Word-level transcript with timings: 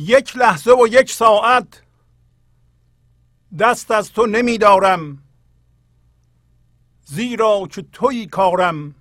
یک 0.00 0.36
لحظه 0.36 0.72
و 0.72 0.86
یک 0.86 1.12
ساعت 1.12 1.82
دست 3.58 3.90
از 3.90 4.12
تو 4.12 4.26
نمیدارم 4.26 5.22
زیرا 7.04 7.66
که 7.70 7.82
توی 7.82 8.26
کارم 8.26 8.94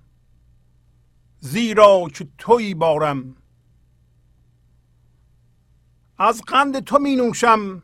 زیرا 1.40 2.08
که 2.14 2.28
توی 2.38 2.74
بارم. 2.74 3.36
از 6.18 6.42
قند 6.42 6.80
تو 6.80 7.00
می 7.00 7.16
نوشم 7.16 7.84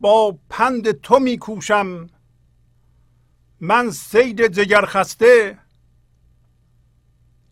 با 0.00 0.38
پند 0.48 0.90
تو 0.90 1.18
می 1.18 1.38
کوشم 1.38 2.10
من 3.60 3.90
سید 3.90 4.46
جگر 4.46 4.86
خسته 4.86 5.58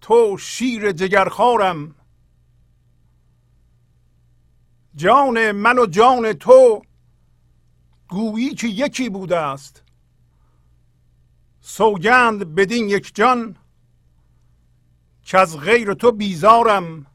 تو 0.01 0.39
شیر 0.39 0.93
جگرخوارم. 0.93 1.96
جان 4.97 5.53
من 5.53 5.79
و 5.79 5.87
جان 5.87 6.33
تو 6.33 6.83
گویی 8.09 8.55
که 8.55 8.67
یکی 8.67 9.09
بوده 9.09 9.37
است. 9.37 9.83
سوگند 11.61 12.55
بدین 12.55 12.89
یک 12.89 13.15
جان 13.15 13.57
که 15.23 15.39
از 15.39 15.59
غیر 15.59 15.95
تو 15.95 16.13
بیزارم. 16.13 17.07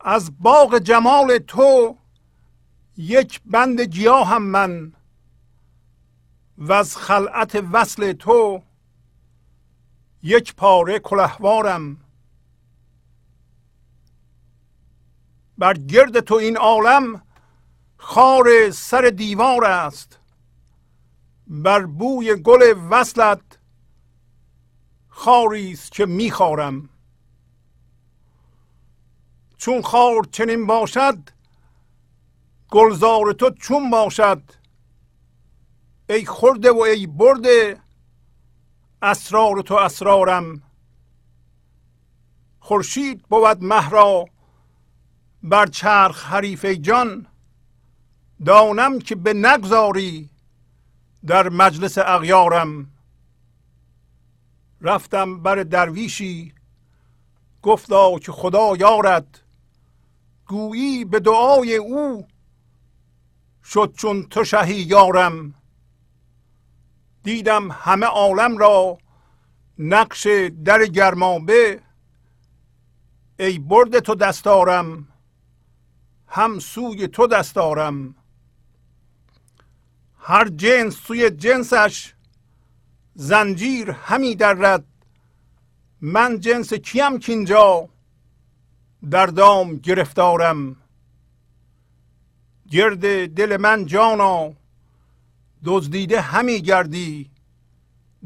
از 0.00 0.42
باغ 0.42 0.78
جمال 0.78 1.38
تو 1.38 1.96
یک 2.96 3.40
بند 3.44 3.80
گیاهم 3.80 4.42
من. 4.42 4.92
و 6.58 6.72
از 6.72 6.96
خلعت 6.96 7.64
وصل 7.72 8.12
تو 8.12 8.62
یک 10.22 10.54
پاره 10.54 10.98
کلهوارم. 10.98 12.07
بر 15.58 15.74
گرد 15.74 16.20
تو 16.20 16.34
این 16.34 16.56
عالم 16.56 17.22
خار 17.96 18.70
سر 18.70 19.02
دیوار 19.02 19.64
است. 19.64 20.18
بر 21.46 21.86
بوی 21.86 22.34
گل 22.34 22.74
وصلت 22.90 23.58
خاری 25.08 25.72
است 25.72 25.92
که 25.92 26.06
میخارم 26.06 26.88
چون 29.58 29.82
خار 29.82 30.24
چنین 30.32 30.66
باشد 30.66 31.18
گلزار 32.70 33.32
تو 33.32 33.50
چون 33.50 33.90
باشد. 33.90 34.42
ای 36.10 36.26
خورده 36.26 36.72
و 36.72 36.80
ای 36.80 37.06
برده 37.06 37.80
اسرار 39.02 39.62
تو 39.62 39.74
اسرارم. 39.74 40.62
خورشید 42.60 43.22
بود 43.22 43.64
مهرا 43.64 44.24
بر 45.42 45.66
چرخ 45.66 46.26
حریف 46.26 46.64
جان 46.64 47.26
دانم 48.44 48.98
که 48.98 49.14
به 49.14 49.32
نگذاری 49.32 50.30
در 51.26 51.48
مجلس 51.48 51.98
اغیارم. 51.98 52.90
رفتم 54.80 55.42
بر 55.42 55.62
درویشی 55.62 56.54
گفتا 57.62 58.18
که 58.18 58.32
خدا 58.32 58.76
یارد. 58.76 59.40
گویی 60.46 61.04
به 61.04 61.20
دعای 61.20 61.76
او 61.76 62.28
شد 63.64 63.94
چون 63.96 64.22
تو 64.22 64.44
شهی 64.44 64.74
یارم. 64.74 65.54
دیدم 67.22 67.70
همه 67.70 68.06
عالم 68.06 68.58
را 68.58 68.98
نقش 69.78 70.26
در 70.64 70.84
گرمابه. 70.84 71.80
ای 73.38 73.58
برد 73.58 73.98
تو 73.98 74.14
دستارم. 74.14 75.07
هم 76.28 76.58
سوی 76.58 77.08
تو 77.08 77.26
دستارم 77.26 78.14
هر 80.18 80.48
جنس 80.48 80.94
سوی 80.96 81.30
جنسش 81.30 82.14
زنجیر 83.14 83.90
همی 83.90 84.34
درد. 84.34 84.84
من 86.00 86.40
جنس 86.40 86.72
کیم 86.74 87.18
کینجا 87.18 87.88
در 89.10 89.26
دام 89.26 89.76
گرفتارم. 89.76 90.76
گرد 92.70 93.26
دل 93.34 93.56
من 93.56 93.86
جانا 93.86 94.52
دزدیده 95.64 96.20
همی 96.20 96.62
گردی. 96.62 97.30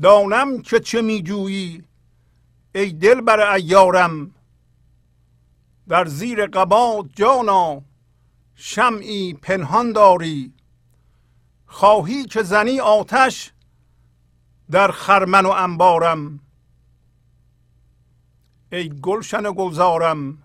دانم 0.02 0.62
که 0.62 0.80
چه 0.80 1.02
می 1.02 1.22
جویی 1.22 1.84
ای 2.74 2.92
دل 2.92 3.20
بر 3.20 3.40
ایارم 3.54 4.34
در 5.88 6.04
زیر 6.06 6.46
قبا 6.46 7.08
جانا 7.16 7.82
شمعی 8.64 9.34
پنهان 9.34 9.92
داری. 9.92 10.52
خواهی 11.66 12.24
که 12.24 12.42
زنی 12.42 12.80
آتش 12.80 13.52
در 14.70 14.90
خرمن 14.90 15.46
و 15.46 15.50
انبارم. 15.50 16.40
ای 18.72 18.88
گلشن 18.88 19.42
گلزارم 19.56 20.42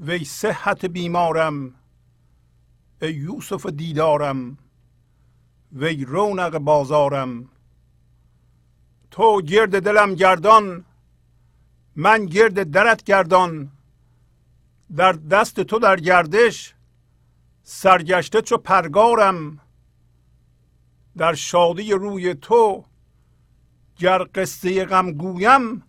وی 0.00 0.24
صحت 0.24 0.84
بیمارم. 0.84 1.74
ای 3.02 3.12
یوسف 3.12 3.66
دیدارم 3.66 4.58
وی 5.72 6.04
رونق 6.04 6.58
بازارم. 6.58 7.48
تو 9.10 9.42
گرد 9.42 9.82
دلم 9.82 10.14
گردان 10.14 10.84
من 11.96 12.26
گرد 12.26 12.70
درت 12.70 13.02
گردان. 13.04 13.70
در 14.96 15.12
دست 15.12 15.60
تو 15.60 15.78
در 15.78 15.96
گردش 15.96 16.74
سرگشته 17.62 18.42
چو 18.42 18.56
پرگارم. 18.56 19.58
در 21.16 21.34
شادی 21.34 21.92
روی 21.92 22.34
تو 22.34 22.84
گر 23.96 24.26
قصه 24.34 24.84
غم 24.84 25.12
گویم 25.12 25.82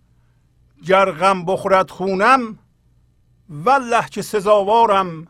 گر 0.86 1.12
غم 1.12 1.46
بخورد 1.46 1.92
خونم 1.92 2.60
والله 3.50 4.10
که 4.10 4.22
سزاوارم. 4.22 5.28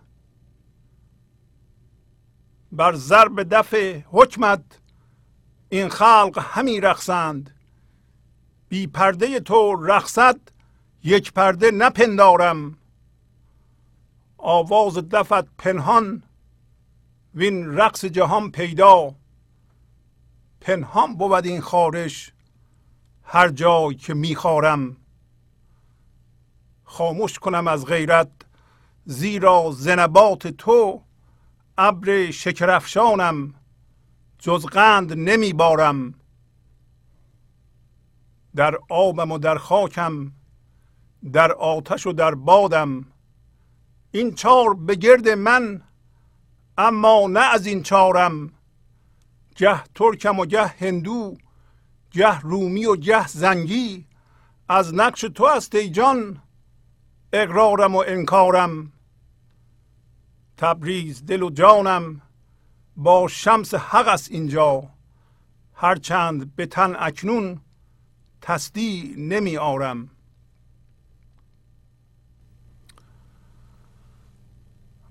بر 2.71 2.95
ضرب 2.95 3.43
دف 3.43 3.73
حکمت 4.11 4.63
این 5.69 5.89
خلق 5.89 6.39
همی 6.41 6.81
رقصند. 6.81 7.55
بی 8.69 8.87
پرده 8.87 9.39
تو 9.39 9.75
رقصد 9.85 10.39
یک 11.03 11.33
پرده 11.33 11.71
نپندارم. 11.71 12.77
آواز 14.37 14.97
دفت 14.97 15.55
پنهان 15.57 16.23
وین 17.35 17.77
رقص 17.77 18.05
جهان 18.05 18.51
پیدا 18.51 19.15
پنهان 20.61 21.15
بود 21.15 21.45
این 21.45 21.61
خارش 21.61 22.31
هر 23.23 23.49
جای 23.49 23.95
که 23.95 24.13
میخارم 24.13 24.97
خاموش 26.83 27.39
کنم 27.39 27.67
از 27.67 27.85
غیرت 27.85 28.31
زیرا 29.05 29.71
زنبات 29.71 30.47
تو 30.47 31.03
ابر 31.77 32.31
شکرفشانم 32.31 33.53
جز 34.39 34.65
قند 34.65 35.13
نمیبارم 35.13 36.13
در 38.55 38.77
آبم 38.89 39.31
و 39.31 39.37
در 39.37 39.57
خاکم 39.57 40.31
در 41.33 41.51
آتش 41.51 42.07
و 42.07 42.13
در 42.13 42.35
بادم 42.35 43.05
این 44.11 44.33
چار 44.35 44.73
به 44.73 44.95
گرد 44.95 45.29
من 45.29 45.81
اما 46.77 47.27
نه 47.29 47.39
از 47.39 47.65
این 47.65 47.83
چارم. 47.83 48.51
گه 49.55 49.83
ترکم 49.95 50.39
و 50.39 50.45
گه 50.45 50.65
هندو 50.67 51.37
گه 52.11 52.39
رومی 52.39 52.85
و 52.85 52.95
گه 52.95 53.27
زنگی. 53.27 54.05
از 54.69 54.93
نقش 54.93 55.21
تو 55.21 55.45
است 55.45 55.75
ای 55.75 55.89
جان 55.89 56.41
اقرارم 57.33 57.95
و 57.95 58.03
انکارم. 58.07 58.91
تبریز 60.57 61.25
دل 61.25 61.43
و 61.43 61.49
جانم 61.49 62.21
با 62.97 63.27
شمس 63.27 63.73
حق 63.73 64.07
است 64.07 64.31
اینجا. 64.31 64.89
هرچند 65.73 66.55
به 66.55 66.65
تن 66.65 66.95
اکنون 66.99 67.61
تصدی 68.41 69.15
نمی 69.17 69.57
آرم. 69.57 70.09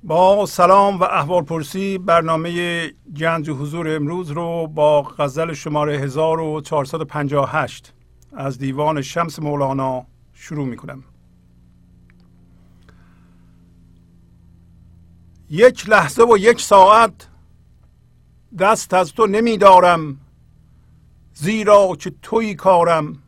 با 0.04 0.47
سلام 0.47 1.00
و 1.00 1.02
احوال 1.02 1.42
پرسی 1.42 1.99
برنامه 1.99 2.87
گنج 3.16 3.50
حضور 3.50 3.97
امروز 3.97 4.30
رو 4.30 4.66
با 4.66 5.02
غزل 5.02 5.52
شماره 5.52 5.99
1458 5.99 7.92
از 8.32 8.59
دیوان 8.59 9.02
شمس 9.02 9.38
مولانا 9.38 10.06
شروع 10.32 10.66
می 10.66 10.76
کنم 10.76 11.04
یک 15.50 15.88
لحظه 15.88 16.23
و 16.23 16.38
یک 16.38 16.61
ساعت 16.61 17.28
دست 18.59 18.94
از 18.94 19.12
تو 19.12 19.26
نمی 19.26 19.59
دارم 19.59 20.21
زیرا 21.35 21.97
که 21.99 22.12
توی 22.23 22.54
کارم 22.54 23.23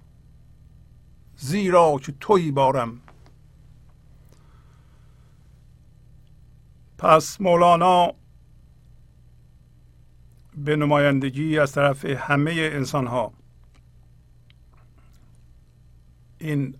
زیرا 1.36 1.98
که 2.02 2.14
توی 2.20 2.50
بارم. 2.50 3.00
پس 7.04 7.40
مولانا 7.40 8.12
به 10.56 10.76
نمایندگی 10.76 11.58
از 11.58 11.72
طرف 11.72 12.04
همه 12.04 12.52
انسان 12.72 13.06
ها 13.06 13.32
این 16.38 16.78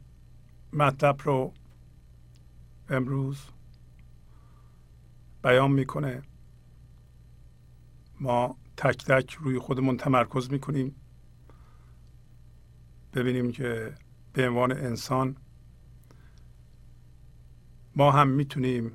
مطلب 0.72 1.20
رو 1.24 1.52
امروز 2.88 3.42
بیان 5.42 5.70
می‌کنه. 5.70 6.22
ما 8.20 8.56
تک 8.76 9.04
تک 9.04 9.34
روی 9.34 9.58
خودمون 9.58 9.96
تمرکز 9.96 10.50
می‌کنیم. 10.50 10.94
ببینیم 13.14 13.52
که 13.52 13.94
به 14.32 14.48
عنوان 14.48 14.72
انسان 14.72 15.36
ما 17.96 18.12
هم 18.12 18.28
می‌تونیم 18.28 18.92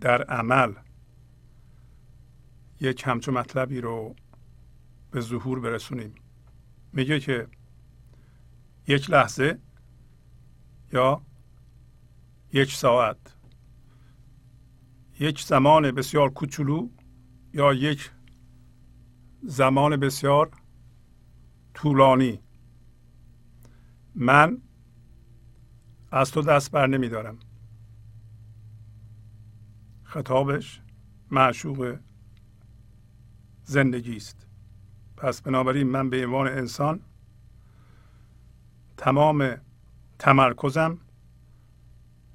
در 0.00 0.22
عمل. 0.22 0.74
یک 2.80 3.02
همچون 3.06 3.34
مطلبی 3.34 3.80
رو 3.80 4.14
به 5.10 5.20
ظهور 5.20 5.60
برسونیم. 5.60 6.14
میگه 6.92 7.20
که 7.20 7.48
یک 8.86 9.10
لحظه 9.10 9.58
یا 10.92 11.22
یک 12.52 12.72
ساعت. 12.72 13.36
یک 15.20 15.40
زمان 15.40 15.90
بسیار 15.90 16.30
کوچولو 16.30 16.88
یا 17.54 17.74
یک 17.74 18.10
زمان 19.42 19.96
بسیار 19.96 20.50
طولانی. 21.74 22.40
من 24.14 24.62
از 26.10 26.30
تو 26.30 26.42
دست 26.42 26.70
بر 26.70 26.86
نمی 26.86 27.08
دارم 27.08 27.38
خطابش 30.18 30.80
معشوق 31.30 31.98
زندگی 33.64 34.16
است. 34.16 34.46
پس 35.16 35.42
بنابراین 35.42 35.86
من 35.86 36.10
به 36.10 36.26
عنوان 36.26 36.46
انسان 36.46 37.00
تمام 38.96 39.56
تمرکزم 40.18 40.98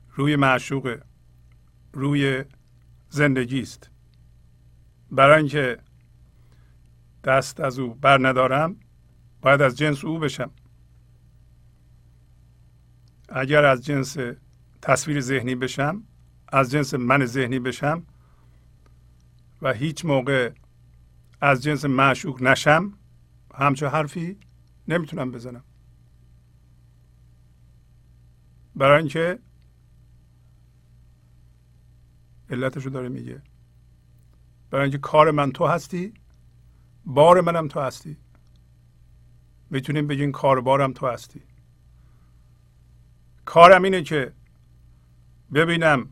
روی 0.09 0.35
معشوق 0.35 0.97
روی 1.93 2.43
زندگی 3.09 3.61
است. 3.61 3.89
برای 5.11 5.37
اینکه 5.37 5.77
دست 7.23 7.59
از 7.59 7.79
او 7.79 7.93
بر 7.93 8.27
ندارم 8.27 8.75
باید 9.41 9.61
از 9.61 9.77
جنس 9.77 10.05
او 10.05 10.19
بشم. 10.19 10.51
اگر 13.29 13.65
از 13.65 13.85
جنس 13.85 14.17
تصویر 14.81 15.19
ذهنی 15.21 15.55
بشم 15.55 16.03
از 16.53 16.71
جنس 16.71 16.93
من 16.93 17.25
ذهنی 17.25 17.59
بشم 17.59 18.03
و 19.61 19.73
هیچ 19.73 20.05
موقع 20.05 20.51
از 21.41 21.63
جنس 21.63 21.85
معشوق 21.85 22.41
نشم 22.41 22.93
همچه 23.55 23.87
حرفی 23.87 24.37
نمی‌تونم 24.87 25.31
بزنم. 25.31 25.63
برای 28.75 28.99
اینکه 28.99 29.39
علتشو 32.49 32.89
داره 32.89 33.09
میگه. 33.09 33.41
برای 34.69 34.83
اینکه 34.83 34.97
کار 34.97 35.31
من 35.31 35.51
تو 35.51 35.67
هستی 35.67 36.13
بار 37.05 37.41
منم 37.41 37.67
تو 37.67 37.79
هستی. 37.79 38.17
می‌تونیم 39.69 40.07
بگیم 40.07 40.31
کار 40.31 40.61
بارم 40.61 40.93
تو 40.93 41.07
هستی. 41.07 41.41
کارم 43.45 43.83
اینه 43.83 44.03
که 44.03 44.33
ببینم 45.53 46.09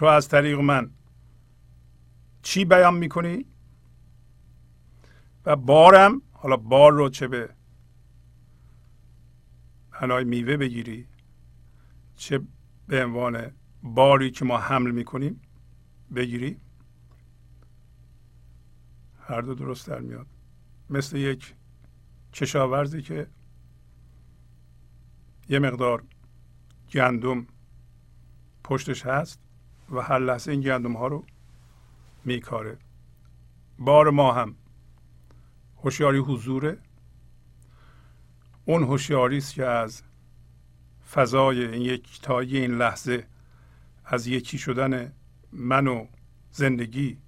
تو 0.00 0.06
از 0.06 0.28
طریق 0.28 0.58
من. 0.58 0.90
چی 2.42 2.64
بیان 2.64 2.94
می‌کنی؟ 2.94 3.46
و 5.46 5.56
بارم 5.56 6.22
حالا 6.32 6.56
بار 6.56 6.92
رو 6.92 7.08
چه 7.08 7.28
به 7.28 7.54
معنای 9.92 10.24
میوه 10.24 10.56
بگیری 10.56 11.08
چه 12.16 12.40
به 12.86 13.04
عنوان 13.04 13.52
باری 13.82 14.30
که 14.30 14.44
ما 14.44 14.58
حمل 14.58 14.90
می‌کنیم 14.90 15.40
بگیری. 16.14 16.60
هر 19.20 19.40
دو 19.40 19.54
درست 19.54 19.88
در 19.88 20.00
میاد. 20.00 20.26
مثل 20.90 21.16
یک 21.16 21.54
کشاورزی 22.32 23.02
که 23.02 23.26
یه 25.48 25.58
مقدار 25.58 26.04
گندم 26.92 27.46
پشتش 28.64 29.06
هست. 29.06 29.49
و 29.90 30.00
هر 30.00 30.18
لحظه 30.18 30.50
این 30.52 30.60
گندم 30.60 30.96
ها 30.96 31.06
رو 31.06 31.24
میکاره. 32.24 32.78
بار 33.78 34.10
ما 34.10 34.32
هم. 34.32 34.54
هوشیاری 35.76 36.18
حضوره. 36.18 36.78
اون 38.64 38.82
هوشیاری 38.82 39.38
است 39.38 39.54
که 39.54 39.66
از 39.66 40.02
فضای 41.12 41.64
این 41.64 41.82
یک 41.82 42.20
تایی 42.22 42.56
این 42.56 42.70
لحظه 42.70 43.26
از 44.04 44.26
یکی 44.26 44.58
شدن 44.58 45.12
من 45.52 45.86
و 45.86 46.06
زندگی 46.50 47.18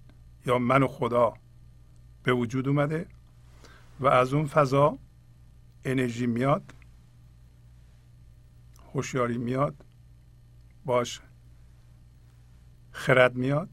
یا 0.47 0.59
من 0.59 0.83
و 0.83 0.89
خدا 0.89 1.35
به 2.23 2.33
وجود 2.33 2.69
اومده 2.69 3.07
و 4.01 4.07
از 4.07 4.35
اون 4.35 4.47
فضا 4.47 4.99
انرژی 5.85 6.27
میاد 6.27 6.75
هوشیاری 8.95 9.39
میاد 9.39 9.85
باش 10.85 11.21
خرد 12.93 13.35
میاد 13.35 13.69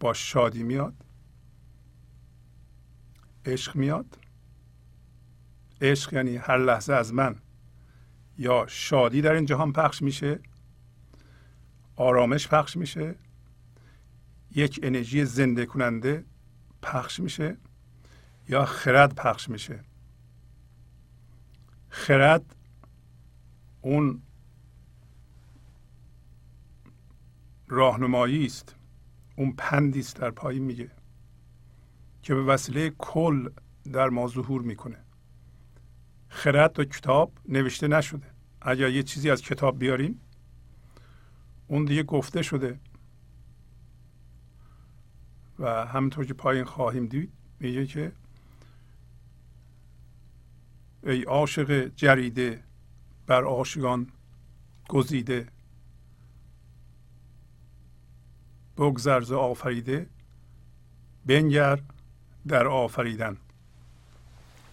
باش 0.00 0.32
شادی 0.32 0.62
میاد 0.62 0.94
عشق 3.44 3.76
میاد. 3.76 4.18
عشق 5.80 6.12
یعنی 6.12 6.36
هر 6.36 6.58
لحظه 6.58 6.92
از 6.92 7.14
من 7.14 7.36
یا 8.38 8.66
شادی 8.68 9.22
در 9.22 9.32
این 9.32 9.46
جهان 9.46 9.72
پخش 9.72 10.02
میشه 10.02 10.40
آرامش 11.96 12.48
پخش 12.48 12.76
میشه 12.76 13.14
یک 14.54 14.80
انرژی 14.82 15.24
زنده 15.24 15.66
کننده 15.66 16.24
پخش 16.82 17.20
میشه 17.20 17.56
یا 18.48 18.64
خرد 18.64 19.14
پخش 19.14 19.48
میشه. 19.48 19.80
خرد 21.88 22.56
اون 23.80 24.22
راهنمایی 27.72 28.46
است. 28.46 28.74
اون 29.36 29.52
پندی 29.52 30.00
است 30.00 30.16
در 30.16 30.30
پایین 30.30 30.62
میگه 30.62 30.90
که 32.22 32.34
به 32.34 32.42
وسیله 32.42 32.90
کل 32.98 33.48
در 33.92 34.08
ما 34.08 34.28
ظهور 34.28 34.62
می‌کنه. 34.62 34.98
خرد 36.28 36.80
و 36.80 36.84
کتاب 36.84 37.32
نوشته 37.48 37.88
نشده. 37.88 38.26
اگر 38.60 38.88
یه 38.88 39.02
چیزی 39.02 39.30
از 39.30 39.42
کتاب 39.42 39.78
بیاریم 39.78 40.20
اون 41.66 41.84
دیگه 41.84 42.02
گفته 42.02 42.42
شده. 42.42 42.80
و 45.58 45.86
همینطور 45.86 46.24
که 46.24 46.34
پایین 46.34 46.64
خواهیم 46.64 47.06
دید 47.06 47.32
میگه 47.60 47.86
که 47.86 48.12
ای 51.02 51.22
عاشق 51.22 51.88
جریده 51.96 52.64
بر 53.26 53.42
عاشقان 53.42 54.06
گزیده. 54.88 55.51
بگذرز 58.76 59.32
آفریده 59.32 60.06
بنگر 61.26 61.78
در 62.46 62.66
آفریدن. 62.66 63.36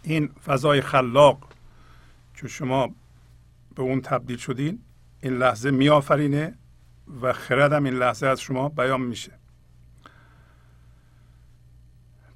این 0.03 0.27
فضای 0.27 0.81
خلاق 0.81 1.53
که 2.35 2.47
شما 2.47 2.87
به 3.75 3.81
اون 3.81 4.01
تبدیل 4.01 4.37
شدین 4.37 4.79
این 5.21 5.33
لحظه 5.37 5.71
میآفرینه 5.71 6.55
و 7.21 7.33
خردم 7.33 7.83
این 7.83 7.93
لحظه 7.93 8.27
از 8.27 8.41
شما 8.41 8.69
بیان 8.69 9.01
میشه. 9.01 9.31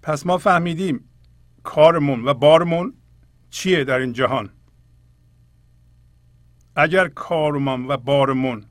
پس 0.02 0.26
ما 0.26 0.38
فهمیدیم 0.38 1.10
کارمون 1.64 2.26
و 2.26 2.34
بارمون 2.34 2.94
چیه 3.50 3.84
در 3.84 4.00
این 4.00 4.14
جهان؟ 4.14 4.50
اگر 6.76 7.08
کارمون 7.08 7.88
و 7.88 7.98
بارمون 7.98 8.66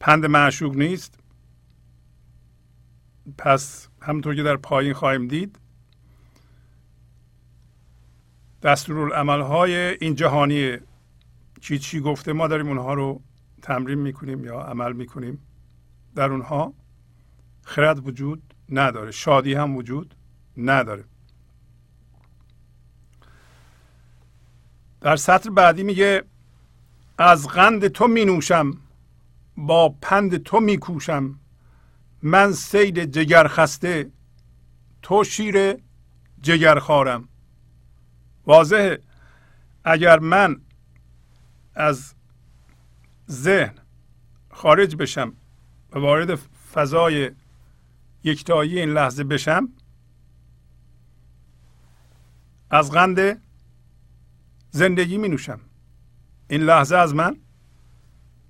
پند 0.00 0.26
معشوق 0.26 0.76
نیست. 0.76 1.18
پس 3.38 3.88
همونطور 4.00 4.34
که 4.34 4.42
در 4.42 4.56
پایین 4.56 4.92
خواهیم 4.92 5.28
دید 5.28 5.58
دستورالعمل 8.62 9.40
های 9.40 9.72
این 9.76 10.14
جهانی 10.14 10.76
چی 11.60 11.78
چی 11.78 12.00
گفته 12.00 12.32
ما 12.32 12.48
داریم 12.48 12.68
اونها 12.68 12.94
رو 12.94 13.22
تمرین 13.62 13.98
می‌کنیم 13.98 14.44
یا 14.44 14.60
عمل 14.60 14.92
می‌کنیم. 14.92 15.38
در 16.14 16.30
اونها 16.32 16.74
خرد 17.62 18.06
وجود 18.06 18.54
نداره 18.68 19.10
شادی 19.10 19.54
هم 19.54 19.76
وجود 19.76 20.14
نداره. 20.56 21.04
در 25.00 25.16
سطر 25.16 25.50
بعدی 25.50 25.82
میگه 25.82 26.22
از 27.18 27.48
قند 27.48 27.88
تو 27.88 28.06
می 28.08 28.24
نوشم. 28.24 28.76
با 29.66 29.88
پند 30.02 30.36
تو 30.36 30.60
میکوشم. 30.60 31.40
من 32.22 32.52
سید 32.52 33.04
جگر 33.04 33.48
خسته 33.48 34.10
تو 35.02 35.24
شیر 35.24 35.76
جگر 36.42 36.78
خارم. 36.78 37.28
واضحه. 38.46 38.98
اگر 39.84 40.18
من 40.18 40.60
از 41.74 42.14
ذهن 43.30 43.74
خارج 44.50 44.96
بشم 44.96 45.32
و 45.92 45.98
وارد 45.98 46.34
فضای 46.72 47.30
یکتایی 48.24 48.78
این 48.78 48.92
لحظه 48.92 49.24
بشم 49.24 49.68
از 52.70 52.90
قند 52.90 53.42
زندگی 54.70 55.18
می 55.18 55.28
نوشم. 55.28 55.60
این 56.48 56.62
لحظه 56.62 56.96
از 56.96 57.14
من 57.14 57.36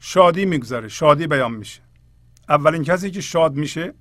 شادی 0.01 0.45
میگذره 0.45 0.89
شادی 0.89 1.27
بیان 1.27 1.53
میشه. 1.53 1.81
اولین 2.49 2.85
کسی 2.85 3.11
که 3.11 3.21
شاد 3.21 3.55
میشه 3.55 3.95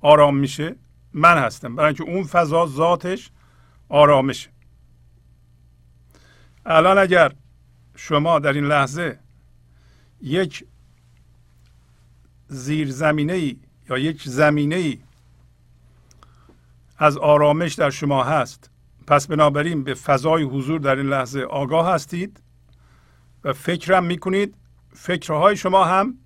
آرام 0.00 0.36
میشه 0.36 0.76
من 1.12 1.38
هستم. 1.38 1.76
برای 1.76 1.86
اینکه 1.86 2.04
اون 2.04 2.24
فضا 2.24 2.66
ذاتش 2.66 3.30
آرامشه. 3.88 4.50
الان 6.66 6.98
اگر 6.98 7.32
شما 7.96 8.38
در 8.38 8.52
این 8.52 8.64
لحظه 8.64 9.18
یک 10.22 10.64
زیر 12.48 12.90
زمینه 12.90 13.32
ای 13.32 13.56
یا 13.90 13.98
یک 13.98 14.22
زمینه 14.22 14.76
ای 14.76 14.98
از 16.98 17.16
آرامش 17.16 17.74
در 17.74 17.90
شما 17.90 18.24
هست 18.24 18.70
پس 19.06 19.26
بنابراین 19.26 19.84
به 19.84 19.94
فضای 19.94 20.42
حضور 20.42 20.80
در 20.80 20.96
این 20.96 21.06
لحظه 21.06 21.40
آگاه 21.40 21.88
هستید 21.88 22.42
و 23.44 23.52
فکرم 23.52 24.04
می‌کنید 24.04 24.54
فکرهای 24.92 25.56
شما 25.56 25.84
هم 25.84 26.18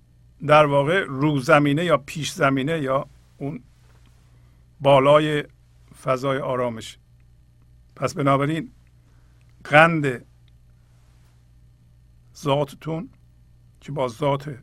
در 0.47 0.65
واقع 0.65 1.05
رو 1.07 1.39
زمینه 1.39 1.85
یا 1.85 1.97
پیش 1.97 2.31
زمینه 2.31 2.81
یا 2.81 3.07
اون 3.37 3.63
بالای 4.79 5.43
فضای 6.03 6.37
آرامش. 6.37 6.97
پس 7.95 8.13
بنابراین 8.13 8.71
قند 9.63 10.25
ذاتتون 12.37 13.09
که 13.81 13.91
با 13.91 14.07
ذات 14.07 14.57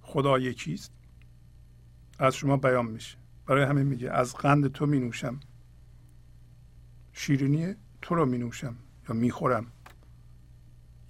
خدا 0.00 0.38
یکیست 0.38 0.92
از 2.18 2.36
شما 2.36 2.56
بیان 2.56 2.86
میشه. 2.86 3.18
برای 3.46 3.64
همین 3.64 3.86
میگه 3.86 4.10
از 4.10 4.36
قند 4.36 4.72
تو 4.72 4.86
می 4.86 5.00
نوشم. 5.00 5.40
شیرینی 7.12 7.74
تو 8.02 8.14
رو 8.14 8.26
می 8.26 8.38
نوشم 8.38 8.76
یا 9.08 9.14
می‌خورم 9.14 9.66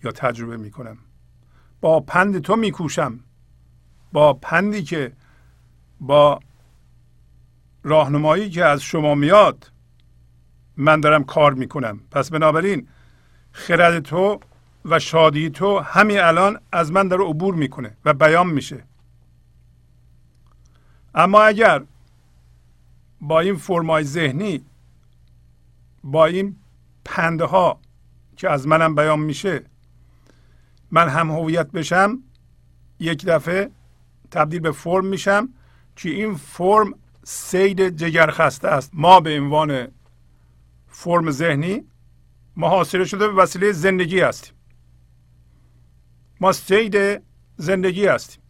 یا 0.05 0.13
تجربه 0.13 0.57
می‌کنم 0.57 0.99
با 1.87 2.01
پند 2.01 2.39
تو 2.39 2.57
میکوشم. 2.57 3.21
با 4.13 4.33
پندی 4.33 4.83
که 4.83 5.13
با 6.01 6.41
راهنمایی 7.83 8.51
که 8.51 8.65
از 8.65 8.83
شما 8.83 9.15
میاد 9.15 9.73
من 10.77 11.01
دارم 11.01 11.25
کار 11.25 11.55
می‌کنم. 11.55 12.01
پس 12.11 12.31
بنابراین 12.31 12.89
خرد 13.53 14.01
تو 14.01 14.41
و 14.85 14.99
شادی 14.99 15.51
تو 15.51 15.79
همین 15.79 16.19
الان 16.19 16.61
از 16.73 16.93
من 16.93 17.09
داره 17.09 17.25
عبور 17.25 17.55
می‌کنه 17.55 17.97
و 18.05 18.15
بیان 18.15 18.47
میشه. 18.47 18.85
اما 21.15 21.43
اگر 21.43 21.83
با 23.21 23.41
این 23.41 23.57
فرمای 23.57 24.05
ذهنی 24.05 24.65
با 26.05 26.27
این 26.27 26.57
پندها 27.05 27.81
که 28.37 28.51
از 28.51 28.67
منم 28.67 28.95
بیان 28.95 29.21
میشه 29.21 29.63
من 30.91 31.09
هم 31.09 31.31
هویت 31.31 31.71
بشم 31.73 32.19
یک 33.01 33.27
دفعه 33.27 33.71
تبدیل 34.31 34.61
به 34.61 34.73
فرم 34.73 35.07
میشم 35.07 35.49
که 35.97 36.09
این 36.09 36.35
فرم 36.35 36.95
سید 37.25 37.89
جگر 37.89 38.31
خسته 38.31 38.69
است. 38.69 38.91
ما 38.95 39.21
به 39.21 39.41
عنوان 39.41 39.89
فرم 40.89 41.31
ذهنی 41.31 41.85
محاصره 42.57 43.05
شده 43.05 43.29
به 43.29 43.35
وسیله 43.35 43.73
زندگی 43.73 44.21
هستیم. 44.21 44.55
ما 46.41 46.53
سید 46.53 47.23
زندگی 47.57 48.07
هستیم. 48.07 48.43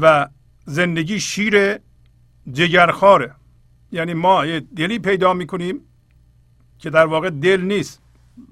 و 0.00 0.28
زندگی 0.64 1.20
شیر 1.20 1.78
جگرخواره. 2.52 3.34
یعنی 3.92 4.14
ما 4.14 4.46
یه 4.46 4.60
دلی 4.60 4.98
پیدا 4.98 5.34
می‌کنیم 5.34 5.80
که 6.78 6.90
در 6.90 7.06
واقع 7.06 7.30
دل 7.30 7.60
نیست. 7.60 8.03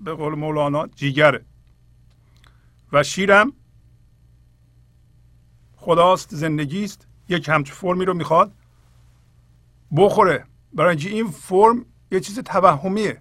به 0.04 0.14
قول 0.14 0.34
مولانا 0.34 0.86
جیگره. 0.86 1.44
و 2.92 3.02
شیرم 3.02 3.52
خداست 5.76 6.34
زندگی 6.34 6.84
است 6.84 7.06
یک 7.28 7.48
همچون 7.48 7.76
فرمی 7.76 8.04
رو 8.04 8.14
می‌خواد 8.14 8.52
بخوره. 9.96 10.44
برای 10.72 10.90
اینکه 10.90 11.08
این 11.08 11.30
فرم 11.30 11.86
یه 12.10 12.20
چیز 12.20 12.38
توهمیه. 12.38 13.20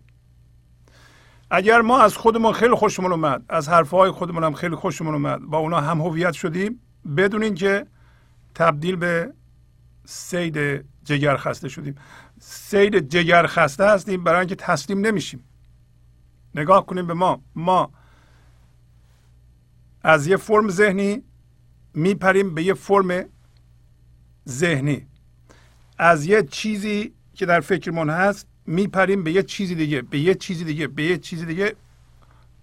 اگر 1.52 1.82
ما 1.82 2.00
از 2.00 2.17
خودمون 2.17 2.54
خیلی 2.54 2.76
خوشمون 2.76 3.12
اومد 3.12 3.45
از 3.50 3.69
حرفهای 3.69 4.12
خودمون 4.12 4.43
هم 4.43 4.54
خیلی 4.54 4.76
خوشمون 4.76 5.13
اومد 5.13 5.41
با 5.41 5.58
اونا 5.58 5.82
هم 5.82 6.02
هویت 6.02 6.34
شدیم 6.34 6.80
بدون 7.17 7.43
اینکه 7.43 7.88
تبدیل 8.56 8.95
به 8.95 9.34
سید 10.06 10.86
جگر 11.04 11.38
خسته 11.38 11.69
شدیم. 11.69 11.95
سید 12.39 13.10
جگر 13.10 13.47
خسته 13.47 13.86
هستیم 13.86 14.24
برای 14.24 14.39
اینکه 14.39 14.56
تسلیم 14.56 15.06
نمیشیم. 15.06 15.43
نگاه 16.55 16.85
کنیم 16.85 17.07
به 17.07 17.13
ما. 17.13 17.41
ما 17.55 17.91
از 20.03 20.27
یه 20.27 20.37
فرم 20.37 20.69
ذهنی 20.69 21.23
میپریم 21.93 22.55
به 22.55 22.63
یه 22.63 22.73
فرم 22.73 23.25
ذهنی. 24.49 25.07
از 25.97 26.25
یه 26.25 26.43
چیزی 26.43 27.13
که 27.33 27.45
در 27.45 27.59
فکرمون 27.59 28.09
هست 28.09 28.47
میپریم 28.65 29.23
به 29.23 29.31
یه 29.31 29.43
چیزی 29.43 29.75
دیگه 29.75 30.01
به 30.01 30.19
یه 30.19 30.35
چیزی 30.35 30.63
دیگه 30.63 30.87
به 30.87 31.03
یه 31.03 31.17
چیزی 31.17 31.45
دیگه 31.45 31.75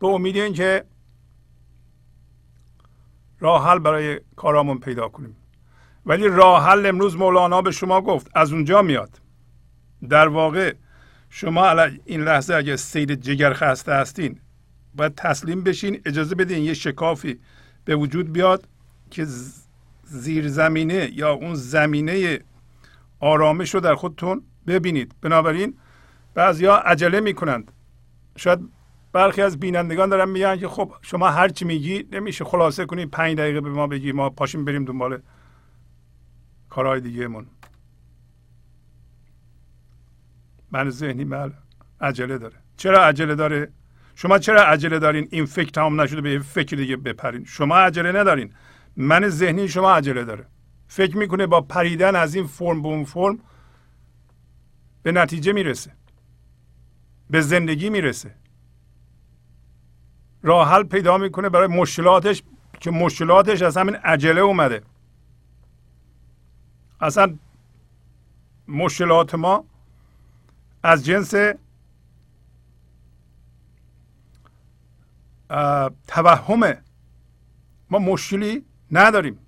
به 0.00 0.06
امید 0.06 0.36
اینکه 0.36 0.84
راه 3.40 3.64
حل 3.64 3.78
برای 3.78 4.20
کارامون 4.36 4.78
پیدا 4.78 5.08
کنیم. 5.08 5.36
ولی 6.06 6.28
راه 6.28 6.64
حل 6.64 6.86
امروز 6.86 7.16
مولانا 7.16 7.62
به 7.62 7.70
شما 7.70 8.00
گفت 8.00 8.30
از 8.34 8.52
اونجا 8.52 8.82
میاد. 8.82 9.20
در 10.08 10.28
واقع 10.28 10.74
شما 11.30 11.82
این 12.04 12.20
لحظه 12.20 12.54
اگه 12.54 12.76
سید 12.76 13.14
جگر 13.14 13.52
خسته 13.52 13.92
هستین 13.92 14.40
باید 14.94 15.14
تسلیم 15.14 15.64
بشین 15.64 16.00
اجازه 16.04 16.34
بدین 16.34 16.64
یه 16.64 16.74
شکافی 16.74 17.40
به 17.84 17.96
وجود 17.96 18.32
بیاد 18.32 18.68
که 19.10 19.26
زیر 20.04 20.48
زمینه 20.48 21.10
یا 21.12 21.32
اون 21.32 21.54
زمینه 21.54 22.38
آرامش 23.20 23.74
رو 23.74 23.80
در 23.80 23.94
خودتون 23.94 24.42
ببینید. 24.66 25.14
بنابراین 25.22 25.74
بعضیا 26.34 26.76
عجله 26.76 27.20
می‌کنند. 27.20 27.72
شاید 28.36 28.58
برخی 29.12 29.42
از 29.42 29.60
بینندگان 29.60 30.08
دارن 30.08 30.28
میگن 30.28 30.56
که 30.56 30.68
خب 30.68 30.92
شما 31.02 31.28
هر 31.28 31.48
چی 31.48 31.64
میگی 31.64 32.04
نمیشه 32.12 32.44
خلاصه 32.44 32.86
کنی 32.86 33.06
پنج 33.06 33.38
دقیقه 33.38 33.60
به 33.60 33.70
ما 33.70 33.86
بگی 33.86 34.12
ما 34.12 34.30
پاشیم 34.30 34.64
بریم 34.64 34.84
دنبال 34.84 35.18
کارهای 36.68 37.00
دیگه 37.00 37.28
من 40.72 40.90
ذهنی 40.90 41.24
بله. 41.24 41.52
عجله 42.00 42.38
داره. 42.38 42.56
چرا 42.76 43.04
عجله 43.04 43.34
داره؟ 43.34 43.72
شما 44.14 44.38
چرا 44.38 44.62
عجله 44.62 44.98
دارین؟ 44.98 45.28
این 45.30 45.46
فکر 45.46 45.70
تمام 45.70 46.00
نشده 46.00 46.20
به 46.20 46.38
فکر 46.38 46.76
دیگه 46.76 46.96
بپرین. 46.96 47.44
شما 47.44 47.76
عجله 47.76 48.12
ندارین. 48.12 48.54
من 48.96 49.28
ذهنی 49.28 49.68
شما 49.68 49.92
عجله 49.92 50.24
داره. 50.24 50.46
فکر 50.88 51.16
می‌کنه 51.16 51.46
با 51.46 51.60
پریدن 51.60 52.16
از 52.16 52.34
این 52.34 52.46
فرم 52.46 52.82
به 52.82 52.88
اون 52.88 53.04
فرم 53.04 53.38
به 55.02 55.12
نتیجه 55.12 55.52
می‌رسه. 55.52 55.92
به 57.30 57.40
زندگی 57.40 57.90
می‌رسه. 57.90 58.34
راه 60.42 60.70
حل 60.70 60.82
پیدا 60.82 61.18
می‌کنه 61.18 61.48
برای 61.48 61.66
مشکلاتش 61.66 62.42
که 62.80 62.90
مشکلاتش 62.90 63.62
از 63.62 63.76
همین 63.76 63.94
عجله 63.94 64.40
اومده. 64.40 64.82
اصلا 67.00 67.34
مشکلات 68.68 69.34
ما 69.34 69.64
از 70.88 71.04
جنس 71.04 71.34
توهمه 76.06 76.82
ما 77.90 77.98
مشکلی 77.98 78.64
نداریم. 78.92 79.38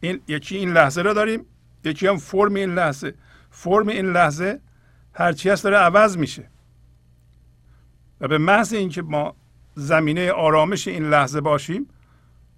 این 0.00 0.20
یکی 0.28 0.56
این 0.56 0.72
لحظه 0.72 1.02
رو 1.02 1.14
داریم 1.14 1.46
یکی 1.84 2.06
هم 2.06 2.16
فرم 2.16 2.54
این 2.54 2.74
لحظه. 2.74 3.14
فرم 3.50 3.88
این 3.88 4.12
لحظه 4.12 4.60
هرچی 5.14 5.50
هست 5.50 5.64
داره 5.64 5.76
عوض 5.76 6.16
میشه. 6.16 6.50
و 8.20 8.28
به 8.28 8.38
محض 8.38 8.72
اینکه 8.72 9.02
ما 9.02 9.36
زمینه 9.74 10.32
آرامش 10.32 10.88
این 10.88 11.04
لحظه 11.10 11.40
باشیم 11.40 11.88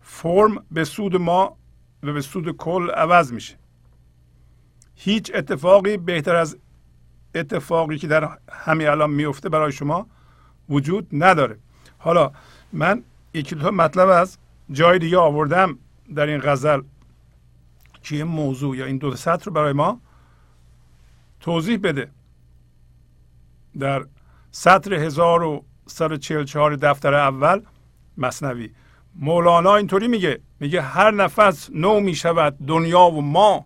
فرم 0.00 0.64
به 0.70 0.84
سود 0.84 1.16
ما 1.16 1.56
و 2.02 2.12
به 2.12 2.20
سود 2.20 2.56
کل 2.56 2.90
عوض 2.90 3.32
میشه. 3.32 3.56
هیچ 4.94 5.32
اتفاقی 5.34 5.96
بهتر 5.96 6.36
از 6.36 6.58
اتفاقی 7.34 7.98
که 7.98 8.06
در 8.06 8.38
همین 8.52 8.88
الان 8.88 9.10
میفته 9.10 9.48
برای 9.48 9.72
شما 9.72 10.06
وجود 10.68 11.06
نداره. 11.12 11.58
حالا 11.98 12.32
من 12.72 13.02
یکی 13.34 13.54
دو 13.54 13.70
مطلب 13.70 14.08
از 14.08 14.38
جای 14.70 14.98
دیگه 14.98 15.18
آوردم 15.18 15.78
در 16.14 16.26
این 16.26 16.40
غزل. 16.40 16.80
که 18.02 18.16
این 18.16 18.24
موضوع 18.24 18.76
یا 18.76 18.84
این 18.84 18.98
دو 18.98 19.16
سطر 19.16 19.44
رو 19.44 19.52
برای 19.52 19.72
ما 19.72 20.00
توضیح 21.40 21.78
بده. 21.78 22.10
در 23.78 24.06
سطر 24.50 24.94
1144 24.94 26.76
دفتر 26.76 27.14
اول 27.14 27.60
مصنوی. 28.18 28.70
مولانا 29.14 29.76
اینطوری 29.76 30.08
میگه 30.08 30.40
میگه 30.60 30.82
هر 30.82 31.10
نفس 31.10 31.70
نو 31.70 32.00
می‌شود 32.00 32.56
دنیا 32.66 33.00
و 33.00 33.22
ما 33.22 33.64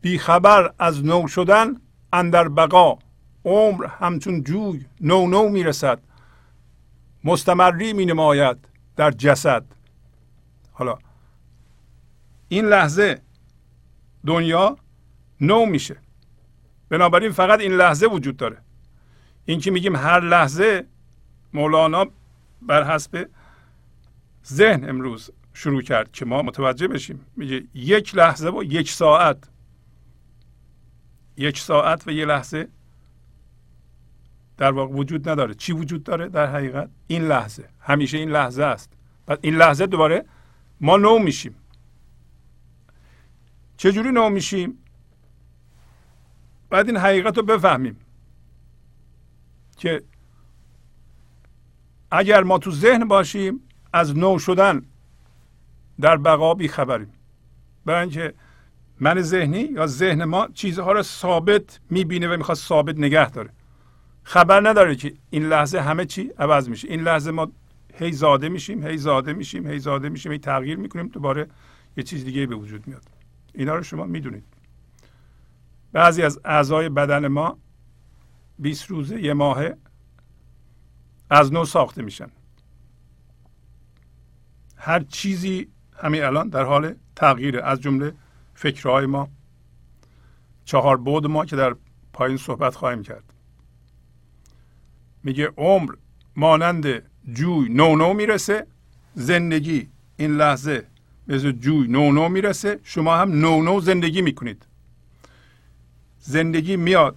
بیخبر 0.00 0.72
از 0.78 1.04
نو 1.04 1.28
شدن 1.28 1.80
اندر 2.12 2.48
بقا 2.48 2.98
عمر 3.44 3.86
همچون 3.86 4.42
جوی 4.42 4.86
نو 5.00 5.26
نو 5.26 5.48
می‌رسد. 5.48 6.00
مستمری 7.24 7.92
می 7.92 8.06
نماید 8.06 8.68
در 8.96 9.10
جسد. 9.10 9.64
حالا 10.72 10.98
این 12.48 12.64
لحظه 12.64 13.20
دنیا 14.26 14.76
نو 15.40 15.66
میشه. 15.66 15.96
بنابراین 16.88 17.32
فقط 17.32 17.60
این 17.60 17.72
لحظه 17.72 18.06
وجود 18.06 18.36
داره. 18.36 18.58
این 19.44 19.60
که 19.60 19.70
میگیم 19.70 19.96
هر 19.96 20.20
لحظه 20.20 20.86
مولانا 21.52 22.06
بر 22.62 22.94
حسب 22.94 23.28
ذهن 24.46 24.88
امروز 24.88 25.30
شروع 25.54 25.82
کرد 25.82 26.12
که 26.12 26.24
ما 26.24 26.42
متوجه 26.42 26.88
بشیم. 26.88 27.26
میگه 27.36 27.64
یک 27.74 28.14
لحظه 28.14 28.50
و 28.50 28.62
یک 28.62 28.90
ساعت. 28.90 29.48
یک 31.36 31.58
ساعت 31.58 32.08
و 32.08 32.10
یک 32.10 32.28
لحظه 32.28 32.68
در 34.56 34.72
واقع 34.72 34.94
وجود 34.94 35.28
نداره. 35.28 35.54
چی 35.54 35.72
وجود 35.72 36.04
داره 36.04 36.28
در 36.28 36.46
حقیقت؟ 36.46 36.90
این 37.06 37.22
لحظه. 37.22 37.68
همیشه 37.80 38.18
این 38.18 38.30
لحظه 38.30 38.64
است. 38.64 38.92
بعد 39.26 39.38
این 39.42 39.54
لحظه 39.54 39.86
دوباره 39.86 40.24
ما 40.80 40.96
نو 40.96 41.18
میشیم. 41.18 41.54
چجوری 43.76 44.10
نو 44.10 44.30
میشیم؟ 44.30 44.78
بعد 46.70 46.86
این 46.86 46.96
حقیقت 46.96 47.36
رو 47.36 47.42
بفهمیم 47.42 47.96
که 49.76 50.02
اگر 52.10 52.42
ما 52.42 52.58
تو 52.58 52.70
ذهن 52.70 53.08
باشیم 53.08 53.60
از 53.92 54.16
نو 54.18 54.38
شدن 54.38 54.82
در 56.00 56.16
بقا 56.16 56.54
بی 56.54 56.68
خبریم 56.68 57.12
برای 57.84 58.00
اینکه 58.00 58.34
من 59.00 59.20
ذهنی 59.20 59.60
یا 59.60 59.86
ذهن 59.86 60.24
ما 60.24 60.48
چیزها 60.54 60.92
رو 60.92 61.02
ثابت 61.02 61.80
می‌بینه 61.90 62.28
و 62.28 62.36
می‌خواد 62.36 62.56
ثابت 62.56 62.98
نگه 62.98 63.30
داره. 63.30 63.50
خبر 64.22 64.68
نداره 64.68 64.96
که 64.96 65.14
این 65.30 65.48
لحظه 65.48 65.80
همه 65.80 66.04
چی 66.04 66.30
عوض 66.38 66.68
میشه. 66.68 66.88
این 66.88 67.00
لحظه 67.00 67.30
ما 67.30 67.52
هی 67.94 68.12
زاده 68.12 68.48
میشیم 68.48 68.86
هی 68.86 68.98
زاده 68.98 69.32
میشیم 69.32 69.66
هی 69.66 69.78
زاده 69.78 70.08
میشیم 70.08 70.32
هی 70.32 70.38
تغییر 70.38 70.78
می‌کنیم 70.78 71.08
دوباره 71.08 71.46
یه 71.96 72.02
چیز 72.02 72.24
دیگه 72.24 72.46
به 72.46 72.54
وجود 72.54 72.86
میاد. 72.86 73.02
اینا 73.54 73.74
رو 73.74 73.82
شما 73.82 74.04
می‌دونید. 74.04 74.44
بعضی 75.92 76.22
از 76.22 76.40
اعضای 76.44 76.88
بدن 76.88 77.28
ما 77.28 77.58
20 78.58 78.90
روزه 78.90 79.22
یه 79.22 79.34
ماهه 79.34 79.76
از 81.30 81.52
نو 81.52 81.64
ساخته 81.64 82.02
میشن. 82.02 82.28
هر 84.76 85.00
چیزی 85.00 85.68
همین 86.02 86.22
الان 86.22 86.48
در 86.48 86.64
حال 86.64 86.94
تغییره. 87.16 87.62
از 87.62 87.80
جمله 87.80 88.14
فکرهای 88.56 89.06
ما 89.06 89.28
چهار 90.64 90.96
بود 90.96 91.26
ما 91.26 91.44
که 91.44 91.56
در 91.56 91.76
پایین 92.12 92.36
صحبت 92.36 92.74
خواهیم 92.74 93.02
کرد. 93.02 93.32
میگه 95.24 95.52
عمر 95.56 95.94
مانند 96.36 96.86
جوی 97.32 97.68
نو 97.68 97.96
نو 97.96 98.12
می‌رسه 98.12 98.66
زندگی 99.14 99.88
این 100.16 100.36
لحظه 100.36 100.86
مثل 101.28 101.52
جوی 101.52 101.88
نو 101.88 102.12
نو 102.12 102.28
می‌رسه 102.28 102.80
شما 102.82 103.16
هم 103.16 103.40
نو 103.40 103.62
نو 103.62 103.80
زندگی 103.80 104.22
می‌کنید. 104.22 104.66
زندگی 106.20 106.76
میاد 106.76 107.16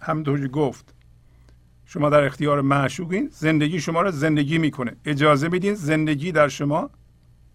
همونطور 0.00 0.48
گفت. 0.48 0.94
شما 1.86 2.10
در 2.10 2.24
اختیار 2.24 2.60
معشوقین 2.60 3.28
زندگی 3.32 3.80
شما 3.80 4.02
را 4.02 4.10
زندگی 4.10 4.58
می‌کنه. 4.58 4.96
اجازه 5.04 5.48
میدین 5.48 5.74
زندگی 5.74 6.32
در 6.32 6.48
شما 6.48 6.90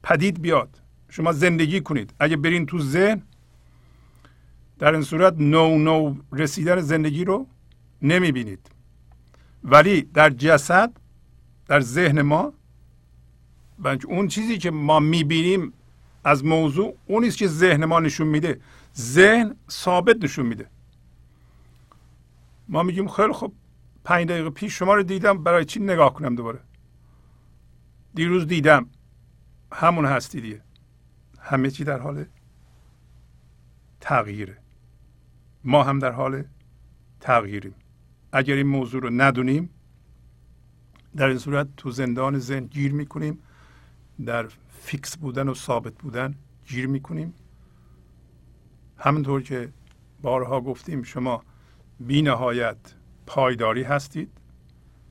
پدید 0.04 0.42
بیاد. 0.42 0.82
شما 1.10 1.32
زندگی 1.32 1.82
کنید. 1.82 2.14
اگه 2.20 2.38
برین 2.38 2.66
تو 2.66 2.80
ذهن 2.80 3.22
در 4.80 4.94
این 4.94 5.02
صورت 5.02 5.36
نو 5.38 5.78
نو 5.78 6.16
رسیدن 6.32 6.82
زندگی 6.82 7.26
رو 7.26 7.48
نمی‌بینید. 8.02 8.72
ولی 9.64 10.02
در 10.02 10.30
جسد 10.30 10.92
در 11.68 11.80
ذهن 11.80 12.22
ما 12.22 12.54
اون 14.08 14.28
چیزی 14.28 14.58
که 14.58 14.72
ما 14.72 15.00
می‌بینیم 15.00 15.74
از 16.24 16.46
موضوع 16.46 16.98
اون 17.06 17.30
که 17.30 17.48
ذهن 17.48 17.86
ما 17.86 18.00
نشون 18.00 18.28
میده. 18.28 18.62
ذهن 18.98 19.56
ثابت 19.70 20.24
نشون 20.24 20.46
میده. 20.46 20.70
ما 22.68 22.84
میگیم 22.84 23.08
خیلی 23.08 23.34
خب 23.34 23.52
پنج 24.04 24.28
دقیقه 24.28 24.50
پیش 24.50 24.80
شما 24.80 24.94
رو 24.94 25.04
دیدم 25.04 25.44
برای 25.44 25.66
چی 25.66 25.80
نگاه 25.80 26.14
کنم 26.14 26.36
دوباره؟ 26.36 26.60
دیروز 28.14 28.48
دیدم. 28.48 28.90
همون 29.72 30.06
هستی 30.06 30.42
دیگه. 30.42 30.62
همه 31.46 31.72
چی 31.72 31.84
در 31.84 32.00
حال 32.00 32.26
تغییره. 34.02 34.58
ما 35.64 35.84
هم 35.84 36.00
در 36.00 36.12
حال 36.12 36.44
تغییریم. 37.20 37.76
اگر 38.34 38.56
این 38.56 38.68
موضوع 38.68 39.02
رو 39.02 39.10
ندونیم 39.10 39.70
در 41.16 41.28
این 41.28 41.38
صورت 41.38 41.68
تو 41.78 41.92
زندان 41.92 42.40
ذهن 42.40 42.66
گیر 42.66 42.94
می‌کنیم 42.94 43.40
در 44.26 44.48
فیکس 44.70 45.18
بودن 45.18 45.50
و 45.50 45.54
ثابت 45.54 45.94
بودن 45.94 46.36
گیر 46.68 46.88
می‌کنیم. 46.88 47.34
همونطور 48.98 49.42
که 49.42 49.74
بارها 50.22 50.62
گفتیم 50.62 51.04
شما 51.04 51.44
بی 52.00 52.22
نهایت 52.22 52.78
پایداری 53.26 53.84
هستید 53.84 54.32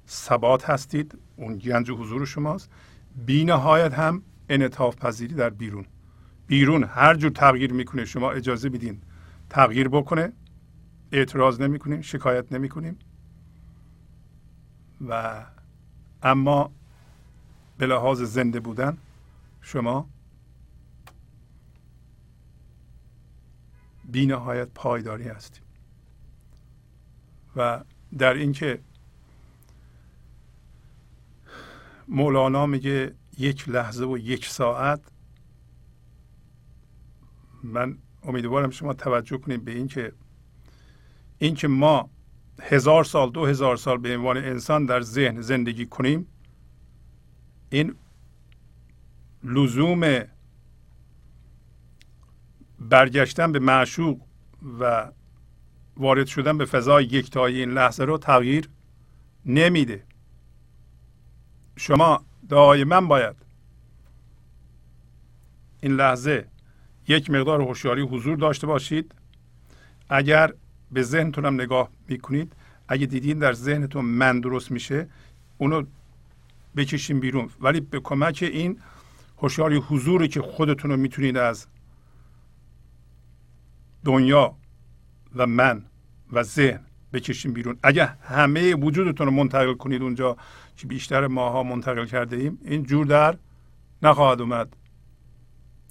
ثبات 0.08 0.70
هستید 0.70 1.18
اون 1.36 1.58
گنج 1.58 1.90
حضور 1.90 2.26
شماست. 2.26 2.70
بی 3.26 3.44
نهایت 3.44 3.92
هم 3.92 4.22
انعطاف 4.48 4.96
پذیری 4.96 5.34
در 5.34 5.50
بیرون. 5.50 5.86
بیرون 6.46 6.84
هر 6.84 7.14
جور 7.14 7.30
تغییر 7.30 7.72
می‌کنه 7.72 8.04
شما 8.04 8.30
اجازه 8.30 8.68
میدین 8.68 9.02
تغییر 9.50 9.88
بکنه 9.88 10.32
اعتراض 11.12 11.60
نمی‌کنیم 11.60 12.00
شکایت 12.00 12.52
نمی‌کنیم. 12.52 12.98
و 15.08 15.44
اما 16.22 16.72
به 17.78 17.86
لحاظ 17.86 18.22
زنده 18.22 18.60
بودن 18.60 18.98
شما 19.60 20.08
بی 24.04 24.26
نهایت 24.26 24.68
پایداری 24.74 25.28
هستید 25.28 25.62
و 27.56 27.84
در 28.18 28.34
اینکه 28.34 28.80
مولانا 32.08 32.66
میگه 32.66 33.14
یک 33.38 33.68
لحظه 33.68 34.04
و 34.04 34.18
یک 34.18 34.46
ساعت 34.46 35.00
من 37.64 37.98
امیدوارم 38.22 38.70
شما 38.70 38.94
توجه 38.94 39.38
کنید 39.38 39.64
به 39.64 39.72
اینکه 39.72 40.12
اینکه 41.38 41.68
ما 41.68 42.10
هزار 42.62 43.04
سال 43.04 43.30
دو 43.30 43.46
هزار 43.46 43.76
سال 43.76 43.98
به 43.98 44.16
عنوان 44.16 44.36
انسان 44.36 44.86
در 44.86 45.00
ذهن 45.00 45.40
زندگی 45.40 45.86
کنیم 45.86 46.26
این 47.70 47.94
لزوم 49.44 50.24
برگشتن 52.78 53.52
به 53.52 53.58
معشوق 53.58 54.20
و 54.80 55.12
وارد 55.96 56.26
شدن 56.26 56.58
به 56.58 56.64
فضای 56.64 57.04
یکتایی 57.04 57.60
این 57.60 57.70
لحظه 57.70 58.04
رو 58.04 58.18
تغییر 58.18 58.68
نمیده. 59.46 60.04
شما 61.76 62.24
دائما 62.48 63.00
باید 63.00 63.36
این 65.80 65.92
لحظه 65.92 66.48
یک 67.08 67.30
مقدار 67.30 67.60
هوشیاری 67.62 68.02
حضور 68.02 68.36
داشته 68.36 68.66
باشید. 68.66 69.14
اگر 70.08 70.52
به 70.92 71.02
ذهنتون 71.02 71.44
هم 71.44 71.54
نگاه 71.54 71.90
می‌کنید 72.08 72.52
اگه 72.88 73.06
دیدین 73.06 73.38
در 73.38 73.52
ذهنتون 73.52 74.04
من 74.04 74.40
درست 74.40 74.70
میشه 74.70 75.08
اونو 75.58 75.82
بکشین 76.76 77.20
بیرون. 77.20 77.50
ولی 77.60 77.80
به 77.80 78.00
کمک 78.00 78.38
این 78.52 78.78
هوشیاری 79.38 79.76
حضوری 79.76 80.28
که 80.28 80.40
خودتون 80.42 80.90
رو 80.90 80.96
می‌تونید 80.96 81.36
از 81.36 81.66
دنیا 84.04 84.56
و 85.36 85.46
من 85.46 85.82
و 86.32 86.42
ذهن 86.42 86.80
بکشین 87.12 87.52
بیرون. 87.52 87.78
اگه 87.82 88.06
همه 88.06 88.74
وجودتون 88.74 89.26
رو 89.26 89.32
منتقل 89.32 89.74
کنید 89.74 90.02
اونجا 90.02 90.36
که 90.76 90.86
بیشتر 90.86 91.26
ماها 91.26 91.62
منتقل 91.62 92.06
کرده 92.06 92.36
ایم 92.36 92.58
این 92.64 92.82
جور 92.82 93.06
در 93.06 93.36
نخواهد 94.02 94.40
اومد. 94.40 94.76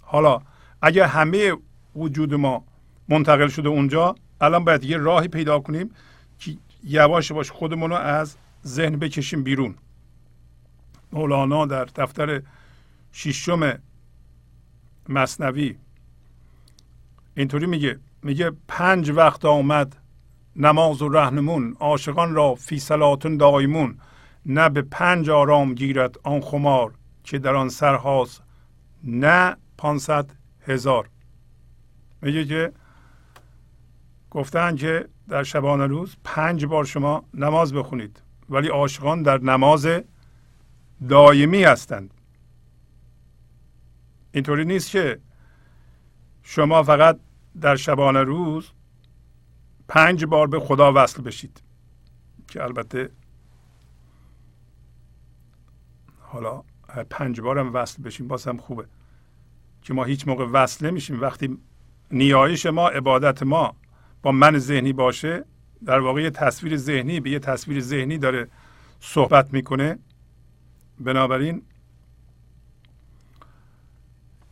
حالا 0.01 0.41
اگه 0.85 1.07
همه 1.07 1.53
وجود 1.95 2.33
ما 2.33 2.63
منتقل 3.09 3.47
شده 3.47 3.69
اونجا 3.69 4.15
الان 4.41 4.65
باید 4.65 4.83
یه 4.83 4.97
راهی 4.97 5.27
پیدا 5.27 5.59
کنیم 5.59 5.91
که 6.39 6.57
یواش 6.83 7.31
باش 7.31 7.51
خودمون 7.51 7.89
رو 7.89 7.95
از 7.95 8.35
ذهن 8.65 8.95
بکشیم 8.95 9.43
بیرون. 9.43 9.75
مولانا 11.11 11.65
در 11.65 11.85
دفتر 11.85 12.41
ششم 13.13 13.79
مصنوی 15.09 15.75
اینطوری 17.35 17.65
میگه 17.65 17.99
میگه 18.23 18.51
پنج 18.67 19.09
وقت 19.09 19.45
آمد 19.45 19.95
نماز 20.55 21.01
و 21.01 21.09
رهنمون 21.09 21.75
عاشقان 21.79 22.35
را 22.35 22.55
فی 22.55 22.79
سلاتون 22.79 23.37
دایمون 23.37 23.97
نه 24.45 24.69
به 24.69 24.81
پنج 24.81 25.29
آرام 25.29 25.73
گیرد 25.73 26.19
آن 26.23 26.41
خمار 26.41 26.93
که 27.23 27.39
در 27.39 27.55
آن 27.55 27.69
سرهاست 27.69 28.43
نه 29.03 29.57
پانصد 29.77 30.42
هزار. 30.67 31.09
میگه 32.21 32.45
که 32.45 32.71
گفتن 34.31 34.75
که 34.75 35.07
در 35.29 35.43
شبانه 35.43 35.85
روز 35.87 36.15
پنج 36.23 36.65
بار 36.65 36.85
شما 36.85 37.25
نماز 37.33 37.73
بخونید 37.73 38.21
ولی 38.49 38.67
عاشقان 38.67 39.23
در 39.23 39.37
نماز 39.37 39.87
دایمی 41.09 41.63
هستند. 41.63 42.13
اینطوری 44.31 44.65
نیست 44.65 44.89
که 44.89 45.19
شما 46.43 46.83
فقط 46.83 47.19
در 47.61 47.75
شبانه 47.75 48.21
روز 48.21 48.71
پنج 49.87 50.25
بار 50.25 50.47
به 50.47 50.59
خدا 50.59 50.93
وصل 50.95 51.21
بشید 51.21 51.61
که 52.47 52.63
البته 52.63 53.09
حالا 56.19 56.63
پنج 57.09 57.41
بار 57.41 57.59
هم 57.59 57.73
وصل 57.73 58.03
بشیم 58.03 58.27
باز 58.27 58.47
هم 58.47 58.57
خوبه. 58.57 58.85
که 59.83 59.93
ما 59.93 60.03
هیچ 60.03 60.27
موقع 60.27 60.45
وصل 60.45 60.87
نمیشیم. 60.87 61.21
وقتی 61.21 61.57
نیایش 62.11 62.65
ما 62.65 62.89
عبادت 62.89 63.43
ما 63.43 63.75
با 64.21 64.31
من 64.31 64.57
ذهنی 64.57 64.93
باشه 64.93 65.45
در 65.85 65.99
واقع 65.99 66.21
یه 66.21 66.29
تصویر 66.29 66.77
ذهنی 66.77 67.19
به 67.19 67.29
یه 67.29 67.39
تصویر 67.39 67.79
ذهنی 67.79 68.17
داره 68.17 68.47
صحبت 68.99 69.53
می‌کنه. 69.53 69.99
بنابراین 70.99 71.61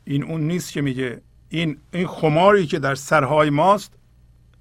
این 0.05 0.23
اون 0.23 0.41
نیست 0.41 0.71
که 0.71 0.81
میگه 0.81 1.21
این 1.49 1.77
این 1.93 2.07
خماری 2.07 2.65
که 2.65 2.79
در 2.79 2.95
سرهای 2.95 3.49
ماست 3.49 3.93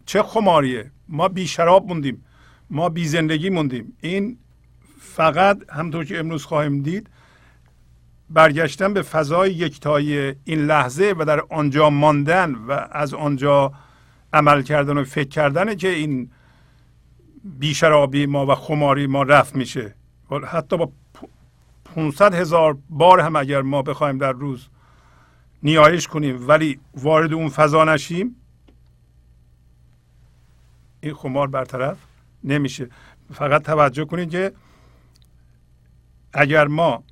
چه 0.06 0.22
خماریه؟ 0.22 0.90
ما 1.09 1.28
بی 1.28 1.46
شراب 1.46 1.87
موندیم 1.88 2.24
ما 2.70 2.88
بی 2.88 3.09
زندگی 3.09 3.50
موندیم. 3.50 3.96
این 4.00 4.38
فقط 5.00 5.70
همطور 5.70 6.04
که 6.04 6.18
امروز 6.18 6.44
خواهیم 6.44 6.83
دید 6.83 7.11
برگشتن 8.30 8.94
به 8.94 9.02
فضای 9.02 9.52
یکتایی 9.52 10.34
این 10.44 10.66
لحظه 10.66 11.14
و 11.18 11.24
در 11.24 11.40
آنجا 11.40 11.90
ماندن 11.90 12.54
و 12.54 12.72
از 12.90 13.14
آنجا 13.14 13.72
عمل 14.32 14.62
کردن 14.62 14.98
و 14.98 15.04
فکر 15.04 15.28
کردنه 15.28 15.76
که 15.76 15.88
این 15.88 16.30
بیشرابی 17.44 18.26
ما 18.26 18.46
و 18.46 18.54
خماری 18.54 19.06
ما 19.06 19.22
رفت 19.22 19.56
میشه. 19.56 19.94
حتی 20.48 20.76
با 20.76 20.92
500 21.94 22.34
هزار 22.34 22.78
بار 22.90 23.20
هم 23.20 23.36
اگر 23.36 23.62
ما 23.62 23.82
بخوایم 23.82 24.18
در 24.18 24.32
روز 24.32 24.68
نیایش 25.62 26.08
کنیم 26.08 26.48
ولی 26.48 26.80
وارد 26.94 27.32
اون 27.32 27.48
فضا 27.48 27.84
نشیم 27.84 28.36
این 31.00 31.14
خمار 31.14 31.46
برطرف 31.46 31.96
نمیشه. 32.44 32.88
فقط 33.34 33.62
توجه 33.62 34.04
کنید 34.04 34.30
که 34.30 34.52
اگر 36.32 36.66
ما 36.66 37.04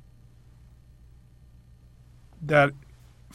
در 2.47 2.71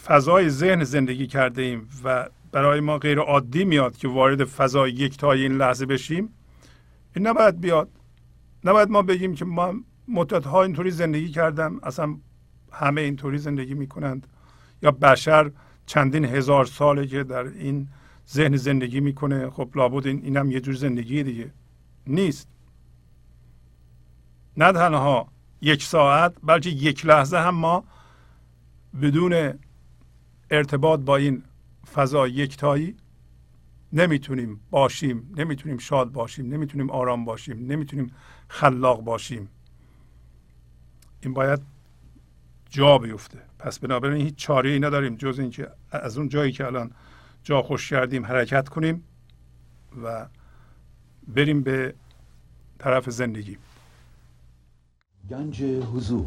فضای 0.04 0.50
ذهن 0.50 0.84
زندگی 0.84 1.26
کرده 1.26 1.62
ایم 1.62 1.88
و 2.04 2.28
برای 2.52 2.80
ما 2.80 2.98
غیر 2.98 3.18
عادی 3.18 3.64
میاد 3.64 3.96
که 3.96 4.08
وارد 4.08 4.44
فضای 4.44 4.90
یکتای 4.90 5.42
این 5.42 5.52
لحظه 5.52 5.86
بشیم 5.86 6.28
این 7.16 7.26
نباید 7.26 7.60
بیاد. 7.60 7.88
نباید 8.64 8.88
ما 8.88 9.02
بگیم 9.02 9.34
که 9.34 9.44
ما 9.44 9.74
مدت 10.08 10.46
ها 10.46 10.62
اینطوری 10.62 10.90
زندگی 10.90 11.28
کردم 11.28 11.80
اصلا 11.82 12.16
همه 12.72 13.00
اینطوری 13.00 13.38
زندگی 13.38 13.74
می‌کنند. 13.74 14.26
یا 14.82 14.90
بشر 14.90 15.50
چندین 15.86 16.24
هزار 16.24 16.64
ساله 16.64 17.06
که 17.06 17.24
در 17.24 17.44
این 17.44 17.88
ذهن 18.28 18.56
زندگی 18.56 19.00
می‌کنه 19.00 19.50
خب 19.50 19.70
لابد 19.74 20.06
این 20.06 20.20
اینم 20.24 20.50
یه 20.50 20.60
جور 20.60 20.74
زندگی 20.74 21.22
دیگه. 21.22 21.52
نیست. 22.06 22.48
نه 24.56 24.72
تنها 24.72 25.28
یک 25.60 25.82
ساعت 25.82 26.34
بلکه 26.42 26.70
یک 26.70 27.06
لحظه 27.06 27.36
هم 27.36 27.54
ما 27.54 27.84
بدون 29.02 29.58
ارتباط 30.50 31.00
با 31.00 31.16
این 31.16 31.42
فضا 31.94 32.28
یکتایی 32.28 32.96
نمی‌تونیم 33.92 34.60
باشیم 34.70 35.32
نمی‌تونیم 35.36 35.78
شاد 35.78 36.12
باشیم 36.12 36.52
نمی‌تونیم 36.52 36.90
آرام 36.90 37.24
باشیم 37.24 37.72
نمی‌تونیم 37.72 38.12
خلاق 38.48 39.00
باشیم. 39.00 39.48
این 41.20 41.34
باید 41.34 41.60
جا 42.70 42.98
بیفته. 42.98 43.38
پس 43.58 43.78
بنابراین 43.78 44.24
هیچ 44.24 44.34
چاره 44.34 44.70
ای 44.70 44.80
نداریم 44.80 45.16
جز 45.16 45.38
اینکه 45.38 45.70
از 45.90 46.18
اون 46.18 46.28
جایی 46.28 46.52
که 46.52 46.66
الان 46.66 46.90
جا 47.42 47.62
خوش 47.62 47.90
کردیم 47.90 48.26
حرکت 48.26 48.68
کنیم 48.68 49.04
و 50.04 50.28
بریم 51.28 51.62
به 51.62 51.94
طرف 52.78 53.10
زندگی. 53.10 53.58
گنج 55.30 55.62
حضور. 55.62 56.26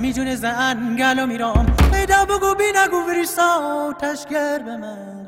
می‌دونه 0.00 0.36
زنگل 0.36 1.18
و 1.18 1.26
میرام. 1.26 1.66
پیدا 1.92 2.24
بگو 2.24 2.54
بی 2.54 2.64
نگو 2.76 3.06
بریسا 3.06 3.92
تشگر 4.00 4.58
به 4.58 4.76
من 4.76 5.22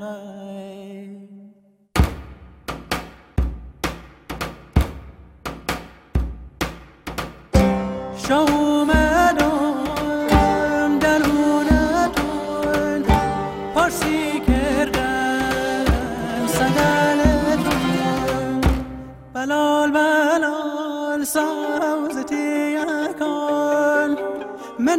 شومه 8.28 9.03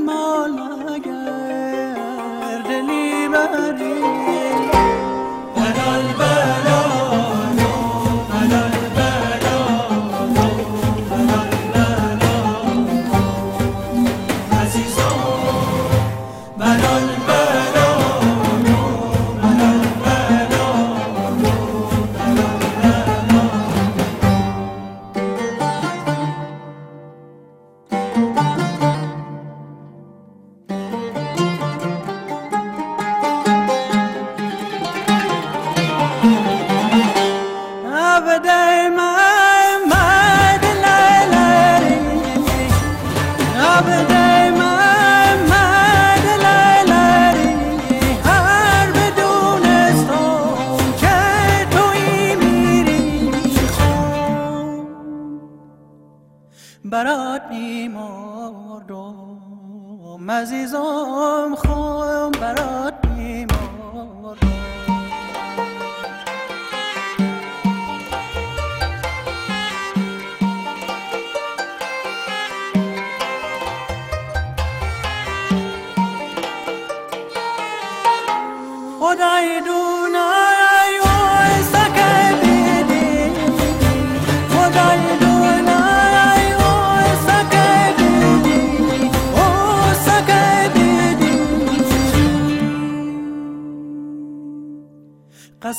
من 0.06 0.65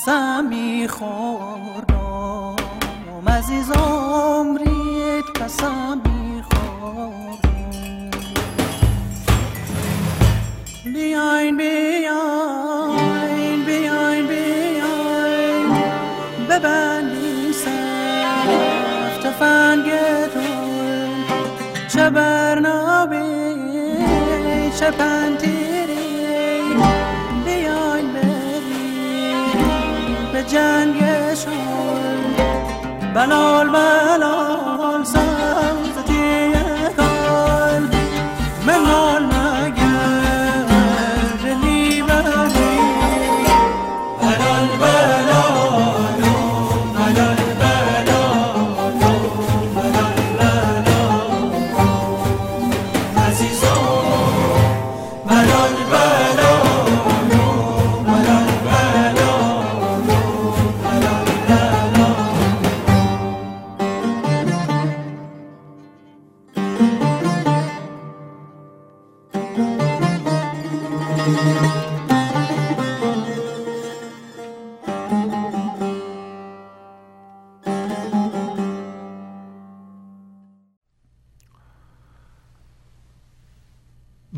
قسمی 0.06 0.88
خوردم 0.88 2.56
عزیز 3.28 3.70
عمریت 3.70 5.24
قسمی 5.42 6.42
خوردم. 6.42 8.10
بیاین 10.84 11.56
بیاین 11.56 12.84
بیاین 13.64 14.26
بیاین. 14.26 15.68
ببندی 16.50 17.52
سفت 17.52 19.30
فنگتون 19.38 21.10
چه 21.88 22.10
برنابی 22.10 23.16
چه 24.78 24.90
پنتیری 24.90 25.35
all 33.32 33.64
my 33.64 34.16
love. 34.16 34.45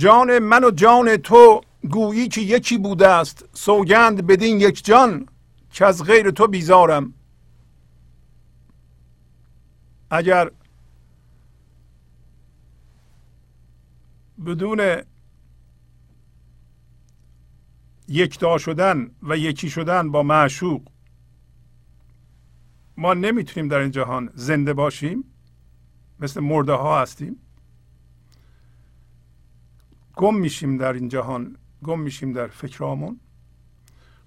جان 0.09 0.39
من 0.39 0.65
و 0.65 0.71
جان 0.71 1.17
تو 1.17 1.61
گویی 1.91 2.29
که 2.29 2.41
یکی 2.41 2.79
بوده 2.79 3.09
است 3.09 3.49
سوگند 3.53 4.27
بدین 4.27 4.61
یک 4.61 4.85
جان 4.85 5.29
که 5.71 5.87
از 5.87 6.05
غیر 6.05 6.31
تو 6.31 6.47
بیزارم. 6.47 7.15
اگر 10.11 10.51
بدون 14.47 15.03
یکتا 18.09 18.59
شدن 18.59 19.11
و 19.23 19.37
یکی 19.37 19.71
شدن 19.71 20.11
با 20.11 20.23
معشوق 20.23 20.83
ما 22.97 23.15
نمی‌تونیم 23.15 23.69
در 23.69 23.79
این 23.79 23.91
جهان 23.91 24.31
زنده 24.35 24.73
باشیم 24.73 25.25
مثل 26.21 26.41
مرده 26.41 26.73
ها 26.73 27.03
هستیم. 27.03 27.37
گم 30.19 30.35
میشیم 30.35 30.77
در 30.77 30.93
این 30.93 31.09
جهان 31.09 31.57
گم 31.85 32.01
میشیم 32.01 32.33
در 32.33 32.47
فکرامون. 32.47 33.21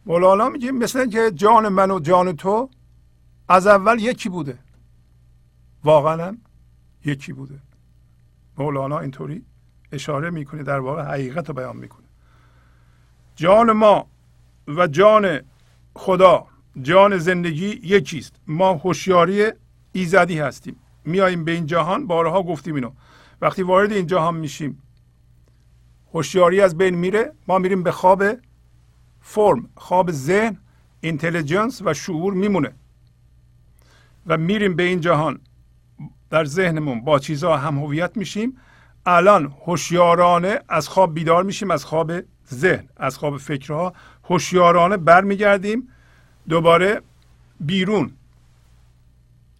مولانا 0.05 0.49
میگه 0.49 0.71
مثل 0.71 1.09
که 1.09 1.31
جان 1.35 1.67
من 1.67 1.91
و 1.91 1.99
جان 1.99 2.35
تو 2.35 2.69
از 3.49 3.67
اول 3.67 3.99
یکی 3.99 4.29
بوده. 4.29 4.59
واقعا 5.83 6.37
یکی 7.05 7.33
بوده. 7.33 7.59
مولانا 8.57 8.99
اینطوری 8.99 9.45
اشاره 9.91 10.29
می‌کنه 10.29 10.63
در 10.63 10.79
واقع 10.79 11.03
حقیقت 11.03 11.47
رو 11.47 11.53
بیان 11.53 11.77
می‌کنه. 11.77 12.07
جان 13.35 13.71
ما 13.71 14.07
و 14.67 14.87
جان 14.87 15.39
خدا 15.95 16.47
جان 16.81 17.17
زندگی 17.17 17.79
یکیست. 17.83 18.35
ما 18.47 18.73
هوشیاری 18.73 19.51
ایزدی 19.91 20.39
هستیم. 20.39 20.75
میاییم 21.05 21.45
به 21.45 21.51
این 21.51 21.65
جهان 21.65 22.07
بارها 22.07 22.43
گفتیم 22.43 22.75
اینو. 22.75 22.91
وقتی 23.41 23.63
وارد 23.63 23.91
این 23.91 24.07
جهان 24.07 24.35
میشیم 24.35 24.81
هوشیاری 26.13 26.61
از 26.61 26.77
بین 26.77 26.95
میره 26.95 27.33
ما 27.47 27.57
میریم 27.57 27.83
به 27.83 27.91
خواب 27.91 28.23
فرم 29.21 29.69
خواب 29.75 30.11
ذهن 30.11 30.57
اینتلیجنس 31.01 31.81
و 31.85 31.93
شعور 31.93 32.33
میمونه 32.33 32.73
و 34.27 34.37
میریم 34.37 34.75
به 34.75 34.83
این 34.83 35.01
جهان. 35.01 35.39
در 36.29 36.45
ذهنمون 36.45 37.01
با 37.01 37.19
چیزها 37.19 37.57
هم 37.57 37.79
هویت 37.79 38.17
میشیم. 38.17 38.57
الان 39.05 39.53
هوشیارانه 39.65 40.59
از 40.69 40.87
خواب 40.87 41.13
بیدار 41.13 41.43
میشیم 41.43 41.71
از 41.71 41.85
خواب 41.85 42.11
ذهن 42.53 42.89
از 42.97 43.17
خواب 43.17 43.37
فکرها 43.37 43.93
هوشیارانه 44.23 44.97
برمیگردیم. 44.97 45.87
دوباره 46.49 47.01
بیرون. 47.59 48.11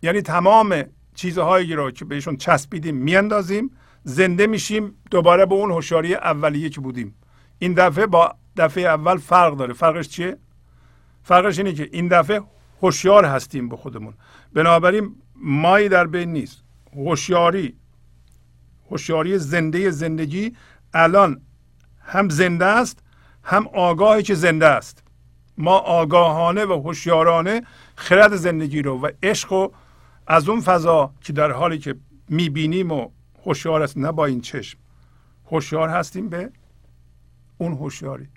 یعنی 0.01 0.21
تمام 0.21 0.83
چیزهایی 1.15 1.73
رو 1.73 1.91
که 1.91 2.05
بهشون 2.05 2.37
چسبیدیم 2.37 2.95
میاندازیم. 2.95 3.71
زنده 4.03 4.47
میشیم 4.47 4.95
دوباره 5.11 5.45
به 5.45 5.55
اون 5.55 5.71
هوشیاری 5.71 6.15
اولیه 6.15 6.69
که 6.69 6.81
بودیم. 6.81 7.15
این 7.59 7.73
دفعه 7.73 8.05
با 8.05 8.35
دفعه 8.57 8.83
اول 8.83 9.17
فرق 9.17 9.57
داره. 9.57 9.73
فرقش 9.73 10.09
چیه؟ 10.09 10.37
فرقش 11.23 11.57
اینه 11.57 11.73
که 11.73 11.89
این 11.91 12.07
دفعه 12.07 12.41
هوشیار 12.81 13.25
هستیم 13.25 13.69
به 13.69 13.77
خودمون. 13.77 14.13
بنابراین 14.53 15.15
مایی 15.35 15.89
در 15.89 16.07
بین 16.07 16.33
نیست. 16.33 16.63
هوشیاری 16.95 17.75
هوشیاری 18.91 19.37
زنده 19.37 19.89
زندگی 19.89 20.55
الان 20.93 21.41
هم 21.99 22.29
زنده 22.29 22.65
است 22.65 22.99
هم 23.43 23.67
آگاهی 23.67 24.23
که 24.23 24.35
زنده 24.35 24.67
است. 24.67 25.03
ما 25.57 25.77
آگاهانه 25.77 26.65
و 26.65 26.73
هوشیارانه 26.73 27.61
خرد 27.95 28.35
زندگی 28.35 28.81
رو 28.81 28.99
و 29.01 29.09
عشق 29.23 29.51
و 29.51 29.69
از 30.27 30.49
اون 30.49 30.61
فضا 30.61 31.13
که 31.21 31.33
در 31.33 31.51
حالی 31.51 31.77
که 31.77 31.95
می‌بینیم 32.29 32.91
و 32.91 33.09
هوشیار 33.45 33.81
است 33.81 33.97
نه 33.97 34.11
با 34.11 34.25
این 34.25 34.41
چشم. 34.41 34.79
هوشیار 35.45 35.89
هستیم 35.89 36.29
به 36.29 36.51
اون 37.57 37.73
هوشیاری. 37.73 38.27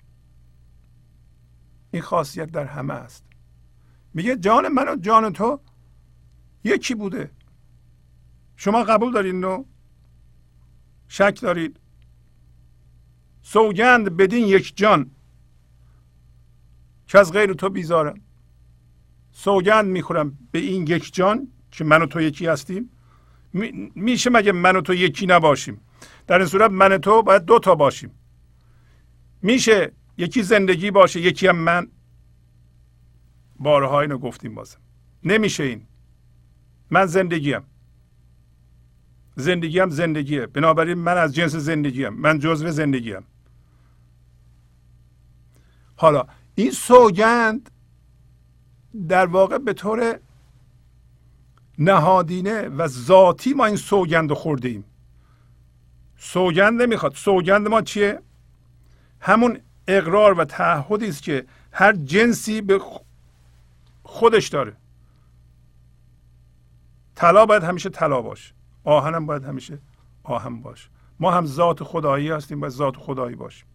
این 1.91 2.01
خاصیت 2.01 2.51
در 2.51 2.65
همه 2.65 2.93
است. 2.93 3.23
میگه 4.13 4.37
جان 4.37 4.67
من 4.67 4.87
و 4.87 4.95
جان 4.95 5.33
تو 5.33 5.59
یکی 6.63 6.95
بوده. 6.95 7.31
شما 8.55 8.83
قبول 8.83 9.13
دارید 9.13 9.35
نو؟ 9.35 9.65
شک 11.07 11.39
دارید؟ 11.41 11.79
سوگند 13.41 14.17
بدین 14.17 14.47
یک 14.47 14.77
جان 14.77 15.11
که 17.07 17.19
از 17.19 17.31
غیر 17.31 17.53
تو 17.53 17.69
بیزارم. 17.69 18.21
سوگند 19.31 19.85
می‌خورم 19.85 20.37
به 20.51 20.59
این 20.59 20.87
یک 20.87 21.13
جان 21.13 21.47
که 21.71 21.83
من 21.83 22.01
و 22.01 22.05
تو 22.05 22.21
یکی 22.21 22.47
هستیم. 22.47 22.89
میشه 23.95 24.29
مگه 24.29 24.51
من 24.51 24.75
و 24.75 24.81
تو 24.81 24.93
یکی 24.93 25.25
نباشیم؟ 25.25 25.81
در 26.27 26.37
این 26.37 26.47
صورت 26.47 26.71
من 26.71 26.91
و 26.91 26.97
تو 26.97 27.21
باید 27.21 27.45
دو 27.45 27.59
تا 27.59 27.75
باشیم. 27.75 28.11
میشه 29.41 29.91
یکی 30.17 30.43
زندگی 30.43 30.91
باشه 30.91 31.19
یکی 31.19 31.47
هم 31.47 31.55
من. 31.55 31.87
بارها 33.59 34.01
اینو 34.01 34.17
گفتیم 34.17 34.55
بازم. 34.55 34.79
نمیشه 35.23 35.63
این. 35.63 35.87
من 36.91 37.05
زندگیم. 37.05 37.61
زندگیم 39.35 39.89
زندگیه. 39.89 40.45
بنابراین 40.45 40.97
من 40.97 41.17
از 41.17 41.35
جنس 41.35 41.55
زندگیم. 41.55 42.09
من 42.09 42.39
جزو 42.39 42.71
زندگیم. 42.71 43.23
حالا 45.95 46.27
این 46.55 46.71
سوگند 46.71 47.71
در 49.07 49.25
واقع 49.25 49.57
به 49.57 49.73
طور 49.73 50.19
نهادینه 51.79 52.61
و 52.61 52.87
ذاتی 52.87 53.53
ما 53.53 53.65
این 53.65 53.75
سوگند 53.75 54.29
رو 54.29 54.35
خورده 54.35 54.67
ایم 54.67 54.85
سوگند 56.17 56.81
نمی‌خواد. 56.81 57.13
سوگند 57.13 57.67
ما 57.67 57.81
چیه؟ 57.81 58.21
همون 59.19 59.59
اقرار 59.87 60.39
و 60.39 60.45
تعهدی 60.45 61.07
است 61.07 61.23
که 61.23 61.45
هر 61.71 61.93
جنسی 61.93 62.61
به 62.61 62.81
خودش 64.03 64.47
داره. 64.47 64.77
طلا 67.15 67.45
باید 67.45 67.63
همیشه 67.63 67.89
طلا 67.89 68.21
باشه. 68.21 68.53
آهنم 68.83 69.25
باید 69.25 69.43
همیشه 69.43 69.79
آهن 70.23 70.61
باشه. 70.61 70.89
ما 71.19 71.31
هم 71.31 71.45
ذات 71.45 71.83
خدایی 71.83 72.29
هستیم 72.29 72.59
باید 72.59 72.73
ذات 72.73 72.97
خدایی 72.97 73.35
باشیم. 73.35 73.67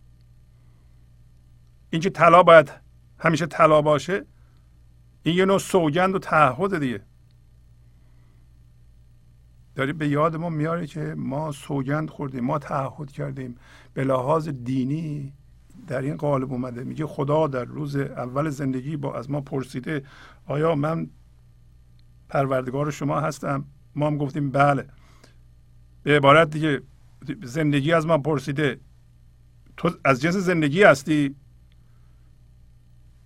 اینکه 1.90 2.10
طلا 2.10 2.42
باید 2.42 2.72
همیشه 3.18 3.46
طلا 3.46 3.82
باشه 3.82 4.26
این 5.22 5.36
یه 5.36 5.44
نوع 5.44 5.58
سوگند 5.58 6.14
و 6.14 6.18
تعهد 6.18 6.78
دیگه. 6.78 7.02
داری 9.74 9.92
به 9.92 10.08
یاد 10.08 10.36
ما 10.36 10.48
میاره 10.48 10.86
که 10.86 11.14
ما 11.18 11.52
سوگند 11.52 12.10
خوردیم 12.10 12.44
ما 12.44 12.58
تعهد 12.58 13.12
کردیم. 13.12 13.56
به 13.94 14.04
لحاظ 14.04 14.48
دینی 14.48 15.32
در 15.86 16.02
این 16.02 16.16
قالب 16.16 16.52
اومده. 16.52 16.84
میگه 16.84 17.06
خدا 17.06 17.46
در 17.46 17.64
روز 17.64 17.96
اول 17.96 18.48
زندگی 18.48 18.96
با 18.96 19.18
از 19.18 19.30
ما 19.30 19.40
پرسیده 19.40 20.02
آیا 20.46 20.74
من 20.74 21.10
پروردگار 22.28 22.90
شما 22.90 23.20
هستم؟ 23.20 23.64
ما 23.94 24.06
هم 24.06 24.18
گفتیم 24.18 24.50
بله. 24.50 24.86
به 26.02 26.16
عبارت 26.16 26.50
دیگه 26.50 26.82
زندگی 27.42 27.92
از 27.92 28.06
ما 28.06 28.18
پرسیده. 28.18 28.80
تو 29.76 29.90
از 30.04 30.20
جنس 30.20 30.34
زندگی 30.34 30.82
هستی؟ 30.82 31.34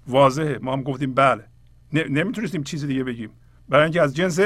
واضحه. 0.06 0.58
ما 0.62 0.72
هم 0.72 0.82
گفتیم 0.82 1.14
بله. 1.14 1.44
نمی‌تونستیم 1.92 2.62
چیز 2.62 2.84
دیگه 2.84 3.04
بگیم. 3.04 3.30
برای 3.68 3.82
اینکه 3.82 4.02
از 4.02 4.16
جنس 4.16 4.40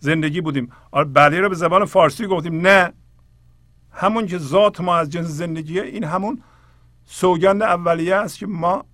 زندگی 0.00 0.40
بودیم. 0.40 0.70
بله 1.12 1.40
رو 1.40 1.48
به 1.48 1.54
زبان 1.54 1.84
فارسی 1.84 2.26
گفتیم. 2.26 2.66
نه. 2.66 2.92
همون 3.90 4.26
که 4.26 4.38
ذات 4.38 4.80
ما 4.80 4.96
از 4.96 5.10
جنس 5.10 5.26
زندگیه 5.26 5.82
این 5.82 6.04
همون 6.04 6.42
سوگند 7.06 7.62
اولیه 7.62 8.14
است 8.14 8.38
که 8.38 8.46
ما 8.46 8.84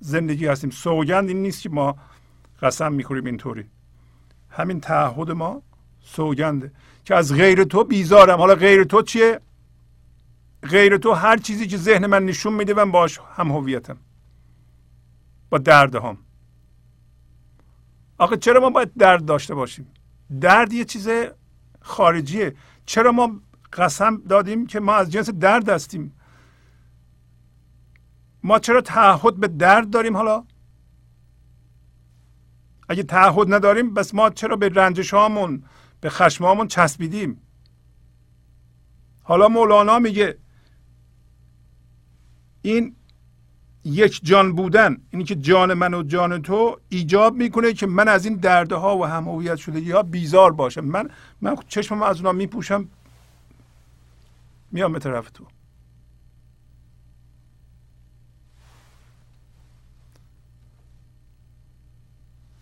زندگی 0.00 0.46
هستیم. 0.46 0.70
سوگند 0.70 1.28
این 1.28 1.42
نیست 1.42 1.62
که 1.62 1.70
ما 1.70 1.96
قسم 2.62 2.92
می‌خوریم 2.92 3.26
اینطوری. 3.26 3.64
همین 4.50 4.80
تعهد 4.80 5.30
ما 5.30 5.62
سوگنده. 6.00 6.72
که 7.04 7.14
از 7.14 7.34
غیر 7.34 7.64
تو 7.64 7.84
بیزارم. 7.84 8.38
حالا 8.38 8.54
غیر 8.54 8.84
تو 8.84 9.02
چیه؟ 9.02 9.40
غیر 10.62 10.96
تو 10.96 11.12
هر 11.12 11.36
چیزی 11.36 11.66
که 11.66 11.76
ذهن 11.76 12.06
من 12.06 12.26
نشون 12.26 12.52
میده 12.52 12.74
من 12.74 12.90
باش 12.90 13.20
هم 13.36 13.52
هویتم. 13.52 13.96
با 15.50 15.58
درد 15.58 15.94
هم. 15.94 16.18
آخه 18.18 18.36
چرا 18.36 18.60
ما 18.60 18.70
باید 18.70 18.94
درد 18.94 19.24
داشته 19.24 19.54
باشیم؟ 19.54 19.86
درد 20.40 20.72
یه 20.72 20.84
چیز 20.84 21.08
خارجیه. 21.80 22.54
چرا 22.86 23.12
ما 23.12 23.40
قسم 23.72 24.16
دادیم 24.16 24.66
که 24.66 24.80
ما 24.80 24.94
از 24.94 25.10
جنس 25.12 25.30
درد 25.30 25.68
هستیم؟ 25.68 26.12
ما 28.42 28.58
چرا 28.58 28.80
تعهد 28.80 29.36
به 29.36 29.48
درد 29.48 29.90
داریم 29.90 30.16
حالا؟ 30.16 30.44
اگه 32.88 33.02
تعهد 33.02 33.54
نداریم 33.54 33.94
بس 33.94 34.14
ما 34.14 34.30
چرا 34.30 34.56
به 34.56 34.68
رنجش 34.68 35.14
هامون 35.14 35.64
به 36.00 36.10
خشم 36.10 36.44
هامون 36.44 36.68
چسبیدیم؟ 36.68 37.40
حالا 39.22 39.48
مولانا 39.48 39.98
میگه 39.98 40.38
این 42.62 42.95
یک 43.86 44.20
جان 44.22 44.52
بودن 44.52 44.96
اینی 45.10 45.24
که 45.24 45.34
جان 45.34 45.74
من 45.74 45.94
و 45.94 46.02
جان 46.02 46.42
تو 46.42 46.80
ایجاب 46.88 47.34
می‌کنه 47.34 47.72
که 47.72 47.86
من 47.86 48.08
از 48.08 48.24
این 48.24 48.36
دردها 48.36 48.98
و 48.98 49.04
هم 49.04 49.28
هویت 49.28 49.56
شده 49.56 49.94
ها 49.94 50.02
بیزار 50.02 50.52
باشم. 50.52 50.84
من 50.84 51.10
من 51.40 51.56
چشمم 51.68 52.02
از 52.02 52.16
اونا 52.16 52.32
میپوشم. 52.32 52.88
میام 54.72 54.92
به 54.92 54.98
طرف 54.98 55.30
تو. 55.30 55.44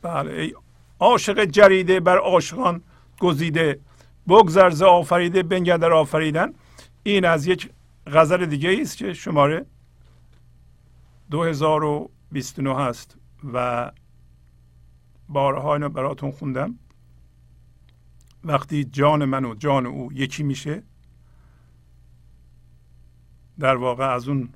بله 0.03 0.33
ای 0.33 0.55
عاشق 1.01 1.45
جریده 1.45 2.01
بر 2.01 2.19
عاشقان 2.19 2.83
گزیده 3.21 3.81
بگذر 4.29 4.71
ز 4.71 4.83
آفریده 4.83 5.43
بنگر 5.43 5.77
در 5.77 5.93
آفریدن. 5.93 6.53
این 7.03 7.25
از 7.25 7.47
یک 7.47 7.71
غزل 8.07 8.47
دیگه 8.47 8.79
است 8.81 8.97
که 8.97 9.13
شماره 9.13 9.67
2029 11.31 12.77
هست 12.77 13.17
و 13.53 13.91
بارها 15.29 15.75
اینو 15.75 15.89
براتون 15.89 16.31
خوندم. 16.31 16.79
وقتی 18.45 18.85
جان 18.85 19.25
من 19.25 19.45
و 19.45 19.55
جان 19.55 19.87
او 19.87 20.13
یکی 20.13 20.43
میشه 20.43 20.83
در 23.59 23.77
واقع 23.77 24.09
از 24.15 24.29
اون 24.29 24.49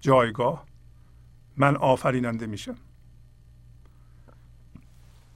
جایگاه 0.00 0.66
من 1.56 1.76
آفریننده 1.76 2.46
میشم. 2.46 2.76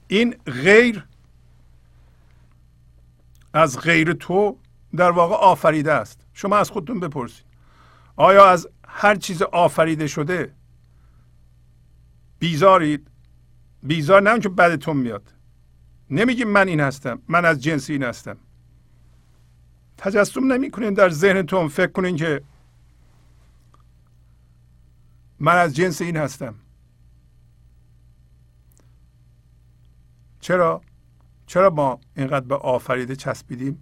این 0.07 0.35
غیر 0.45 1.05
از 3.53 3.79
غیر 3.79 4.13
تو 4.13 4.57
در 4.95 5.11
واقع 5.11 5.35
آفریده 5.35 5.93
است. 5.93 6.27
شما 6.33 6.57
از 6.57 6.71
خودتون 6.71 6.99
بپرسید. 6.99 7.45
آیا 8.15 8.49
از 8.49 8.69
هر 8.87 9.15
چیز 9.15 9.41
آفریده 9.41 10.07
شده 10.07 10.53
بیزارید. 12.39 13.07
بیزار 13.83 14.21
نه 14.21 14.39
که 14.39 14.49
بدتون 14.49 14.97
میاد. 14.97 15.33
نمیگیم 16.09 16.47
من 16.47 16.67
این 16.67 16.79
هستم 16.79 17.21
من 17.27 17.45
از 17.45 17.63
جنس 17.63 17.89
این 17.89 18.03
هستم. 18.03 18.37
تجسم 19.97 20.53
نمی‌کنین 20.53 20.93
در 20.93 21.09
ذهنتون 21.09 21.67
فکر 21.67 21.91
کنین 21.91 22.15
که 22.15 22.41
من 25.39 25.55
از 25.55 25.75
جنس 25.75 26.01
این 26.01 26.17
هستم. 26.17 26.55
چرا؟ 30.39 30.81
چرا 31.45 31.69
ما 31.69 31.99
اینقدر 32.15 32.45
به 32.45 32.55
آفریده 32.55 33.15
چسبیدیم؟ 33.15 33.79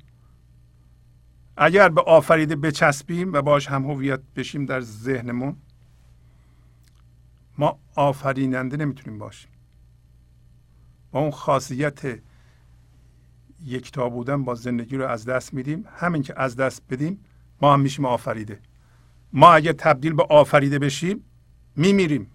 اگر 1.58 1.90
به 1.90 2.02
آفریده 2.02 2.56
بچسبیم 2.56 3.34
و 3.34 3.42
باش 3.42 3.68
هم 3.68 3.86
هویت 3.86 4.20
بشیم 4.36 4.66
در 4.66 4.82
ذهنمون 4.82 5.56
ما 7.58 7.80
آفریننده 7.96 8.78
نمی‌تونیم 8.78 9.20
باشیم. 9.20 9.52
با 11.12 11.20
اون 11.20 11.32
خاصیت 11.32 12.02
یکتا 13.66 14.10
بودن 14.10 14.44
با 14.44 14.56
زندگی 14.56 14.98
رو 14.98 15.08
از 15.08 15.26
دست 15.26 15.54
میدیم. 15.54 15.86
همین 15.96 16.22
که 16.22 16.34
از 16.38 16.56
دست 16.56 16.84
بدیم 16.90 17.20
ما 17.62 17.74
هم 17.74 17.80
میشیم 17.80 18.06
آفریده. 18.06 18.60
ما 19.34 19.54
اگر 19.54 19.72
تبدیل 19.72 20.14
به 20.14 20.24
آفریده 20.24 20.80
بشیم 20.80 21.24
میمیریم. 21.76 22.32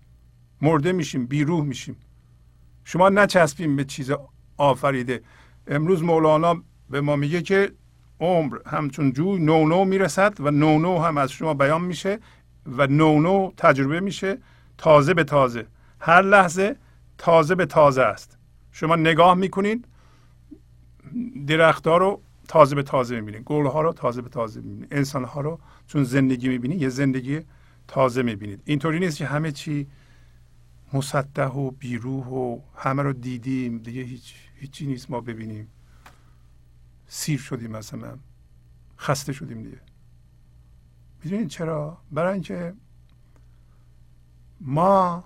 مرده 0.62 0.92
میشیم 0.92 1.26
بیروح 1.26 1.64
میشیم. 1.64 1.96
شما 2.84 3.08
نچسبیم 3.08 3.76
به 3.76 3.84
چیز 3.84 4.12
آفریده. 4.56 5.22
امروز 5.66 6.02
مولانا 6.02 6.62
به 6.90 7.00
ما 7.00 7.16
میگه 7.16 7.42
که 7.42 7.72
عمر 8.20 8.58
همچون 8.66 9.12
جوی 9.12 9.38
نو 9.38 9.68
نو 9.68 9.84
می‌رسد 9.84 10.40
و 10.40 10.50
نو 10.50 10.78
نو 10.78 10.98
هم 10.98 11.18
از 11.18 11.30
شما 11.30 11.54
بیان 11.54 11.82
میشه 11.82 12.18
و 12.66 12.86
نو 12.86 13.20
نو 13.20 13.50
تجربه 13.56 14.00
میشه. 14.00 14.38
تازه 14.78 15.14
به 15.14 15.24
تازه. 15.24 15.66
هر 16.00 16.22
لحظه 16.22 16.76
تازه 17.18 17.54
به 17.54 17.66
تازه 17.66 18.02
است. 18.02 18.38
شما 18.72 18.96
نگاه 18.96 19.34
می‌کنید 19.34 19.88
درختها 21.46 21.96
رو 21.96 22.22
تازه 22.48 22.74
به 22.74 22.82
تازه 22.82 23.20
می‌بینی 23.20 23.42
گل 23.44 23.66
ها 23.66 23.82
رو 23.82 23.92
تازه 23.92 24.22
به 24.22 24.28
تازه 24.28 24.60
می‌بینی 24.60 24.86
انسان 24.90 25.24
ها 25.24 25.40
رو 25.40 25.60
چون 25.86 26.04
زندگی 26.04 26.48
می‌بینی 26.48 26.74
یه 26.74 26.88
زندگی 26.88 27.40
تازه 27.88 28.22
می‌بینید. 28.22 28.62
اینطوری 28.64 28.98
نیست 28.98 29.16
که 29.16 29.26
همه 29.26 29.52
چی 29.52 29.86
مسطح 30.92 31.46
و 31.48 31.70
بیروح 31.70 32.26
و 32.26 32.60
همه 32.76 33.02
رو 33.02 33.12
دیدیم. 33.12 33.78
دیگه 33.78 34.02
هیچ 34.02 34.34
هیچی 34.54 34.86
نیست 34.86 35.10
ما 35.10 35.20
ببینیم. 35.20 35.68
سیر 37.06 37.38
شدیم 37.38 37.70
مثلا 37.70 38.18
خسته 38.98 39.32
شدیم 39.32 39.62
دیگه. 39.62 39.80
می‌دونید 41.24 41.48
چرا؟ 41.48 41.98
برای 42.12 42.32
اینکه 42.32 42.74
ما 44.64 45.24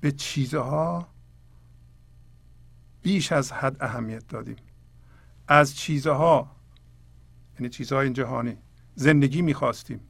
به 0.00 0.12
چیزها 0.12 1.08
بیش 3.02 3.32
از 3.32 3.52
حد 3.52 3.76
اهمیت 3.80 4.28
دادیم. 4.28 4.56
از 5.48 5.76
چیزها 5.76 6.50
یعنی 7.54 7.68
چیزهای 7.68 8.10
جهانی 8.10 8.56
زندگی 8.94 9.42
می‌خواستیم. 9.42 10.00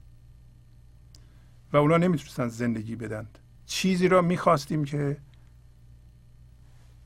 و 1.72 1.76
اونا 1.76 1.96
نمی‌تونستن 1.96 2.48
زندگی 2.48 2.96
بدند. 2.96 3.38
چیزی 3.66 4.09
را 4.09 4.22
می‌خواستیم 4.22 4.84
که 4.84 5.16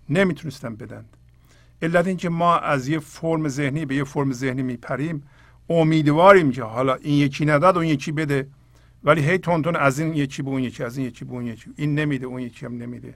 نمی‌تونستن 0.09 0.77
بدند. 0.77 1.17
علت 1.83 2.07
اینکه 2.07 2.29
ما 2.29 2.59
از 2.59 2.89
یه 2.89 2.99
فرم 2.99 3.49
ذهنی 3.49 3.87
به 3.87 3.95
یه 3.95 4.05
فرم 4.05 4.33
ذهنی 4.33 4.63
میپریم 4.63 5.23
امیدواریم 5.69 6.51
که 6.51 6.63
حالا 6.63 6.95
این 6.95 7.15
یکی 7.15 7.45
نداد 7.45 7.77
اون 7.77 7.87
یکی 7.87 8.13
بده. 8.13 8.49
ولی 9.05 9.21
هی 9.21 9.39
تون 9.39 9.77
از 9.77 9.99
این 9.99 10.15
یکی 10.15 10.43
به 10.43 10.51
اون 10.51 10.63
یکی 10.63 10.85
از 10.85 10.97
این 10.97 11.07
یکی 11.07 11.25
به 11.25 11.33
اون 11.33 11.47
یکی. 11.47 11.71
این 11.77 11.95
نمیده 11.95 12.27
اون 12.27 12.41
یکی 12.41 12.67
هم 12.67 12.77
نمیده. 12.77 13.15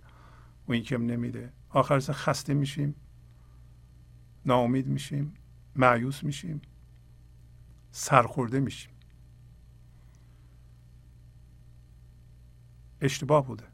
اون 0.67 0.79
یکی 0.79 0.95
هم 0.95 1.07
نمیده. 1.07 1.53
آخر 1.71 1.99
خسته 1.99 2.55
میشیم. 2.55 2.95
ناامید 4.47 4.87
میشیم. 4.87 5.35
معیوس 5.77 6.25
میشیم. 6.25 6.63
سرخورده 7.91 8.61
میشیم. 8.61 8.93
اشتباه 13.01 13.47
بوده. 13.47 13.65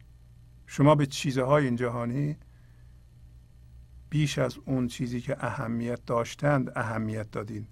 شما 0.66 0.94
به 0.94 1.06
چیزهای 1.06 1.64
این 1.64 1.76
جهانی 1.76 2.36
بیش 4.11 4.38
از 4.38 4.58
اون 4.64 4.86
چیزی 4.86 5.20
که 5.20 5.44
اهمیت 5.44 6.04
داشتند 6.06 6.72
اهمیت 6.76 7.30
دادین. 7.30 7.66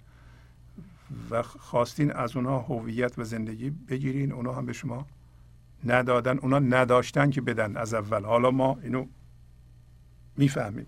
و 1.29 1.43
خواستین 1.43 2.11
از 2.11 2.35
اونها 2.35 2.59
هویت 2.59 3.19
و 3.19 3.23
زندگی 3.23 3.69
بگیرین 3.69 4.31
اونها 4.31 4.53
هم 4.53 4.65
به 4.65 4.73
شما 4.73 5.07
ندادن 5.85 6.37
اونا 6.37 6.59
نداشتن 6.59 7.29
که 7.29 7.41
بدن 7.41 7.77
از 7.77 7.93
اول. 7.93 8.25
حالا 8.25 8.51
ما 8.51 8.79
اینو 8.83 9.05
می‌فهمیم. 10.37 10.87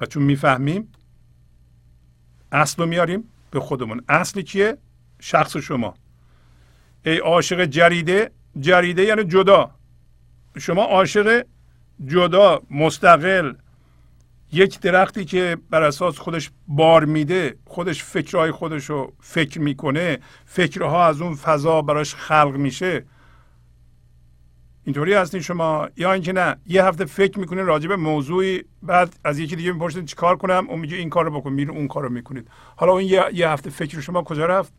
و 0.00 0.06
چون 0.06 0.22
می‌فهمیم 0.22 0.92
اصل 2.52 2.82
رو 2.82 2.88
میاریم 2.88 3.24
به 3.50 3.60
خودمون. 3.60 4.04
اصل 4.08 4.40
کیه 4.40 4.76
شخص 5.20 5.56
شما. 5.56 5.94
ای 7.06 7.18
عاشق 7.18 7.64
جریده 7.64 8.30
جریده 8.60 9.02
یعنی 9.02 9.24
جدا. 9.24 9.70
شما 10.58 10.84
عاشق 10.84 11.46
جدا 12.06 12.62
مستقل 12.70 13.54
یک 14.54 14.80
درختی 14.80 15.24
که 15.24 15.56
بر 15.70 15.82
اساس 15.82 16.18
خودش 16.18 16.50
بار 16.68 17.04
میده 17.04 17.56
خودش 17.66 18.04
فکرهای 18.04 18.50
خودش 18.50 18.90
رو 18.90 19.12
فکر 19.20 19.60
می‌کنه 19.60 20.18
فکرها 20.44 21.06
از 21.06 21.20
اون 21.20 21.34
فضا 21.34 21.82
براش 21.82 22.14
خلق 22.14 22.56
میشه. 22.56 23.04
اینطوری 24.84 25.14
هستین 25.14 25.40
شما؟ 25.40 25.88
یا 25.96 26.12
اینکه 26.12 26.32
نه 26.32 26.56
یه 26.66 26.84
هفته 26.84 27.04
فکر 27.04 27.38
می‌کنین 27.38 27.66
راجع 27.66 27.88
به 27.88 27.96
موضوعی 27.96 28.64
بعد 28.82 29.16
از 29.24 29.38
یکی 29.38 29.56
دیگه 29.56 29.72
می‌پرسید 29.72 30.04
چیکار 30.04 30.36
کنم؟ 30.36 30.66
اون 30.68 30.80
میگه 30.80 30.96
این 30.96 31.10
کارو 31.10 31.40
بکن 31.40 31.52
میره 31.52 31.70
اون 31.70 31.88
کارو 31.88 32.08
می‌کنید. 32.08 32.48
حالا 32.76 32.92
اون 32.92 33.02
یه, 33.02 33.48
هفته 33.48 33.70
فکر 33.70 34.00
شما 34.00 34.22
کجا 34.22 34.46
رفت؟ 34.46 34.72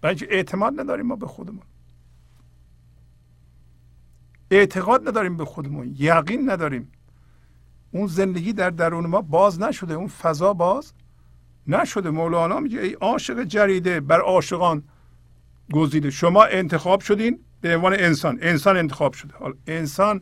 برای 0.00 0.16
اعتماد 0.30 0.80
نداریم 0.80 1.06
ما 1.06 1.16
به 1.16 1.26
خودمون. 1.26 1.62
اعتقاد 4.50 5.08
نداریم 5.08 5.36
به 5.36 5.44
خودمون 5.44 5.94
یقین 5.98 6.50
نداریم. 6.50 6.92
اون 7.92 8.06
زندگی 8.06 8.52
در 8.52 8.70
درون 8.70 9.06
ما 9.06 9.22
باز 9.22 9.60
نشده 9.60 9.94
اون 9.94 10.08
فضا 10.08 10.52
باز 10.52 10.92
نشده. 11.66 12.10
مولانا 12.10 12.60
میگه 12.60 12.80
ای 12.80 12.92
عاشق 12.92 13.44
جریده 13.44 14.00
بر 14.00 14.20
عاشقان 14.20 14.82
گزیده. 15.72 16.10
شما 16.10 16.44
انتخاب 16.44 17.00
شدین 17.00 17.38
به 17.60 17.76
عنوان 17.76 17.94
انسان. 17.94 18.38
انسان 18.42 18.76
انتخاب 18.76 19.12
شده. 19.12 19.34
حالا 19.36 19.54
انسان 19.66 20.20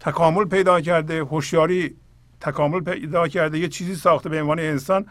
تکامل 0.00 0.44
پیدا 0.44 0.80
کرده 0.80 1.20
هوشیاری 1.20 1.96
تکامل 2.40 2.80
پیدا 2.80 3.28
کرده 3.28 3.58
یه 3.58 3.68
چیزی 3.68 3.94
ساخته 3.94 4.28
به 4.28 4.42
عنوان 4.42 4.58
انسان. 4.58 5.06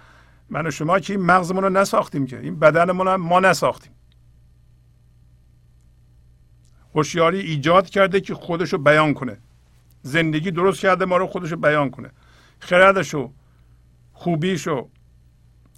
من 0.50 0.68
و 0.68 0.72
شما 0.72 1.00
که 1.00 1.14
این 1.14 1.22
مغزمون 1.22 1.64
رو 1.64 1.70
نساختیم 1.70 2.26
که 2.26 2.40
این 2.40 2.60
بدنمون 2.60 3.08
رو 3.08 3.18
ما 3.18 3.40
نساختیم. 3.40 3.92
هوشیاری 6.96 7.40
ایجاد 7.40 7.90
کرده 7.90 8.22
که 8.22 8.34
خودش 8.34 8.74
رو 8.74 8.80
بیان 8.80 9.14
کنه. 9.14 9.38
زندگی 10.04 10.52
درست 10.52 10.80
کرده 10.80 11.06
ما 11.06 11.18
رو 11.18 11.28
خودش 11.28 11.54
بیان 11.54 11.90
کنه. 11.90 12.10
خردشو 12.60 13.32
خوبیشو 14.14 14.90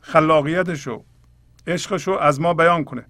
خلاقیتشو 0.02 1.04
عشقشو 1.68 2.12
از 2.12 2.42
ما 2.42 2.54
بیان 2.54 2.84
کنه. 2.84 3.06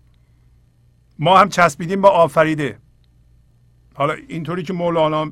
ما 1.20 1.38
هم 1.38 1.50
چسبیدیم 1.50 2.02
با 2.02 2.10
آفریده. 2.10 2.80
حالا 3.94 4.14
اینطوری 4.14 4.64
که 4.64 4.74
مولانا 4.74 5.32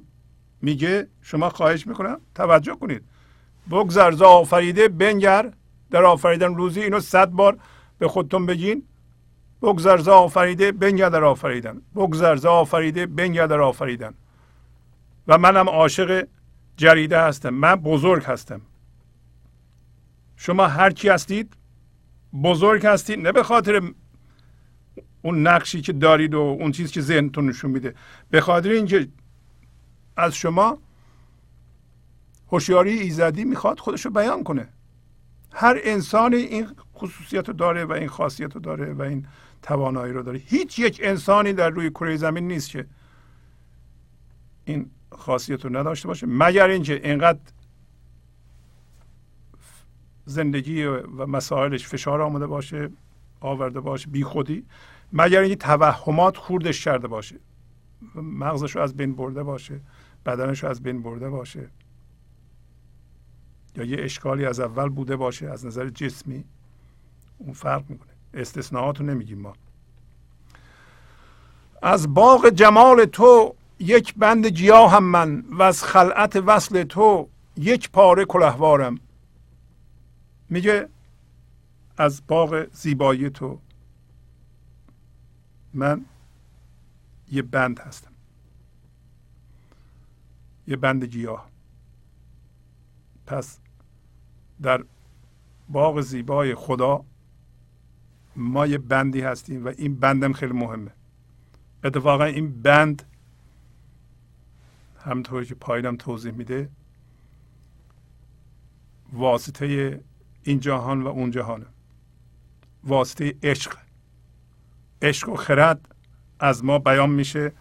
میگه 0.62 1.08
شما 1.22 1.50
خواهش 1.50 1.88
می‌کنم 1.88 2.20
توجه 2.36 2.76
کنید. 2.76 3.04
بگذر 3.72 4.12
ز 4.12 4.22
آفریده 4.22 4.88
بنگر. 4.88 5.54
در 5.92 6.04
آفریدن 6.04 6.56
روزی 6.56 6.82
اینو 6.82 7.00
صد 7.00 7.30
بار 7.30 7.58
به 8.00 8.08
خودتون 8.08 8.46
بگین. 8.46 8.84
بگذر 9.62 9.98
ز 9.98 10.08
آفریده 10.08 10.72
بنگر 10.72 11.10
در 11.10 11.24
آفریدن. 11.24 11.82
بگذر 11.96 12.36
ز 12.36 12.46
آفریده 12.46 13.06
بنگر 13.06 13.48
در 13.48 13.62
آفریدن. 13.62 14.14
و 15.28 15.38
منم 15.38 15.70
عاشق 15.70 16.28
جریده 16.78 17.22
هستم. 17.22 17.50
من 17.50 17.76
بزرگ 17.76 18.24
هستم. 18.24 18.62
شما 20.38 20.68
هر 20.68 20.90
کی 20.90 21.10
هستید 21.10 21.54
بزرگ 22.44 22.86
هستید 22.86 23.20
نه 23.20 23.32
به 23.32 23.44
خاطر 23.44 23.82
اون 25.22 25.48
نقشی 25.48 25.82
که 25.82 25.94
دارید 25.94 26.34
و 26.34 26.40
اون 26.40 26.72
چیزی 26.72 26.94
که 26.94 27.02
ذهنتون 27.02 27.50
نشون 27.50 27.72
میده. 27.72 27.96
به 28.30 28.42
خاطر 28.42 28.70
اینکه 28.70 29.08
از 30.18 30.36
شما 30.36 30.78
هوشیاری 32.52 32.92
ایزدی 32.92 33.44
می‌خواد 33.44 33.80
خودش 33.80 34.06
رو 34.06 34.12
بیان 34.12 34.44
کنه. 34.44 34.68
هر 35.52 35.80
انسانی 35.84 36.36
این 36.36 36.68
خصوصیت 36.96 37.48
رو 37.48 37.54
داره 37.54 37.86
و 37.86 37.92
این 37.92 38.08
خاصیت 38.08 38.54
رو 38.54 38.62
داره 38.62 38.94
و 38.94 39.02
این 39.02 39.28
توانایی 39.62 40.14
رو 40.14 40.24
داره. 40.24 40.42
هیچ 40.46 40.80
یک 40.80 41.00
انسانی 41.04 41.54
در 41.54 41.70
روی 41.70 41.90
کره 41.90 42.18
زمین 42.18 42.48
نیست 42.48 42.70
که 42.70 42.86
این 44.66 44.92
خاصیت 45.18 45.66
رو 45.66 45.78
نداشته 45.78 46.08
باشه 46.08 46.28
مگر 46.30 46.68
اینکه 46.68 46.94
اینقدر 46.94 47.40
زندگی 50.26 50.84
و 50.84 51.26
مسائلش 51.26 51.88
فشار 51.88 52.22
آمده 52.22 52.48
باشه 52.48 52.90
آورده 53.40 53.80
باشه 53.80 54.10
بی 54.10 54.24
خودی 54.24 54.66
مگر 55.14 55.40
اینکه 55.40 55.56
توهمات 55.56 56.38
خوردش 56.38 56.84
کرده 56.84 57.08
باشه 57.08 57.36
مغزش 58.16 58.76
رو 58.76 58.82
از 58.82 58.98
بین 58.98 59.16
برده 59.16 59.44
باشه 59.44 59.80
بدنش 60.26 60.64
رو 60.64 60.70
از 60.70 60.84
بین 60.84 61.02
برده 61.02 61.30
باشه 61.30 61.70
یا 63.76 63.84
یه 63.84 63.98
اشکالی 64.04 64.46
از 64.46 64.60
اول 64.60 64.90
بوده 64.90 65.16
باشه 65.16 65.50
از 65.50 65.66
نظر 65.66 65.90
جسمی 65.90 66.44
اون 67.38 67.54
فرق 67.54 67.90
می‌کنه. 67.90 68.14
استثناءات 68.34 69.00
رو 69.00 69.06
نمیگیم 69.06 69.40
ما. 69.40 69.54
از 71.82 72.14
باغ 72.14 72.50
جمال 72.50 73.06
تو 73.06 73.56
یک 73.84 74.16
بند 74.16 74.46
گیاه 74.46 74.92
هم 74.92 75.04
من 75.04 75.44
و 75.50 75.62
از 75.62 75.84
خلعت 75.84 76.36
وصل 76.36 76.84
تو 76.84 77.30
یک 77.58 77.92
پاره 77.92 78.26
کلهوارم. 78.26 79.00
میگه 80.50 80.90
از 81.98 82.22
باغ 82.28 82.68
زیبایی 82.74 83.30
تو 83.30 83.60
من 85.74 86.06
یه 87.32 87.42
بند 87.42 87.80
هستم. 87.80 88.12
یه 90.68 90.76
بند 90.76 91.04
گیاه 91.04 91.50
پس 93.26 93.60
در 94.62 94.84
باغ 95.70 96.02
زیبای 96.02 96.56
خدا 96.56 97.06
ما 98.36 98.68
یه 98.68 98.78
بندی 98.78 99.22
هستیم 99.22 99.66
و 99.66 99.68
این 99.78 99.96
بندم 99.96 100.34
خیلی 100.34 100.54
مهمه. 100.54 100.92
اتفاقا 101.84 102.24
این 102.24 102.62
بند 102.62 103.04
همطور 105.04 105.46
که 105.46 105.56
پایینم 105.56 105.96
توضیح 105.96 106.32
میده 106.32 106.70
واسطه 109.14 110.00
این 110.44 110.60
جهان 110.60 111.02
و 111.02 111.08
اون 111.08 111.32
جهانه. 111.32 111.66
واسطه 112.84 113.36
عشق. 113.44 113.78
عشق 115.02 115.30
و 115.30 115.36
خرد 115.36 115.96
از 116.40 116.66
ما 116.66 116.80
بیان 116.80 117.10
میشه 117.10 117.52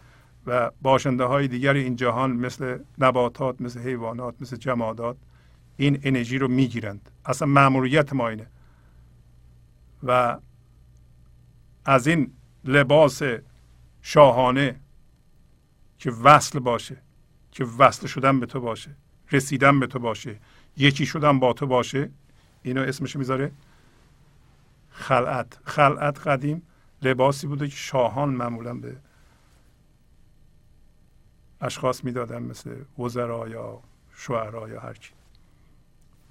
و 0.45 0.71
باشنده 0.81 1.23
های 1.23 1.47
دیگر 1.47 1.73
این 1.73 1.95
جهان 1.95 2.31
مثل 2.31 2.79
نباتات 2.97 3.61
مثل 3.61 3.79
حیوانات 3.79 4.41
مثل 4.41 4.55
جمادات 4.55 5.17
این 5.77 5.99
انرژی 6.03 6.37
رو 6.37 6.47
می‌گیرند. 6.47 7.09
اصلا 7.25 7.47
مأموریت 7.47 8.13
ما 8.13 8.29
اینه. 8.29 8.47
و 10.03 10.39
از 11.85 12.07
این 12.07 12.33
لباس 12.65 13.21
شاهانه 14.01 14.79
که 15.97 16.11
وصل 16.11 16.59
باشه 16.59 16.97
که 17.53 17.63
وصل 17.63 18.07
شدن 18.07 18.39
به 18.39 18.45
تو 18.45 18.59
باشه 18.59 18.91
رسیدن 19.31 19.79
به 19.79 19.87
تو 19.87 19.99
باشه 19.99 20.39
یکی 20.77 21.05
شدن 21.05 21.39
با 21.39 21.53
تو 21.53 21.67
باشه 21.67 22.09
اینو 22.63 22.81
اسمش 22.81 23.15
می‌ذاره 23.15 23.51
خلعت. 24.89 25.59
خلعت 25.63 26.27
قدیم 26.27 26.61
لباسی 27.01 27.47
بوده 27.47 27.67
که 27.67 27.75
شاهان 27.75 28.29
معمولا 28.29 28.73
به 28.73 28.95
اشخاص 31.61 32.03
می‌دادن 32.03 32.43
مثل 32.43 32.75
وزرا 32.99 33.49
یا 33.49 33.79
شعرا 34.15 34.69
یا 34.69 34.79
هر 34.79 34.93
کی 34.93 35.11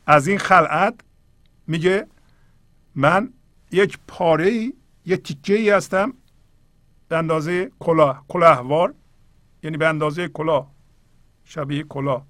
از 0.07 0.29
این 0.29 0.39
خلعت 0.39 0.95
میگه 1.67 2.07
من 2.95 3.33
یک 3.71 3.99
پاره 4.07 4.47
ای 4.47 4.73
یک 5.07 5.23
تیکه 5.23 5.55
ای 5.55 5.71
هستم 5.71 6.15
به 7.09 7.17
اندازه 7.17 7.71
کلاه 7.79 8.25
کلاهوار 8.29 8.95
یعنی 9.63 9.77
به 9.77 9.89
اندازه 9.89 10.29
کلاه. 10.29 10.72
شبیه 11.45 11.83
کلاه 11.83 12.27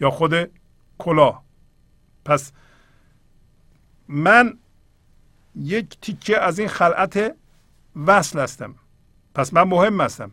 یا 0.00 0.10
خود 0.10 0.50
کلاه 0.98 1.44
پس 2.24 2.52
من 4.08 4.58
یک 5.56 6.00
تیکه 6.00 6.40
از 6.40 6.58
این 6.58 6.68
خلعت 6.68 7.36
وصل 7.96 8.40
هستم. 8.40 8.74
پس 9.34 9.54
من 9.54 9.62
مهم 9.62 10.00
هستم. 10.00 10.30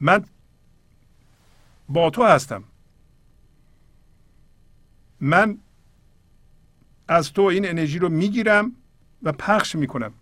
من 0.00 0.24
با 1.88 2.10
تو 2.10 2.24
هستم. 2.24 2.64
من 5.20 5.58
از 7.08 7.32
تو 7.32 7.42
این 7.42 7.68
انرژی 7.68 7.98
رو 7.98 8.08
می‌گیرم 8.08 8.72
و 9.22 9.32
پخش 9.32 9.74
می‌کنم. 9.74 10.14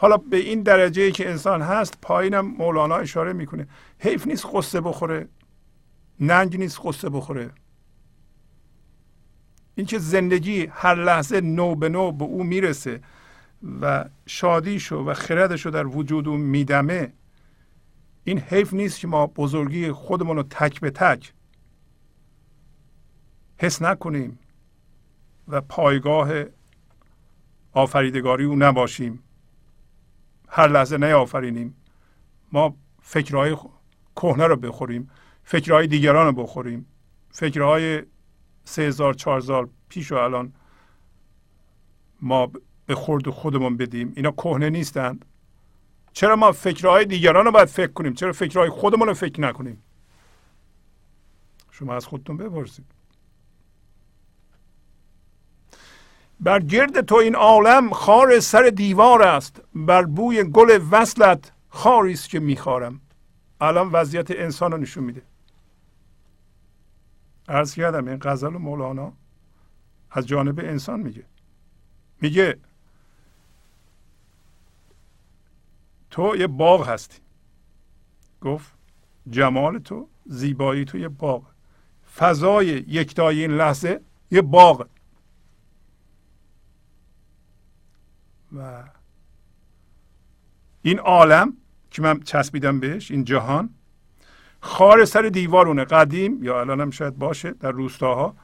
حالا 0.00 0.16
به 0.16 0.36
این 0.36 0.62
درجه 0.62 1.10
که 1.10 1.30
انسان 1.30 1.62
هست 1.62 1.98
پایینم 2.02 2.46
مولانا 2.46 2.96
اشاره 2.96 3.32
می‌کنه. 3.32 3.68
حیف 3.98 4.26
نیست 4.26 4.46
قصه 4.54 4.80
بخوره 4.80 5.28
ننگ 6.20 6.56
نیست 6.56 6.80
قصه 6.84 7.08
بخوره. 7.08 7.50
اینکه 9.74 9.98
زندگی 9.98 10.66
هر 10.66 10.94
لحظه 10.94 11.40
نو 11.40 11.74
به 11.74 11.88
نو 11.88 12.12
به 12.12 12.24
او 12.24 12.44
می‌رسه 12.44 13.00
و 13.80 14.04
شادیشو 14.26 14.96
و 14.96 15.14
خردشو 15.14 15.70
در 15.70 15.86
وجود 15.86 16.28
او 16.28 16.36
میدمه 16.36 17.12
این 18.24 18.38
حیف 18.38 18.74
نیست 18.74 19.00
که 19.00 19.06
ما 19.06 19.26
بزرگی 19.26 19.92
خودمون 19.92 20.36
رو 20.36 20.42
تک 20.42 20.80
به 20.80 20.90
تک 20.90 21.32
حس 23.56 23.82
نکنیم 23.82 24.38
و 25.48 25.60
پایگاه 25.60 26.30
آفریدگاری 27.72 28.44
او 28.44 28.56
نباشیم. 28.56 29.22
هر 30.48 30.68
لحظه 30.68 30.96
نیافرینیم. 30.96 31.76
ما 32.52 32.76
فکرهای 33.02 33.56
کهنه 34.16 34.46
رو 34.46 34.56
بخوریم 34.56 35.10
فکرهای 35.44 35.86
دیگران 35.86 36.26
رو 36.26 36.42
بخوریم. 36.42 36.86
فکرهای 37.30 38.02
سه 38.64 38.82
هزار 38.82 39.14
چهار 39.14 39.38
هزار 39.38 39.68
پیش 39.88 40.12
و 40.12 40.14
الان 40.14 40.52
ما 42.20 42.52
به 42.86 42.94
خورد 42.94 43.30
خودمون 43.30 43.76
بدیم. 43.76 44.12
اینا 44.16 44.30
کهنه 44.30 44.70
نیستند. 44.70 45.24
چرا 46.12 46.36
ما 46.36 46.52
فکرهای 46.52 47.04
دیگران 47.04 47.44
رو 47.44 47.52
باید 47.52 47.68
فکر 47.68 47.92
کنیم؟ 47.92 48.14
چرا 48.14 48.32
فکرهای 48.32 48.70
خودمون 48.70 49.08
رو 49.08 49.14
فکر 49.14 49.40
نکنیم؟ 49.40 49.82
شما 51.70 51.94
از 51.94 52.06
خودتون 52.06 52.36
بپرسید. 52.36 52.97
بر 56.40 56.60
گرد 56.60 57.00
تو 57.00 57.14
این 57.14 57.34
عالم 57.34 57.90
خار 57.90 58.40
سر 58.40 58.62
دیوار 58.62 59.22
است. 59.22 59.62
بر 59.74 60.02
بوی 60.02 60.44
گل 60.44 60.80
وصلت 60.90 61.52
خاری 61.68 62.12
است 62.12 62.28
که 62.28 62.40
میخارم 62.40 63.00
الان 63.60 63.90
وضعیت 63.92 64.30
انسان 64.30 64.72
رو 64.72 64.78
نشون 64.78 65.04
میده. 65.04 65.22
عرض 67.48 67.74
کردم 67.74 68.08
این 68.08 68.18
غزل 68.22 68.48
مولانا 68.48 69.12
از 70.10 70.26
جانب 70.26 70.58
انسان 70.58 71.00
میگه. 71.00 71.24
میگه 72.20 72.58
تو 76.10 76.36
یه 76.36 76.46
باغ 76.46 76.88
هستی. 76.88 77.18
گفت 78.40 78.72
جمال 79.30 79.78
تو 79.78 80.08
زیبایی 80.26 80.84
تو 80.84 80.98
یه 80.98 81.08
باغ. 81.08 81.42
فضای 82.16 82.66
یکتایی 82.66 83.40
این 83.40 83.50
لحظه 83.50 84.00
یه 84.30 84.42
باغ. 84.42 84.86
و 88.56 88.84
این 90.82 90.98
عالم 90.98 91.56
که 91.90 92.02
من 92.02 92.20
چسبیدم 92.20 92.80
بهش 92.80 93.10
این 93.10 93.24
جهان 93.24 93.70
خار 94.60 95.04
سر 95.04 95.22
دیوارونه 95.22 95.84
قدیم 95.84 96.44
یا 96.44 96.60
الان 96.60 96.80
هم 96.80 96.90
شاید 96.90 97.18
باشه 97.18 97.50
در 97.50 97.70
روستاها 97.70 98.36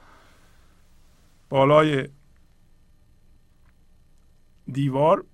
بالای 1.48 2.08
دیوار 4.72 5.24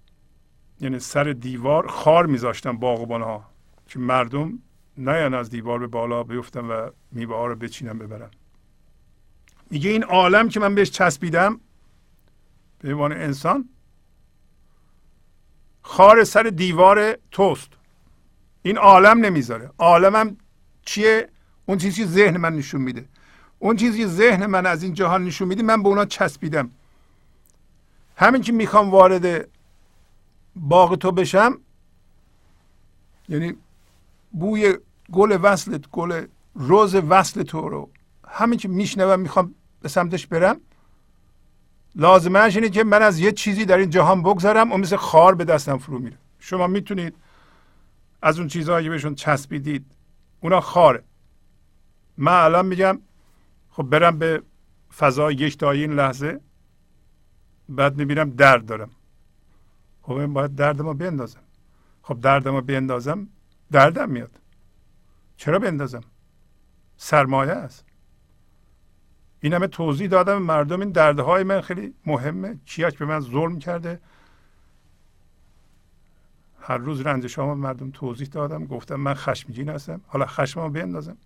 یعنی 0.80 0.98
سر 0.98 1.24
دیوار 1.24 1.86
خار 1.86 2.26
میذاشتن 2.26 2.76
باغبان 2.76 3.22
ها 3.22 3.50
که 3.86 3.98
مردم 3.98 4.58
نیان 4.96 5.34
از 5.34 5.50
دیوار 5.50 5.78
به 5.78 5.86
بالا 5.86 6.22
بیفتن 6.22 6.64
و 6.64 6.90
میوه 7.12 7.36
ها 7.36 7.46
رو 7.46 7.56
بچینن 7.56 7.98
ببرن. 7.98 8.30
میگه 9.70 9.90
این 9.90 10.04
عالم 10.04 10.48
که 10.48 10.60
من 10.60 10.74
بهش 10.74 10.90
چسبیدم 10.90 11.60
به 12.78 12.92
عنوان 12.92 13.12
انسان 13.12 13.68
خار 15.82 16.24
سر 16.24 16.42
دیوار 16.42 17.16
توست. 17.30 17.68
این 18.62 18.78
عالم 18.78 19.18
نمی‌ذاره. 19.18 19.70
عالمم 19.78 20.36
چیه؟ 20.84 21.28
اون 21.66 21.78
چیزی 21.78 22.04
ذهن 22.04 22.36
من 22.36 22.56
نشون 22.56 22.80
میده. 22.80 23.04
اون 23.58 23.76
چیزی 23.76 24.06
ذهن 24.06 24.46
من 24.46 24.66
از 24.66 24.82
این 24.82 24.94
جهان 24.94 25.24
نشون 25.24 25.48
میده 25.48 25.62
من 25.62 25.82
به 25.82 25.88
اونا 25.88 26.04
چسبیدم. 26.04 26.70
همین 28.16 28.42
که 28.42 28.52
می‌خوام 28.52 28.90
وارد 28.90 29.48
باغ 30.56 30.96
تو 30.96 31.12
بشم 31.12 31.58
یعنی 33.28 33.56
بوی 34.32 34.74
گل 35.12 35.38
وصلت 35.42 35.90
گل 35.90 36.26
روز 36.54 36.94
وصل 36.94 37.42
تو 37.42 37.68
رو 37.68 37.90
همین 38.28 38.58
که 38.58 38.68
میشنوم 38.68 39.20
می‌خوام 39.20 39.54
به 39.82 39.88
سمتش 39.88 40.26
برم 40.26 40.60
لازمش 41.94 42.56
اینه 42.56 42.68
که 42.68 42.84
من 42.84 43.02
از 43.02 43.18
یه 43.18 43.32
چیزی 43.32 43.64
در 43.64 43.76
این 43.76 43.90
جهان 43.90 44.22
بگذارم 44.22 44.72
و 44.72 44.76
مثل 44.76 44.96
خار 44.96 45.34
به 45.34 45.44
دستم 45.44 45.78
فرو 45.78 45.98
میره. 45.98 46.18
شما 46.38 46.66
می‌تونید 46.66 47.14
از 48.22 48.38
اون 48.38 48.48
چیزهایی 48.48 48.86
که 48.86 48.90
بهشون 48.90 49.14
چسبیدید 49.14 49.86
اونا 50.40 50.60
خاره. 50.60 51.04
من 52.16 52.32
الان 52.32 52.66
میگم 52.66 52.98
خب 53.70 53.82
برم 53.82 54.18
به 54.18 54.42
فضای 54.96 55.34
یکتایی 55.34 55.80
این 55.80 55.92
لحظه 55.92 56.40
بعد 57.68 57.96
می‌بینم 57.96 58.30
درد 58.30 58.66
دارم. 58.66 58.90
خب 60.02 60.12
این 60.12 60.32
باید 60.32 60.54
درد 60.54 60.82
ما 60.82 60.94
بندازم 60.94 61.40
خب 62.02 62.20
درد 62.20 62.48
ما 62.48 62.60
بندازم 62.60 63.28
دردم 63.70 64.10
میاد. 64.10 64.40
چرا 65.36 65.58
بندازم 65.58 66.00
سرمایه 66.96 67.52
است. 67.52 67.84
این 69.40 69.52
همه 69.52 69.66
توضیح 69.66 70.08
دادم. 70.08 70.42
مردم 70.42 70.80
این 70.80 70.90
دردهای 70.90 71.42
من 71.42 71.60
خیلی 71.60 71.94
مهمه. 72.06 72.58
کیاک 72.66 72.98
به 72.98 73.04
من 73.04 73.20
ظلم 73.20 73.58
کرده. 73.58 74.00
هر 76.60 76.76
روز 76.76 77.00
رنجش 77.00 77.38
ها 77.38 77.54
مردم 77.54 77.90
توضیح 77.90 78.28
دادم. 78.28 78.64
گفتم 78.64 78.96
من 78.96 79.14
خشمگین 79.14 79.68
هستم. 79.68 80.00
حالا 80.06 80.26
خشممو 80.26 80.68
بندازم 80.68 81.16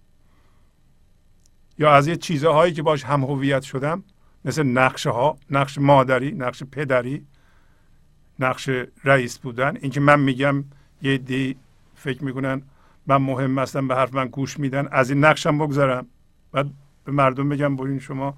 یا 1.79 1.95
از 1.95 2.07
یه 2.07 2.17
چیزهایی 2.17 2.73
که 2.73 2.83
باش 2.83 3.05
هم 3.05 3.25
هویت 3.25 3.63
شدم 3.63 4.03
مثل 4.45 4.63
نقشه 4.63 5.11
ها 5.11 5.39
نقش 5.51 5.79
مادری 5.79 6.33
نقش 6.33 6.63
پدری 6.63 7.27
نقش 8.39 8.71
رئیس 9.05 9.39
بودن. 9.39 9.77
اینکه 9.77 10.01
من 10.01 10.21
میگم 10.21 10.65
یه 11.03 11.19
دی 11.19 11.57
فکر 11.95 12.25
می‌کنن 12.25 12.63
من 13.07 13.17
مهم 13.17 13.59
هستم 13.59 13.89
به 13.89 13.95
حرف 13.95 14.15
من 14.15 14.29
گوش 14.29 14.59
میدن 14.59 14.89
از 14.91 15.11
این 15.11 15.25
نقشم 15.25 15.59
بگذارم 15.59 16.07
بعد 16.53 16.71
به 17.05 17.13
مردم 17.13 17.49
بگم 17.49 17.77
برین 17.77 17.99
شما 17.99 18.35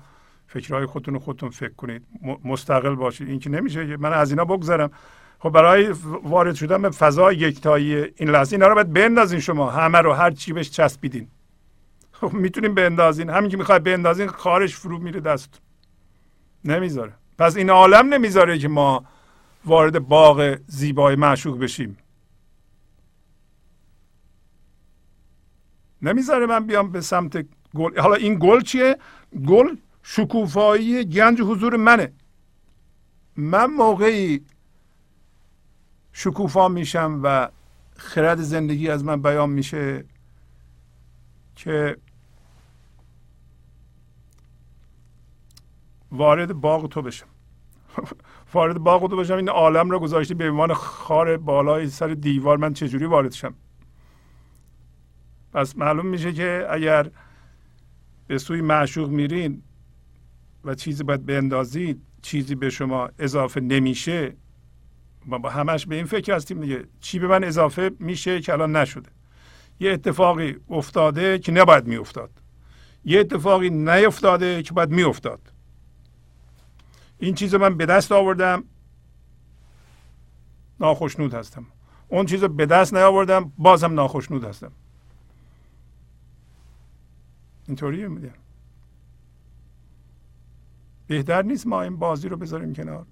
فکرهای 0.46 0.86
خودتون 0.86 1.14
رو 1.14 1.20
خودتون 1.20 1.50
فکر 1.50 1.74
کنید. 1.74 2.06
مستقل 2.44 2.94
باشید. 2.94 3.28
این 3.28 3.38
که 3.38 3.50
نمیشه 3.50 3.96
من 3.96 4.12
از 4.12 4.30
اینا 4.30 4.44
بگذارم 4.44 4.90
خب 5.38 5.50
برای 5.50 5.94
وارد 6.22 6.54
شدن 6.54 6.82
به 6.82 6.90
فضای 6.90 7.36
یکتایی 7.36 7.94
این 7.94 8.30
لحظه 8.30 8.56
اینا 8.56 8.68
رو 8.68 8.74
باید 8.74 8.92
بندازین 8.92 9.40
شما. 9.40 9.70
همه 9.70 9.98
رو 9.98 10.12
هر 10.12 10.30
چی 10.30 10.52
بهش 10.52 10.70
چسبیدین. 10.70 11.28
خب 12.12 12.32
می‌تونیم 12.32 12.74
بندازین. 12.74 13.30
همین 13.30 13.50
که 13.50 13.56
می‌خواد 13.56 13.82
بندازین 13.82 14.28
خارش 14.28 14.76
فرو 14.76 14.98
میره 14.98 15.20
دست. 15.20 15.60
نمی‌ذاره. 16.64 17.12
پس 17.38 17.56
این 17.56 17.70
عالم 17.70 18.14
نمی‌ذاره 18.14 18.58
که 18.58 18.68
ما 18.68 19.04
وارد 19.64 19.98
باغ 19.98 20.56
زیبای 20.66 21.16
معشوق 21.16 21.58
بشیم. 21.58 21.96
نمی‌ذاره 26.02 26.46
من 26.46 26.66
بیام 26.66 26.92
به 26.92 27.00
سمت 27.00 27.46
گل 27.76 28.00
حالا 28.00 28.14
این 28.14 28.38
گل 28.40 28.60
چیه؟ 28.60 28.96
گل 29.46 29.76
شکوفایی 30.02 31.04
گنج 31.04 31.40
حضور 31.40 31.76
منه. 31.76 32.12
من 33.36 33.66
موقعی 33.66 34.44
شکوفا 36.12 36.68
میشم 36.68 37.20
و 37.22 37.48
خرد 37.96 38.40
زندگی 38.40 38.88
از 38.88 39.04
من 39.04 39.22
بیان 39.22 39.50
میشه 39.50 40.04
که 41.56 41.96
وارد 46.12 46.52
باغ 46.52 46.88
تو 46.88 47.02
بشم. 47.02 47.26
وارد 48.54 48.78
باغ 48.78 49.10
تو 49.10 49.16
بشم 49.16 49.36
این 49.36 49.48
عالم 49.48 49.90
رو 49.90 49.98
گذاشتی 49.98 50.34
به 50.34 50.50
عنوان 50.50 50.74
خار 50.74 51.36
بالای 51.36 51.88
سر 51.88 52.08
دیوار 52.08 52.56
من 52.56 52.72
چجوری 52.72 53.06
وارد 53.06 53.32
شم 53.32 53.54
پس 55.52 55.76
معلوم 55.76 56.06
میشه 56.06 56.32
که 56.32 56.66
اگر 56.70 57.10
به 58.26 58.38
سوی 58.38 58.60
معشوق 58.60 59.08
میرین 59.08 59.62
و 60.64 60.74
چیزی 60.74 61.04
باید 61.04 61.26
بندازید 61.26 62.02
چیزی 62.22 62.54
به 62.54 62.70
شما 62.70 63.10
اضافه 63.18 63.60
نمیشه. 63.60 64.36
ما 65.26 65.38
با 65.38 65.50
همش 65.50 65.86
به 65.86 65.96
این 65.96 66.04
فکر 66.04 66.34
هستیم 66.34 66.60
دیگه. 66.60 66.84
چی 67.00 67.18
به 67.18 67.26
من 67.26 67.44
اضافه 67.44 67.90
میشه 67.98 68.40
که 68.40 68.52
الان 68.52 68.76
نشده. 68.76 69.10
یه 69.80 69.92
اتفاقی 69.92 70.56
افتاده 70.70 71.38
که 71.38 71.52
نباید 71.52 71.86
میافتاد. 71.86 72.30
یه 73.04 73.20
اتفاقی 73.20 73.70
نیفتاده 73.70 74.62
که 74.62 74.74
باید 74.74 74.90
میافتاد. 74.90 75.52
این 77.18 77.34
چیز 77.34 77.54
من 77.54 77.76
به 77.76 77.86
دست 77.86 78.12
آوردم. 78.12 78.64
ناخشنود 80.80 81.34
هستم. 81.34 81.66
اون 82.08 82.26
چیز 82.26 82.42
رو 82.42 82.48
به 82.48 82.66
دست 82.66 82.94
نیاوردم. 82.94 83.52
بازم 83.58 83.94
ناخشنود 83.94 84.44
هستم. 84.44 84.72
اینطوریه 87.68 88.08
میگم 88.08 88.30
بهتر 91.06 91.42
نیست 91.42 91.66
ما 91.66 91.82
این 91.82 91.96
بازی 91.96 92.28
رو 92.28 92.36
بذاریم 92.36 92.72
کنار. 92.72 93.06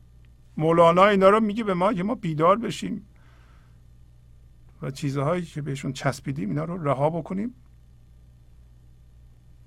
مولانا 0.56 1.04
اینا 1.06 1.28
رو 1.28 1.40
میگه 1.40 1.64
به 1.64 1.74
ما 1.74 1.92
که 1.92 2.02
ما 2.02 2.14
بیدار 2.14 2.58
بشیم 2.58 3.06
و 4.82 4.90
چیزهایی 4.90 5.42
که 5.42 5.62
بهشون 5.62 5.92
چسبیدیم 5.92 6.48
اینا 6.48 6.64
رو 6.64 6.88
رها 6.88 7.10
بکنیم. 7.10 7.54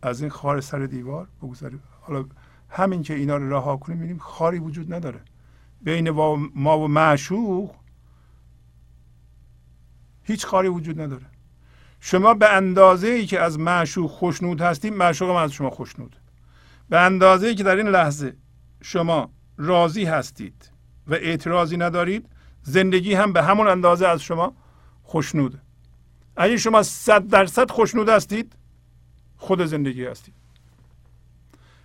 از 0.01 0.21
این 0.21 0.29
خار 0.29 0.61
سر 0.61 0.79
دیوار 0.79 1.27
بگذاریم. 1.41 1.83
حالا 2.01 2.25
همین 2.69 3.01
که 3.01 3.13
اینا 3.13 3.38
رو 3.38 3.53
رها 3.53 3.77
کنیم 3.77 3.97
می‌بینیم 3.97 4.19
خاری 4.19 4.59
وجود 4.59 4.93
نداره. 4.93 5.21
بین 5.81 6.09
ما 6.55 6.79
و 6.79 6.88
معشوق 6.88 7.75
هیچ 10.23 10.45
خاری 10.45 10.67
وجود 10.67 11.01
نداره. 11.01 11.25
شما 12.00 12.34
به 12.34 12.50
اندازه 12.50 13.08
ای 13.08 13.26
که 13.26 13.39
از 13.39 13.60
معشوق 13.60 14.12
خوشنود 14.12 14.62
هستیم 14.62 14.93
معشوق 14.93 15.30
هم 15.30 15.36
از 15.36 15.52
شما 15.52 15.70
خوشنود 15.70 16.16
به 16.89 17.00
اندازه 17.00 17.48
ای 17.48 17.56
که 17.56 17.64
در 17.64 17.76
این 17.76 17.88
لحظه 17.88 18.36
شما 18.82 19.32
راضی 19.58 20.06
هستید 20.06 20.72
و 21.08 21.14
اعتراضی 21.14 21.78
ندارید 21.78 22.30
زندگی 22.62 23.14
هم 23.14 23.34
به 23.34 23.43
همون 23.43 23.68
اندازه 23.68 24.08
از 24.08 24.22
شما 24.22 24.54
خوشنوده 25.04 25.62
اگه 26.38 26.58
شما 26.58 26.84
صد 26.84 27.28
درصد 27.28 27.72
خوشنود 27.72 28.10
هستید 28.10 28.54
خود 29.38 29.66
زندگی 29.66 30.06
هستید. 30.06 30.34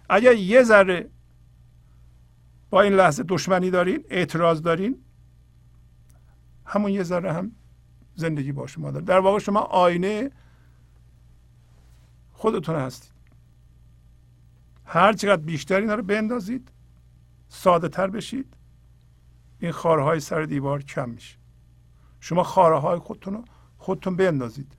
اگر 0.09 0.33
یه 0.33 0.63
ذره 0.63 1.11
با 2.71 2.83
این 2.83 2.93
لحظه 2.93 3.23
دشمنی 3.23 3.71
دارین 3.71 4.05
اعتراض 4.11 4.63
دارین 4.63 5.03
همون 6.67 6.91
یه 6.93 7.03
ذره 7.03 7.33
هم 7.33 7.53
زندگی 8.15 8.53
با 8.53 8.67
شما 8.67 8.91
داره. 8.91 9.05
در 9.05 9.19
واقع 9.19 9.39
شما 9.39 9.61
آینه 9.61 10.31
خودتون 12.33 12.77
هستید. 12.77 13.13
هر 14.85 15.13
چقدر 15.13 15.43
بیشتر 15.43 15.81
اینا 15.81 15.95
رو 15.95 16.03
بندازید 16.03 16.73
ساده 17.49 17.89
تر 17.89 18.07
بشید 18.07 18.57
این 19.59 19.73
خارهای 19.73 20.21
سر 20.21 20.43
دیوار 20.43 20.83
کم 20.83 21.09
میشه. 21.09 21.37
شما 22.21 22.43
خاره 22.43 22.79
های 22.79 22.99
خودتون 22.99 23.35
رو 23.35 23.45
خودتون 23.79 24.17
بندازید. 24.17 24.77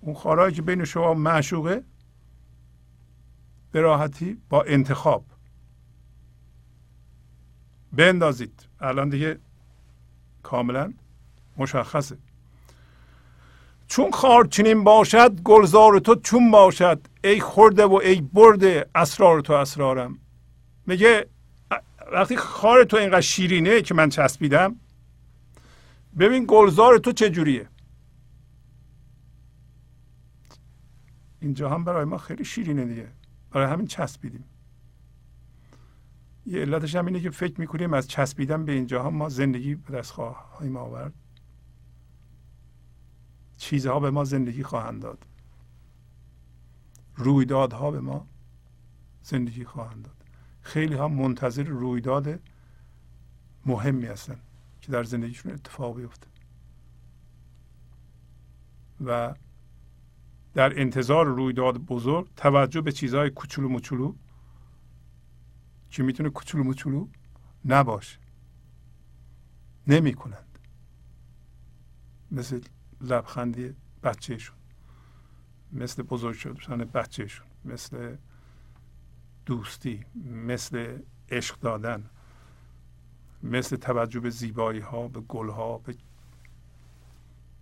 اون 0.00 0.14
خارهایی 0.14 0.54
که 0.54 0.62
بین 0.62 0.84
شما 0.84 1.14
معشوقه 1.14 1.84
به 3.72 3.80
راحتی 3.80 4.42
با 4.48 4.62
انتخاب 4.62 5.24
بندازید. 7.92 8.68
الان 8.80 9.08
دیگه 9.08 9.38
کاملا 10.42 10.92
مشخصه. 11.56 12.18
چون 13.86 14.10
خار 14.10 14.44
چنین 14.44 14.84
باشد 14.84 15.40
گلزار 15.40 15.98
تو 15.98 16.14
چون 16.14 16.50
باشد. 16.50 17.00
ای 17.24 17.40
خورده 17.40 17.84
و 17.84 17.94
ای 17.94 18.20
برده 18.20 18.90
اسرار 18.94 19.40
تو 19.40 19.52
اسرارم. 19.52 20.18
میگه 20.86 21.26
وقتی 22.12 22.36
خار 22.36 22.84
تو 22.84 22.96
اینقدر 22.96 23.20
شیرینه 23.20 23.82
که 23.82 23.94
من 23.94 24.08
چسبیدم 24.08 24.76
ببین 26.18 26.44
گلزار 26.48 26.98
تو 26.98 27.12
چجوریه 27.12 27.68
اینجا 31.40 31.68
هم 31.70 31.84
برای 31.84 32.04
ما 32.04 32.18
خیلی 32.18 32.44
شیرینه 32.44 32.84
دیگه. 32.84 33.08
برای 33.50 33.66
همین 33.66 33.86
چسبیدیم. 33.86 34.44
یه 36.46 36.60
علتش 36.60 36.96
هم 36.96 37.06
اینه 37.06 37.20
که 37.20 37.30
فکر 37.30 37.60
می‌کنیم 37.60 37.92
از 37.94 38.08
چسبیدن 38.08 38.64
به 38.64 38.72
اینجا 38.72 39.02
هم 39.02 39.14
ما 39.14 39.28
زندگی 39.28 39.74
به 39.74 39.98
دست 39.98 40.12
خواهیم 40.12 40.76
آورد. 40.76 41.12
چیزها 43.56 44.00
به 44.00 44.10
ما 44.10 44.24
زندگی 44.24 44.62
خواهند 44.62 45.02
داد. 45.02 45.26
رویدادها 47.16 47.90
به 47.90 48.00
ما 48.00 48.26
زندگی 49.22 49.64
خواهند 49.64 50.04
داد. 50.04 50.24
خیلی 50.60 50.94
ها 50.94 51.08
منتظر 51.08 51.62
رویداد 51.62 52.40
مهمی 53.66 54.06
هستن 54.06 54.40
که 54.80 54.92
در 54.92 55.04
زندگیشون 55.04 55.52
اتفاق 55.52 55.96
بیفته. 55.96 56.26
و 59.04 59.34
در 60.54 60.80
انتظار 60.80 61.26
رویداد 61.26 61.78
بزرگ 61.78 62.28
توجه 62.36 62.80
به 62.80 62.92
چیزهای 62.92 63.30
کوچولو 63.30 63.68
مچولو 63.68 64.14
که 65.90 66.02
می‌تونه 66.02 66.30
کوچولو 66.30 66.64
مچولو 66.64 67.08
نباشه. 67.64 68.18
نمی 69.86 70.14
کنند 70.14 70.58
مثل 72.30 72.60
لبخندی 73.00 73.74
بچهشون. 74.02 74.56
مثل 75.72 76.02
بزرگ 76.02 76.34
شدن 76.34 76.84
بچهشون 76.84 77.46
مثل 77.64 78.16
دوستی 79.46 80.04
مثل 80.24 80.98
عشق 81.30 81.60
دادن 81.60 82.10
مثل 83.42 83.76
توجه 83.76 84.20
به 84.20 84.30
زیبایی 84.30 84.80
ها 84.80 85.08
به 85.08 85.20
گل 85.20 85.48
ها 85.48 85.78
به 85.78 85.96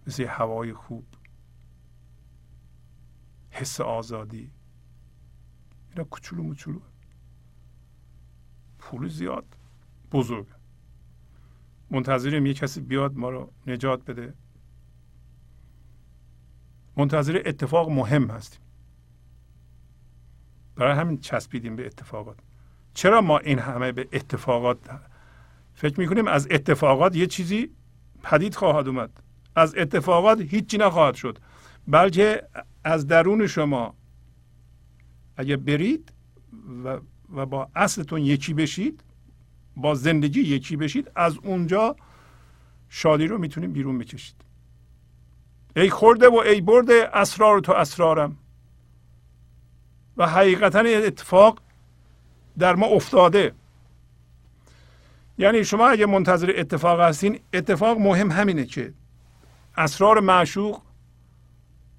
مثل 0.07 0.24
هوای 0.24 0.72
خوب. 0.72 1.07
حس 3.51 3.80
آزادی. 3.80 4.51
اینا 5.91 6.05
کوچولو 6.05 6.43
موچولو. 6.43 6.80
پول 8.78 9.09
زیاد. 9.09 9.57
بزرگ. 10.12 10.47
منتظریم 11.91 12.47
یه 12.47 12.55
کسی 12.55 12.80
بیاد 12.80 13.16
ما 13.16 13.30
رو 13.30 13.53
نجات 13.66 14.05
بده. 14.05 14.35
منتظر 16.97 17.42
اتفاق 17.47 17.90
مهم 17.90 18.30
هستیم. 18.30 18.61
برای 20.76 20.97
همین 20.97 21.20
چسبیدیم 21.20 21.76
به 21.76 21.86
اتفاقات. 21.86 22.36
چرا 22.95 23.20
ما 23.20 23.38
این 23.38 23.59
همه 23.59 23.92
به 23.92 24.09
اتفاقات 24.12 24.78
فکر 25.74 26.01
می‌کنیم؟ 26.01 26.28
از 26.28 26.49
اتفاقات 26.51 27.16
یه 27.16 27.26
چیزی 27.26 27.70
پدید 28.22 28.55
خواهد 28.55 28.88
اومد. 28.88 29.11
از 29.57 29.74
اتفاقات 29.76 30.40
هیچی 30.40 30.78
نخواهد 30.78 31.14
شد. 31.14 31.38
بلکه 31.88 32.42
از 32.84 33.07
درون 33.07 33.47
شما 33.47 33.95
اگه 35.36 35.57
برید 35.57 36.12
و, 36.84 37.01
و 37.34 37.47
با 37.47 37.70
اصلتون 37.74 38.22
یکی 38.22 38.55
بشید 38.55 39.05
با 39.76 39.95
زندگی 39.95 40.40
یکی 40.40 40.76
بشید 40.76 41.11
از 41.16 41.38
اونجا 41.38 41.97
شادی 42.88 43.26
رو 43.26 43.38
می‌تونیم 43.38 43.72
بیرون 43.72 43.99
بکشید. 43.99 44.43
ای 45.77 45.91
خورده 45.91 46.29
و 46.29 46.35
ای 46.35 46.61
برده 46.61 47.11
اسرار 47.12 47.61
تو 47.61 47.72
اسرارم. 47.72 48.37
و 50.16 50.27
حقیقتا 50.27 50.79
اتفاق 50.79 51.61
در 52.59 52.75
ما 52.75 52.87
افتاده. 52.87 53.55
یعنی 55.39 55.64
شما 55.64 55.89
اگه 55.89 56.07
منتظر 56.07 56.53
اتفاق 56.57 57.01
هستین 57.01 57.41
اتفاق 57.53 57.99
مهم 57.99 58.31
همینه 58.31 58.64
که 58.64 58.93
اسرار 59.77 60.20
معشوق 60.20 60.83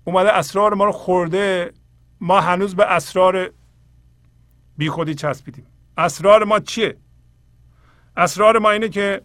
اومده 0.04 0.32
اسرار 0.32 0.74
ما 0.74 0.86
رو 0.86 0.92
خورده 0.92 1.74
ما 2.22 2.42
هنوز 2.42 2.76
به 2.76 2.86
اسرار 2.86 3.50
بیخودی 4.78 5.16
چسبیدیم. 5.16 5.66
اسرار 5.98 6.44
ما 6.44 6.60
چیه؟ 6.60 6.98
اسرار 8.18 8.60
ما 8.60 8.72
اینه 8.72 8.90
که 8.90 9.22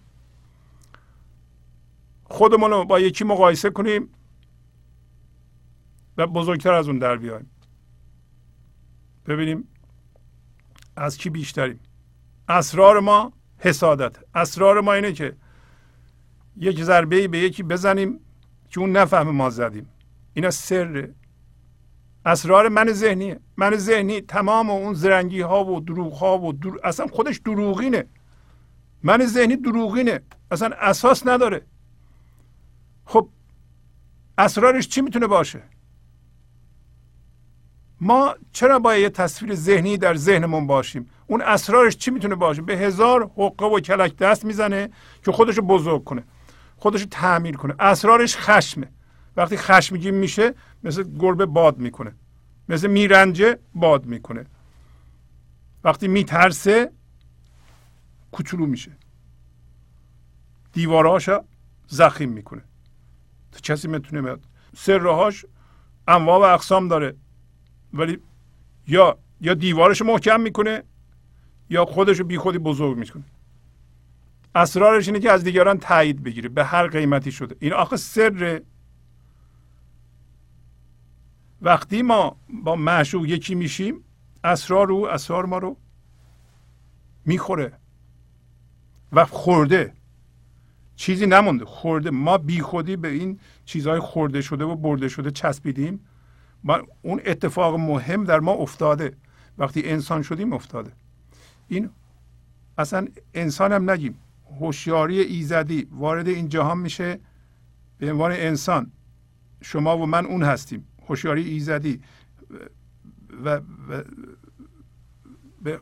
خودمون 2.24 2.70
رو 2.70 2.84
با 2.84 3.00
یکی 3.00 3.24
مقایسه 3.24 3.70
کنیم. 3.70 4.08
و 6.16 6.26
بزرگتر 6.26 6.72
از 6.72 6.88
اون 6.88 6.98
در 6.98 7.16
بیایم. 7.16 7.50
ببینیم 9.26 9.68
از 10.96 11.16
کی 11.16 11.30
بیشتریم. 11.30 11.80
اسرار 12.48 13.00
ما 13.00 13.32
حسادت. 13.58 14.16
اسرار 14.34 14.80
ما 14.80 14.92
اینه 14.92 15.12
که 15.12 15.36
یک 16.56 16.82
ضربه 16.82 17.28
به 17.28 17.38
یکی 17.38 17.62
بزنیم 17.62 18.20
که 18.68 18.80
اون 18.80 18.92
نفهمه 18.92 19.30
ما 19.30 19.50
زدیم. 19.50 19.88
اینا 20.34 20.50
سر 20.50 21.10
اسرار 22.24 22.68
من 22.68 22.92
ذهنیه. 22.92 23.40
من 23.56 23.76
ذهنی 23.76 24.20
تمام 24.20 24.70
اون 24.70 24.94
زرنگی 24.94 25.40
ها 25.40 25.64
و 25.64 25.80
دروغ 25.80 26.14
ها 26.14 26.38
و 26.38 26.52
در... 26.52 26.70
اصلا 26.84 27.06
خودش 27.06 27.38
دروغینه. 27.38 28.04
من 29.02 29.26
ذهنی 29.26 29.56
دروغینه. 29.56 30.20
اصلا 30.50 30.70
اساس 30.80 31.26
نداره. 31.26 31.66
خب 33.04 33.28
اسرارش 34.38 34.88
چی 34.88 35.00
می‌تونه 35.00 35.26
باشه؟ 35.26 35.62
ما 38.00 38.34
چرا 38.52 38.78
باید 38.78 39.02
یه 39.02 39.10
تصویر 39.10 39.54
ذهنی 39.54 39.96
در 39.96 40.14
ذهنمون 40.14 40.66
باشیم؟ 40.66 41.10
اون 41.26 41.42
اسرارش 41.42 41.96
چی 41.96 42.10
می‌تونه 42.10 42.34
باشه؟ 42.34 42.62
به 42.62 42.76
هزار 42.78 43.30
حقه 43.36 43.66
و 43.66 43.80
کلک 43.80 44.16
دست 44.16 44.44
می‌زنه 44.44 44.90
که 45.24 45.32
خودشو 45.32 45.62
بزرگ 45.62 46.04
کنه 46.04 46.24
خودشو 46.76 47.06
تعمیر 47.06 47.56
کنه. 47.56 47.74
اسرارش 47.80 48.36
خشمه. 48.36 48.92
وقتی 49.36 49.56
خشمگین 49.56 50.14
میشه 50.14 50.54
مثل 50.84 51.04
گربه 51.18 51.46
باد 51.46 51.78
می‌کنه. 51.78 52.14
مثل 52.68 52.86
میرنجه 52.86 53.58
باد 53.74 54.06
می‌کنه. 54.06 54.46
وقتی 55.84 56.08
میترسه 56.08 56.92
کوچولو 58.32 58.66
میشه. 58.66 58.96
دیوارهاشا 60.72 61.44
زخیم 61.86 62.28
می‌کنه. 62.28 62.62
تا 63.52 63.60
کسی 63.60 63.88
می‌تونه 63.88 64.20
میاد 64.20 64.44
سرهاش 64.76 65.44
انواع 66.08 66.38
و 66.38 66.54
اقسام 66.54 66.88
داره. 66.88 67.16
ولی 67.94 68.18
یا 68.88 69.18
یا 69.40 69.54
دیوارش 69.54 70.02
محکم 70.02 70.40
می‌کنه 70.40 70.82
یا 71.70 71.84
خودش 71.84 72.20
بی 72.20 72.38
خودی 72.38 72.58
بزرگ 72.58 72.96
می‌کنه. 72.98 73.24
اسرارش 74.54 75.08
اینه 75.08 75.20
که 75.20 75.32
از 75.32 75.44
دیگران 75.44 75.78
تایید 75.78 76.22
بگیره. 76.22 76.48
به 76.48 76.64
هر 76.64 76.86
قیمتی 76.86 77.32
شده. 77.32 77.56
این 77.60 77.72
آخه 77.72 77.96
سر 77.96 78.60
وقتی 81.62 82.02
ما 82.02 82.36
با 82.64 82.76
معشوق 82.76 83.26
یکی 83.26 83.54
میشیم 83.54 84.04
اسرار 84.44 84.86
رو 84.86 84.96
اسرار 84.96 85.46
ما 85.46 85.58
رو 85.58 85.76
می‌خوره 87.24 87.72
و 89.12 89.24
خورده. 89.24 89.92
چیزی 90.96 91.26
نمونده. 91.26 91.64
خورده. 91.64 92.10
ما 92.10 92.38
بی 92.38 92.60
خودی 92.60 92.96
به 92.96 93.08
این 93.08 93.40
چیزهای 93.64 94.00
خورده 94.00 94.40
شده 94.40 94.64
و 94.64 94.76
برده 94.76 95.08
شده 95.08 95.30
چسبیدیم. 95.30 96.00
ما 96.64 96.78
اون 97.02 97.20
اتفاق 97.26 97.74
مهم 97.74 98.24
در 98.24 98.40
ما 98.40 98.52
افتاده. 98.52 99.16
وقتی 99.58 99.82
انسان 99.82 100.22
شدیم 100.22 100.52
افتاده. 100.52 100.92
این 101.68 101.90
اصلا 102.78 103.08
انسان 103.34 103.72
هم 103.72 103.90
نگیم. 103.90 104.18
هوشیاری 104.60 105.20
ایزدی 105.20 105.88
وارد 105.90 106.28
این 106.28 106.48
جهان 106.48 106.78
میشه 106.78 107.20
به 107.98 108.12
عنوان 108.12 108.32
انسان. 108.32 108.92
شما 109.62 109.98
و 109.98 110.06
من 110.06 110.26
اون 110.26 110.42
هستیم. 110.42 110.86
هوشیاری 111.08 111.48
ایزدی 111.50 112.00
و, 113.44 113.60
و 113.88 114.02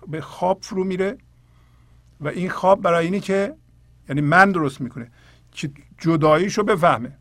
به 0.09 0.21
خواب 0.21 0.59
فرو 0.63 0.85
میره 0.85 1.19
و 2.21 2.29
این 2.29 2.51
خواب 2.51 2.83
برای 2.83 3.05
اینی 3.05 3.21
که 3.21 3.55
یعنی 4.09 4.21
من 4.21 4.53
درست 4.53 4.81
می‌کنه. 4.81 5.11
که 5.53 5.71
جداییشو 5.99 6.63
بفهمه. 6.63 7.19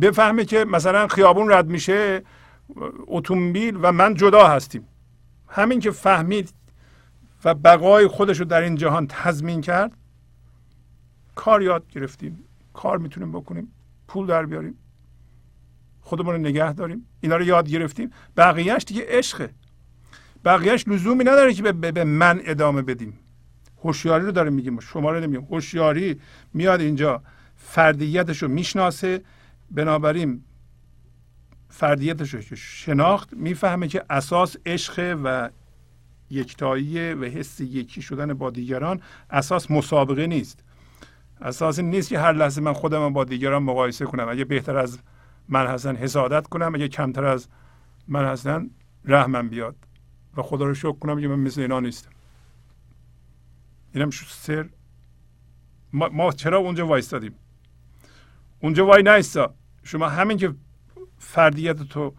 بفهمه 0.00 0.44
که 0.44 0.64
مثلا 0.64 1.08
خیابون 1.08 1.52
رد 1.52 1.66
میشه 1.66 2.22
اتومبیل 3.06 3.78
و 3.82 3.92
من 3.92 4.14
جدا 4.14 4.48
هستیم. 4.48 4.88
همین 5.48 5.80
که 5.80 5.90
فهمید 5.90 6.54
و 7.44 7.54
بقای 7.54 8.06
خودش 8.06 8.38
رو 8.38 8.44
در 8.44 8.60
این 8.60 8.74
جهان 8.74 9.06
تضمین 9.06 9.60
کرد 9.60 9.92
کار 11.34 11.62
یاد 11.62 11.90
گرفتیم. 11.90 12.44
کار 12.72 12.98
می‌تونیم 12.98 13.32
بکنیم 13.32 13.72
پول 14.08 14.26
در 14.26 14.46
بیاریم 14.46 14.78
خودمون 16.00 16.34
رو 16.34 16.40
نگه 16.40 16.72
داریم. 16.72 17.06
اینا 17.20 17.36
رو 17.36 17.44
یاد 17.44 17.68
گرفتیم. 17.68 18.10
بقیهش 18.36 18.84
دیگه 18.86 19.04
عشقه. 19.08 19.50
بقیهش 20.44 20.88
لزومی 20.88 21.24
نداره 21.24 21.54
که 21.54 21.62
به, 21.62 21.92
به 21.92 22.04
من 22.04 22.40
ادامه 22.44 22.82
بدیم. 22.82 23.18
هوشیاری 23.82 24.24
رو 24.24 24.32
داره 24.32 24.50
میگیم. 24.50 24.80
شما 24.80 25.10
رو 25.10 25.20
نمیگیم. 25.20 25.46
هوشیاری 25.50 26.20
میاد 26.54 26.80
اینجا 26.80 27.22
فردیتش 27.56 28.42
رو 28.42 28.48
می‌شناسه. 28.48 29.22
بنابراین 29.70 30.44
فردیتش 31.74 32.34
رو 32.34 32.56
شناخت 32.56 33.32
می‌فهمه 33.32 33.88
که 33.88 34.04
اساس 34.10 34.56
عشق 34.66 35.20
و 35.24 35.50
یکتاییه 36.30 37.14
و 37.14 37.24
حس 37.24 37.60
یکی 37.60 38.02
شدن 38.02 38.34
با 38.34 38.50
دیگران 38.50 39.00
اساس 39.30 39.70
مسابقه 39.70 40.26
نیست. 40.26 40.64
اساس 41.40 41.78
نیست 41.78 42.08
که 42.08 42.18
هر 42.18 42.32
لحظه 42.32 42.60
من 42.60 42.72
خودم 42.72 43.12
با 43.12 43.24
دیگران 43.24 43.62
مقایسه 43.62 44.04
کنم. 44.04 44.28
اگه 44.28 44.44
بهتر 44.44 44.76
از 44.76 44.98
من 45.48 45.66
هستن 45.66 45.96
حسادت 45.96 46.46
کنم 46.46 46.74
اگه 46.74 46.88
کمتر 46.88 47.24
از 47.24 47.48
من 48.08 48.24
هستن 48.24 48.70
رحمم 49.04 49.48
بیاد. 49.48 49.76
و 50.36 50.42
خدا 50.42 50.64
رو 50.64 50.74
شکر 50.74 50.92
کنم 50.98 51.20
که 51.20 51.28
من 51.28 51.38
مثل 51.38 51.60
اینا 51.60 51.80
نیستم. 51.80 52.10
اینم 53.94 54.10
سر. 54.10 54.68
ما, 55.92 56.08
ما 56.08 56.32
چرا 56.32 56.58
اونجا 56.58 56.86
وایستادیم؟ 56.86 57.34
اونجا 58.60 58.86
وای 58.86 59.02
نیستا 59.02 59.54
شما 59.82 60.08
همین 60.08 60.38
که 60.38 60.54
فردیت 61.24 61.82
تو 61.82 62.14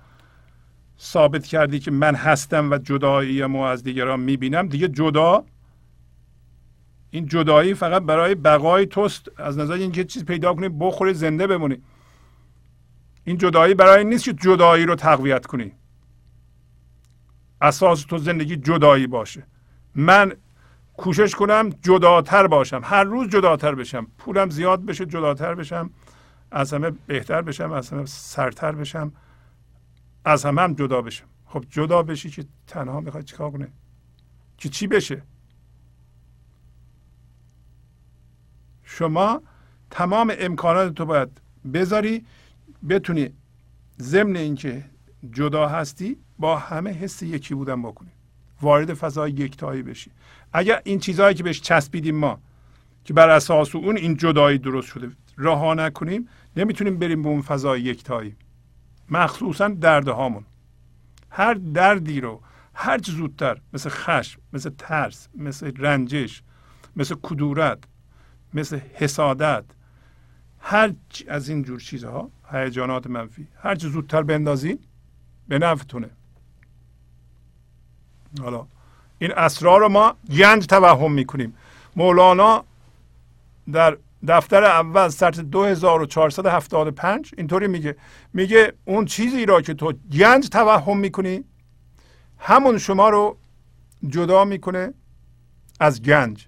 ثابت 0.99 1.45
کردی 1.45 1.79
که 1.79 1.91
من 1.91 2.15
هستم 2.15 2.71
و 2.71 2.77
جدایی 2.77 3.45
ما 3.45 3.69
از 3.69 3.83
دیگران 3.83 4.19
می‌بینم. 4.19 4.67
دیگه 4.67 4.87
جدا 4.87 5.43
این 7.09 7.25
جدایی 7.25 7.73
فقط 7.73 8.01
برای 8.01 8.35
بقای 8.35 8.85
توست. 8.85 9.31
از 9.37 9.57
نظر 9.57 9.73
اینکه 9.73 10.03
چیز 10.03 10.25
پیدا 10.25 10.53
کنی 10.53 10.69
بخوری 10.69 11.13
زنده 11.13 11.47
بمونی. 11.47 11.77
این 13.23 13.37
جدایی 13.37 13.73
برای 13.73 14.03
نیست 14.03 14.25
که 14.25 14.33
جدایی 14.33 14.85
رو 14.85 14.95
تقویت 14.95 15.45
کنی. 15.45 15.71
اساس 17.61 18.03
تو 18.03 18.17
زندگی 18.17 18.55
جدایی 18.57 19.07
باشه. 19.07 19.43
من 19.95 20.33
کوشش 20.97 21.35
کنم 21.35 21.69
جداتر 21.69 22.47
باشم. 22.47 22.81
هر 22.83 23.03
روز 23.03 23.29
جداتر 23.29 23.75
بشم. 23.75 24.07
پولم 24.17 24.49
زیاد 24.49 24.85
بشه 24.85 25.05
جداتر 25.05 25.55
بشم. 25.55 25.89
از 26.55 26.73
همه 26.73 26.91
بهتر 26.91 27.41
بشم 27.41 27.71
از 27.71 27.89
همه 27.89 28.05
سرتر 28.05 28.71
بشم 28.71 29.11
از 30.25 30.45
همه 30.45 30.61
هم 30.61 30.73
جدا 30.73 31.01
بشم. 31.01 31.25
خب 31.45 31.65
جدا 31.69 32.03
بشی 32.03 32.29
که 32.29 32.45
تنها 32.67 32.99
می‌خوای 32.99 33.23
چیکار 33.23 33.51
کنه 33.51 33.67
که 34.57 34.69
چی 34.69 34.87
بشه؟ 34.87 35.21
شما 38.83 39.41
تمام 39.89 40.33
امکانات 40.39 40.95
تو 40.95 41.05
باید 41.05 41.41
بذاری 41.73 42.25
بتونی 42.89 43.33
ضمن 43.99 44.35
اینکه 44.35 44.85
جدا 45.31 45.67
هستی 45.67 46.17
با 46.39 46.57
همه 46.57 46.91
حس 46.91 47.23
یکی 47.23 47.55
بودن 47.55 47.81
بکنی. 47.81 48.11
وارد 48.61 48.93
فضای 48.93 49.31
یکتایی 49.31 49.83
بشی. 49.83 50.11
اگر 50.53 50.81
این 50.83 50.99
چیزهایی 50.99 51.35
که 51.35 51.43
بهش 51.43 51.61
چسبیدیم 51.61 52.15
ما 52.15 52.39
که 53.03 53.13
بر 53.13 53.29
اساس 53.29 53.75
اون 53.75 53.97
این 53.97 54.17
جدایی 54.17 54.57
درست 54.57 54.87
شده 54.87 55.11
رها 55.37 55.73
نکنیم 55.73 56.27
نمی‌تونیم 56.55 56.99
بریم 56.99 57.21
به 57.21 57.29
اون 57.29 57.41
فضای 57.41 57.81
یکتایی. 57.81 58.35
مخصوصا 59.09 59.67
درد 59.67 60.07
هامون. 60.07 60.45
هر 61.29 61.53
دردی 61.53 62.21
رو 62.21 62.41
هر 62.73 62.97
چه 62.97 63.11
زودتر 63.11 63.61
مثل 63.73 63.89
خشم 63.89 64.41
مثل 64.53 64.69
ترس 64.77 65.27
مثل 65.35 65.71
رنجش 65.77 66.43
مثل 66.95 67.15
کدورت 67.23 67.83
مثل 68.53 68.79
حسادت 68.93 69.63
هر 70.59 70.93
از 71.27 71.49
این 71.49 71.63
جور 71.63 71.79
چیزها 71.79 72.29
هیجانات 72.51 73.07
منفی 73.07 73.47
هر 73.59 73.75
چه 73.75 73.87
زودتر 73.87 74.23
بندازی 74.23 74.79
به 75.47 75.59
نفعتونه. 75.59 76.09
حالا 78.41 78.67
این 79.19 79.31
اسرار 79.31 79.79
رو 79.79 79.89
ما 79.89 80.15
گنج 80.37 80.65
توهم 80.65 81.11
می‌کنیم. 81.11 81.53
مولانا 81.95 82.65
در 83.71 83.97
دفتر 84.27 84.63
اول 84.63 85.09
سطر 85.09 85.41
2475 85.41 87.31
اینطوری 87.37 87.67
میگه. 87.67 87.95
میگه 88.33 88.73
اون 88.85 89.05
چیزی 89.05 89.45
را 89.45 89.61
که 89.61 89.73
تو 89.73 89.93
گنج 90.11 90.49
توهم 90.49 90.97
می‌کنی 90.97 91.43
همون 92.37 92.77
شما 92.77 93.09
رو 93.09 93.37
جدا 94.07 94.45
می‌کنه 94.45 94.93
از 95.79 96.01
گنج. 96.01 96.47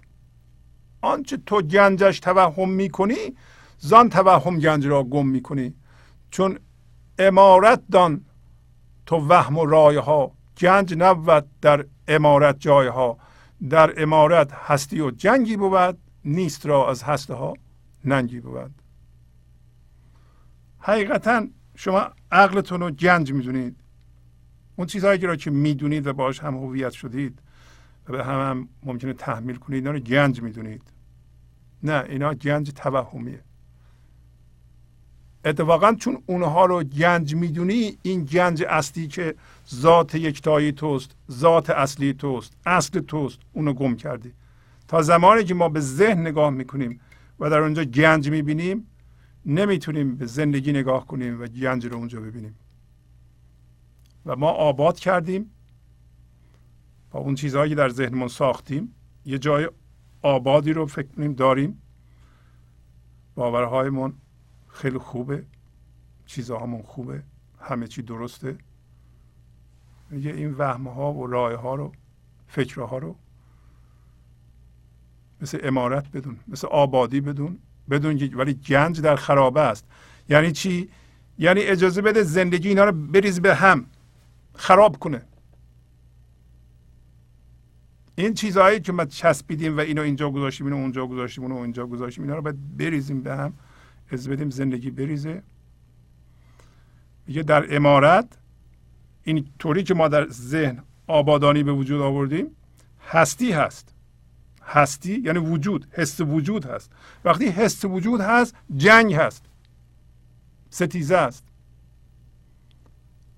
آنچه 1.00 1.36
تو 1.36 1.62
گنجش 1.62 2.20
توهم 2.20 2.70
می‌کنی 2.70 3.36
زان 3.78 4.08
توهم 4.08 4.58
گنج 4.58 4.86
را 4.86 5.04
گم 5.04 5.26
می‌کنی. 5.26 5.74
چون 6.30 6.58
امارت 7.18 7.82
دان 7.90 8.24
تو 9.06 9.16
وهم 9.28 9.58
و 9.58 9.66
رای 9.66 9.96
ها 9.96 10.32
گنج 10.58 10.94
نبود 10.98 11.46
در 11.60 11.84
امارت 12.08 12.60
جای 12.60 12.88
ها 12.88 13.18
در 13.70 14.02
امارت 14.02 14.52
هستی 14.52 15.00
و 15.00 15.10
جنگی 15.10 15.56
بود. 15.56 15.98
نیست 16.28 16.66
را 16.66 16.90
از 16.90 17.02
هسته 17.02 17.34
ها 17.34 17.54
ننگی 18.04 18.40
بود. 18.40 18.70
حقیقتا 20.78 21.46
شما 21.74 22.10
عقلتون 22.32 22.80
رو 22.80 22.90
گنج 22.90 23.32
می‌دونید. 23.32 23.76
اون 24.76 24.86
چیزهایی 24.86 25.20
را 25.20 25.36
که 25.36 25.50
می‌دونید 25.50 26.06
و 26.06 26.12
باش 26.12 26.40
هم 26.40 26.56
هویت 26.56 26.92
شدید 26.92 27.38
و 28.08 28.12
به 28.12 28.24
هم, 28.24 28.40
هم 28.40 28.68
ممکنه 28.82 29.12
تحمیل 29.12 29.56
کنید 29.56 29.76
اینا 29.76 29.90
رو 29.90 29.98
گنج 29.98 30.42
می‌دونید. 30.42 30.82
نه 31.82 32.04
اینا 32.08 32.34
گنج 32.34 32.70
توهمیه. 32.70 33.40
اتفاقا 35.44 35.94
چون 35.94 36.22
اونها 36.26 36.66
رو 36.66 36.82
گنج 36.82 37.34
می‌دونی 37.34 37.98
این 38.02 38.24
گنج 38.24 38.62
اصلی 38.68 39.08
که 39.08 39.34
ذات 39.74 40.14
یکتایی 40.14 40.72
توست 40.72 41.16
ذات 41.30 41.70
اصلی 41.70 42.12
توست 42.12 42.56
اصل 42.66 43.00
توست 43.00 43.38
اونو 43.52 43.72
گم 43.72 43.96
کردی. 43.96 44.32
تا 44.88 45.02
زمانی 45.02 45.44
که 45.44 45.54
ما 45.54 45.68
به 45.68 45.80
ذهن 45.80 46.20
نگاه 46.20 46.50
می‌کنیم 46.50 47.00
و 47.40 47.50
در 47.50 47.58
اونجا 47.58 47.84
گنج 47.84 48.30
می‌بینیم 48.30 48.86
نمی‌تونیم 49.46 50.16
به 50.16 50.26
زندگی 50.26 50.72
نگاه 50.72 51.06
کنیم 51.06 51.40
و 51.40 51.46
گنج 51.46 51.86
رو 51.86 51.96
اونجا 51.96 52.20
ببینیم. 52.20 52.54
و 54.26 54.36
ما 54.36 54.50
آباد 54.50 54.98
کردیم 54.98 55.50
با 57.10 57.20
اون 57.20 57.34
چیزهایی 57.34 57.70
که 57.70 57.74
در 57.74 57.88
ذهنمون 57.88 58.28
ساختیم 58.28 58.94
یه 59.24 59.38
جای 59.38 59.70
آبادی 60.22 60.72
رو 60.72 60.86
فکر 60.86 61.06
کنیم 61.06 61.32
داریم. 61.32 61.82
باورهایمون 63.34 64.12
خیلی 64.68 64.98
خوبه 64.98 65.44
چیزهامون 66.26 66.82
خوبه 66.82 67.22
همه 67.60 67.86
چی 67.86 68.02
درسته. 68.02 68.58
میگه 70.10 70.30
این 70.30 70.54
وهم 70.54 70.88
ها 70.88 71.12
و 71.12 71.26
راه 71.26 71.54
ها 71.54 71.74
رو 71.74 71.92
فکرها 72.46 72.98
رو 72.98 73.16
مثل 75.40 75.58
امارت 75.62 76.10
بدون 76.10 76.36
مثل 76.48 76.66
آبادی 76.66 77.20
بدون 77.20 77.58
بدون 77.90 78.30
ولی 78.34 78.54
گنج 78.54 79.00
در 79.00 79.16
خرابه 79.16 79.60
است. 79.60 79.84
یعنی 80.28 80.52
چی؟ 80.52 80.88
یعنی 81.38 81.60
اجازه 81.60 82.02
بده 82.02 82.22
زندگی 82.22 82.68
اینا 82.68 82.84
رو 82.84 82.92
بریز 82.92 83.40
به 83.40 83.54
هم 83.54 83.86
خراب 84.54 84.98
کنه. 84.98 85.22
این 88.14 88.34
چیزهایی 88.34 88.80
که 88.80 88.92
ما 88.92 89.04
چسبیدیم 89.04 89.76
و 89.76 89.80
اینو 89.80 90.02
اینجا 90.02 90.30
گذاشتیم 90.30 90.66
اینو 90.66 90.78
اونجا 90.78 91.06
گذاشتیم 91.06 91.44
اونو 91.44 91.56
اونجا 91.56 91.86
گذاشتیم 91.86 92.24
اینا 92.24 92.36
رو 92.36 92.42
باید 92.42 92.76
بریزیم 92.76 93.22
به 93.22 93.36
هم 93.36 93.52
از 94.10 94.28
بدیم 94.28 94.50
زندگی 94.50 94.90
بریزه. 94.90 95.42
میگه 97.26 97.42
در 97.42 97.76
امارت 97.76 98.38
این 99.24 99.46
طوری 99.58 99.82
که 99.82 99.94
ما 99.94 100.08
در 100.08 100.28
ذهن 100.28 100.82
آبادانی 101.06 101.62
به 101.62 101.72
وجود 101.72 102.00
آوردیم 102.00 102.46
هستی 103.08 103.52
هست. 103.52 103.94
هستی 104.68 105.20
یعنی 105.24 105.38
وجود 105.38 105.86
حس 105.90 106.20
وجود 106.20 106.66
هست. 106.66 106.92
وقتی 107.24 107.48
حس 107.48 107.84
وجود 107.84 108.20
هست 108.20 108.54
جنگ 108.76 109.14
هست. 109.14 109.44
ستیزه 110.70 111.16
است. 111.16 111.44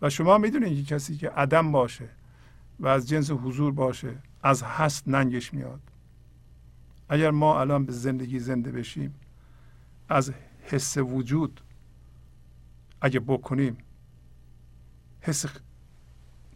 و 0.03 0.11
شما 0.11 0.39
می‌دونید 0.39 0.87
که 0.87 0.95
کسی 0.95 1.17
که 1.17 1.31
عدم 1.31 1.73
باشه 1.73 2.09
و 2.81 2.87
از 2.87 3.09
جنس 3.09 3.31
حضور 3.31 3.73
باشه 3.73 4.19
از 4.43 4.63
هست 4.63 5.09
ننگش 5.09 5.55
میاد. 5.55 5.81
اگر 7.09 7.31
ما 7.31 7.61
الان 7.61 7.85
به 7.85 7.93
زندگی 7.93 8.39
زنده 8.39 8.73
بشیم 8.73 9.15
از 10.09 10.33
حس 10.63 10.97
وجود 10.97 11.61
اگه 13.01 13.21
بکنیم 13.21 13.77
حس 15.21 15.47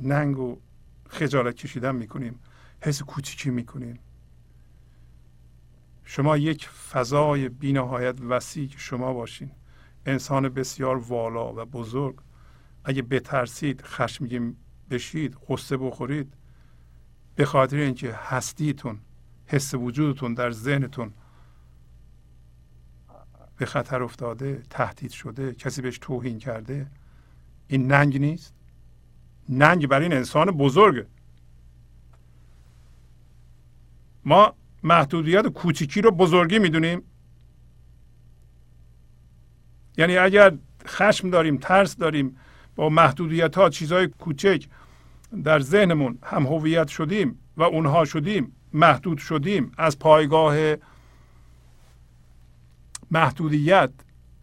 ننگ 0.01 0.39
و 0.39 0.59
خجالت 1.09 1.57
کشیدن 1.57 1.97
می‌کنیم 1.97 2.39
حس 2.81 3.03
کوچیکی 3.03 3.51
می‌کنیم. 3.51 3.99
شما 6.05 6.36
یک 6.36 6.68
فضای 6.68 7.48
بینهایت 7.48 8.20
وسیع 8.20 8.68
که 8.68 8.78
شما 8.78 9.12
باشین. 9.12 9.50
انسان 10.07 10.48
بسیار 10.48 10.96
والا 10.96 11.55
و 11.55 11.64
بزرگ. 11.64 12.16
اگه 12.84 13.02
بترسید 13.02 13.82
خشمگین 13.82 14.57
بشید 14.90 15.36
قصه 15.48 15.76
بخورید. 15.76 16.34
به 17.34 17.44
خاطر 17.44 17.76
اینکه 17.76 18.12
هستیتون 18.12 19.00
حس 19.46 19.74
وجودتون 19.74 20.34
در 20.34 20.50
ذهنتون 20.50 21.12
به 23.57 23.66
خطر 23.66 24.02
افتاده 24.02 24.62
تهدید 24.70 25.11
شده 25.11 25.55
کسی 25.55 25.82
بهش 25.82 25.98
توهین 25.98 26.38
کرده 26.38 26.90
این 27.68 27.92
ننگ 27.92 28.20
نیست. 28.20 28.55
ننگ 29.48 29.86
برای 29.86 30.02
این 30.05 30.12
انسان 30.12 30.50
بزرگه 30.50 31.07
ما 34.24 34.55
محدودیت 34.85 35.47
کوچیکی 35.47 36.01
رو 36.01 36.11
بزرگی 36.11 36.59
می‌دونیم. 36.59 37.03
یعنی 39.97 40.16
اگر 40.16 40.55
خشم 40.86 41.31
داریم 41.31 41.56
ترس 41.56 41.97
داریم 41.97 42.36
با 42.77 42.89
محدودیت 42.89 43.56
ها 43.56 43.70
چیزهای 43.70 44.06
کوچک 44.06 44.66
در 45.44 45.61
ذهنمون 45.61 46.19
هم 46.23 46.47
هویت 46.47 46.89
شدیم 46.89 47.39
و 47.56 47.62
اونها 47.62 48.05
شدیم 48.05 48.52
محدود 48.73 49.19
شدیم. 49.19 49.73
از 49.78 49.98
پایگاه 49.98 50.56
محدودیت 53.11 53.90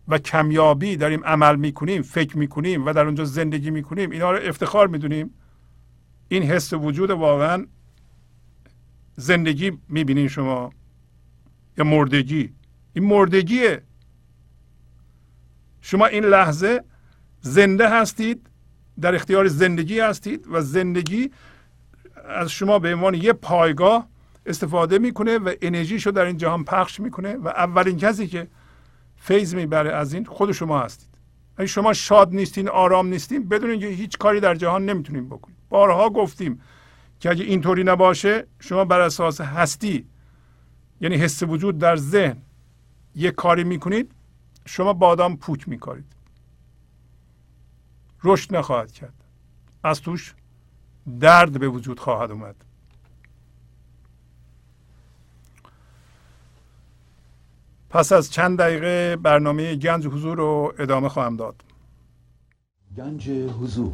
و 0.08 0.18
کمیابی 0.18 0.96
داریم 0.96 1.24
عمل 1.24 1.56
می‌کنیم 1.56 2.02
فکر 2.02 2.38
می‌کنیم 2.38 2.86
و 2.86 2.94
در 2.94 3.06
اونجا 3.06 3.26
زندگی 3.26 3.72
می‌کنیم 3.72 4.12
اینا 4.12 4.32
رو 4.32 4.40
افتخار 4.44 4.88
می‌دونیم. 4.88 5.34
این 6.28 6.44
حس 6.44 6.74
وجود 6.74 7.12
واقعا 7.12 7.66
زندگی 9.16 9.72
می‌بینین 9.90 10.28
شما 10.28 10.72
یا 11.78 11.84
مردگی؟ 11.84 12.54
این 12.94 13.06
مردگیه. 13.06 13.82
شما 15.82 16.06
این 16.06 16.24
لحظه 16.24 16.84
زنده 17.42 17.90
هستید 17.90 18.48
در 19.02 19.16
اختیار 19.16 19.48
زندگی 19.48 20.00
هستید 20.00 20.48
و 20.52 20.62
زندگی 20.62 21.32
از 22.30 22.52
شما 22.52 22.80
به 22.80 22.94
عنوان 22.94 23.14
یه 23.14 23.34
پایگاه 23.34 24.08
استفاده 24.46 25.00
می‌کنه 25.00 25.38
و 25.38 25.54
انرژیشو 25.62 26.12
در 26.12 26.26
این 26.26 26.38
جهان 26.38 26.64
پخش 26.64 27.00
می‌کنه 27.00 27.36
و 27.36 27.48
اولین 27.48 27.98
کسی 27.98 28.28
که 28.28 28.48
فیض 29.16 29.56
می‌بره 29.56 29.92
از 29.92 30.14
این 30.14 30.26
خود 30.26 30.52
شما 30.52 30.80
هستید. 30.80 31.10
اگه 31.58 31.68
شما 31.68 31.94
شاد 31.94 32.34
نیستین 32.34 32.70
آرام 32.70 33.08
نیستین 33.08 33.50
بدونین 33.50 33.80
که 33.80 33.88
هیچ 33.88 34.18
کاری 34.18 34.40
در 34.40 34.56
جهان 34.56 34.86
نمی‌تونین 34.86 35.30
بکنید 35.30 35.58
بارها 35.70 36.10
گفتیم 36.10 36.62
که 37.22 37.30
اگه 37.30 37.44
اینطوری 37.44 37.84
نباشه 37.84 38.48
شما 38.60 38.86
بر 38.86 39.00
اساس 39.00 39.42
هستی 39.42 40.06
یعنی 41.02 41.16
حس 41.16 41.44
وجود 41.44 41.78
در 41.78 41.96
ذهن 41.96 42.38
یک 43.16 43.36
کاری 43.36 43.64
می‌کنید 43.64 44.12
شما 44.66 44.94
بادام 44.94 45.38
پوک 45.38 45.70
میکارید. 45.70 46.06
رشد 48.24 48.56
نخواهد 48.56 48.92
کرد. 48.92 49.14
از 49.84 50.02
توش 50.02 50.36
درد 51.20 51.60
به 51.60 51.68
وجود 51.68 52.00
خواهد 52.00 52.32
اومد. 52.32 52.56
پس 57.90 58.12
از 58.12 58.32
چند 58.32 58.60
دقیقه 58.60 59.16
برنامه 59.16 59.76
گنج 59.76 60.08
حضور 60.08 60.38
رو 60.38 60.74
ادامه 60.80 61.10
خواهم 61.10 61.38
داد. 61.38 61.64
گنج 62.98 63.30
حضور. 63.30 63.94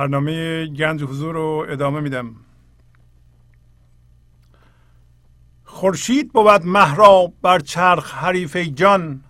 برنامه 0.00 0.66
گنج 0.66 1.02
حضور 1.02 1.34
رو 1.34 1.66
ادامه 1.68 2.00
میدم. 2.00 2.36
خورشید 5.64 6.32
بود 6.32 6.66
مهرا 6.66 7.32
بر 7.42 7.58
چرخ 7.58 8.14
حریف 8.14 8.56
جان 8.56 9.24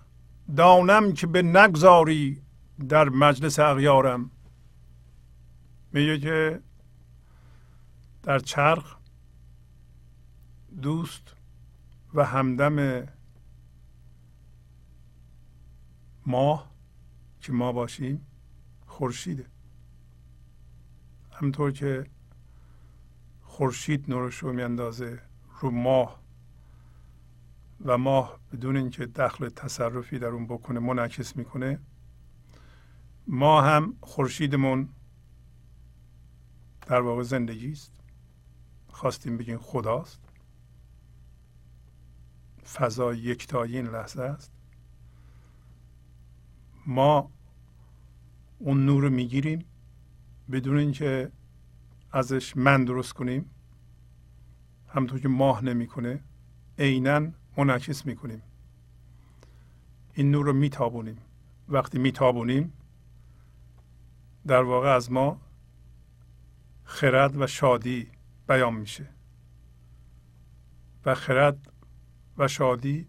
دانم 0.57 1.13
که 1.13 1.27
به 1.27 1.41
نگذاری 1.41 2.41
در 2.89 3.09
مجلس 3.09 3.59
اغیارم. 3.59 4.31
میگه 5.93 6.19
که 6.19 6.61
در 8.23 8.39
چرخ 8.39 8.97
دوست 10.81 11.35
و 12.13 12.25
همدم 12.25 13.07
ماه 16.25 16.71
که 17.41 17.51
ما 17.51 17.71
باشیم 17.71 18.25
خورشیده. 18.85 19.50
همطور 21.41 21.71
که 21.71 22.05
خورشید 23.41 24.05
نورش 24.09 24.35
رو 24.35 24.53
میاندازه 24.53 25.21
رو 25.59 25.71
ماه 25.71 26.21
و 27.85 27.97
ماه 27.97 28.39
بدون 28.51 28.77
اینکه 28.77 29.05
دخل 29.05 29.49
تصرفی 29.49 30.19
در 30.19 30.27
اون 30.27 30.47
بکنه 30.47 30.79
منعکس 30.79 31.35
می‌کنه 31.35 31.79
ما 33.27 33.61
هم 33.61 33.97
خورشیدمون 34.01 34.89
در 36.87 37.01
واقع 37.01 37.23
زندگی 37.23 37.71
است. 37.71 37.93
خواستیم 38.87 39.37
بگیم 39.37 39.57
خداست. 39.57 40.21
فضا 42.73 43.13
یکتایی 43.13 43.77
این 43.77 43.87
لحظه 43.87 44.21
است. 44.21 44.51
ما 46.85 47.31
اون 48.59 48.85
نور 48.85 49.03
رو 49.03 49.09
می‌گیریم. 49.09 49.65
بدون 50.51 50.77
اینکه 50.77 51.31
ازش 52.11 52.57
من 52.57 52.85
درست 52.85 53.13
کنیم 53.13 53.49
همطور 54.87 55.19
که 55.19 55.27
ماه 55.27 55.63
نمی‌کنه 55.63 56.19
عینا 56.79 57.27
منعکس 57.57 58.05
می‌کنیم. 58.05 58.41
این 60.13 60.31
نور 60.31 60.45
رو 60.45 60.53
میتابونیم. 60.53 61.17
وقتی 61.69 61.99
میتابونیم 61.99 62.73
در 64.47 64.63
واقع 64.63 64.89
از 64.89 65.11
ما 65.11 65.41
خرد 66.83 67.41
و 67.41 67.47
شادی 67.47 68.07
بیان 68.47 68.73
میشه. 68.73 69.07
و 71.05 71.15
خرد 71.15 71.71
و 72.37 72.47
شادی 72.47 73.07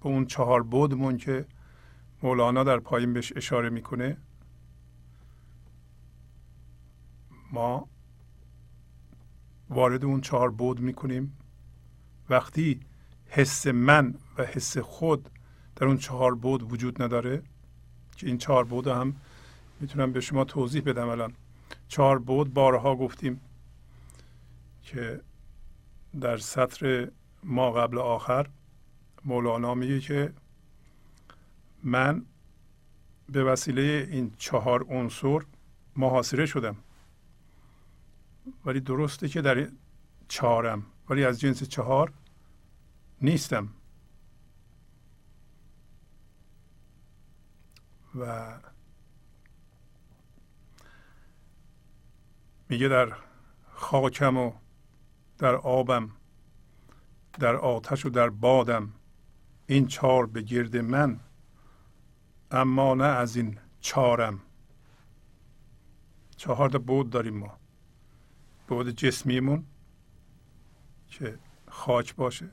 به 0.00 0.06
اون 0.06 0.26
چهار 0.26 0.62
بودمون 0.62 1.16
که 1.16 1.46
مولانا 2.22 2.64
در 2.64 2.78
پایین 2.78 3.12
بهش 3.12 3.32
اشاره 3.36 3.70
می‌کنه 3.70 4.16
ما 7.52 7.88
وارد 9.70 10.04
اون 10.04 10.20
چهار 10.20 10.50
بود 10.50 10.80
می‌کنیم. 10.80 11.38
وقتی 12.30 12.80
حس 13.26 13.66
من 13.66 14.14
و 14.38 14.44
حس 14.44 14.78
خود 14.78 15.28
در 15.76 15.86
اون 15.86 15.96
چهار 15.96 16.34
بود 16.34 16.72
وجود 16.72 17.02
نداره 17.02 17.42
که 18.16 18.26
این 18.26 18.38
چهار 18.38 18.64
بود 18.64 18.86
هم 18.86 19.16
می‌تونم 19.80 20.12
به 20.12 20.20
شما 20.20 20.44
توضیح 20.44 20.82
بدم 20.82 21.08
الان. 21.08 21.32
چهار 21.88 22.18
بود 22.18 22.54
بارها 22.54 22.96
گفتیم 22.96 23.40
که 24.82 25.20
در 26.20 26.36
سطر 26.36 27.10
ما 27.44 27.72
قبل 27.72 27.98
آخر 27.98 28.48
مولانا 29.24 29.74
میگه 29.74 30.00
که 30.00 30.32
من 31.82 32.24
به 33.28 33.44
وسیله 33.44 34.08
این 34.10 34.32
چهار 34.38 34.86
عنصر 34.88 35.38
محاصره 35.96 36.46
شدم. 36.46 36.76
ولی 38.64 38.80
درسته 38.80 39.28
که 39.28 39.42
در 39.42 39.68
چهارم 40.28 40.86
ولی 41.10 41.24
از 41.24 41.40
جنس 41.40 41.62
چهار 41.62 42.12
نیستم. 43.20 43.68
و 48.14 48.54
میگه 52.68 52.88
در 52.88 53.12
خاکم 53.72 54.36
و 54.36 54.52
در 55.38 55.54
آبم 55.54 56.10
در 57.32 57.56
آتش 57.56 58.06
و 58.06 58.10
در 58.10 58.30
بادم 58.30 58.92
این 59.66 59.86
چهار 59.86 60.26
به 60.26 60.42
گرد 60.42 60.76
من 60.76 61.20
اما 62.50 62.94
نه 62.94 63.04
از 63.04 63.36
این 63.36 63.58
چهارم 63.80 64.40
چهار 66.36 66.70
تا 66.70 66.78
بود 66.78 67.10
داریم 67.10 67.38
ما. 67.38 67.61
بود 68.68 68.88
جسمیمون 68.88 69.64
که 71.08 71.38
خاک 71.68 72.16
باشه 72.16 72.50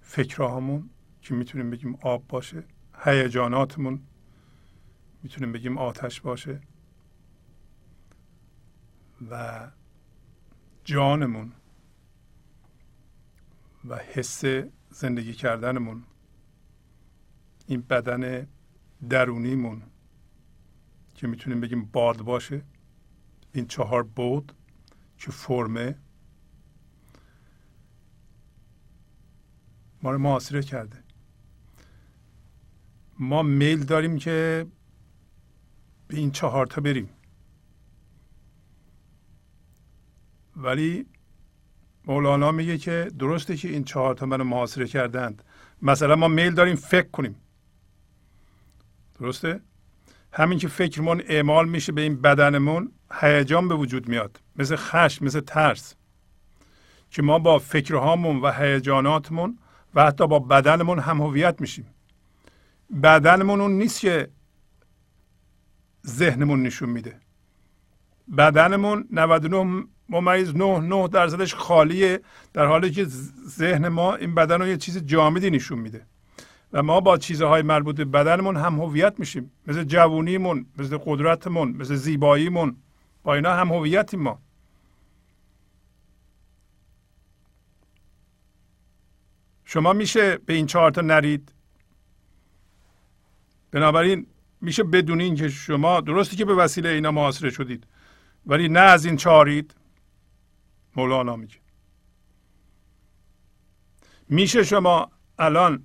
فکرهامون 0.00 0.90
که 1.22 1.34
می‌تونیم 1.34 1.70
بگیم 1.70 1.98
آب 2.02 2.26
باشه 2.28 2.64
هیجاناتمون 3.04 4.00
می‌تونیم 5.22 5.52
بگیم 5.52 5.78
آتش 5.78 6.20
باشه 6.20 6.60
و 9.30 9.66
جانمون 10.84 11.52
و 13.84 13.96
حس 13.96 14.44
زندگی 14.90 15.32
کردنمون 15.32 16.04
این 17.66 17.80
بدن 17.80 18.46
درونیمون 19.08 19.82
که 21.14 21.26
می‌تونیم 21.26 21.60
بگیم 21.60 21.84
باد 21.84 22.22
باشه 22.22 22.62
این 23.52 23.66
چهار 23.66 24.02
بود 24.02 24.52
که 25.18 25.30
فرمه؟ 25.30 25.98
ما 30.02 30.10
رو 30.10 30.18
معاصره 30.18 30.62
کرده. 30.62 31.04
ما 33.18 33.42
میل 33.42 33.84
داریم 33.84 34.18
که 34.18 34.66
به 36.08 36.16
این 36.16 36.30
چهار 36.30 36.66
تا 36.66 36.80
بریم. 36.80 37.08
ولی 40.56 41.06
مولانا 42.04 42.52
میگه 42.52 42.78
که 42.78 43.10
درسته 43.18 43.56
که 43.56 43.68
این 43.68 43.84
چهار 43.84 44.14
تا 44.14 44.26
منو 44.26 44.44
محاصره 44.44 44.86
کردند. 44.86 45.42
مثلا 45.82 46.16
ما 46.16 46.28
میل 46.28 46.54
داریم 46.54 46.76
فکر 46.76 47.08
کنیم. 47.10 47.36
درسته؟ 49.20 49.60
همین 50.36 50.58
که 50.58 50.68
فکرمون 50.68 51.22
اعمال 51.28 51.68
میشه 51.68 51.92
به 51.92 52.00
این 52.00 52.20
بدنمون 52.20 52.92
هیجان 53.20 53.68
به 53.68 53.74
وجود 53.74 54.08
میاد. 54.08 54.40
مثل 54.56 54.76
خشم 54.76 55.24
مثل 55.24 55.40
ترس. 55.40 55.94
که 57.10 57.22
ما 57.22 57.38
با 57.38 57.58
فکرهامون 57.58 58.40
و 58.40 58.52
هیجاناتمون 58.52 59.58
و 59.94 60.06
حتی 60.06 60.26
با 60.26 60.38
بدنمون 60.38 60.98
هم 60.98 61.20
هویت 61.20 61.60
میشیم. 61.60 61.86
بدنمون 63.02 63.60
اون 63.60 63.72
نیست 63.72 64.00
که 64.00 64.28
ذهنمون 66.06 66.62
نشون 66.62 66.88
میده. 66.88 67.20
بدنمون 68.38 69.08
99 69.10 69.84
ممیز 70.08 70.56
9 70.56 70.78
9 70.78 71.08
درصدش 71.08 71.54
خالیه 71.54 72.20
در 72.52 72.66
حالی 72.66 72.90
که 72.90 73.04
ذهن 73.48 73.88
ما 73.88 74.14
این 74.14 74.34
بدن 74.34 74.60
رو 74.60 74.66
یه 74.66 74.76
چیز 74.76 74.98
جامدی 74.98 75.50
نشون 75.50 75.78
میده. 75.78 76.06
و 76.72 76.82
ما 76.82 77.00
با 77.00 77.18
چیزهای 77.18 77.62
مربوط 77.62 77.96
به 77.96 78.04
بدنمون 78.04 78.56
هم 78.56 78.80
هویت 78.80 79.18
میشیم. 79.18 79.50
مثل 79.66 79.84
جوونیمون 79.84 80.66
مثل 80.78 80.98
قدرتمون 81.04 81.68
مثل 81.68 81.94
زیباییمون. 81.94 82.76
با 83.22 83.34
اینا 83.34 83.54
هم 83.54 83.72
هویتیم 83.72 84.20
ما. 84.20 84.38
شما 89.64 89.92
میشه 89.92 90.36
به 90.36 90.52
این 90.52 90.66
چهار 90.66 90.90
تا 90.90 91.00
نرید؟ 91.00 91.52
بنابراین 93.70 94.26
میشه 94.60 94.82
بدونین 94.82 95.34
که 95.34 95.48
شما 95.48 96.00
درستی 96.00 96.36
که 96.36 96.44
به 96.44 96.54
وسیله 96.54 96.88
اینا 96.88 97.10
محاصره 97.10 97.50
شدید 97.50 97.86
ولی 98.46 98.68
نه 98.68 98.80
از 98.80 99.04
این 99.04 99.16
چارید 99.16 99.74
مولانا 100.96 101.36
میگه. 101.36 101.56
میشه 104.28 104.64
شما 104.64 105.10
الان 105.38 105.82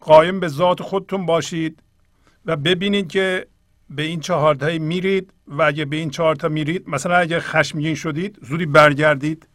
قایم 0.00 0.40
به 0.40 0.48
ذات 0.48 0.82
خودتون 0.82 1.26
باشید 1.26 1.82
و 2.46 2.56
ببینید 2.56 3.08
که 3.08 3.46
به 3.90 4.02
این 4.02 4.20
چهارتایی 4.20 4.78
میرید 4.78 5.32
و 5.46 5.62
اگه 5.62 5.84
به 5.84 5.96
این 5.96 6.10
چهارتا 6.10 6.48
میرید 6.48 6.88
مثلا 6.88 7.16
اگه 7.16 7.40
خشمگین 7.40 7.94
شدید 7.94 8.38
زودی 8.42 8.66
برگردید. 8.66 9.46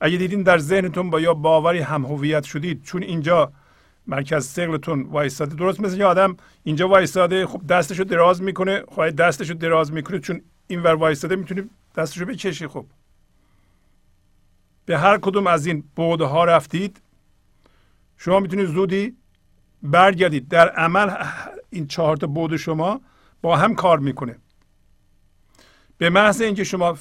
اگه 0.00 0.16
دیدین 0.16 0.42
در 0.42 0.58
ذهنتون 0.58 1.10
با 1.10 1.20
یا 1.20 1.34
باوری 1.34 1.78
هم 1.78 2.04
هویت 2.04 2.44
شدید 2.44 2.82
چون 2.82 3.02
اینجا 3.02 3.52
مرکز 4.06 4.46
سقلتون 4.46 5.02
وایستاده 5.02 5.54
درست 5.54 5.80
مثل 5.80 5.98
یه 5.98 6.04
آدم 6.04 6.36
اینجا 6.64 6.88
وایستاده 6.88 7.46
خب 7.46 7.66
دستشو 7.66 8.04
دراز 8.04 8.42
می‌کنه 8.42 8.84
خب 8.88 9.10
دستشو 9.10 9.54
دراز 9.54 9.92
می‌کنه 9.92 10.18
چون 10.18 10.40
این 10.66 10.82
ور 10.82 10.94
وایستاده 10.94 11.36
می‌تونی 11.36 11.70
دستشو 11.96 12.24
بکشی 12.24 12.66
خب. 12.66 12.86
به 14.86 14.98
هر 14.98 15.18
کدوم 15.18 15.46
از 15.46 15.66
این 15.66 15.84
بوده 15.96 16.24
ها 16.24 16.44
رفتید 16.44 17.00
شما 18.16 18.40
می‌تونید 18.40 18.66
زودی 18.66 19.16
برگردید. 19.84 20.48
در 20.48 20.68
عمل 20.68 21.14
این 21.70 21.86
چهار 21.86 22.16
تا 22.16 22.26
بود 22.26 22.56
شما 22.56 23.00
با 23.42 23.56
هم 23.56 23.74
کار 23.74 23.98
می‌کنه. 23.98 24.36
به 25.98 26.10
محض 26.10 26.40
اینکه 26.40 26.64
شما 26.64 26.94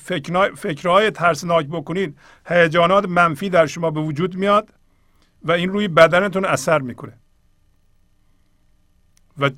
فکرهای, 0.55 1.11
ترسناک 1.11 1.67
بکنید 1.67 2.17
هیجانات 2.47 3.05
منفی 3.05 3.49
در 3.49 3.65
شما 3.65 3.91
به 3.91 4.01
وجود 4.01 4.35
میاد 4.35 4.69
و 5.43 5.51
این 5.51 5.69
روی 5.69 5.87
بدنتون 5.87 6.45
اثر 6.45 6.79
می‌کنه. 6.79 7.13
و 9.37 9.49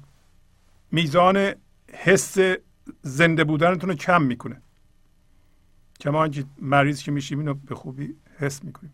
میزان 0.91 1.53
حس 1.93 2.37
زنده 3.01 3.43
بودنتون 3.43 3.89
رو 3.89 3.95
کم 3.95 4.21
می‌کنه. 4.21 4.61
کما 5.99 6.23
اینکه 6.23 6.45
مریض 6.61 7.03
که 7.03 7.11
میشیم 7.11 7.39
اینو 7.39 7.53
به 7.53 7.75
خوبی 7.75 8.15
حس 8.39 8.63
می‌کنیم. 8.63 8.93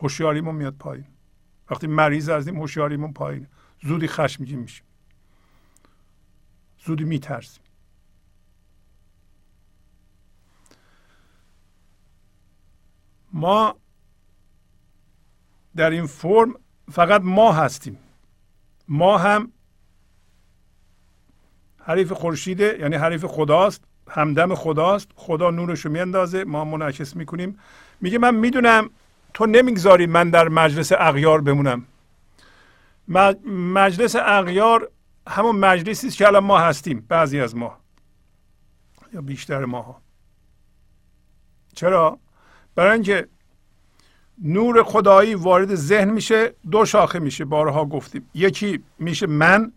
هوشیاریمون 0.00 0.54
میاد 0.54 0.74
پایین. 0.74 1.06
وقتی 1.70 1.86
مریض 1.86 2.28
هستیم 2.28 2.56
هوشیاریمون 2.56 3.12
پایین 3.12 3.46
زودی 3.82 4.08
خشمگین 4.08 4.58
میشیم. 4.58 4.86
زودی 6.84 7.04
میترسیم. 7.04 7.62
ما 13.32 13.76
در 15.76 15.90
این 15.90 16.06
فرم 16.06 16.54
فقط 16.92 17.20
ما 17.24 17.52
هستیم. 17.52 17.98
ما 18.88 19.18
هم 19.18 19.52
حریف 21.78 22.12
خورشیده 22.12 22.76
یعنی 22.80 22.96
حریف 22.96 23.24
خداست 23.24 23.84
همدم 24.08 24.54
خداست. 24.54 25.08
خدا 25.14 25.50
نورش 25.50 25.80
رو 25.80 25.92
میاندازه 25.92 26.44
ما 26.44 26.64
منعکس 26.64 27.16
می‌کنیم. 27.16 27.58
میگه 28.00 28.18
من 28.18 28.34
می‌دونم 28.34 28.90
تو 29.34 29.46
نمی‌گذاری 29.46 30.06
من 30.06 30.30
در 30.30 30.48
مجلس 30.48 30.92
اغیار 30.98 31.40
بمونم. 31.40 31.86
مجلس 33.74 34.16
اغیار 34.16 34.90
همون 35.28 35.56
مجلسی 35.56 36.06
است 36.06 36.16
که 36.16 36.26
الان 36.26 36.44
ما 36.44 36.58
هستیم 36.58 37.06
بعضی 37.08 37.40
از 37.40 37.56
ما. 37.56 37.78
یا 39.12 39.20
بیشتر 39.20 39.64
ماها. 39.64 40.00
چرا؟ 41.74 42.18
برای 42.74 42.92
اینکه 42.92 43.28
نور 44.42 44.82
خدایی 44.82 45.34
وارد 45.34 45.74
ذهن 45.74 46.10
میشه 46.10 46.54
دو 46.70 46.84
شاخه 46.84 47.18
میشه 47.18 47.44
بارها 47.44 47.84
گفتیم. 47.84 48.30
یکی 48.34 48.84
میشه 48.98 49.26
من 49.26 49.72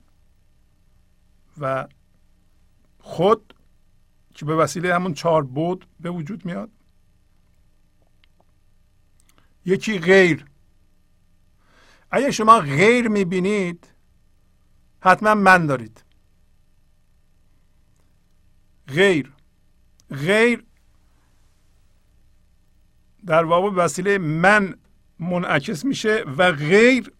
و 1.60 1.88
خود 3.00 3.54
که 4.34 4.46
به 4.46 4.56
وسیله 4.56 4.96
همون 4.96 5.14
چهار 5.14 5.44
بود 5.44 5.86
به 6.00 6.10
وجود 6.10 6.46
میاد. 6.46 6.70
یکی 9.66 10.00
غیر. 10.00 10.46
اگه 12.12 12.32
شما 12.32 12.60
غیر 12.60 13.08
می‌بینید 13.08 13.88
حتما 15.02 15.36
من 15.36 15.66
دارید. 15.66 16.04
غیر. 18.88 19.32
غیر 20.10 20.64
در 23.26 23.44
واقع 23.44 23.70
وسیله 23.70 24.18
من 24.18 24.76
منعکس 25.20 25.86
میشه 25.86 26.24
و 26.38 26.52
غیر 26.52 27.12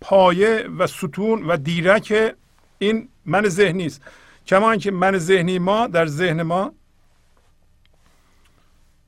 پایه 0.00 0.68
و 0.78 0.86
ستون 0.86 1.44
و 1.44 1.56
دیرک 1.56 2.34
این 2.78 3.08
من 3.24 3.48
ذهنی 3.48 3.86
است. 3.86 4.02
کما 4.46 4.70
اینکه 4.70 4.90
من 4.90 5.18
ذهنی 5.18 5.58
ما 5.58 5.86
در 5.86 6.06
ذهن 6.06 6.42
ما 6.42 6.72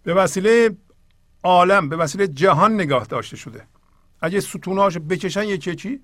به 0.02 0.14
وسیله 0.14 0.76
عالم 1.42 1.88
به 1.88 1.96
وسیله 1.96 2.28
جهان 2.28 2.74
نگاه 2.74 3.04
داشته 3.04 3.36
شده. 3.36 3.66
اگه 4.20 4.40
ستوناش 4.40 4.98
بکشن 4.98 5.44
یکی 5.44 5.74
چی؟ 5.74 6.00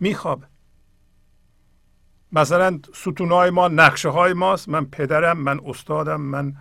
میخوابه. 0.00 0.46
مثلا 2.32 2.80
ستونهای 2.94 3.50
ما 3.50 3.68
نقشه 3.68 4.08
های 4.08 4.32
ماست. 4.32 4.68
من 4.68 4.84
پدرم 4.84 5.38
من 5.38 5.60
استادم 5.64 6.20
من 6.20 6.56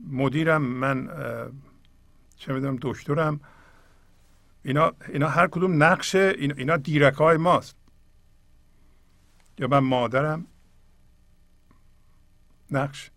مدیرم 0.00 0.62
من 0.62 1.08
چه 2.36 2.52
می‌دونم 2.52 2.78
دکترم. 2.82 3.40
اینا 4.62 4.92
اینا 5.08 5.28
هر 5.28 5.46
کدوم 5.46 5.82
نقشه 5.82 6.34
اینا 6.38 6.76
دیرک 6.76 7.14
های 7.14 7.36
ماست. 7.36 7.76
یا 9.58 9.68
من 9.68 9.78
مادرم. 9.78 10.46
نقش. 12.70 13.10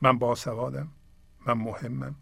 من 0.00 0.18
باسوادم 0.18 0.88
من 1.46 1.52
مهمم. 1.52 2.14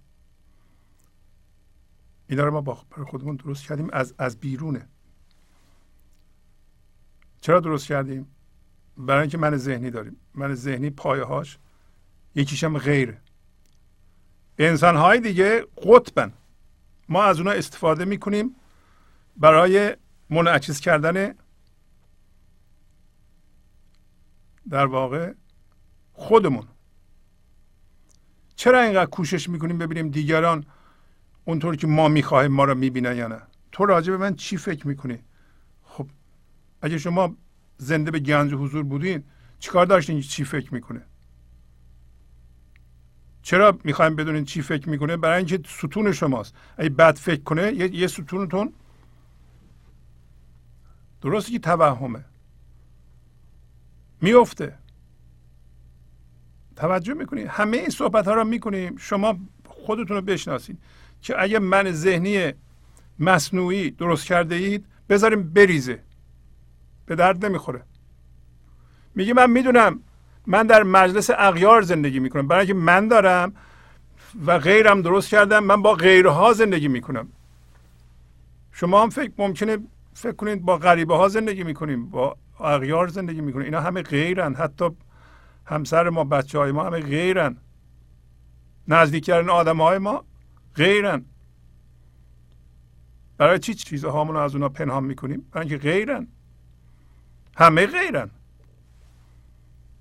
اینا 2.29 2.45
رو 2.45 2.51
ما 2.51 2.61
با 2.61 2.75
خودمون 3.07 3.37
درست 3.37 3.65
کردیم 3.67 3.91
از 3.93 4.15
از 4.19 4.37
بیرونه. 4.37 4.89
چرا 7.41 7.61
درست 7.61 7.87
کردیم؟ 7.87 8.27
برای 8.97 9.21
اینکه 9.21 9.39
من 9.39 9.57
ذهنی 9.57 9.91
داریم. 9.91 10.17
من 10.35 10.55
ذهنی 10.55 10.91
پایه 10.91 11.25
هاش 11.25 11.59
یکیشم 12.35 12.79
غیره. 12.79 13.21
انسان 14.59 14.97
های 14.97 15.21
دیگه 15.21 15.67
قطبن. 15.77 16.33
ما 17.09 17.25
از 17.25 17.39
اونا 17.39 17.51
استفاده 17.51 18.05
می‌کنیم 18.05 18.57
برای 19.37 19.97
منعکس 20.31 20.81
کردن 20.81 21.35
در 24.69 24.87
واقع 24.87 25.35
خودمون. 26.13 26.69
چرا 28.59 28.81
اینقدر 28.81 29.11
کوشش 29.11 29.49
می‌کنیم 29.49 29.79
ببینیم 29.79 30.09
دیگران 30.09 30.65
اونطور 31.45 31.77
که 31.77 31.87
ما 31.87 32.09
می‌خواهیم 32.09 32.53
ما 32.53 32.65
رو 32.65 32.75
می‌بینن 32.75 33.17
یا 33.17 33.29
نه؟ 33.29 33.43
تو 33.73 33.87
راجع 33.87 34.13
به 34.13 34.19
من 34.19 34.35
چی 34.35 34.57
فکر 34.57 34.87
می‌کنی؟ 34.87 35.19
خب 35.83 36.07
اگه 36.83 36.99
شما 36.99 37.37
زنده 37.77 38.11
به 38.11 38.19
گنج 38.19 38.55
حضور 38.55 38.83
بودین 38.83 39.25
چیکار 39.59 39.87
داشتین؟ 39.87 40.21
چی 40.21 40.45
فکر 40.45 40.75
می‌کنه 40.75 41.03
چرا 43.43 43.79
می‌خوایم 43.85 44.17
بدونین 44.17 44.45
چی 44.45 44.63
فکر 44.63 44.89
می‌کنه 44.89 45.17
برای 45.17 45.37
اینکه 45.37 45.61
ستون 45.67 46.13
شماست. 46.13 46.55
اگه 46.77 46.91
بد 46.91 47.17
فکر 47.17 47.43
کنه 47.43 47.73
یه, 47.75 47.95
یه 47.95 48.07
ستونتون 48.07 48.73
درسته 51.21 51.53
که 51.53 51.59
توهمه. 51.59 52.25
میفته 54.21 54.79
توجه 56.79 57.15
می‌کنید 57.15 57.47
همه 57.47 57.77
این 57.77 57.89
صحبت 57.89 58.29
ها 58.29 58.35
رو 58.35 58.45
می‌کنیم 58.45 58.97
شما 58.97 59.39
خودتون 59.67 60.17
رو 60.17 60.23
بشناسید 60.23 60.79
که 61.23 61.43
اگه 61.43 61.59
من 61.59 61.93
ذهنی 61.93 62.53
مصنوعی 63.19 63.91
درست 63.91 64.27
کرده 64.27 64.55
اید 64.55 64.87
بذاریم 65.09 65.53
بریزه. 65.53 66.03
به 67.07 67.15
درد 67.15 67.47
نمی‌خوره. 67.47 67.83
میگه 69.15 69.35
من 69.35 69.51
می‌دونم. 69.51 70.01
من 70.47 70.67
در 70.67 70.83
مجلس 70.83 71.31
اغیار 71.31 71.83
زندگی 71.83 72.19
می‌کنم. 72.19 72.49
برای 72.49 72.61
اینکه 72.61 72.75
من 72.75 73.09
دارم 73.09 73.53
و 74.47 74.59
غیرم 74.59 75.03
درست 75.03 75.29
کردم 75.29 75.65
من 75.65 75.83
با 75.83 75.95
غیرها 75.95 76.53
زندگی 76.53 76.89
می‌کنم. 76.89 77.29
شما 78.73 79.03
هم 79.03 79.11
فکر 79.11 79.31
ممکنه 79.39 79.79
فکر 80.15 80.33
کنید 80.33 80.63
با 80.63 80.77
غریبه 80.77 81.17
ها 81.17 81.29
زندگی 81.29 81.63
می‌کنیم 81.65 82.11
با 82.11 82.37
اغیار 82.61 83.09
زندگی 83.09 83.41
می‌کنیم. 83.41 83.65
اینا 83.65 83.81
همه 83.81 84.03
غیرن. 84.03 84.55
حتی 84.55 84.91
همسر 85.69 86.09
ما 86.09 86.25
بچه 86.25 86.59
های 86.59 86.73
ما 86.73 86.85
همه 86.85 87.01
غیرن. 87.01 87.57
نزدیک 88.89 89.25
کردن 89.25 89.49
آدم 89.49 89.81
های 89.81 89.99
ما 89.99 90.25
غیرن. 90.75 91.25
برای 93.39 93.59
چی 93.59 93.75
چیزهامون 93.75 94.35
رو 94.35 94.41
از 94.41 94.55
اونا 94.55 94.69
پنهان 94.69 95.05
می‌کنیم؟ 95.05 95.47
برای 95.53 95.69
اینکه 95.69 95.91
غیرن. 95.91 96.29
همه 97.57 97.87
غیرن. 97.87 98.31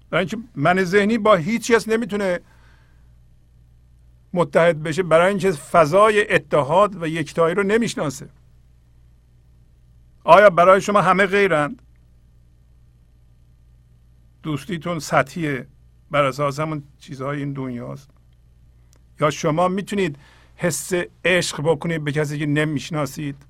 برای 0.10 0.20
اینکه 0.22 0.38
من 0.56 0.84
ذهنی 0.84 1.18
با 1.18 1.36
هیچ 1.36 1.72
کس 1.72 1.88
نمی‌تونه 1.88 2.40
متحد 4.34 4.84
بشه 4.84 5.04
برای 5.04 5.30
اینکه 5.30 5.52
فضای 5.52 6.34
اتحاد 6.34 7.02
و 7.02 7.08
یکتایی 7.08 7.56
رو 7.56 7.64
نمی‌شناسه. 7.64 8.30
آیا 10.24 10.50
برای 10.50 10.82
شما 10.82 11.02
همه 11.02 11.26
غیرند؟ 11.26 11.82
دوستیتون 14.48 15.00
سطحیه 15.00 15.68
بر 16.12 16.24
اساس 16.24 16.60
همون 16.60 16.84
چیزهای 16.98 17.40
این 17.40 17.54
دنیاست. 17.54 18.10
یا 19.20 19.30
شما 19.30 19.68
می‌تونید 19.68 20.18
حس 20.56 20.92
عشق 21.26 21.62
بکنید 21.62 22.04
به 22.04 22.12
کسی 22.12 22.40
که 22.40 22.46
نمی‌شناسید. 22.46 23.46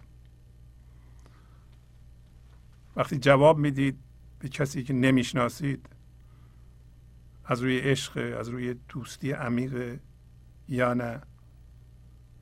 وقتی 2.96 3.18
جواب 3.18 3.58
می‌دید 3.58 3.98
به 4.40 4.50
کسی 4.50 4.84
که 4.84 4.94
نمی‌شناسید 4.94 5.90
از 7.46 7.62
روی 7.62 7.80
عشق 7.80 8.38
از 8.40 8.50
روی 8.50 8.76
دوستی 8.90 9.32
عمیق 9.32 10.00
یا 10.70 10.94
نه 10.94 11.22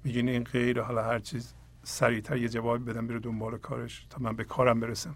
میگین 0.03 0.29
این 0.29 0.43
غیر 0.43 0.81
حالا 0.81 1.03
هر 1.03 1.19
چیز 1.19 1.53
سریعتر 1.83 2.37
یه 2.37 2.49
جواب 2.49 2.89
بدم 2.89 3.07
بره 3.07 3.19
دنبال 3.19 3.57
کارش 3.57 4.07
تا 4.09 4.17
من 4.19 4.35
به 4.35 4.43
کارم 4.43 4.79
برسم. 4.79 5.15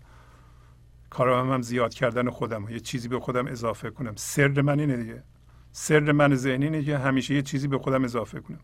کارم 1.09 1.53
هم 1.53 1.61
زیاد 1.61 1.93
کردن 1.93 2.29
خودم. 2.29 2.69
یه 2.69 2.79
چیزی 2.79 3.07
به 3.07 3.19
خودم 3.19 3.47
اضافه 3.47 3.89
کنم. 3.89 4.13
سر 4.15 4.61
من 4.61 4.79
اینه 4.79 4.97
دیگه. 4.97 5.23
سر 5.71 6.11
من 6.11 6.35
ذهنی 6.35 6.65
اینه 6.65 6.83
که 6.83 6.97
همیشه 6.97 7.35
یه 7.35 7.41
چیزی 7.41 7.67
به 7.67 7.77
خودم 7.77 8.03
اضافه 8.03 8.39
کنم. 8.39 8.59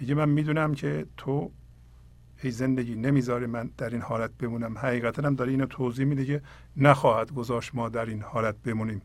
میگه 0.00 0.14
من 0.14 0.28
می‌دونم 0.28 0.74
که 0.74 1.06
تو 1.16 1.50
ای 2.42 2.50
زندگی 2.50 2.94
نمی‌ذاری 2.94 3.46
من 3.46 3.70
در 3.78 3.90
این 3.90 4.02
حالت 4.02 4.30
بمونم. 4.38 4.78
حقیقتا 4.78 5.22
هم 5.22 5.34
داره 5.34 5.50
اینو 5.50 5.66
توضیح 5.66 6.06
میده 6.06 6.24
که 6.24 6.42
نخواهد 6.76 7.32
گذاشت 7.32 7.74
ما 7.74 7.88
در 7.88 8.06
این 8.06 8.22
حالت 8.22 8.56
بمونیم. 8.64 9.02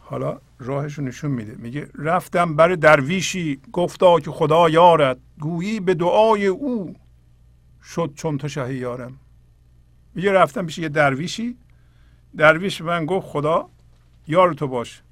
حالا 0.00 0.40
راهش 0.58 0.98
رو 0.98 1.04
نشون 1.04 1.30
میده. 1.30 1.54
میگه 1.58 1.88
رفتم 1.94 2.56
بر 2.56 2.74
درویشی 2.74 3.60
گفتا 3.72 4.20
که 4.20 4.30
خدا 4.30 4.68
یارد. 4.68 5.18
گویی 5.40 5.80
به 5.80 5.94
دعای 5.94 6.46
او 6.46 6.96
شد 7.88 8.12
چون 8.14 8.38
تو 8.38 8.48
شه 8.48 8.74
یارم. 8.74 9.18
میگه 10.14 10.32
رفتم 10.32 10.66
پیش 10.66 10.78
یه 10.78 10.88
درویشی. 10.88 11.56
درویش 12.36 12.80
من 12.80 13.06
گفت 13.06 13.26
خدا 13.26 13.70
یار 14.26 14.52
تو 14.52 14.68
باش. 14.68 15.02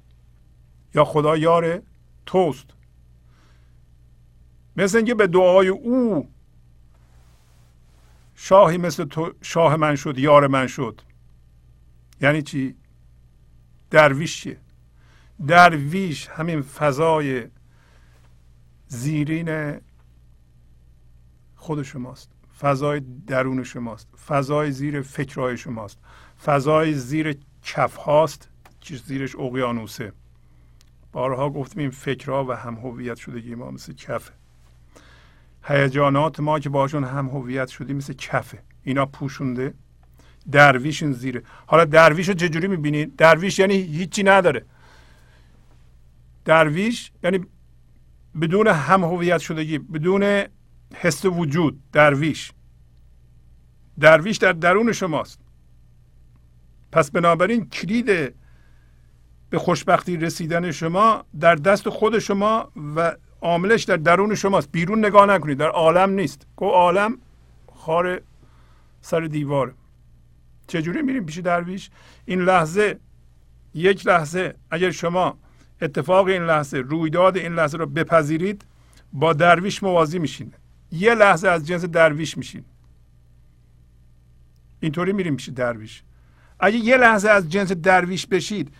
یا 0.95 1.05
خدا 1.05 1.37
یار 1.37 1.81
توست. 2.25 2.65
مثل 4.77 4.97
اینکه 4.97 5.15
به 5.15 5.27
دعای 5.27 5.67
او 5.67 6.29
شاهی 8.35 8.77
مثل 8.77 9.05
تو 9.05 9.33
شاه 9.41 9.75
من 9.75 9.95
شد 9.95 10.17
یار 10.17 10.47
من 10.47 10.67
شد. 10.67 11.01
یعنی 12.21 12.41
چی؟ 12.41 12.75
درویش 13.89 14.41
چیه؟ 14.41 14.59
درویش 15.47 16.27
همین 16.27 16.61
فضای 16.61 17.47
زیرین 18.87 19.79
خود 21.55 21.83
شماست. 21.83 22.36
فضای 22.59 23.01
درون 23.27 23.63
شماست 23.63 24.07
فضای 24.27 24.71
زیر 24.71 25.01
فکرهای 25.01 25.57
شماست 25.57 25.97
فضای 26.45 26.93
زیر 26.93 27.37
کف 27.63 27.95
هاست 27.95 28.49
که 28.81 28.95
زیرش 28.95 29.35
اقیانوسه. 29.35 30.13
بارها 31.11 31.49
گفتیم 31.49 31.79
این 31.79 31.91
فکرها 31.91 32.45
و 32.45 32.51
هم 32.51 32.75
هویت 32.75 33.17
شدگی 33.17 33.55
ما 33.55 33.71
مثل 33.71 33.93
کفه. 33.93 34.33
هیجانات 35.63 36.39
ما 36.39 36.59
که 36.59 36.69
باشون 36.69 37.03
هم 37.03 37.27
هویت 37.27 37.67
شدیم 37.67 37.97
مثل 37.97 38.13
کفه. 38.13 38.59
اینا 38.83 39.05
پوشونده 39.05 39.73
درویش 40.51 41.03
این 41.03 41.11
زیره 41.11 41.43
حالا 41.67 41.85
درویش 41.85 42.27
رو 42.27 42.33
چجوری 42.33 42.67
می‌بینید 42.67 43.15
درویش 43.15 43.59
یعنی 43.59 43.75
هیچی 43.75 44.23
نداره. 44.23 44.65
درویش 46.45 47.11
یعنی 47.23 47.45
بدون 48.41 48.67
هم 48.67 49.03
هویت 49.03 49.37
شدگی 49.37 49.77
بدون 49.77 50.43
حس 50.95 51.25
وجود 51.25 51.79
درویش. 51.91 52.51
درویش 53.99 54.37
در 54.37 54.51
درون 54.51 54.91
شماست. 54.91 55.39
پس 56.91 57.11
بنابراین 57.11 57.69
کلید 57.69 58.33
به 59.49 59.59
خوشبختی 59.59 60.17
رسیدن 60.17 60.71
شما 60.71 61.25
در 61.39 61.55
دست 61.55 61.89
خود 61.89 62.19
شما 62.19 62.71
و 62.95 63.15
عاملش 63.41 63.83
در 63.83 63.97
درون 63.97 64.35
شماست. 64.35 64.71
بیرون 64.71 65.05
نگاه 65.05 65.25
نکنید 65.25 65.57
در 65.57 65.69
عالم 65.69 66.09
نیست. 66.09 66.47
گو 66.55 66.65
عالم 66.65 67.17
خار 67.75 68.21
سر 69.01 69.19
دیوار 69.19 69.73
چجوری 70.67 71.01
میریم 71.01 71.25
پیش 71.25 71.37
درویش؟ 71.37 71.89
این 72.25 72.41
لحظه 72.41 72.99
یک 73.73 74.07
لحظه 74.07 74.55
اگر 74.71 74.91
شما 74.91 75.37
اتفاق 75.81 76.27
این 76.27 76.43
لحظه 76.43 76.77
رویداد 76.77 77.37
این 77.37 77.53
لحظه 77.53 77.77
رو 77.77 77.85
بپذیرید 77.85 78.65
با 79.13 79.33
درویش 79.33 79.83
موازی 79.83 80.19
میشین 80.19 80.53
یه 80.91 81.15
لحظه 81.15 81.47
از 81.47 81.67
جنس 81.67 81.85
درویش 81.85 82.37
میشین 82.37 82.65
اینطوری 84.79 85.13
میریم 85.13 85.35
پیش 85.35 85.49
درویش. 85.49 86.03
اگه 86.59 86.77
یه 86.77 86.97
لحظه 86.97 87.29
از 87.29 87.49
جنس 87.49 87.71
درویش 87.71 88.27
بشید 88.27 88.73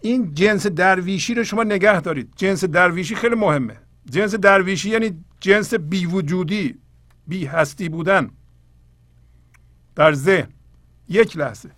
این 0.00 0.34
جنس 0.34 0.66
درویشی 0.66 1.34
رو 1.34 1.44
شما 1.44 1.64
نگه 1.64 2.00
دارید. 2.00 2.32
جنس 2.36 2.64
درویشی 2.64 3.14
خیلی 3.14 3.34
مهمه. 3.34 3.76
جنس 4.10 4.34
درویشی 4.34 4.90
یعنی 4.90 5.24
جنس 5.40 5.74
بی 5.74 6.06
وجودی 6.06 6.78
بی 7.26 7.46
هستی 7.46 7.88
بودن. 7.88 8.30
در 9.94 10.12
ذهن. 10.12 10.48
یک 11.08 11.36
لحظه. 11.36 11.70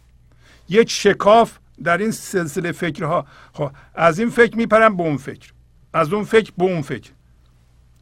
یک 0.68 0.90
شکاف 0.90 1.58
در 1.84 1.98
این 1.98 2.10
سلسله 2.10 2.72
فکرها. 2.72 3.26
خب 3.52 3.72
از 3.94 4.18
این 4.18 4.30
فکر 4.30 4.56
میپرم 4.56 4.96
به 4.96 5.02
اون 5.02 5.16
فکر. 5.16 5.52
از 5.92 6.12
اون 6.12 6.24
فکر 6.24 6.52
به 6.58 6.64
اون 6.64 6.82
فکر. 6.82 7.10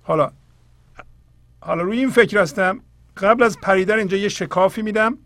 حالا 0.03 0.33
حالا 1.61 1.83
روی 1.83 1.99
این 1.99 2.11
فکر 2.11 2.39
هستم 2.39 2.81
قبل 3.17 3.43
از 3.43 3.59
پریدن 3.59 3.99
اینجا 3.99 4.17
یه 4.17 4.29
شکافی 4.29 4.83
میدم 4.83 5.19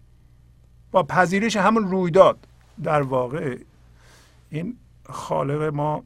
با 0.91 1.03
پذیرش 1.03 1.57
همون 1.57 1.91
رویداد. 1.91 2.47
در 2.83 3.03
واقع 3.03 3.59
این 4.51 4.77
خالق 5.09 5.63
ما 5.63 6.05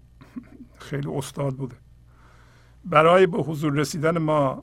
خیلی 0.79 1.09
استاد 1.09 1.55
بوده. 1.55 1.77
برای 2.85 3.27
به 3.27 3.39
حضور 3.39 3.73
رسیدن 3.73 4.19
ما 4.19 4.63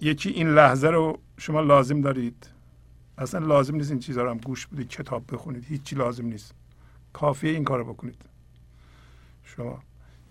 یکی 0.00 0.30
این 0.30 0.54
لحظه 0.54 0.88
رو 0.88 1.18
شما 1.38 1.60
لازم 1.60 2.00
دارید. 2.00 2.46
اصلا 3.18 3.46
لازم 3.46 3.74
نیست 3.74 3.90
این 3.90 4.00
چیزها 4.00 4.24
رو 4.24 4.30
هم 4.30 4.38
گوش 4.38 4.66
بدید 4.66 4.88
کتاب 4.88 5.24
بخونید 5.32 5.64
هیچی 5.64 5.96
لازم 5.96 6.26
نیست. 6.26 6.54
کافیه 7.12 7.50
این 7.50 7.64
کار 7.64 7.84
بکنید. 7.84 8.22
شما 9.44 9.82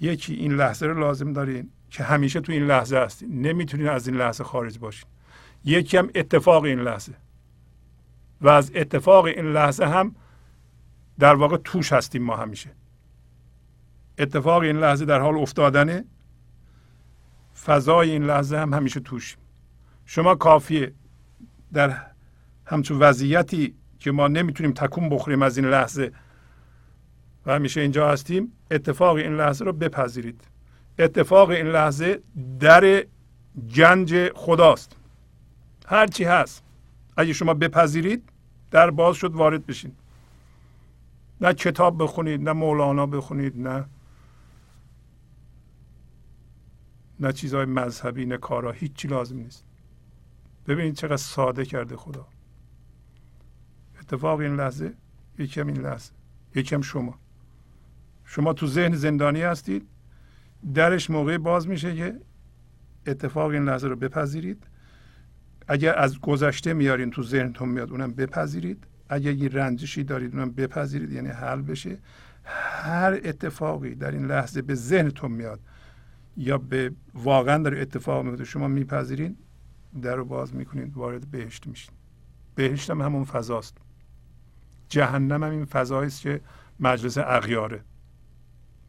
یکی 0.01 0.33
این 0.33 0.53
لحظه 0.53 0.85
رو 0.85 0.99
لازم 0.99 1.33
دارین. 1.33 1.69
که 1.91 2.03
همیشه 2.03 2.41
تو 2.41 2.51
این 2.51 2.65
لحظه 2.65 2.97
هستید 2.97 3.29
نمی‌تونین 3.31 3.89
از 3.89 4.07
این 4.07 4.17
لحظه 4.17 4.43
خارج 4.43 4.79
باشین. 4.79 5.09
یکی 5.65 5.97
هم 5.97 6.09
اتفاق 6.15 6.63
این 6.63 6.79
لحظه. 6.79 7.13
و 8.41 8.49
از 8.49 8.71
اتفاق 8.75 9.25
این 9.25 9.45
لحظه 9.45 9.85
هم 9.85 10.15
در 11.19 11.35
واقع 11.35 11.57
توش 11.57 11.93
هستیم 11.93 12.23
ما 12.23 12.35
همیشه. 12.35 12.69
اتفاق 14.17 14.61
این 14.61 14.77
لحظه 14.77 15.05
در 15.05 15.19
حال 15.19 15.37
افتادنه. 15.37 16.05
فضای 17.65 18.11
این 18.11 18.23
لحظه 18.23 18.57
هم 18.57 18.73
همیشه 18.73 18.99
توش 18.99 19.37
شما 20.05 20.35
کافیه 20.35 20.93
در 21.73 21.97
همچون 22.65 22.99
وضعیتی 22.99 23.75
که 23.99 24.11
ما 24.11 24.27
نمی‌تونیم 24.27 24.73
تکون 24.73 25.09
بخوریم 25.09 25.41
از 25.41 25.57
این 25.57 25.67
لحظه 25.67 26.11
و 27.45 27.53
همیشه 27.55 27.81
اینجا 27.81 28.09
هستیم 28.09 28.51
اتفاق 28.71 29.15
این 29.15 29.35
لحظه 29.37 29.65
رو 29.65 29.73
بپذیرید. 29.73 30.50
اتفاق 31.01 31.49
این 31.49 31.67
لحظه 31.67 32.21
در 32.59 33.05
گنج 33.75 34.31
خداست. 34.35 34.95
هرچی 35.85 36.23
هست 36.23 36.63
اگه 37.17 37.33
شما 37.33 37.53
بپذیرید 37.53 38.29
در 38.71 38.89
باز 38.89 39.15
شد 39.15 39.33
وارد 39.33 39.65
بشین. 39.65 39.91
نه 41.41 41.53
کتاب 41.53 42.03
بخونید 42.03 42.41
نه 42.41 42.53
مولانا 42.53 43.05
بخونید 43.05 43.67
نه 43.67 43.85
نه 47.19 47.33
چیزهای 47.33 47.65
مذهبی 47.65 48.25
نه 48.25 48.37
کارا 48.37 48.71
هیچی 48.71 49.07
لازم 49.07 49.37
نیست. 49.37 49.65
ببینید 50.67 50.95
چقدر 50.95 51.17
ساده 51.17 51.65
کرده 51.65 51.95
خدا. 51.95 52.27
اتفاق 53.99 54.39
این 54.39 54.55
لحظه 54.55 54.93
یکم 55.37 55.67
این 55.67 55.81
لحظه 55.81 56.11
یکم 56.55 56.81
شما. 56.81 57.19
شما 58.25 58.53
تو 58.53 58.67
ذهن 58.67 58.95
زندانی 58.95 59.41
هستید 59.41 59.87
درش 60.73 61.09
موقع 61.09 61.37
باز 61.37 61.67
میشه 61.67 61.95
که 61.95 62.15
اتفاق 63.07 63.51
این 63.51 63.65
لحظه 63.65 63.87
رو 63.87 63.95
بپذیرید. 63.95 64.67
اگر 65.67 65.99
از 65.99 66.19
گذشته 66.19 66.73
میارین 66.73 67.11
تو 67.11 67.23
ذهنتون 67.23 67.69
میاد 67.69 67.91
اونم 67.91 68.13
بپذیرید. 68.13 68.87
اگر 69.09 69.31
یه 69.31 69.49
رنجشی 69.49 70.03
دارید 70.03 70.35
اونم 70.35 70.51
بپذیرید. 70.51 71.11
یعنی 71.11 71.29
حل 71.29 71.61
بشه. 71.61 71.97
هر 72.43 73.19
اتفاقی 73.23 73.95
در 73.95 74.11
این 74.11 74.25
لحظه 74.25 74.61
به 74.61 74.75
ذهنتون 74.75 75.31
میاد 75.31 75.59
یا 76.37 76.57
به 76.57 76.91
واقعا 77.13 77.63
داره 77.63 77.81
اتفاق 77.81 78.25
میفته 78.25 78.43
شما 78.43 78.67
میپذیرین 78.67 79.37
در 80.01 80.15
رو 80.15 80.25
باز 80.25 80.55
می‌کنید 80.55 80.93
وارد 80.93 81.31
بهشت 81.31 81.67
میشین. 81.67 81.93
بهشت 82.55 82.89
هم 82.89 83.01
همون 83.01 83.23
فضاست. 83.23 83.77
جهنم 84.89 85.43
هم 85.43 85.51
این 85.51 85.65
فضایی 85.65 86.07
است 86.07 86.21
که 86.21 86.41
مجلس 86.79 87.17
اغیاره. 87.17 87.83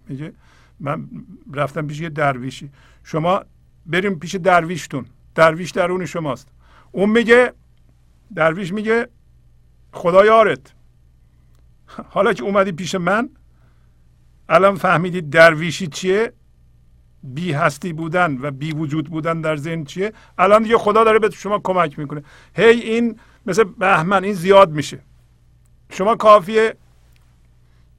میگه؟ 0.09 0.32
من 0.81 1.09
رفتم 1.55 1.86
پیش 1.86 2.01
یه 2.01 2.09
درویشی 2.09 2.70
شما 3.05 3.44
بریم 3.86 4.19
پیش 4.19 4.35
درویشتون. 4.35 5.07
درویش 5.35 5.70
درون 5.70 6.07
شماست. 6.07 6.49
اون 6.93 7.11
میگه 7.11 7.53
درویش 8.35 8.73
میگه 8.73 9.09
خدا 9.93 10.24
یارت. 10.24 10.73
حالا 11.86 12.32
که 12.32 12.43
اومدی 12.43 12.73
پیش 12.73 12.94
من 12.94 13.28
الان 14.49 14.74
فهمیدید 14.74 15.31
درویشی 15.31 15.86
چیه؟ 15.86 16.32
بی 17.23 17.53
هستی 17.53 17.93
بودن 17.93 18.39
و 18.40 18.51
بی 18.51 18.73
وجود 18.73 19.11
بودن 19.11 19.40
در 19.40 19.57
ذهن 19.57 19.85
چیه؟ 19.85 20.12
الان 20.39 20.62
دیگه 20.62 20.78
خدا 20.78 21.05
داره 21.05 21.19
به 21.19 21.31
شما 21.31 21.59
کمک 21.59 21.99
می‌کنه. 21.99 22.23
هی 22.57 22.81
این 22.81 23.20
مثل 23.47 23.65
بهمن 23.65 24.24
این 24.24 24.35
زیاد 24.35 24.70
میشه. 24.70 24.99
شما 25.90 26.16
کافیه 26.16 26.74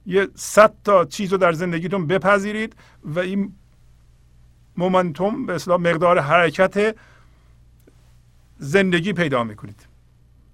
یه 0.06 0.28
صد 0.34 0.72
تا 0.84 1.04
چیز 1.04 1.32
رو 1.32 1.38
در 1.38 1.52
زندگیتون 1.52 2.06
بپذیرید 2.06 2.76
و 3.04 3.18
این 3.18 3.52
مومنتوم 4.76 5.46
به 5.46 5.54
اصلاح 5.54 5.80
مقدار 5.80 6.18
حرکت 6.18 6.96
زندگی 8.58 9.12
پیدا 9.12 9.44
می‌کنید. 9.44 9.86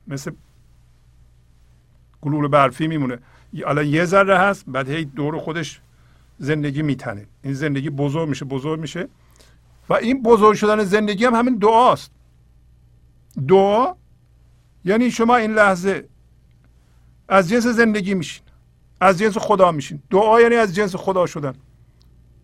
مثل 0.07 0.33
گلول 2.21 2.49
برفی 2.49 2.87
میمونه. 2.87 3.19
الان 3.67 3.87
یه 3.87 4.05
ذره 4.05 4.39
هست 4.39 4.65
بعد 4.67 4.89
هی 4.89 5.05
دور 5.05 5.39
خودش 5.39 5.81
زندگی 6.39 6.83
میتنه. 6.83 7.27
این 7.43 7.55
زندگی 7.55 7.91
بزرگ 7.91 8.29
میشه 8.29 8.45
بزرگ 8.45 8.81
میشه. 8.81 9.09
و 9.89 9.95
این 9.95 10.23
بزرگ 10.23 10.55
شدن 10.55 10.85
زندگی 10.85 11.25
هم 11.25 11.35
همین 11.35 11.57
دعاست. 11.57 12.11
دعا 13.49 13.95
یعنی 14.85 15.11
شما 15.11 15.37
این 15.37 15.55
لحظه 15.55 16.09
از 17.29 17.49
جنس 17.49 17.67
زندگی 17.67 18.15
میشین. 18.15 18.45
از 19.01 19.19
جنس 19.19 19.39
خدا 19.39 19.73
میشین. 19.73 20.03
دعا 20.11 20.41
یعنی 20.41 20.55
از 20.55 20.75
جنس 20.75 20.97
خدا 20.97 21.27
شدن. 21.27 21.55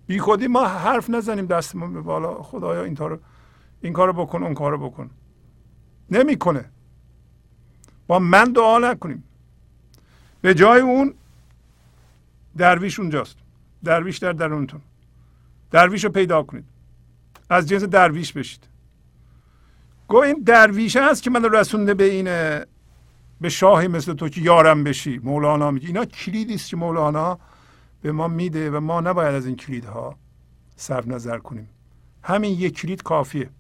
بی 0.06 0.18
خودی 0.18 0.46
ما 0.46 0.66
حرف 0.66 1.10
نزنیم 1.10 1.46
دستمون 1.46 1.92
به 1.92 2.00
بالا. 2.00 2.42
خدایا 2.42 2.84
این 2.84 2.96
رو 2.96 3.18
این 3.80 3.92
کارو 3.92 4.12
بکن 4.12 4.42
اون 4.42 4.54
کارو 4.54 4.90
بکن. 4.90 5.10
نمی‌کنه. 6.10 6.64
با 8.06 8.18
من 8.18 8.52
دعا 8.52 8.78
نکنیم. 8.78 9.24
به 10.40 10.54
جای 10.54 10.80
اون 10.80 11.14
درویش 12.56 13.00
اونجاست. 13.00 13.36
درویش 13.84 14.18
در 14.18 14.32
درونتون. 14.32 14.80
درویش 15.70 16.04
رو 16.04 16.10
پیدا 16.10 16.42
کنید. 16.42 16.64
از 17.50 17.68
جنس 17.68 17.82
درویش 17.82 18.32
بشید. 18.32 18.64
گو 20.08 20.16
این 20.16 20.42
درویشه 20.46 21.10
هست 21.10 21.22
که 21.22 21.30
من 21.30 21.44
رسونده 21.44 21.94
به 21.94 22.04
اینه. 22.04 22.66
به 23.40 23.48
شاهی 23.48 23.88
مثل 23.88 24.14
تو 24.14 24.28
که 24.28 24.40
یارم 24.40 24.84
بشی. 24.84 25.18
مولانا 25.18 25.70
میگه. 25.70 25.86
اینا 25.86 26.04
کلیدی 26.04 26.54
است 26.54 26.70
که 26.70 26.76
مولانا 26.76 27.38
به 28.02 28.12
ما 28.12 28.28
میده 28.28 28.70
و 28.70 28.80
ما 28.80 29.00
نباید 29.00 29.34
از 29.34 29.46
این 29.46 29.56
کلیدها 29.56 30.16
صرف 30.76 31.08
نظر 31.08 31.38
کنیم. 31.38 31.68
همین 32.22 32.52
یک 32.52 32.76
کلید 32.80 33.02
کافیه. 33.02 33.50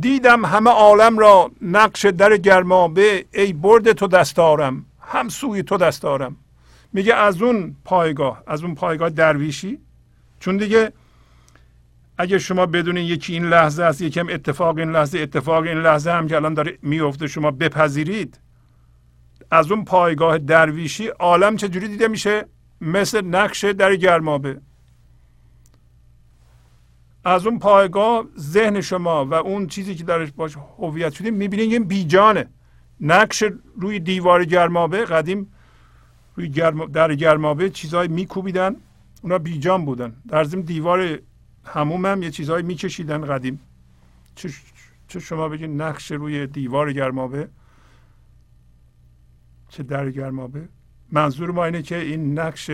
دیدم 0.00 0.44
همه 0.44 0.70
عالم 0.70 1.18
را 1.18 1.50
نقش 1.62 2.04
در 2.04 2.36
گرمابه. 2.36 3.24
ای 3.32 3.52
برد 3.52 3.92
تو 3.92 4.06
دستارم 4.06 4.86
هم 5.00 5.28
سوی 5.28 5.62
تو 5.62 5.76
دستارم 5.76 6.36
میگه 6.92 7.14
از 7.14 7.42
اون 7.42 7.76
پایگاه 7.84 8.42
از 8.46 8.62
اون 8.62 8.74
پایگاه 8.74 9.10
درویشی. 9.10 9.78
چون 10.40 10.56
دیگه 10.56 10.92
اگه 12.18 12.38
شما 12.38 12.66
بدونین 12.66 13.04
یکی 13.04 13.32
این 13.32 13.44
لحظه 13.44 13.82
است 13.82 14.00
یکم 14.00 14.28
اتفاق 14.28 14.78
این 14.78 14.90
لحظه 14.90 15.18
اتفاق 15.18 15.62
این 15.62 15.78
لحظه 15.78 16.10
هم 16.10 16.28
که 16.28 16.36
الان 16.36 16.54
داره 16.54 16.78
میفته 16.82 17.26
شما 17.26 17.50
بپذیرید. 17.50 18.40
از 19.50 19.70
اون 19.70 19.84
پایگاه 19.84 20.38
درویشی 20.38 21.06
عالم 21.06 21.56
چجوری 21.56 21.88
دیده 21.88 22.08
میشه؟ 22.08 22.46
مثل 22.80 23.24
نقشه 23.24 23.72
در 23.72 23.96
گرمابه. 23.96 24.60
از 27.24 27.46
اون 27.46 27.58
پایگاه 27.58 28.24
ذهن 28.38 28.80
شما 28.80 29.24
و 29.24 29.34
اون 29.34 29.66
چیزی 29.66 29.94
که 29.94 30.04
درش 30.04 30.32
باش 30.32 30.56
هویت 30.78 31.12
شده 31.12 31.30
می‌بینید 31.30 31.72
این 31.72 31.84
بیجانه. 31.84 32.46
نقش 33.00 33.44
روی 33.76 34.00
دیوار 34.00 34.44
گرمابه 34.44 35.04
قدیم 35.04 35.52
روی 36.36 36.48
گرم 36.48 36.86
در 36.86 37.14
گرمابه 37.14 37.70
چیزهای 37.70 38.08
میکوبیدن. 38.08 38.76
اونا 39.22 39.38
بیجان 39.38 39.84
بودن. 39.84 40.16
در 40.28 40.44
ضمن 40.44 40.60
دیوار 40.60 41.18
هموم 41.66 42.06
هم 42.06 42.22
یه 42.22 42.30
چیزهایی 42.30 42.62
میکشیدن 42.62 43.24
قدیم. 43.26 43.60
چه, 45.08 45.20
شما 45.20 45.48
بگید 45.48 45.70
نقش 45.70 46.12
روی 46.12 46.46
دیوار 46.46 46.92
گرمابه؟ 46.92 47.48
چه 49.68 49.82
در 49.82 50.10
گرمابه؟ 50.10 50.68
منظور 51.12 51.50
ما 51.50 51.64
اینه 51.64 51.82
که 51.82 51.96
این 51.96 52.38
نقش 52.38 52.70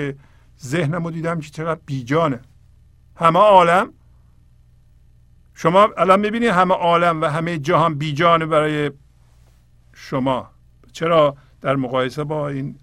ذهنمو 0.63 1.11
دیدم 1.11 1.41
که 1.41 1.51
چقدر 1.51 1.81
بیجانه. 1.87 2.41
همه 3.17 3.39
عالم؟ 3.39 3.93
شما 5.55 5.89
الان 5.97 6.21
می‌بینید 6.21 6.49
همه 6.49 6.75
عالم 6.75 7.21
و 7.21 7.25
همه 7.25 7.59
جهان 7.59 7.95
بیجانه 7.95 8.47
برای 8.47 8.91
شما. 9.93 10.51
چرا 10.93 11.37
در 11.61 11.77
مقایسه 11.77 12.25
با 12.25 12.49
این 12.49 12.79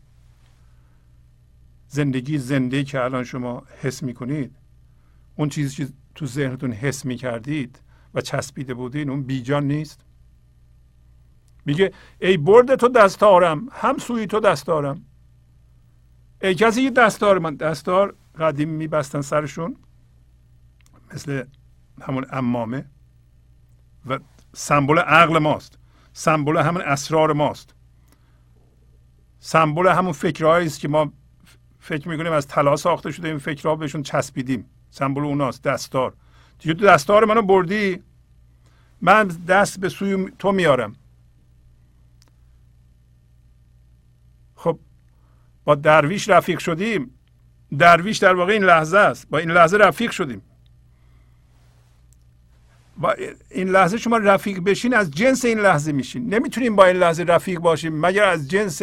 زندگی 1.88 2.38
زنده 2.38 2.84
که 2.84 3.04
الان 3.04 3.24
شما 3.24 3.64
حس 3.82 4.04
می‌کنید 4.04 4.57
اون 5.38 5.50
چیزی 5.50 5.86
که 5.86 5.94
تو 6.16 6.26
ذهنتون 6.26 6.72
حس 6.72 7.06
می‌کردید 7.06 7.82
و 8.14 8.22
چسبیده 8.22 8.74
بودین 8.74 9.10
اون 9.10 9.24
بیجان 9.24 9.68
نیست؟ 9.68 10.02
میگه 11.66 11.94
ای 12.22 12.38
برد 12.38 12.76
تو 12.76 12.88
دستارم 12.88 13.68
هم 13.72 13.98
سوی 13.98 14.28
تو 14.28 14.40
دستارم. 14.40 15.06
ای 16.42 16.56
کسی 16.56 16.82
یه 16.82 16.90
دستار 16.90 17.40
من 17.40 17.56
دستار 17.56 18.16
قدیم 18.40 18.70
میبستن 18.70 19.22
سرشون 19.22 19.76
مثل 21.14 21.44
همون 22.02 22.26
امامه 22.30 22.86
و 24.06 24.20
سمبل 24.54 25.00
عقل 25.00 25.38
ماست 25.38 25.80
سمبل 26.14 26.58
همون 26.58 26.82
اسرار 26.82 27.34
ماست. 27.34 27.76
سمبل 29.40 29.88
همون 29.88 30.12
فکرهایی 30.12 30.66
است 30.66 30.80
که 30.80 30.88
ما 30.88 31.14
فکر 31.80 32.10
می‌کنیم 32.10 32.32
از 32.32 32.48
طلا 32.48 32.76
ساخته 32.76 33.12
شده 33.12 33.28
این 33.28 33.38
فکرها 33.38 33.76
بهشون 33.76 34.04
چسبیدیم. 34.04 34.66
سمبل 34.98 35.22
اوناست 35.22 35.64
دستار. 35.64 36.14
دیگه 36.60 36.74
دستار 36.74 37.26
منو 37.26 37.42
بردی؟ 37.42 38.04
من 39.02 39.28
دست 39.28 39.80
به 39.80 39.90
سوی 39.90 40.32
تو 40.40 40.52
میارم. 40.52 40.96
خب 44.56 44.80
با 45.64 45.76
درویش 45.76 46.30
رفیق 46.30 46.60
شدیم. 46.60 47.12
درویش 47.78 48.18
در 48.18 48.34
واقع 48.36 48.54
این 48.54 48.64
لحظه 48.64 48.98
است. 48.98 49.30
با 49.30 49.38
این 49.38 49.52
لحظه 49.52 49.78
رفیق 49.78 50.12
شدیم. 50.12 50.42
با 52.98 53.16
این 53.50 53.70
لحظه 53.70 53.98
شما 53.98 54.18
رفیق 54.18 54.60
بشین 54.60 54.94
از 54.94 55.12
جنس 55.12 55.46
این 55.46 55.60
لحظه 55.60 55.92
میشین. 55.92 56.34
نمی‌تونیم 56.34 56.76
با 56.76 56.86
این 56.86 56.96
لحظه 56.96 57.24
رفیق 57.24 57.60
باشیم 57.60 58.00
مگر 58.06 58.24
از 58.24 58.50
جنس 58.50 58.82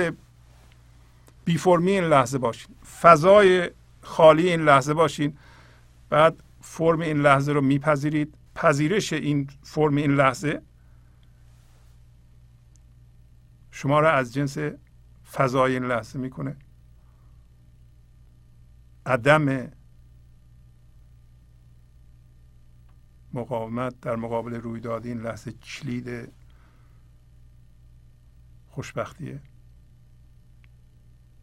بی 1.45 1.59
فرمی 1.59 1.91
این 1.91 2.05
لحظه 2.05 2.39
باشین. 2.39 2.75
فضای 3.01 3.71
خالی 4.03 4.49
این 4.49 4.61
لحظه 4.61 4.95
باشین. 4.95 5.39
بعد 6.09 6.43
فرم 6.61 7.01
این 7.01 7.17
لحظه 7.17 7.53
رو 7.53 7.61
میپذیرید. 7.61 8.39
پذیرش 8.55 9.13
این 9.13 9.51
فرم 9.63 9.97
این 9.97 10.11
لحظه 10.11 10.63
شما 13.71 14.01
را 14.01 14.13
از 14.13 14.35
جنس 14.35 14.59
فضای 15.33 15.73
این 15.73 15.85
لحظه 15.85 16.19
می‌کنه. 16.19 16.57
عدم 19.07 19.73
مقاومت 23.33 24.01
در 24.01 24.17
مقابل 24.17 24.55
رویداد 24.55 25.07
این 25.07 25.21
لحظه 25.21 25.53
کلید 25.53 26.33
خوشبختیه 28.69 29.41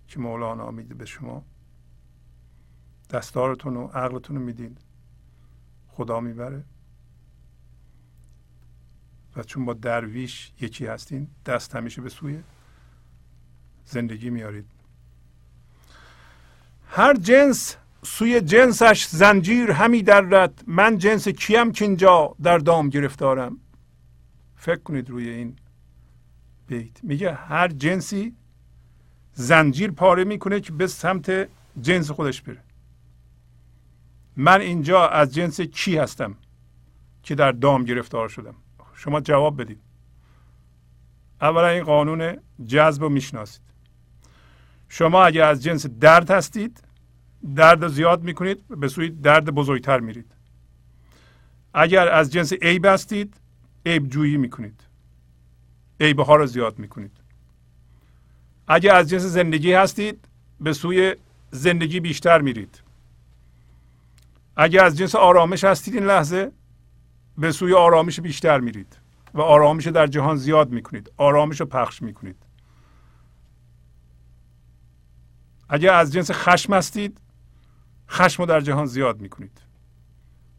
که 0.08 0.20
مولانا 0.20 0.72
میده 0.72 0.94
به 0.94 1.06
شما 1.06 1.46
دستارتون 3.12 3.78
و 3.78 3.88
عقلتون 3.88 4.36
رو 4.36 4.42
می‌دید. 4.42 4.78
خدا 5.88 6.20
می‌بره. 6.20 6.64
و 9.36 9.44
چون 9.44 9.66
با 9.66 9.74
درویش 9.74 10.52
یکی 10.62 10.86
هستین 10.86 11.28
دست 11.46 11.76
همیشه 11.76 12.02
به 12.02 12.10
سوی 12.10 12.44
زندگی 13.86 14.30
میارید. 14.30 14.66
هر 16.88 17.14
جنس 17.14 17.76
سوی 18.04 18.42
جنسش 18.42 19.08
زنجیر 19.08 19.72
همی 19.72 20.04
درد. 20.04 20.64
من 20.68 20.98
جنس 20.98 21.28
کیم 21.28 21.72
که 21.72 21.86
اینجا 21.86 22.36
در 22.44 22.58
دام 22.58 22.90
گرفتارم. 22.90 23.58
فکر 24.56 24.80
کنید 24.80 25.10
روی 25.10 25.30
این 25.30 25.56
بیت. 26.68 27.04
میگه 27.04 27.34
هر 27.34 27.68
جنسی 27.68 28.36
زنجیر 29.34 29.92
پاره 29.92 30.24
می‌کنه 30.24 30.60
که 30.60 30.72
به 30.72 30.88
سمت 30.88 31.50
جنس 31.82 32.12
خودش 32.12 32.42
بره. 32.42 32.64
من 34.42 34.62
اینجا 34.62 35.08
از 35.08 35.34
جنس 35.34 35.62
کی 35.62 35.98
هستم 35.98 36.36
که 37.24 37.36
در 37.36 37.52
دام 37.52 37.86
گرفتار 37.86 38.30
شدم؟ 38.30 38.56
شما 38.96 39.22
جواب 39.22 39.62
بدید 39.62 39.80
اولا 41.42 41.68
این 41.68 41.84
قانون 41.84 42.38
جذب 42.68 43.04
رو 43.04 43.10
می‌شناسید. 43.10 43.62
شما 44.90 45.26
اگر 45.26 45.44
از 45.44 45.64
جنس 45.64 45.86
درد 45.86 46.32
هستید 46.32 46.84
درد 47.56 47.88
زیاد 47.88 48.24
می‌کنید 48.24 48.68
به 48.68 48.88
سوی 48.88 49.10
درد 49.10 49.46
بزرگتر 49.46 50.00
میرید. 50.00 50.32
اگر 51.74 52.08
از 52.08 52.32
جنس 52.32 52.54
عیب 52.54 52.86
هستید 52.86 53.36
عیب 53.86 54.08
جویی 54.08 54.38
می‌کنید. 54.38 54.84
عیب 56.00 56.20
ها 56.20 56.36
رو 56.36 56.46
زیاد 56.46 56.80
می‌کنید. 56.80 57.18
اگر 58.68 58.96
از 58.96 59.10
جنس 59.10 59.22
زندگی 59.22 59.74
هستید 59.74 60.28
به 60.60 60.74
سوی 60.74 61.16
زندگی 61.52 62.00
بیشتر 62.00 62.42
میرید. 62.42 62.82
اگر 64.62 64.86
از 64.86 64.98
جنس 64.98 65.16
آرامش 65.16 65.64
هستید 65.64 65.94
این 65.94 66.04
لحظه 66.04 66.52
به 67.38 67.52
سوی 67.52 67.74
آرامش 67.74 68.20
بیشتر 68.20 68.60
میرید 68.60 68.98
و 69.34 69.42
آرامش 69.42 69.88
در 69.88 70.08
جهان 70.08 70.36
زیاد 70.36 70.70
می‌کنید. 70.70 71.12
آرامش 71.18 71.60
رو 71.60 71.66
پخش 71.66 72.02
می‌کنید. 72.02 72.36
اگر 75.70 75.94
از 75.94 76.14
جنس 76.14 76.32
خشم 76.32 76.74
هستید 76.74 77.18
خشم 78.10 78.44
رو 78.44 78.50
در 78.50 78.62
جهان 78.62 78.86
زیاد 78.86 79.22
می‌کنید. 79.22 79.62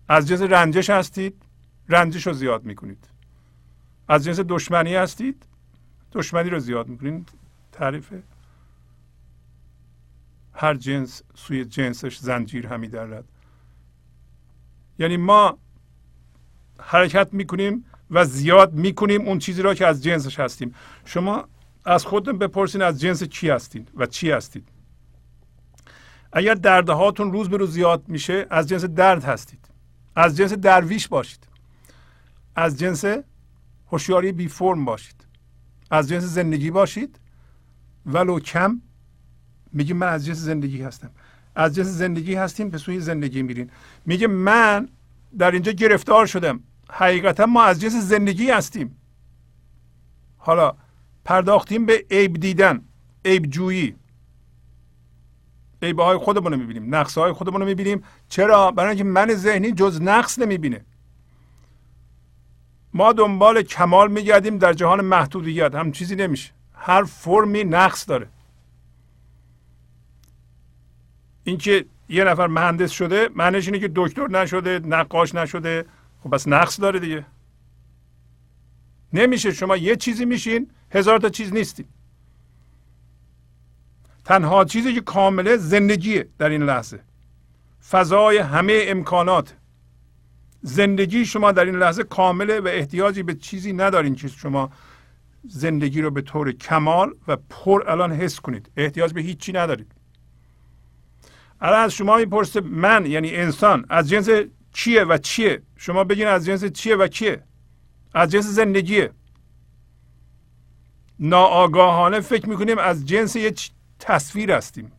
از 0.09 0.29
جنس 0.29 0.41
رنجش 0.41 0.91
هستید 0.91 1.43
رنجش 1.89 2.27
رو 2.27 2.33
زیاد 2.33 2.65
می‌کنید. 2.65 3.09
از 4.09 4.25
جنس 4.25 4.41
دشمنی 4.49 4.95
هستید 4.95 5.47
دشمنی 6.13 6.51
رو 6.51 6.59
زیاد 6.59 6.89
می‌کنید. 6.89 7.29
تعریف 7.73 8.13
هر 10.53 10.75
جنس 10.75 11.23
سوی 11.35 11.65
جنسش 11.65 12.19
زنجیر 12.19 12.67
همی 12.67 12.89
درد 12.89 13.32
یعنی 15.03 15.17
ما 15.17 15.59
حرکت 16.81 17.29
می‌کنیم 17.33 17.85
و 18.11 18.25
زیاد 18.25 18.73
می‌کنیم 18.73 19.21
اون 19.29 19.39
چیزی 19.39 19.63
را 19.63 19.75
که 19.75 19.87
از 19.87 20.03
جنسش 20.03 20.41
هستیم. 20.41 20.75
شما 21.05 21.49
از 21.85 22.05
خودتون 22.05 22.39
بپرسین 22.39 22.83
از 22.83 23.01
جنس 23.01 23.23
چی 23.23 23.51
هستید 23.51 23.91
و 23.97 24.07
چی 24.07 24.31
هستید. 24.31 24.69
اگر 26.33 26.55
دردهاتون 26.55 27.33
روز 27.33 27.49
به 27.49 27.57
روز 27.57 27.73
زیاد 27.73 28.09
میشه 28.09 28.47
از 28.51 28.69
جنس 28.69 28.85
درد 28.85 29.25
هستید. 29.25 29.69
از 30.17 30.37
جنس 30.37 30.53
درویش 30.53 31.09
باشید. 31.09 31.47
از 32.57 32.79
جنس 32.79 33.05
هوشیاری 33.87 34.33
بی 34.33 34.49
فرم 34.49 34.85
باشید. 34.85 35.27
از 35.91 36.09
جنس 36.09 36.23
زندگی 36.23 36.71
باشید. 36.71 37.21
ولو 38.07 38.41
کم 38.41 38.83
میگه 39.73 39.95
من 39.95 40.09
از 40.09 40.27
جنس 40.27 40.37
زندگی 40.37 40.83
هستم. 40.83 41.11
از 41.55 41.75
جنس 41.75 41.87
زندگی 41.87 42.35
هستیم 42.35 42.71
به 42.71 42.79
سوی 42.79 43.01
زندگی 43.01 43.43
میرین 43.43 43.71
میگه 44.07 44.27
من 44.27 44.89
در 45.39 45.51
اینجا 45.51 45.73
گرفتار 45.73 46.27
شدم. 46.27 46.61
حقیقتا 46.91 47.47
ما 47.47 47.63
از 47.63 47.81
جنس 47.81 47.95
زندگی 47.97 48.51
هستیم. 48.51 48.97
حالا 50.37 50.75
پرداختیم 51.25 51.87
به 51.87 52.05
عیب 52.11 52.33
دیدن 52.41 52.81
عیب 53.25 53.47
جویی. 53.47 53.95
عیبه 55.83 56.05
های 56.05 56.17
خودمون 56.17 56.53
رو 56.53 56.59
می‌بینیم 56.59 56.95
نقص 56.95 57.19
های 57.19 57.33
خودمون 57.33 57.61
رو 57.61 57.67
می‌بینیم. 57.67 58.03
چرا؟ 58.29 58.71
برای 58.71 58.89
اینکه 58.89 59.05
من 59.05 59.35
ذهنی 59.35 59.73
جز 59.73 60.03
نقص 60.03 60.39
نمی‌بینه. 60.39 60.85
ما 62.95 63.13
دنبال 63.13 63.63
کمال 63.63 64.11
میگردیم 64.11 64.59
در 64.59 64.73
جهان 64.73 65.01
محدودیت. 65.01 65.75
هم 65.75 65.93
چیزی 65.93 66.17
نمیشه. 66.17 66.51
هر 66.75 67.05
فرمی 67.05 67.65
نقص 67.65 68.09
داره. 68.09 68.29
اینکه 71.45 71.85
یه 72.09 72.25
نفر 72.25 72.47
مهندس 72.47 72.91
شده 72.91 73.29
معنیش 73.35 73.67
اینه 73.67 73.79
که 73.79 73.91
دکتر 73.95 74.29
نشده 74.29 74.79
نقاش 74.79 75.35
نشده. 75.35 75.85
خب 76.23 76.35
بس 76.35 76.49
نقص 76.49 76.81
داره 76.81 76.99
دیگه. 77.01 77.27
نمیشه 79.13 79.53
شما 79.53 79.77
یه 79.77 79.97
چیزی 79.97 80.25
میشین 80.25 80.71
هزار 80.91 81.19
تا 81.19 81.29
چیز 81.29 81.53
نیستیم 81.53 81.89
تنها 84.25 84.65
چیزی 84.65 84.95
که 84.95 85.01
کامله 85.01 85.57
زندگیه 85.57 86.29
در 86.39 86.49
این 86.49 86.63
لحظه. 86.63 87.01
فضای 87.91 88.39
همه 88.39 88.85
امکانات. 88.87 89.55
زندگی 90.63 91.25
شما 91.25 91.53
در 91.53 91.65
این 91.65 91.77
لحظه 91.77 92.05
کامله 92.05 92.61
و 92.61 92.69
احتیاجی 92.69 93.23
به 93.23 93.35
چیزی 93.35 93.73
ندارین 93.73 94.15
که 94.15 94.29
شما 94.29 94.71
زندگی 95.49 96.03
رو 96.03 96.11
به 96.11 96.23
طور 96.23 96.53
کمال 96.53 97.15
و 97.29 97.37
پر 97.37 97.91
الان 97.91 98.13
حس 98.13 98.41
کنید. 98.41 98.71
احتیاج 98.77 99.13
به 99.13 99.21
هیچی 99.21 99.53
ندارید. 99.53 99.93
الان 101.63 101.81
از 101.81 101.93
شما 101.93 102.17
می‌پرسه 102.17 102.61
من 102.61 103.07
یعنی 103.07 103.37
انسان 103.37 103.87
از 103.89 104.09
جنس 104.09 104.29
چیه 104.73 105.05
و 105.05 105.19
چیه؟ 105.19 105.63
شما 105.77 106.05
بگین 106.05 106.27
از 106.27 106.47
جنس 106.47 106.65
چیه 106.65 106.97
و 106.97 107.07
کیه؟ 107.07 107.45
از 108.15 108.31
جنس 108.31 108.47
زندگیه. 108.47 109.11
ناآگاهانه 111.19 112.21
فکر 112.21 112.49
می‌کنیم 112.49 112.79
از 112.79 113.07
جنس 113.07 113.37
یه 113.37 113.55
تصویر 113.99 114.53
هستیم. 114.53 114.93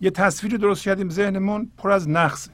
یه 0.00 0.10
تصویر 0.10 0.56
درست 0.56 0.82
کردیم 0.82 1.10
ذهنمون 1.10 1.70
پر 1.78 1.90
از 1.90 2.08
نقصه. 2.08 2.50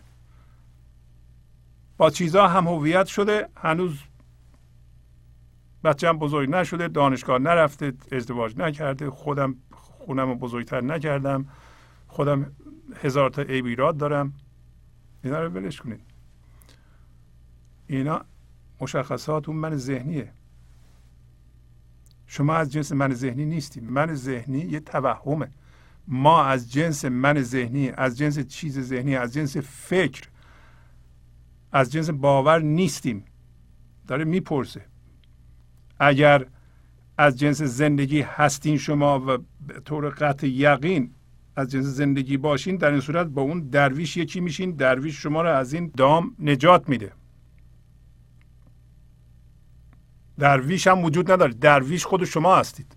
با 1.96 2.10
چیزها 2.10 2.48
هم 2.48 2.68
هویت 2.68 3.06
شده 3.06 3.48
هنوز 3.56 3.98
بچه 5.84 6.08
هم 6.08 6.18
بزرگ 6.18 6.50
نشده 6.50 6.88
دانشگاه 6.88 7.38
نرفته 7.38 7.92
ازدواج 8.12 8.56
نکرده 8.56 9.10
خودم 9.10 9.54
خونم 9.72 10.28
رو 10.28 10.34
بزرگتر 10.34 10.80
نکردم. 10.80 11.48
خودم 12.12 12.52
هزار 13.02 13.30
تا 13.30 13.42
عیب 13.42 13.66
ایراد 13.66 13.96
دارم. 13.96 14.32
اینا 15.24 15.42
رو 15.42 15.48
ولش 15.48 15.80
کنید. 15.80 16.00
اینا 17.86 18.24
مشخصات 18.80 19.48
اون 19.48 19.58
من 19.58 19.76
ذهنیه. 19.76 20.32
شما 22.26 22.54
از 22.54 22.72
جنس 22.72 22.92
من 22.92 23.14
ذهنی 23.14 23.44
نیستیم 23.44 23.84
من 23.84 24.14
ذهنی 24.14 24.58
یه 24.58 24.80
توهمه. 24.80 25.48
ما 26.08 26.44
از 26.44 26.72
جنس 26.72 27.04
من 27.04 27.42
ذهنی 27.42 27.90
از 27.90 28.18
جنس 28.18 28.38
چیز 28.38 28.80
ذهنی 28.80 29.16
از 29.16 29.34
جنس 29.34 29.56
فکر 29.56 30.28
از 31.72 31.92
جنس 31.92 32.10
باور 32.10 32.58
نیستیم. 32.62 33.24
داره 34.06 34.24
می‌پرسه. 34.24 34.84
اگر 35.98 36.46
از 37.18 37.38
جنس 37.38 37.62
زندگی 37.62 38.20
هستین 38.20 38.76
شما 38.76 39.20
و 39.20 39.38
به 39.66 39.80
طور 39.80 40.08
قطع 40.08 40.46
یقین 40.46 41.14
از 41.56 41.70
جنس 41.70 41.84
زندگی 41.84 42.36
باشین 42.36 42.76
در 42.76 42.90
این 42.90 43.00
صورت 43.00 43.26
با 43.26 43.42
اون 43.42 43.60
درویش 43.60 44.16
یکی 44.16 44.40
میشین 44.40 44.70
درویش 44.70 45.22
شما 45.22 45.42
رو 45.42 45.48
از 45.48 45.72
این 45.72 45.92
دام 45.96 46.36
نجات 46.38 46.88
میده. 46.88 47.12
درویش 50.38 50.86
هم 50.86 51.04
وجود 51.04 51.32
نداره 51.32 51.52
درویش 51.52 52.06
خود 52.06 52.24
شما 52.24 52.56
هستید. 52.56 52.96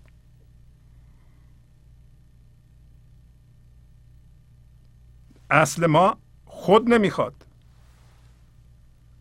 اصل 5.50 5.86
ما 5.86 6.18
خود 6.44 6.88
نمی‌خواد. 6.88 7.46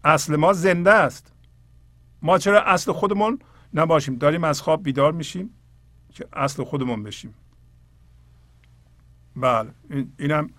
اصل 0.03 0.35
ما 0.35 0.53
زنده 0.53 0.91
است. 0.91 1.33
ما 2.21 2.37
چرا 2.37 2.61
اصل 2.61 2.91
خودمون 2.91 3.39
نباشیم؟ 3.73 4.15
داریم 4.15 4.43
از 4.43 4.61
خواب 4.61 4.83
بیدار 4.83 5.11
میشیم 5.11 5.49
که 6.09 6.27
اصل 6.33 6.63
خودمون 6.63 7.03
بشیم. 7.03 7.33
بله. 9.35 9.69
اینم 10.19 10.49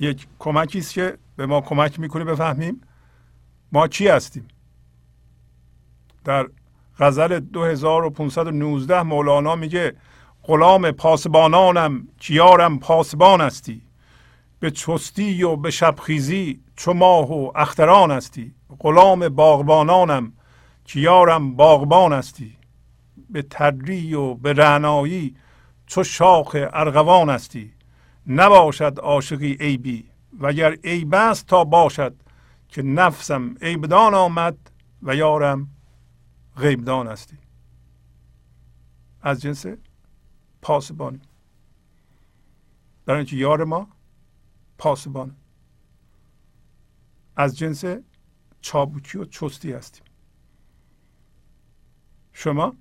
یک 0.00 0.26
کمکی 0.38 0.78
است 0.78 0.94
که 0.94 1.18
به 1.36 1.46
ما 1.46 1.60
کمک 1.60 2.00
می‌کنه 2.00 2.24
بفهمیم 2.24 2.80
ما 3.72 3.88
چی 3.88 4.08
هستیم. 4.08 4.48
در 6.24 6.48
غزل 6.98 7.40
2519 7.40 9.02
مولانا 9.02 9.56
میگه 9.56 9.96
غلام 10.42 10.90
پاسبانانم 10.90 12.08
کیارم 12.20 12.78
پاسبان 12.78 13.40
هستی. 13.40 13.82
به 14.60 14.70
چستی 14.70 15.42
و 15.42 15.56
به 15.56 15.70
شبخیزی 15.70 16.60
چو 16.76 16.92
ماه 16.92 17.32
و 17.32 17.52
اختران 17.54 18.10
هستی. 18.10 18.54
غلام 18.80 19.28
باغبانانم 19.28 20.32
کیارم 20.84 21.56
باغبان 21.56 22.12
هستی. 22.12 22.56
به 23.30 23.42
تدری 23.42 24.14
و 24.14 24.34
به 24.34 24.52
رعنایی 24.52 25.36
چو 25.86 26.04
شاخ 26.04 26.56
ارغوان 26.72 27.30
هستی. 27.30 27.72
نباشد 28.26 28.98
عاشقی 28.98 29.52
عیبی 29.60 30.10
وگر 30.40 30.72
عیب 30.72 31.14
است 31.14 31.46
تا 31.46 31.64
باشد 31.64 32.14
که 32.68 32.82
نفسم 32.82 33.54
عیبدان 33.62 34.14
آمد 34.14 34.70
و 35.02 35.16
یارم 35.16 35.68
غیبدان 36.56 37.06
هستی. 37.06 37.38
از 39.22 39.42
جنس 39.42 39.66
پاسبانی. 40.62 41.20
برای 43.06 43.18
اینکه 43.18 43.36
یار 43.36 43.64
ما 43.64 43.88
پاسبان 44.78 45.36
از 47.36 47.58
جنس 47.58 47.84
چابوکی 48.60 49.18
و 49.18 49.24
چستی 49.24 49.72
هستیم. 49.72 50.04
شما 52.32 52.76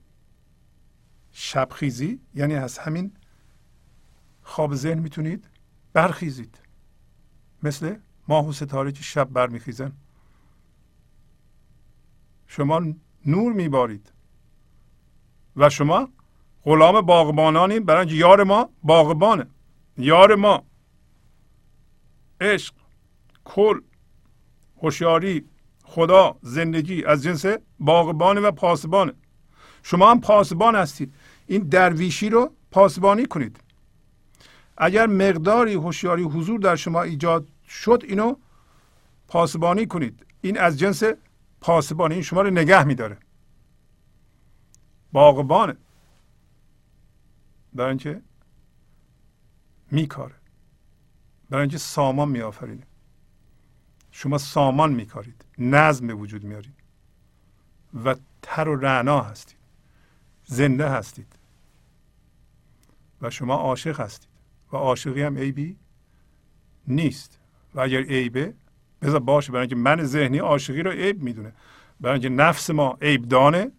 شبخیزی 1.31 2.19
یعنی 2.35 2.55
از 2.55 2.77
همین 2.77 3.11
خواب 4.53 4.75
ذهن 4.75 4.99
می‌تونید 4.99 5.49
برخیزید. 5.93 6.59
مثل 7.63 7.95
ماه 8.27 8.47
و 8.47 8.51
ستاره 8.51 8.91
که 8.91 9.03
شب 9.03 9.29
برمیخیزن. 9.29 9.91
شما 12.47 12.81
نور 13.25 13.53
میبارید. 13.53 14.11
و 15.55 15.69
شما 15.69 16.09
غلام 16.63 17.01
باغبانانی 17.01 17.79
برای 17.79 18.07
یار 18.07 18.43
ما 18.43 18.69
باغبانه. 18.83 19.47
یار 19.97 20.35
ما. 20.35 20.63
عشق 22.41 22.73
کل 23.43 23.81
هوشیاری 24.81 25.45
خدا 25.83 26.35
زندگی 26.41 27.05
از 27.05 27.23
جنس 27.23 27.45
باغبانه 27.79 28.41
و 28.41 28.51
پاسبانه. 28.51 29.13
شما 29.83 30.11
هم 30.11 30.21
پاسبان 30.21 30.75
هستید. 30.75 31.13
این 31.47 31.61
درویشی 31.61 32.29
رو 32.29 32.53
پاسبانی 32.71 33.25
کنید. 33.25 33.59
اگر 34.77 35.07
مقداری 35.07 35.73
هوشیاری 35.73 36.23
حضور 36.23 36.59
در 36.59 36.75
شما 36.75 37.01
ایجاد 37.01 37.47
شد 37.67 38.03
اینو 38.07 38.35
پاسبانی 39.27 39.85
کنید. 39.85 40.25
این 40.41 40.59
از 40.59 40.79
جنس 40.79 41.03
پاسبانی 41.61 42.13
این 42.13 42.23
شما 42.23 42.41
رو 42.41 42.49
نگه 42.49 42.83
میداره. 42.83 43.17
باغبانه 45.11 45.77
برای 47.73 47.89
اینکه 47.89 48.21
میکاره. 49.91 50.35
برای 51.49 51.61
اینکه 51.61 51.77
سامان 51.77 52.29
میآفرینه. 52.29 52.83
شما 54.11 54.37
سامان 54.37 54.93
میکارید. 54.93 55.45
نظم 55.57 56.07
به 56.07 56.13
وجود 56.13 56.43
میارید 56.43 56.73
و 58.05 58.15
تر 58.41 58.69
و 58.69 58.75
رعنا 58.75 59.21
هستید. 59.21 59.57
زنده 60.45 60.89
هستید. 60.89 61.27
و 63.21 63.29
شما 63.29 63.55
عاشق 63.55 63.99
هستید. 63.99 64.32
و 64.73 64.77
عاشقی 64.77 65.21
هم 65.21 65.37
عیبی 65.37 65.77
نیست. 66.87 67.39
و 67.75 67.79
اگر 67.79 68.01
عیبه 68.01 68.53
بذار 69.01 69.19
باشه 69.19 69.51
برای 69.51 69.61
اینکه 69.61 69.75
من 69.75 70.03
ذهنی 70.03 70.37
عاشقی 70.37 70.83
رو 70.83 70.91
عیب 70.91 71.23
می‌دونه. 71.23 71.53
برای 71.99 72.13
اینکه 72.13 72.29
نفس 72.29 72.69
ما 72.69 72.97
عیب 73.01 73.27
دانه 73.27 73.71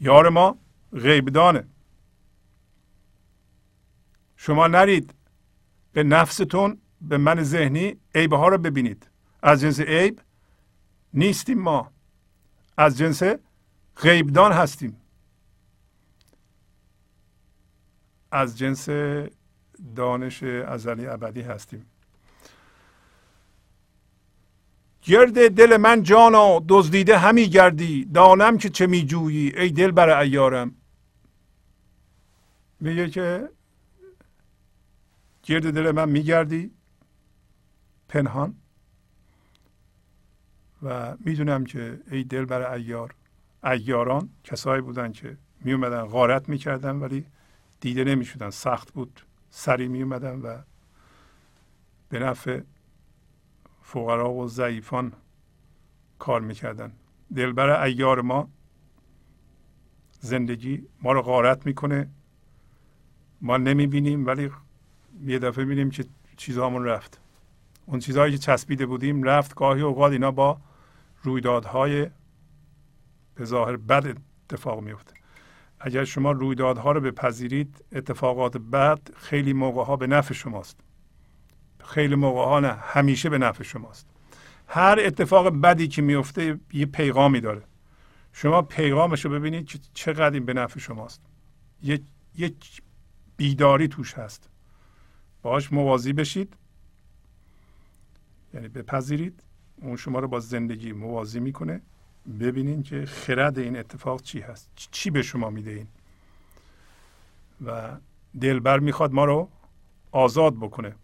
یار 0.00 0.28
ما 0.28 0.58
غیب 0.92 1.28
دانه. 1.28 1.64
شما 4.36 4.66
نرید 4.66 5.14
به 5.92 6.02
نفستون 6.02 6.78
به 7.00 7.18
من 7.18 7.42
ذهنی 7.42 7.96
عیبه 8.14 8.36
ها 8.36 8.48
رو 8.48 8.58
ببینید. 8.58 9.08
از 9.42 9.60
جنس 9.60 9.80
عیب 9.80 10.20
نیستیم 11.14 11.58
ما. 11.58 11.90
از 12.76 12.98
جنس 12.98 13.22
غیبدان 13.96 14.52
هستیم. 14.52 14.96
از 18.30 18.58
جنس 18.58 18.88
دانش 19.96 20.42
ازلی 20.42 21.06
ابدی 21.06 21.40
هستیم. 21.40 21.86
گرد 25.02 25.54
دل 25.54 25.76
من 25.76 26.02
جانا 26.02 26.62
دزدیده 26.68 27.18
همی 27.18 27.48
گردی. 27.48 28.04
دانم 28.04 28.58
که 28.58 28.68
چه 28.68 28.86
می 28.86 29.06
جویی 29.06 29.58
ای 29.58 29.70
دل 29.70 29.90
بر 29.90 30.18
ایارم 30.20 30.74
میگه 32.80 33.10
که 33.10 33.48
گرد 35.42 35.74
دل 35.74 35.90
من 35.90 36.08
میگردی. 36.08 36.70
پنهان. 38.08 38.54
و 40.82 41.16
می‌دونم 41.20 41.64
که 41.64 42.00
ای 42.10 42.24
دل 42.24 42.44
بر 42.44 42.72
ایار 42.72 43.14
ایاران 43.64 44.30
کسایی 44.44 44.82
بودن 44.82 45.12
که 45.12 45.38
می 45.60 45.72
اومدن 45.72 46.02
غارت 46.02 46.48
می‌کردن 46.48 46.96
ولی 46.96 47.26
دیده 47.80 48.04
نمی‌شدن. 48.04 48.50
سخت 48.50 48.92
بود. 48.92 49.20
سری 49.54 49.88
می 49.88 50.02
اومدن 50.02 50.40
و 50.40 50.62
به 52.08 52.18
نفع 52.18 52.60
فقرا 53.82 54.32
و 54.32 54.48
ضعیفان 54.48 55.12
کار 56.18 56.40
می‌کردن 56.40 56.92
دلبر 57.36 57.82
ایار 57.82 58.20
ما 58.20 58.48
زندگی 60.20 60.86
ما 61.02 61.12
رو 61.12 61.22
غارت 61.22 61.66
می‌کنه 61.66 62.08
ما 63.40 63.56
نمی‌بینیم 63.56 64.26
ولی 64.26 64.50
یه 65.24 65.38
دفعه 65.38 65.64
بینیم 65.64 65.90
که 65.90 66.04
چیزهامون 66.36 66.84
رفت. 66.84 67.20
اون 67.86 67.98
چیزهایی 68.00 68.32
که 68.32 68.38
چسبیده 68.38 68.86
بودیم 68.86 69.22
رفت. 69.22 69.54
گاهی 69.54 69.82
اوقات 69.82 70.12
اینا 70.12 70.30
با 70.30 70.60
رویدادهای 71.22 72.10
به 73.34 73.44
ظاهر 73.44 73.76
بد 73.76 74.16
اتفاق 74.50 74.80
میفته 74.80 75.21
اگر 75.84 76.04
شما 76.04 76.32
رویدادها 76.32 76.92
رو 76.92 77.00
بپذیرید 77.00 77.84
اتفاقات 77.92 78.56
بد 78.56 79.00
خیلی 79.16 79.52
موقع 79.52 79.84
ها 79.84 79.96
به 79.96 80.06
نفع 80.06 80.34
شماست. 80.34 80.80
خیلی 81.84 82.14
موقع 82.14 82.44
ها 82.44 82.60
نه 82.60 82.72
همیشه 82.72 83.30
به 83.30 83.38
نفع 83.38 83.64
شماست. 83.64 84.06
هر 84.66 84.98
اتفاق 85.00 85.48
بدی 85.48 85.88
که 85.88 86.02
میفته 86.02 86.60
یه 86.72 86.86
پیغامی 86.86 87.40
داره. 87.40 87.62
شما 88.32 88.62
پیغامش 88.62 89.24
رو 89.24 89.30
ببینید 89.30 89.66
که 89.66 89.78
چقدر 89.94 90.34
این 90.34 90.44
به 90.44 90.52
نفع 90.54 90.80
شماست. 90.80 91.20
یک 92.34 92.82
بیداری 93.36 93.88
توش 93.88 94.14
هست. 94.14 94.48
باش 95.42 95.72
موازی 95.72 96.12
بشید. 96.12 96.56
یعنی 98.54 98.68
بپذیرید. 98.68 99.42
اون 99.76 99.96
شما 99.96 100.18
رو 100.18 100.28
با 100.28 100.40
زندگی 100.40 100.92
موازی 100.92 101.40
می‌کنه. 101.40 101.80
ببینین 102.40 102.82
که 102.82 103.06
خرد 103.06 103.58
این 103.58 103.76
اتفاق 103.76 104.22
چی 104.22 104.40
هست. 104.40 104.70
چی 104.90 105.10
به 105.10 105.22
شما 105.22 105.50
میده 105.50 105.70
این؟ 105.70 105.86
و 107.66 107.96
دلبر 108.40 108.78
می‌خواد 108.78 109.12
ما 109.12 109.24
رو 109.24 109.48
آزاد 110.12 110.56
بکنه. 110.56 110.94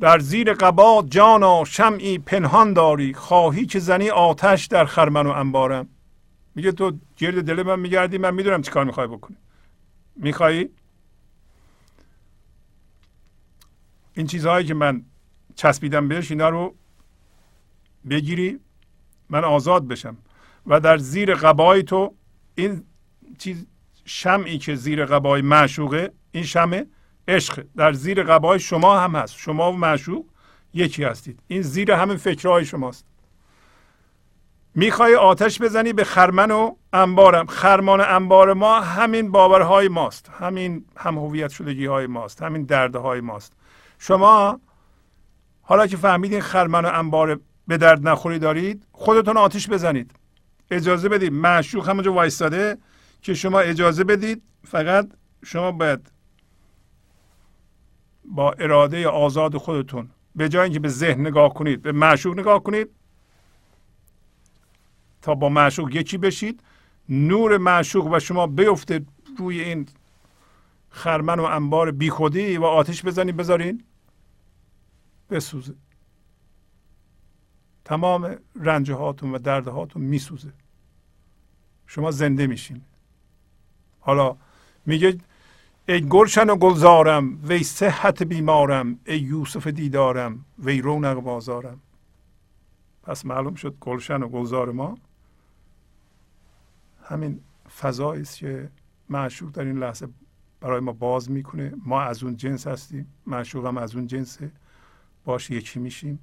در 0.00 0.18
زیر 0.18 0.54
قبا 0.54 1.04
جانا 1.10 1.64
شمعی 1.64 2.18
پنهان 2.18 2.72
داری. 2.72 3.14
خواهی 3.14 3.66
که 3.66 3.78
زنی 3.78 4.10
آتش 4.10 4.66
در 4.66 4.84
خرمن 4.84 5.26
و 5.26 5.30
انبارم. 5.30 5.88
میگه 6.54 6.72
تو 6.72 6.92
گرد 7.16 7.44
دل 7.44 7.62
من 7.62 7.80
میگردی 7.80 8.18
من 8.18 8.34
می‌دونم 8.34 8.62
چی 8.62 8.70
کار 8.70 8.84
می‌خوای 8.84 9.06
بکنی. 9.06 9.36
میخوایی؟ 10.16 10.68
این 14.14 14.26
چیزهایی 14.26 14.66
که 14.66 14.74
من 14.74 15.02
چسبیدم 15.54 16.08
بهش 16.08 16.30
اینا 16.30 16.48
رو 16.48 16.74
بگیری 18.10 18.60
من 19.30 19.44
آزاد 19.44 19.88
بشم. 19.88 20.16
و 20.68 20.80
در 20.80 20.98
زیر 20.98 21.34
قبای 21.34 21.82
تو 21.82 22.14
این 22.54 22.84
چیز 23.38 23.66
شمعی 24.04 24.58
که 24.58 24.74
زیر 24.74 25.04
قبای 25.04 25.42
معشوقه 25.42 26.12
این 26.32 26.44
شمع 26.44 26.84
عشق 27.28 27.64
در 27.76 27.92
زیر 27.92 28.22
قبای 28.22 28.60
شما 28.60 29.00
هم 29.00 29.16
هست. 29.16 29.36
شما 29.36 29.72
و 29.72 29.76
معشوق 29.76 30.24
یکی 30.74 31.04
هستید. 31.04 31.40
این 31.46 31.62
زیر 31.62 31.92
همه 31.92 32.16
فکرهای 32.16 32.64
شماست. 32.64 33.04
می‌خوای 34.74 35.14
آتش 35.14 35.62
بزنی 35.62 35.92
به 35.92 36.04
خرمن 36.04 36.50
و 36.50 36.74
انبارم. 36.92 37.46
خرمان 37.46 38.00
انبار 38.00 38.52
ما 38.54 38.80
همین 38.80 39.30
باورهای 39.30 39.88
ماست. 39.88 40.30
همین 40.38 40.84
هم 40.96 41.18
هویت 41.18 41.50
شدگی 41.50 41.86
های 41.86 42.06
ماست. 42.06 42.42
همین 42.42 42.62
دردهای 42.62 43.20
ماست. 43.20 43.52
شما 43.98 44.60
حالا 45.62 45.86
که 45.86 45.96
فهمیدین 45.96 46.40
خرمن 46.40 46.84
و 46.84 46.90
انبار 46.94 47.40
به 47.66 47.76
درد 47.76 48.08
نخوری 48.08 48.38
دارید 48.38 48.86
خودتون 48.92 49.36
آتش 49.36 49.68
بزنید. 49.68 50.12
اجازه 50.70 51.08
بدید. 51.08 51.32
معشوق 51.32 51.88
همونجا 51.88 52.12
وایستاده 52.12 52.78
که 53.22 53.34
شما 53.34 53.60
اجازه 53.60 54.04
بدید. 54.04 54.42
فقط 54.64 55.08
شما 55.44 55.72
باید 55.72 56.12
با 58.24 58.52
اراده 58.52 59.08
آزاد 59.08 59.56
خودتون 59.56 60.08
به 60.34 60.48
جای 60.48 60.64
اینکه 60.64 60.80
به 60.80 60.88
ذهن 60.88 61.20
نگاه 61.20 61.54
کنید 61.54 61.82
به 61.82 61.92
معشوق 61.92 62.38
نگاه 62.38 62.62
کنید 62.62 62.88
تا 65.22 65.34
با 65.34 65.48
معشوق 65.48 65.94
یکی 65.94 66.18
بشید. 66.18 66.62
نور 67.08 67.58
معشوق 67.58 68.06
و 68.06 68.18
شما 68.18 68.46
بیفته 68.46 69.04
روی 69.38 69.60
این 69.60 69.88
خرمن 70.90 71.40
و 71.40 71.42
انبار 71.42 71.90
بیخودی 71.90 72.56
و 72.56 72.64
آتش 72.64 73.04
بزنید 73.04 73.36
بذارین 73.36 73.84
بسوزه. 75.30 75.74
تمام 77.88 78.36
رنج 78.54 78.90
هاتون 78.90 79.34
و 79.34 79.38
درد 79.38 79.68
هاتون 79.68 80.02
میسوزه. 80.02 80.52
شما 81.86 82.10
زنده 82.10 82.46
میشین. 82.46 82.82
حالا 84.00 84.36
میگه 84.86 85.18
ای 85.88 86.00
گلشن 86.00 86.50
و 86.50 86.56
گلزارم 86.56 87.40
وی 87.48 87.62
صحت 87.62 88.22
بیمارم 88.22 88.98
ای 89.06 89.18
یوسف 89.18 89.66
دیدارم 89.66 90.44
وی 90.58 90.80
رونق 90.80 91.14
بازارم. 91.14 91.80
پس 93.02 93.26
معلوم 93.26 93.54
شد 93.54 93.76
گلشن 93.80 94.22
و 94.22 94.28
گلزار 94.28 94.72
ما 94.72 94.98
همین 97.04 97.40
فضایی 97.80 98.22
است 98.22 98.36
که 98.36 98.70
معشوق 99.08 99.50
در 99.50 99.64
این 99.64 99.78
لحظه 99.78 100.08
برای 100.60 100.80
ما 100.80 100.92
باز 100.92 101.30
می‌کنه. 101.30 101.72
ما 101.86 102.02
از 102.02 102.22
اون 102.22 102.36
جنس 102.36 102.66
هستیم 102.66 103.12
معشوق 103.26 103.76
از 103.76 103.94
اون 103.94 104.06
جنسه. 104.06 104.52
باش 105.24 105.50
یکی 105.50 105.80
میشیم. 105.80 106.18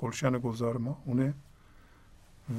گلشن 0.00 0.38
گلزار 0.38 0.76
ما 0.76 1.02
اونه. 1.06 1.34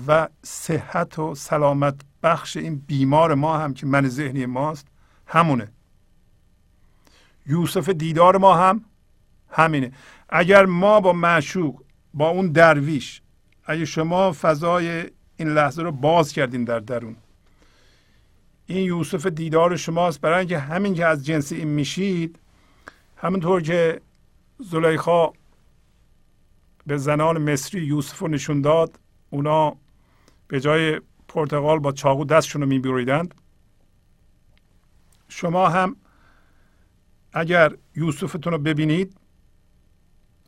و 0.08 0.28
صحت 0.44 1.20
و 1.20 1.36
سلامت 1.36 1.96
بخش 2.24 2.58
این 2.58 2.76
بیمار 2.88 3.34
ما 3.34 3.58
هم 3.58 3.74
که 3.74 3.86
من 3.86 4.08
ذهنی 4.08 4.46
ماست 4.46 4.88
همونه. 5.28 5.72
یوسف 7.46 7.90
دیدار 7.90 8.38
ما 8.38 8.58
هم 8.58 8.86
همینه. 9.50 9.92
اگر 10.30 10.66
ما 10.66 11.00
با 11.00 11.14
معشوق 11.14 11.82
با 12.14 12.30
اون 12.30 12.52
درویش 12.52 13.22
اگر 13.66 13.86
شما 13.86 14.32
فضای 14.42 15.06
این 15.38 15.48
لحظه 15.48 15.82
رو 15.82 15.92
باز 15.92 16.34
کردین 16.34 16.64
در 16.64 16.80
درون 16.80 17.16
این 18.66 18.86
یوسف 18.86 19.26
دیدار 19.26 19.76
شماست. 19.76 20.22
برای 20.22 20.40
اینکه 20.40 20.60
همین 20.60 20.94
که 20.94 21.06
از 21.06 21.26
جنس 21.26 21.52
این 21.52 21.68
میشید 21.68 22.40
همونطور 23.18 23.62
که 23.62 24.02
زلیخا 24.60 25.32
به 26.88 26.98
زنان 26.98 27.52
مصری 27.52 27.86
یوسف 27.86 28.20
رو 28.20 28.28
نشون 28.28 28.62
داد 28.62 29.00
اونا 29.30 29.76
به 30.48 30.60
جای 30.60 31.02
پرتغال 31.28 31.80
با 31.80 31.92
چاقو 31.92 32.26
دستشون 32.26 32.62
رو 32.62 32.68
میبریدند. 32.68 33.36
شما 35.28 35.70
هم 35.70 35.96
اگر 37.34 37.76
یوسفتون 37.96 38.54
رو 38.54 38.60
ببینید 38.60 39.18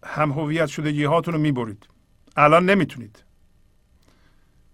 هم 0.04 0.32
هویت 0.32 0.68
شدگی 0.68 1.04
هاتون 1.04 1.34
رو 1.34 1.40
می‌برید. 1.40 1.88
الان 2.36 2.70
نمی‌تونید. 2.70 3.24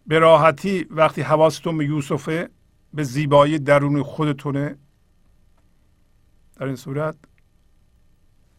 به 0.07 0.19
راحتی 0.19 0.85
وقتی 0.89 1.21
حواستون 1.21 1.77
به 1.77 1.85
یوسفه 1.85 2.49
به 2.93 3.03
زیبایی 3.03 3.59
درون 3.59 4.03
خودتونه 4.03 4.75
در 6.55 6.65
این 6.65 6.75
صورت 6.75 7.15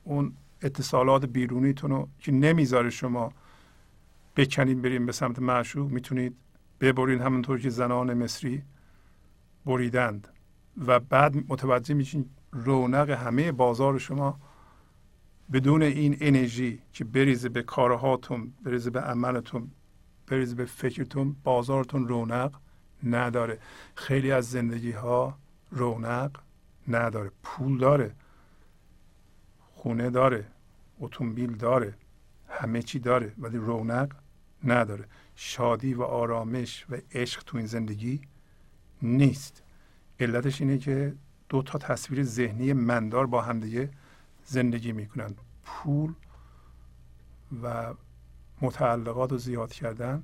اون 0.04 0.36
اتصالات 0.62 1.24
بیرونیتون 1.24 1.90
رو 1.90 2.08
که 2.18 2.32
نمی‌ذاره 2.32 2.90
شما 2.90 3.32
بکنید 4.36 4.82
بریم 4.82 5.06
به 5.06 5.12
سمت 5.12 5.38
معشوق 5.38 5.90
می‌تونید 5.90 6.36
ببرید 6.80 7.20
همونطور 7.20 7.58
که 7.58 7.70
زنان 7.70 8.14
مصری 8.14 8.62
بریدند. 9.66 10.28
و 10.86 11.00
بعد 11.00 11.36
متوجه 11.52 11.94
میشین 11.94 12.30
رونق 12.52 13.10
همه 13.10 13.52
بازار 13.52 13.98
شما 13.98 14.40
بدون 15.52 15.82
این 15.82 16.16
انرژی 16.20 16.78
که 16.92 17.04
بریزه 17.04 17.48
به 17.48 17.62
کارهاتون 17.62 18.52
بریزه 18.64 18.90
به 18.90 19.00
عملتون 19.00 19.70
بریزه 20.26 20.54
به 20.54 20.64
فکرتون 20.64 21.36
بازارتون 21.44 22.08
رونق 22.08 22.54
نداره. 23.04 23.58
خیلی 23.94 24.32
از 24.32 24.50
زندگی 24.50 24.92
ها 24.92 25.38
رونق 25.70 26.30
نداره. 26.88 27.30
پول 27.42 27.78
داره. 27.78 28.14
خونه 29.82 30.10
داره 30.10 30.46
اتومبیل 30.98 31.56
داره 31.56 31.94
همه 32.48 32.82
چی 32.82 32.98
داره 32.98 33.32
ولی 33.38 33.58
رونق 33.58 34.14
نداره. 34.64 35.04
شادی 35.34 35.94
و 35.94 36.02
آرامش 36.02 36.86
و 36.90 36.96
عشق 37.12 37.42
تو 37.42 37.56
این 37.56 37.66
زندگی 37.66 38.20
نیست. 39.02 39.62
علتش 40.20 40.60
اینه 40.60 40.78
که 40.78 41.14
دو 41.48 41.62
تا 41.62 41.78
تصویر 41.78 42.22
ذهنی 42.22 42.72
مندار 42.72 43.26
با 43.26 43.42
همدیگه 43.42 43.90
زندگی 44.44 44.92
می‌کنن. 44.92 45.34
پول 45.64 46.14
و 47.62 47.94
متعلقات 48.60 49.32
رو 49.32 49.38
زیاد 49.38 49.72
کردن 49.72 50.22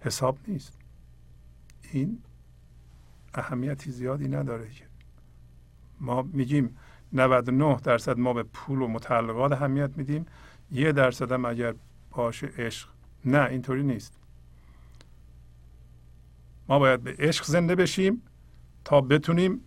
حساب 0.00 0.38
نیست. 0.48 0.78
این 1.92 2.22
اهمیتی 3.34 3.90
زیادی 3.90 4.28
نداره 4.28 4.70
که. 4.70 4.84
ما 6.00 6.22
میگیم 6.22 6.76
99 7.12 7.76
درصد 7.76 8.18
ما 8.18 8.32
به 8.32 8.42
پول 8.42 8.82
و 8.82 8.88
متعلقات 8.88 9.52
اهمیت 9.52 9.90
میدیم. 9.96 10.26
یه 10.70 10.92
درصد 10.92 11.32
هم 11.32 11.44
اگر 11.44 11.74
باشه 12.10 12.46
عشق. 12.58 12.88
نه 13.24 13.48
اینطوری 13.50 13.82
نیست. 13.82 14.18
ما 16.68 16.78
باید 16.78 17.02
به 17.02 17.16
عشق 17.18 17.44
زنده 17.44 17.74
بشیم 17.74 18.22
تا 18.84 19.00
بتونیم 19.00 19.60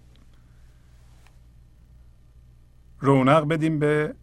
رونق 3.00 3.48
بدیم 3.48 3.80
به 3.80 4.16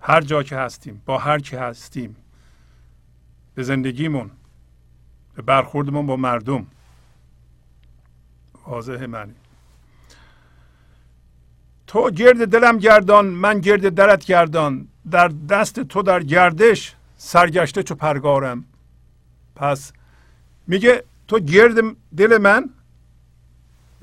هر 0.00 0.20
جا 0.20 0.42
که 0.42 0.56
هستیم 0.56 1.02
با 1.06 1.18
هر 1.18 1.38
کی 1.38 1.56
هستیم. 1.56 2.16
به 3.54 3.62
زندگیمون 3.62 4.30
به 5.34 5.42
برخوردمون 5.42 6.06
با 6.06 6.16
مردم. 6.16 6.66
واضح 8.66 9.06
معنی. 9.06 9.34
تو 11.94 12.10
گرد 12.10 12.48
دلم 12.48 12.78
گردان 12.78 13.26
من 13.26 13.58
گرد 13.58 13.88
درت 13.88 14.24
گردان. 14.24 14.88
در 15.10 15.28
دست 15.28 15.80
تو 15.80 16.02
در 16.02 16.22
گردش 16.22 16.94
سرگشته 17.16 17.82
چو 17.82 17.94
پرگارم. 17.94 18.64
پس 19.56 19.92
میگه 20.66 21.04
تو 21.28 21.38
گرد 21.38 21.96
دل 22.16 22.38
من 22.38 22.70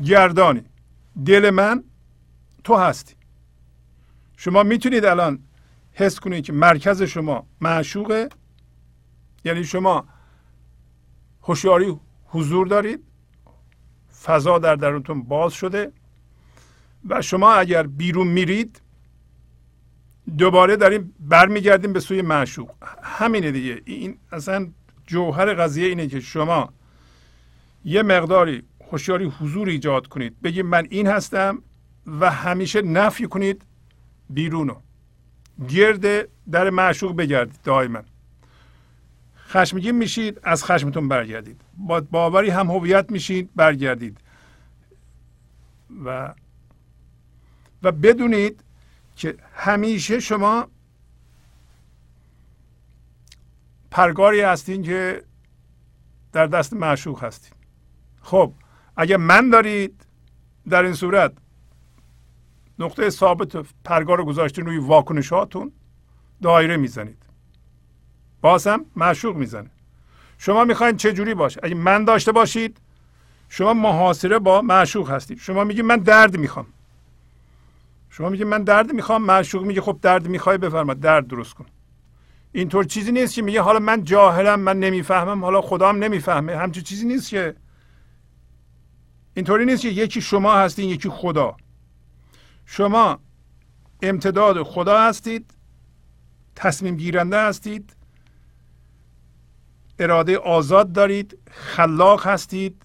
گردانی. 0.05 0.63
دل 1.25 1.49
من 1.49 1.83
تو 2.63 2.75
هستی. 2.75 3.15
شما 4.37 4.63
می‌تونید 4.63 5.05
الان 5.05 5.39
حس 5.93 6.19
کنید 6.19 6.43
که 6.43 6.53
مرکز 6.53 7.03
شما 7.03 7.45
معشوقه. 7.61 8.29
یعنی 9.43 9.63
شما 9.63 10.05
هوشیاری 11.43 11.99
حضور 12.25 12.67
دارید. 12.67 13.03
فضا 14.23 14.59
در 14.59 14.75
درونتون 14.75 15.23
باز 15.23 15.53
شده. 15.53 15.91
و 17.09 17.21
شما 17.21 17.53
اگر 17.53 17.87
بیرون 17.87 18.27
میرید 18.27 18.81
دوباره 20.37 20.75
داریم 20.75 21.13
برمیگردیم 21.19 21.93
به 21.93 21.99
سوی 21.99 22.21
معشوق. 22.21 22.69
همینه 23.03 23.51
دیگه. 23.51 23.81
این 23.85 24.17
اصلا 24.31 24.67
جوهر 25.07 25.53
قضیه 25.53 25.87
اینه 25.87 26.07
که 26.07 26.19
شما 26.19 26.73
یه 27.85 28.03
مقداری 28.03 28.63
هوشیاری 28.91 29.25
حضور 29.25 29.69
ایجاد 29.69 30.07
کنید. 30.07 30.41
بگید 30.41 30.65
من 30.65 30.87
این 30.89 31.07
هستم 31.07 31.61
و 32.19 32.31
همیشه 32.31 32.81
نفی 32.81 33.27
کنید 33.27 33.61
بیرونو. 34.29 34.75
گرد 35.69 36.27
در 36.51 36.69
معشوق 36.69 37.15
بگردید 37.15 37.59
دائما. 37.63 38.01
خشمگین 39.47 39.95
میشید 39.95 40.39
از 40.43 40.63
خشمتون 40.63 41.07
برگردید. 41.07 41.61
با 41.77 42.01
باوری 42.01 42.49
هم 42.49 42.71
هویت 42.71 43.11
میشید 43.11 43.49
برگردید. 43.55 44.17
و 46.05 46.33
و 47.83 47.91
بدونید 47.91 48.63
که 49.15 49.37
همیشه 49.53 50.19
شما 50.19 50.67
پرگاری 53.91 54.41
هستین 54.41 54.83
که 54.83 55.23
در 56.33 56.47
دست 56.47 56.73
معشوق 56.73 57.23
هستین. 57.23 57.53
خب 58.21 58.53
اگه 58.97 59.17
من 59.17 59.49
دارید 59.49 60.05
در 60.69 60.83
این 60.83 60.93
صورت 60.93 61.33
نقطه 62.79 63.09
ثابت 63.09 63.65
پرگار 63.83 64.17
رو 64.17 64.25
گذاشتین 64.25 64.65
روی 64.65 64.77
واکنشاتون 64.77 65.71
دایره 66.41 66.77
می‌زنید. 66.77 67.23
باز 68.41 68.67
هم 68.67 68.85
معشوق 68.95 69.35
می‌زنه. 69.35 69.69
شما 70.37 70.63
می‌خواین 70.63 70.97
چه 70.97 71.13
جوری 71.13 71.33
باشه؟ 71.33 71.59
اگه 71.63 71.75
من 71.75 72.05
داشته 72.05 72.31
باشید 72.31 72.77
شما 73.49 73.73
محاصره 73.73 74.39
با 74.39 74.61
معشوق 74.61 75.11
هستید. 75.11 75.37
شما 75.37 75.63
میگید 75.63 75.85
من 75.85 75.97
درد 75.97 76.37
می‌خوام. 76.37 76.67
شما 78.13 78.29
میگید 78.29 78.47
من 78.47 78.63
درد 78.63 78.91
می‌خوام 78.91 79.23
معشوق 79.23 79.63
میگه 79.63 79.81
خب 79.81 79.99
درد 80.01 80.27
می‌خوای 80.27 80.57
بفرما. 80.57 80.93
درد 80.93 81.27
درست 81.27 81.53
کن. 81.53 81.65
اینطور 82.51 82.83
چیزی 82.83 83.11
نیست 83.11 83.33
که 83.33 83.41
میگه 83.41 83.61
حالا 83.61 83.79
من 83.79 84.03
جاهلم 84.03 84.59
من 84.59 84.79
نمی‌فهمم 84.79 85.43
حالا 85.43 85.61
خدام 85.61 86.03
نمی‌فهمه. 86.03 86.57
همچون 86.57 86.83
چیزی 86.83 87.07
نیست 87.07 87.29
که. 87.29 87.55
اینطوری 89.33 89.65
نیست 89.65 89.81
که 89.81 89.87
یکی 89.87 90.21
شما 90.21 90.55
هستین 90.55 90.89
یکی 90.89 91.09
خدا. 91.09 91.55
شما 92.65 93.19
امتداد 94.01 94.63
خدا 94.63 95.01
هستید 95.01 95.53
تصمیم 96.55 96.95
گیرنده 96.95 97.41
هستید 97.41 97.95
اراده 99.99 100.37
آزاد 100.37 100.93
دارید 100.93 101.37
خلاق 101.51 102.27
هستید. 102.27 102.81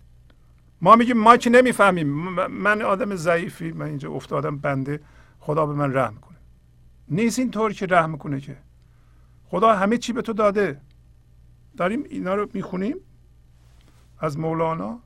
ما 0.80 0.96
میگیم 0.96 1.18
ما 1.18 1.36
که 1.36 1.50
نمی‌فهمیم. 1.50 2.06
من 2.48 2.82
آدم 2.82 3.14
ضعیفی 3.16 3.72
من 3.72 3.86
اینجا 3.86 4.10
افتادم 4.10 4.58
بنده. 4.58 5.00
خدا 5.46 5.66
به 5.66 5.74
من 5.74 5.94
رحم 5.94 6.14
کنه. 6.14 6.36
نیست 7.08 7.38
اینطور 7.38 7.72
که 7.72 7.86
رحم 7.86 8.16
کنه 8.16 8.40
که. 8.40 8.56
خدا 9.48 9.74
همه 9.74 9.98
چی 9.98 10.12
به 10.12 10.22
تو 10.22 10.32
داده. 10.32 10.80
داریم 11.76 12.04
اینا 12.10 12.34
رو 12.34 12.48
می‌خونیم 12.54 12.96
از 14.18 14.38
مولانا 14.38 14.98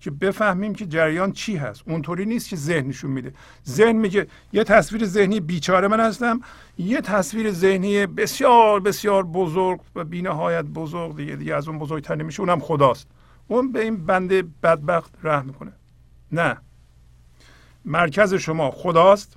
که 0.00 0.10
بفهمیم 0.10 0.74
که 0.74 0.86
جریان 0.86 1.32
چی 1.32 1.56
هست. 1.56 1.82
اونطوری 1.86 2.26
نیست 2.26 2.48
که 2.48 2.56
ذهنشون 2.56 3.10
میده. 3.10 3.32
ذهن 3.66 3.96
میگه 3.96 4.26
یه 4.52 4.64
تصویر 4.64 5.04
ذهنی 5.04 5.40
بیچاره 5.40 5.88
من 5.88 6.00
هستم. 6.00 6.40
یه 6.78 7.00
تصویر 7.00 7.52
ذهنی 7.52 8.06
بسیار 8.06 8.80
بسیار 8.80 9.22
بزرگ 9.22 9.80
و 9.94 10.04
بینهایت 10.04 10.64
بزرگ 10.64 11.16
دیگه 11.16 11.36
دیگه 11.36 11.54
از 11.54 11.68
اون 11.68 11.78
بزرگتر 11.78 12.14
نمیشه. 12.14 12.40
اونم 12.40 12.60
خداست. 12.60 13.08
اون 13.48 13.72
به 13.72 13.82
این 13.82 14.06
بنده 14.06 14.42
بدبخت 14.62 15.14
رحم 15.22 15.46
می‌کنه 15.46 15.72
نه. 16.32 16.56
مرکز 17.86 18.34
شما 18.34 18.70
خداست. 18.70 19.36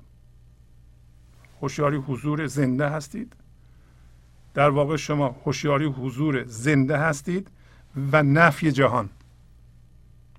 هوشیاری 1.62 1.96
حضور 1.96 2.46
زنده 2.46 2.88
هستید. 2.88 3.32
در 4.54 4.70
واقع 4.70 4.96
شما 4.96 5.36
هوشیاری 5.44 5.84
حضور 5.86 6.44
زنده 6.44 6.96
هستید 6.96 7.50
و 8.12 8.22
نفی 8.22 8.72
جهان. 8.72 9.10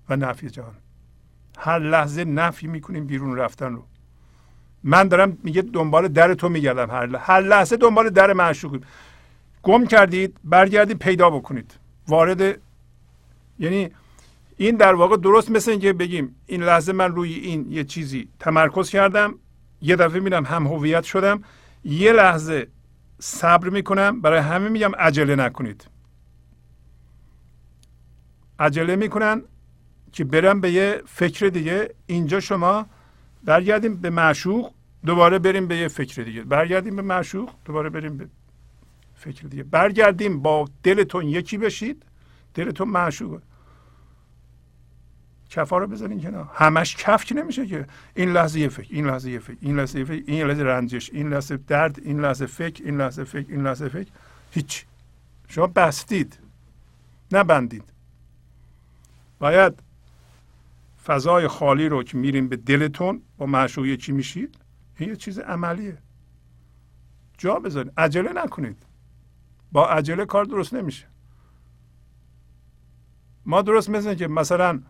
و 0.10 0.16
نفی 0.16 0.50
جهان. 0.50 0.76
هر 1.58 1.80
لحظه 1.80 2.24
نفی 2.24 2.68
می‌کنیم 2.68 3.06
بیرون 3.06 3.38
رفتن 3.38 3.74
رو. 3.74 3.84
من 4.84 5.08
دارم 5.08 5.38
میگه 5.44 5.62
دنبال 5.62 6.08
در 6.08 6.34
تو 6.34 6.50
میگردم. 6.50 6.92
هر 6.92 7.06
لحظه, 7.06 7.26
هر 7.26 7.42
لحظه 7.42 7.78
دنبال 7.78 8.10
در 8.10 8.34
معشوق 8.34 8.84
گم 9.64 9.86
کردید 9.86 10.38
برگردید 10.44 10.98
پیدا 10.98 11.30
بکنید. 11.30 11.74
وارد 12.08 12.42
یعنی 13.60 13.90
این 14.66 14.76
در 14.76 14.94
واقع 14.94 15.18
درست 15.18 15.52
مثل 15.52 15.72
اینکه 15.72 15.94
بگیم 15.94 16.36
این 16.46 16.64
لحظه 16.64 16.94
من 16.94 17.16
روی 17.16 17.34
این 17.34 17.72
یه 17.72 17.84
چیزی 17.84 18.30
تمرکز 18.40 18.90
کردم 18.90 19.36
یه 19.82 19.96
دفعه 19.96 20.20
میرم 20.20 20.46
هم 20.46 20.68
هویت 20.68 21.04
شدم 21.04 21.44
یه 21.84 22.12
لحظه 22.12 22.68
صبر 23.20 23.70
می‌کنم 23.70 24.22
برای 24.22 24.40
همه 24.40 24.70
میگم 24.70 24.92
عجله 25.00 25.36
نکنید. 25.36 25.86
عجله 28.60 28.96
می‌کنن 28.96 29.42
که 30.12 30.24
برم 30.24 30.62
به 30.62 30.72
یه 30.72 31.02
فکر 31.06 31.48
دیگه. 31.48 31.90
اینجا 32.06 32.40
شما 32.40 32.86
برگردیم 33.44 33.96
به 33.96 34.10
معشوق 34.10 34.72
دوباره 35.06 35.40
بریم 35.40 35.68
به 35.68 35.78
یه 35.78 35.88
فکر 35.88 36.24
دیگه. 36.24 36.44
برگردیم 36.44 36.96
به 36.96 37.02
معشوق 37.02 37.50
دوباره 37.66 37.90
بریم 37.90 38.18
به 38.18 38.28
فکر 39.16 39.48
دیگه. 39.48 39.64
برگردیم 39.64 40.42
با 40.42 40.68
دلتون 40.84 41.26
یکی 41.26 41.58
بشید. 41.58 42.04
دلتون 42.54 42.88
معشوقه. 42.88 43.51
کفا 45.52 45.78
رو 45.78 45.88
بزنین 45.88 46.22
کنار. 46.22 46.50
همش 46.54 46.96
کف 46.96 47.26
که 47.26 47.36
نمیشه 47.36 47.68
که. 47.68 47.88
این 48.14 48.34
لحظه 48.34 48.60
یه 48.60 48.70
فکر 48.70 48.88
این 48.90 49.08
لحظه 49.08 49.32
یه 49.32 49.40
فکر 49.40 49.58
این 49.62 49.80
لحظه 49.80 50.00
یه 50.00 50.06
فکر 50.06 50.24
این 50.28 50.48
لحظه 50.48 50.64
رنجش 50.64 51.10
این 51.14 51.30
لحظه 51.30 51.58
درد 51.58 52.00
این 52.00 52.20
لحظه 52.20 52.46
فکر 52.46 52.84
این 52.84 52.98
لحظه 52.98 53.24
فکر 53.24 53.52
این 53.52 53.64
لحظه 53.64 53.90
فکر. 53.90 54.10
هیچ. 54.52 54.86
شما 55.48 55.68
بستید. 55.68 56.38
نبندید. 57.32 57.84
باید 59.40 59.74
فضای 61.06 61.48
خالی 61.48 61.90
رو 61.90 62.04
که 62.04 62.18
میریم 62.18 62.48
به 62.48 62.56
دلتون 62.56 63.22
با 63.38 63.46
معشوقی 63.46 63.98
چی 63.98 64.12
میشید؟ 64.12 64.56
این 64.98 65.10
یه 65.10 65.16
چیز 65.16 65.40
عملیه. 65.40 65.98
جا 67.38 67.56
بذارید. 67.56 67.94
عجله 67.98 68.34
نکنید. 68.34 68.78
با 69.72 69.90
عجله 69.90 70.26
کار 70.26 70.46
درست 70.46 70.74
نمیشه. 70.74 71.08
ما 73.46 73.62
درست 73.62 73.90
مثل 73.90 74.14
که 74.14 74.28
مثلا 74.28 74.82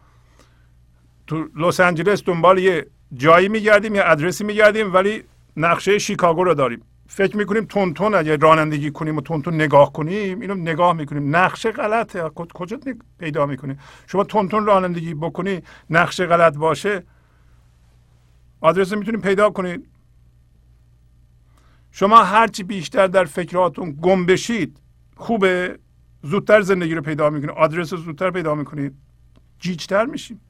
تو 1.31 1.47
لس 1.55 1.79
آنجلس 1.79 2.23
دنبال 2.23 2.57
یه 2.57 2.87
جایی 3.13 3.49
میگردیم 3.49 3.95
یا 3.95 4.03
ادرسی 4.03 4.43
میگردیم 4.43 4.93
ولی 4.93 5.23
نقشه 5.57 5.97
شیکاگو 5.97 6.43
رو 6.43 6.53
داریم. 6.53 6.81
فکر 7.07 7.37
می‌کنیم 7.37 7.65
تون 7.65 7.93
تون 7.93 8.15
اگه 8.15 8.35
رانندگی 8.35 8.91
کنیم 8.91 9.17
و 9.17 9.21
تون 9.21 9.41
تون 9.41 9.53
نگاه 9.53 9.93
کنیم 9.93 10.39
اینو 10.39 10.55
نگاه 10.55 10.93
می‌کنیم. 10.93 11.35
نقشه 11.35 11.71
غلطه. 11.71 12.29
کجا 12.29 12.79
پیدا 13.19 13.45
می‌کنیم 13.45 13.79
شما 14.07 14.23
تون 14.23 14.49
تون 14.49 14.65
رانندگی 14.65 15.13
بکنی 15.13 15.61
نقشه 15.89 16.25
غلط 16.25 16.57
باشه 16.57 17.03
آدرس 18.61 18.93
می‌تونید 18.93 19.21
پیدا 19.21 19.49
کنید 19.49 19.87
شما 21.91 22.23
هرچی 22.23 22.63
بیشتر 22.63 23.07
در 23.07 23.25
فکراتون 23.25 23.97
گم 24.01 24.25
بشید 24.25 24.77
خوبه. 25.15 25.79
زودتر 26.23 26.61
زندگی 26.61 26.95
رو 26.95 27.01
پیدا 27.01 27.29
می‌کنید 27.29 27.55
آدرس 27.55 27.93
رو 27.93 27.99
زودتر 27.99 28.31
پیدا 28.31 28.55
می‌کنید 28.55 28.93
جیجتر 29.59 30.05
میشیم 30.05 30.41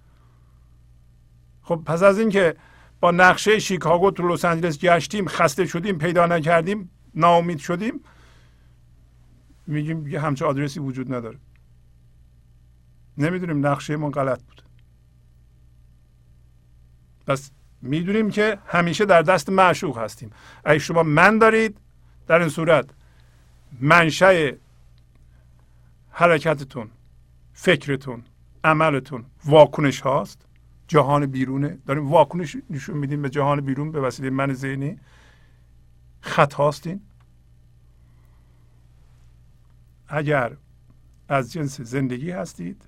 خب 1.72 1.82
پس 1.86 2.04
از 2.04 2.20
اینکه 2.20 2.56
با 3.00 3.12
نقشه 3.12 3.60
شیکاگو 3.60 4.12
تو 4.12 4.28
لس 4.28 4.46
آنجلس 4.46 4.80
گشتیم 4.80 5.28
خسته 5.28 5.66
شدیم 5.66 5.98
پیدا 5.98 6.26
نکردیم 6.26 6.90
ناامید 7.16 7.58
شدیم 7.58 8.00
میگیم 9.68 10.08
یه 10.08 10.20
همچه 10.20 10.46
آدرسی 10.46 10.80
وجود 10.80 11.14
نداره. 11.14 11.38
نمی‌دونیم 13.18 13.68
نقشه 13.68 13.96
ما 13.96 14.10
غلط 14.10 14.44
بود. 14.44 14.62
پس 17.28 17.52
می‌دونیم 17.82 18.30
که 18.30 18.58
همیشه 18.68 19.06
در 19.06 19.22
دست 19.22 19.50
معشوق 19.50 19.98
هستیم. 19.98 20.32
اگه 20.66 20.80
شما 20.80 21.04
من 21.04 21.38
دارید 21.38 21.78
در 22.28 22.40
این 22.40 22.50
صورت 22.50 22.90
منشأ 23.82 24.52
حرکتتون 26.10 26.90
فکرتون 27.54 28.24
عملتون 28.64 29.26
واکنش 29.46 30.02
هاست. 30.02 30.51
جهان 30.92 31.26
بیرونه. 31.26 31.78
داریم 31.86 32.12
واکنش 32.12 32.58
نشون 32.70 32.98
میدیم 32.98 33.22
به 33.22 33.30
جهان 33.30 33.62
بیرون 33.62 33.92
به 33.92 34.02
وسیله 34.02 34.30
من 34.30 34.54
ذهنی. 34.54 35.00
خط 36.22 36.54
هاستین. 36.54 37.02
اگر 40.08 40.58
از 41.30 41.52
جنس 41.52 41.82
زندگی 41.82 42.32
هستید 42.32 42.86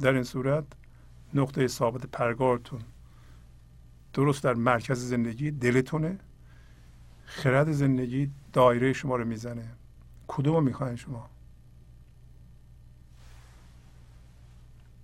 در 0.00 0.12
این 0.12 0.22
صورت 0.22 0.64
نقطه 1.34 1.68
ثابت 1.68 2.06
پرگارتون 2.06 2.80
درست 4.12 4.44
در 4.44 4.54
مرکز 4.54 4.98
زندگی 4.98 5.50
دلتونه. 5.50 6.18
خرد 7.24 7.72
زندگی 7.72 8.30
دایره 8.52 8.92
شما 8.92 9.16
رو 9.16 9.24
می‌زنه. 9.24 9.68
کدوم 10.28 10.64
می‌خواین 10.64 10.96
شما؟ 10.96 11.30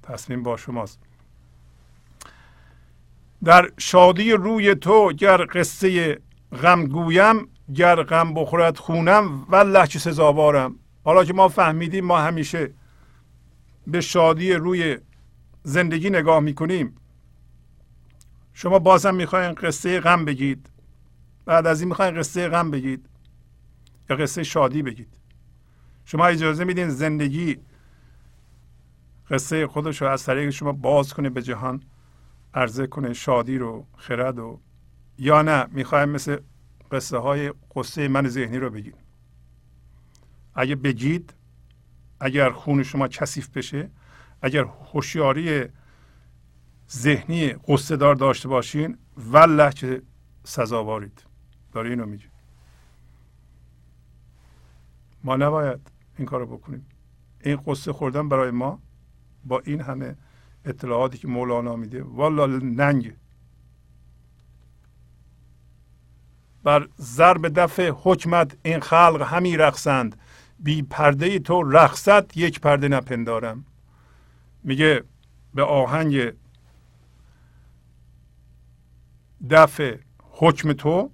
تصمیم 0.02 0.43
با 0.43 0.56
شماست. 0.56 1.11
در 3.44 3.70
شادی 3.78 4.32
روی 4.32 4.74
تو 4.74 5.12
گر 5.12 5.47
قصه 5.55 6.19
غم 6.62 6.85
گویم 6.85 7.48
گر 7.74 8.02
غم 8.02 8.35
بخورد 8.35 8.77
خونم 8.77 9.44
والله 9.48 9.86
چه 9.86 9.98
سزاوارم. 9.98 10.74
حالا 11.05 11.24
که 11.24 11.32
ما 11.32 11.48
فهمیدیم 11.48 12.05
ما 12.05 12.19
همیشه 12.19 12.70
به 13.86 14.01
شادی 14.01 14.52
روی 14.52 14.98
زندگی 15.62 16.10
نگاه 16.10 16.40
می‌کنیم. 16.40 16.94
شما 18.52 18.78
بازم 18.78 19.14
می‌خواین 19.14 19.52
قصه 19.52 20.01
غم 20.01 20.24
بگید. 20.24 20.70
بعد 21.44 21.66
از 21.66 21.81
این 21.81 21.89
می‌خواین 21.89 22.19
قصه 22.19 22.48
غم 22.48 22.70
بگید. 22.70 23.06
یا 24.10 24.16
قصه 24.16 24.43
شادی 24.43 24.82
بگید. 24.82 25.09
شما 26.05 26.27
اجازه 26.27 26.64
میدین 26.64 26.89
زندگی 26.89 27.56
قصه 29.31 29.66
خودش 29.66 30.02
رو 30.02 30.09
از 30.09 30.24
طریق 30.24 30.51
شما 30.51 30.73
باز 30.73 31.14
کنه 31.14 31.31
به 31.31 31.43
جهان؟ 31.43 31.82
عرضه 32.54 32.86
کنه 32.86 33.12
شادی 33.12 33.58
رو 33.58 33.86
خرد 33.96 34.38
و 34.38 34.60
یا 35.18 35.42
نه 35.42 35.66
می‌خوایم 35.70 36.08
مثل 36.08 36.38
قصه 36.90 37.18
های 37.18 37.52
قصه 37.74 38.08
من 38.08 38.28
ذهنی 38.28 38.58
رو 38.58 38.70
بگید 38.70 38.94
اگه 40.54 40.74
بگید 40.74 41.34
اگر 42.20 42.50
خون 42.50 42.82
شما 42.82 43.08
کثیف 43.08 43.48
بشه 43.48 43.90
اگر 44.42 44.64
هوشیاری 44.64 45.64
ذهنی 46.90 47.48
قصه 47.52 47.96
دار 47.96 48.14
داشته 48.14 48.48
باشین 48.48 48.98
والله 49.16 49.72
که 49.72 50.02
سزاوارید 50.44 51.24
داره 51.72 51.90
اینو 51.90 52.06
میگه. 52.06 52.24
ما 55.24 55.36
نباید 55.36 55.80
این 56.18 56.26
کارو 56.26 56.46
بکنیم. 56.46 56.86
این 57.40 57.56
قصه 57.56 57.92
خوردن 57.92 58.28
برای 58.28 58.50
ما 58.50 58.82
با 59.44 59.60
این 59.60 59.80
همه 59.80 60.16
اطلاعاتی 60.64 61.18
که 61.18 61.28
مولانا 61.28 61.76
میده. 61.76 62.02
والا 62.02 62.47
ننگ. 62.47 63.12
بر 66.62 66.89
ضرب 67.01 67.48
دفع 67.60 67.93
حکمت 67.97 68.56
این 68.62 68.80
خلق 68.80 69.22
همی 69.22 69.56
رقصند. 69.56 70.16
بی 70.59 70.82
پرده 70.82 71.39
تو 71.39 71.62
رقصت 71.62 72.36
یک 72.36 72.60
پرده 72.60 72.89
نپندارم. 72.89 73.64
میگه 74.64 75.05
به 75.55 75.62
آهنگ 75.62 76.32
دفع 79.51 79.97
حکم 80.20 80.72
تو 80.72 81.10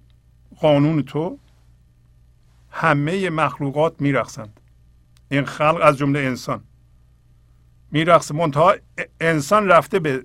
قانون 0.57 1.03
تو 1.03 1.39
همه 2.71 3.31
مخلوقات 3.31 4.01
میرقصند. 4.01 4.61
این 5.31 5.45
خلق 5.45 5.81
از 5.83 5.99
جمله 5.99 6.21
انسان. 6.21 6.65
میرقصه 7.91 8.35
منتها 8.35 8.75
انسان 9.21 9.69
رفته 9.69 9.99
به 9.99 10.25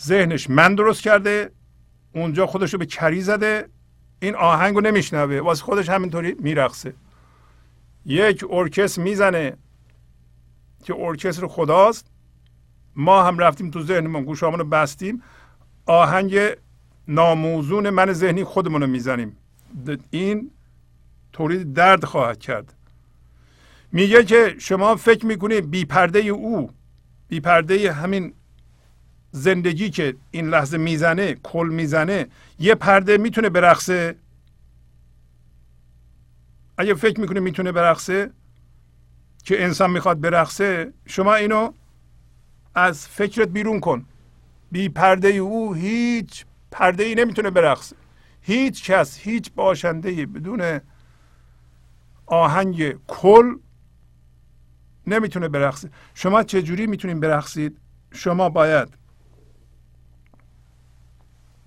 ذهنش 0.00 0.50
من 0.50 0.74
درست 0.74 1.02
کرده 1.02 1.50
اونجا 2.14 2.46
خودش 2.46 2.72
رو 2.72 2.78
به 2.78 2.86
کری 2.86 3.22
زده 3.22 3.68
این 4.20 4.34
آهنگ 4.34 4.74
رو 4.74 4.80
نمیشنوه. 4.80 5.40
واسه 5.40 5.64
خودش 5.64 5.88
همینطوری 5.88 6.36
میرقصه. 6.40 6.94
یک 8.06 8.44
ارکستر 8.50 9.02
می‌زنه 9.02 9.56
که 10.84 10.94
ارکستر 10.98 11.46
خداست. 11.46 12.06
ما 12.96 13.22
هم 13.22 13.38
رفتیم 13.38 13.70
تو 13.70 13.82
ذهنمون 13.82 14.24
گوشامون 14.24 14.58
رو 14.58 14.64
بستیم. 14.64 15.22
آهنگ 15.86 16.40
ناموزون 17.08 17.90
من 17.90 18.12
ذهنی 18.12 18.44
خودمون 18.44 18.80
رو 18.80 18.86
می‌زنیم. 18.86 19.36
این 20.10 20.50
تولید 21.32 21.72
درد 21.72 22.04
خواهد 22.04 22.38
کرد. 22.38 22.74
میگه 23.92 24.24
که 24.24 24.54
شما 24.58 24.96
فکر 24.96 25.26
می‌کنید 25.26 25.70
بی 25.70 25.84
پرده 25.84 26.18
او 26.18 26.70
بی 27.28 27.40
پرده 27.40 27.92
همین 27.92 28.32
زندگی 29.30 29.90
که 29.90 30.16
این 30.30 30.48
لحظه 30.48 30.78
می‌زنه 30.78 31.34
کل 31.34 31.68
می‌زنه 31.72 32.26
یه 32.58 32.74
پرده 32.74 33.18
می‌تونه 33.18 33.48
برقصه؟ 33.48 34.16
اگه 36.78 36.94
فکر 36.94 37.20
می‌کنه 37.20 37.40
می‌تونه 37.40 37.72
برقصه 37.72 38.30
که 39.44 39.64
انسان 39.64 39.90
می‌خواد 39.90 40.20
برقصه 40.20 40.92
شما 41.06 41.34
اینو 41.34 41.72
از 42.74 43.08
فکرت 43.08 43.48
بیرون 43.48 43.80
کن. 43.80 44.04
بی 44.72 44.88
پرده 44.88 45.28
او 45.28 45.74
هیچ 45.74 46.44
پرده 46.70 47.04
ای 47.04 47.14
نمی‌تونه 47.14 47.50
برقصه. 47.50 47.96
هیچ 48.42 48.90
کس 48.90 49.18
هیچ 49.18 49.52
باشنده 49.56 50.26
بدون 50.26 50.80
آهنگ 52.26 52.96
کل 53.06 53.54
نمی‌تونه 55.08 55.48
برقصه 55.48 55.90
شما 56.14 56.42
چجوری 56.42 56.86
می‌تونید 56.86 57.20
برقصید؟ 57.20 57.78
شما 58.12 58.48
باید 58.48 58.88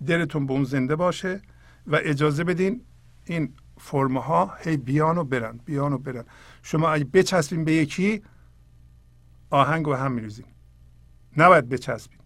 دلتون 0.07 0.45
به 0.45 0.53
اون 0.53 0.63
زنده 0.63 0.95
باشه 0.95 1.41
و 1.88 1.99
اجازه 2.03 2.43
بدین 2.43 2.81
این 3.26 3.53
فرم 3.77 4.18
ها 4.18 4.53
هی 4.59 4.77
بیان 4.77 5.18
و 5.18 5.23
برن 5.23 5.59
بیان 5.65 5.93
و 5.93 5.97
برن. 5.97 6.26
شما 6.63 6.89
اگه 6.89 7.05
بچسبین 7.05 7.65
به 7.65 7.73
یکی 7.73 8.22
آهنگ 9.49 9.88
و 9.88 9.93
هم 9.93 10.11
میریزین. 10.11 10.45
نباید 11.38 11.69
بچسبین. 11.69 12.19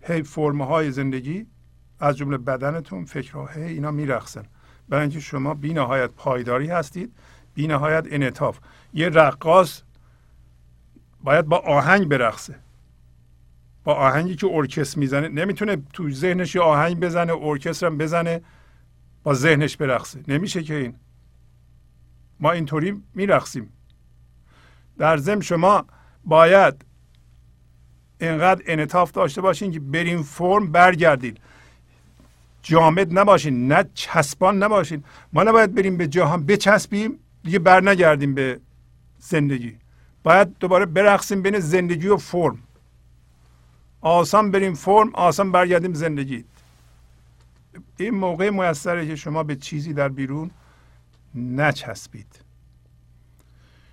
هی 0.00 0.22
فرم 0.22 0.62
های 0.62 0.90
زندگی 0.90 1.46
از 2.00 2.16
جمله 2.16 2.38
بدنتون 2.38 3.04
فکرها 3.04 3.46
هی 3.46 3.62
اینا 3.62 3.90
میرقصن. 3.90 4.44
برای 4.88 5.02
اینکه 5.02 5.20
شما 5.20 5.54
بی 5.54 5.74
نهایت 5.74 6.10
پایداری 6.10 6.66
هستید 6.66 7.12
بی 7.54 7.66
نهایت 7.66 8.06
انعطاف. 8.10 8.58
یه 8.92 9.08
رقاص 9.08 9.82
باید 11.24 11.44
با 11.46 11.58
آهنگ 11.58 12.08
برقصه. 12.08 12.54
با 13.84 13.94
آهنگی 13.94 14.36
که 14.36 14.46
ارکستر 14.46 14.98
می‌زنه 14.98 15.28
نمی‌تونه 15.28 15.76
تو 15.92 16.10
ذهنش 16.10 16.54
یه 16.54 16.62
آهنگ 16.62 17.00
بزنه 17.00 17.32
ارکستر 17.32 17.86
هم 17.86 17.98
بزنه 17.98 18.40
با 19.22 19.34
ذهنش 19.34 19.76
برقصه. 19.76 20.20
نمیشه 20.28 20.62
که 20.62 20.74
این. 20.74 20.94
ما 22.40 22.50
اینطوری 22.50 23.02
میرقصیم. 23.14 23.72
در 24.98 25.16
ضمن 25.16 25.40
شما 25.40 25.84
باید 26.24 26.84
اینقدر 28.20 28.62
انعطاف 28.66 29.12
داشته 29.12 29.40
باشین 29.40 29.72
که 29.72 29.80
برین 29.80 30.22
فرم 30.22 30.72
برگردید 30.72 31.38
جامد 32.62 33.18
نباشین 33.18 33.72
نه 33.72 33.84
چسبان 33.94 34.62
نباشین. 34.62 35.04
ما 35.32 35.42
نباید 35.42 35.74
بریم 35.74 35.96
به 35.96 36.06
جهان 36.06 36.46
بچسبیم 36.46 37.18
دیگه 37.44 37.58
بر 37.58 37.80
نگردیم 37.80 38.34
به 38.34 38.60
زندگی. 39.18 39.79
باید 40.22 40.58
دوباره 40.58 40.86
برقصیم 40.86 41.42
بین 41.42 41.58
زندگی 41.58 42.08
و 42.08 42.16
فرم. 42.16 42.58
آسان 44.00 44.50
بریم 44.50 44.74
فرم 44.74 45.14
آسان 45.14 45.52
برگردیم 45.52 45.94
زندگی. 45.94 46.44
این 47.96 48.14
موقع 48.14 48.50
موثره 48.50 49.06
که 49.06 49.16
شما 49.16 49.42
به 49.42 49.56
چیزی 49.56 49.92
در 49.92 50.08
بیرون 50.08 50.50
نچسبید. 51.34 52.40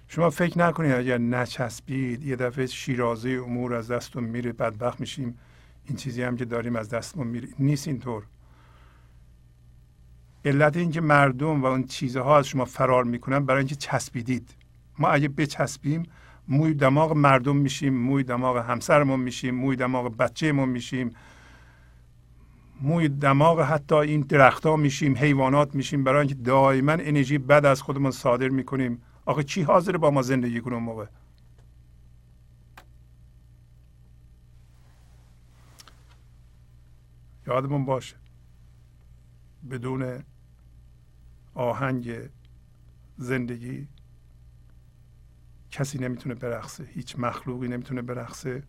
شما 0.08 0.30
فکر 0.30 0.60
نکنید 0.60 0.92
اگر 0.92 1.18
نچسبید 1.18 2.24
یه 2.24 2.36
دفعه 2.36 2.66
شیرازه 2.66 3.30
امور 3.30 3.74
از 3.74 3.92
دستون 3.92 4.24
میره 4.24 4.52
بدبخت 4.52 5.00
میشیم. 5.00 5.40
این 5.86 5.98
چیزی 5.98 6.24
هم 6.24 6.38
که 6.38 6.46
داریم 6.46 6.76
از 6.76 6.90
دستمون 6.90 7.28
میره. 7.28 7.48
نیست 7.60 7.88
اینطور. 7.88 8.24
علت 10.46 10.78
اینکه 10.78 11.02
مردم 11.02 11.62
و 11.62 11.66
اون 11.66 11.84
چیزها 11.84 12.38
از 12.38 12.48
شما 12.48 12.66
فرار 12.66 13.04
می‌کنن 13.04 13.46
برای 13.46 13.60
اینکه 13.60 13.76
چسبیدید. 13.76 14.50
ما 15.00 15.08
اگه 15.08 15.28
بچسبیم 15.28 16.04
موی 16.48 16.74
دماغ 16.74 17.12
مردم 17.12 17.56
میشیم 17.56 17.94
موی 17.94 18.24
دماغ 18.24 18.58
همسرمون 18.58 19.20
میشیم 19.20 19.56
موی 19.56 19.76
دماغ 19.76 20.18
بچهمون 20.18 20.70
میشیم. 20.70 21.16
موی 22.82 23.10
دماغ 23.10 23.62
حتی 23.62 23.96
این 23.96 24.22
درختها 24.22 24.76
میشیم 24.76 25.18
حیوانات 25.18 25.76
میشیم 25.76 26.04
برای 26.04 26.20
اینکه 26.20 26.36
دائما 26.36 26.92
انرژی 26.92 27.38
بد 27.38 27.66
از 27.66 27.82
خودمون 27.82 28.12
صادر 28.12 28.50
می‌کنیم. 28.50 29.02
آخه 29.26 29.44
چی 29.44 29.62
حاضر 29.62 29.98
با 29.98 30.12
ما 30.12 30.22
زندگی 30.22 30.62
کنه 30.62 30.78
موقع؟ 30.78 31.06
یادمون 37.48 37.86
باشه. 37.86 38.16
بدون 39.72 40.24
آهنگ 41.54 42.30
زندگی 43.18 43.88
کسی 45.72 45.98
نمی‌تونه 45.98 46.36
برقصه 46.36 46.84
هیچ 46.84 47.20
مخلوقی 47.20 47.68
نمی‌تونه 47.68 48.02
برقصه. 48.02 48.64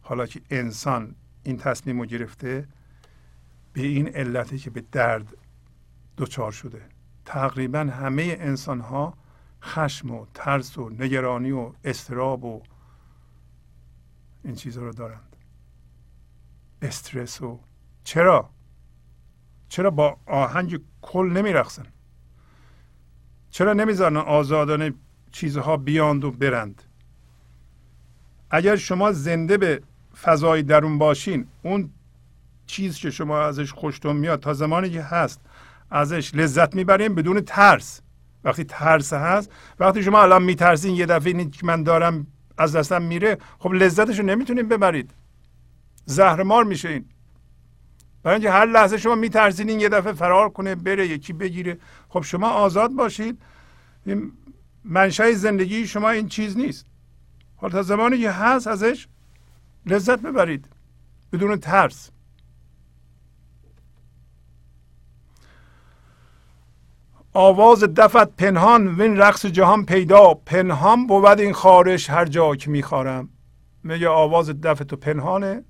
حالا 0.00 0.26
که 0.26 0.40
انسان 0.50 1.14
این 1.42 1.56
تصمیم 1.56 2.00
رو 2.00 2.06
گرفته 2.06 2.68
به 3.72 3.80
این 3.80 4.08
علتی 4.08 4.58
که 4.58 4.70
به 4.70 4.84
درد 4.92 5.36
دچار 6.16 6.52
شده. 6.52 6.88
تقریبا 7.24 7.78
همه 7.78 8.36
انسان 8.40 8.80
ها 8.80 9.18
خشم 9.62 10.10
و 10.10 10.26
ترس 10.34 10.78
و 10.78 10.90
نگرانی 10.90 11.50
و 11.50 11.72
استراب 11.84 12.44
و 12.44 12.62
این 14.44 14.54
چیزها 14.54 14.84
رو 14.84 14.92
دارند. 14.92 15.36
استرس 16.82 17.42
و 17.42 17.60
چرا؟ 18.04 18.50
چرا 19.68 19.90
با 19.90 20.18
آهنگ 20.26 20.80
کل 21.02 21.32
نمیرقصن؟ 21.36 21.86
چرا 23.50 23.72
نمی‌ذارن 23.72 24.16
آزادانه 24.16 24.94
چیزها 25.36 25.76
بیاند 25.76 26.24
و 26.24 26.30
برند. 26.30 26.82
اگر 28.50 28.76
شما 28.76 29.12
زنده 29.12 29.56
به 29.58 29.82
فضای 30.22 30.62
درون 30.62 30.98
باشین 30.98 31.46
اون 31.62 31.90
چیز 32.66 32.98
که 32.98 33.10
شما 33.10 33.40
ازش 33.40 33.72
خوشتون 33.72 34.16
میاد 34.16 34.40
تا 34.40 34.52
زمانی 34.52 34.90
که 34.90 35.02
هست 35.02 35.40
ازش 35.90 36.34
لذت 36.34 36.74
می‌بریم 36.74 37.14
بدون 37.14 37.40
ترس. 37.40 38.00
وقتی 38.44 38.64
ترس 38.64 39.12
هست 39.12 39.50
وقتی 39.80 40.02
شما 40.02 40.22
الان 40.22 40.42
میترسین 40.42 40.94
یه 40.94 41.06
دفعه 41.06 41.32
این 41.32 41.50
که 41.50 41.66
من 41.66 41.82
دارم 41.82 42.26
از 42.58 42.76
دستم 42.76 43.02
میره 43.02 43.38
خب 43.58 43.72
لذتش 43.72 44.18
رو 44.18 44.24
نمی‌تونین 44.24 44.68
ببرید. 44.68 45.10
زهرمار 46.04 46.64
میشه 46.64 46.88
این. 46.88 47.04
برای 48.22 48.34
اینکه 48.34 48.50
هر 48.50 48.66
لحظه 48.66 48.98
شما 48.98 49.14
میترسین 49.14 49.68
این 49.68 49.80
یه 49.80 49.88
دفعه 49.88 50.12
فرار 50.12 50.48
کنه 50.48 50.74
بره 50.74 51.06
یکی 51.06 51.32
بگیره. 51.32 51.78
خب 52.08 52.22
شما 52.22 52.48
آزاد 52.50 52.90
باشید. 52.90 53.38
منشأ 54.86 55.32
زندگی 55.32 55.86
شما 55.86 56.10
این 56.10 56.28
چیز 56.28 56.56
نیست. 56.56 56.86
حالا 57.56 57.72
تا 57.72 57.82
زمانی 57.82 58.18
که 58.18 58.30
هست 58.30 58.66
ازش 58.66 59.08
لذت 59.86 60.22
ببرید. 60.22 60.68
بدون 61.32 61.56
ترس. 61.56 62.10
آواز 67.32 67.84
دفت 67.84 68.36
پنهان 68.36 68.88
وین 68.88 69.16
رقص 69.16 69.46
جهان 69.46 69.84
پیدا. 69.84 70.34
پنهان 70.34 71.06
بود 71.06 71.40
این 71.40 71.52
خارش 71.52 72.10
هر 72.10 72.24
جا 72.24 72.56
که 72.56 72.70
میخوارم. 72.70 73.28
میگه 73.82 74.08
آواز 74.08 74.60
دف 74.60 74.78
تو 74.78 74.96
پنهانه 74.96 75.64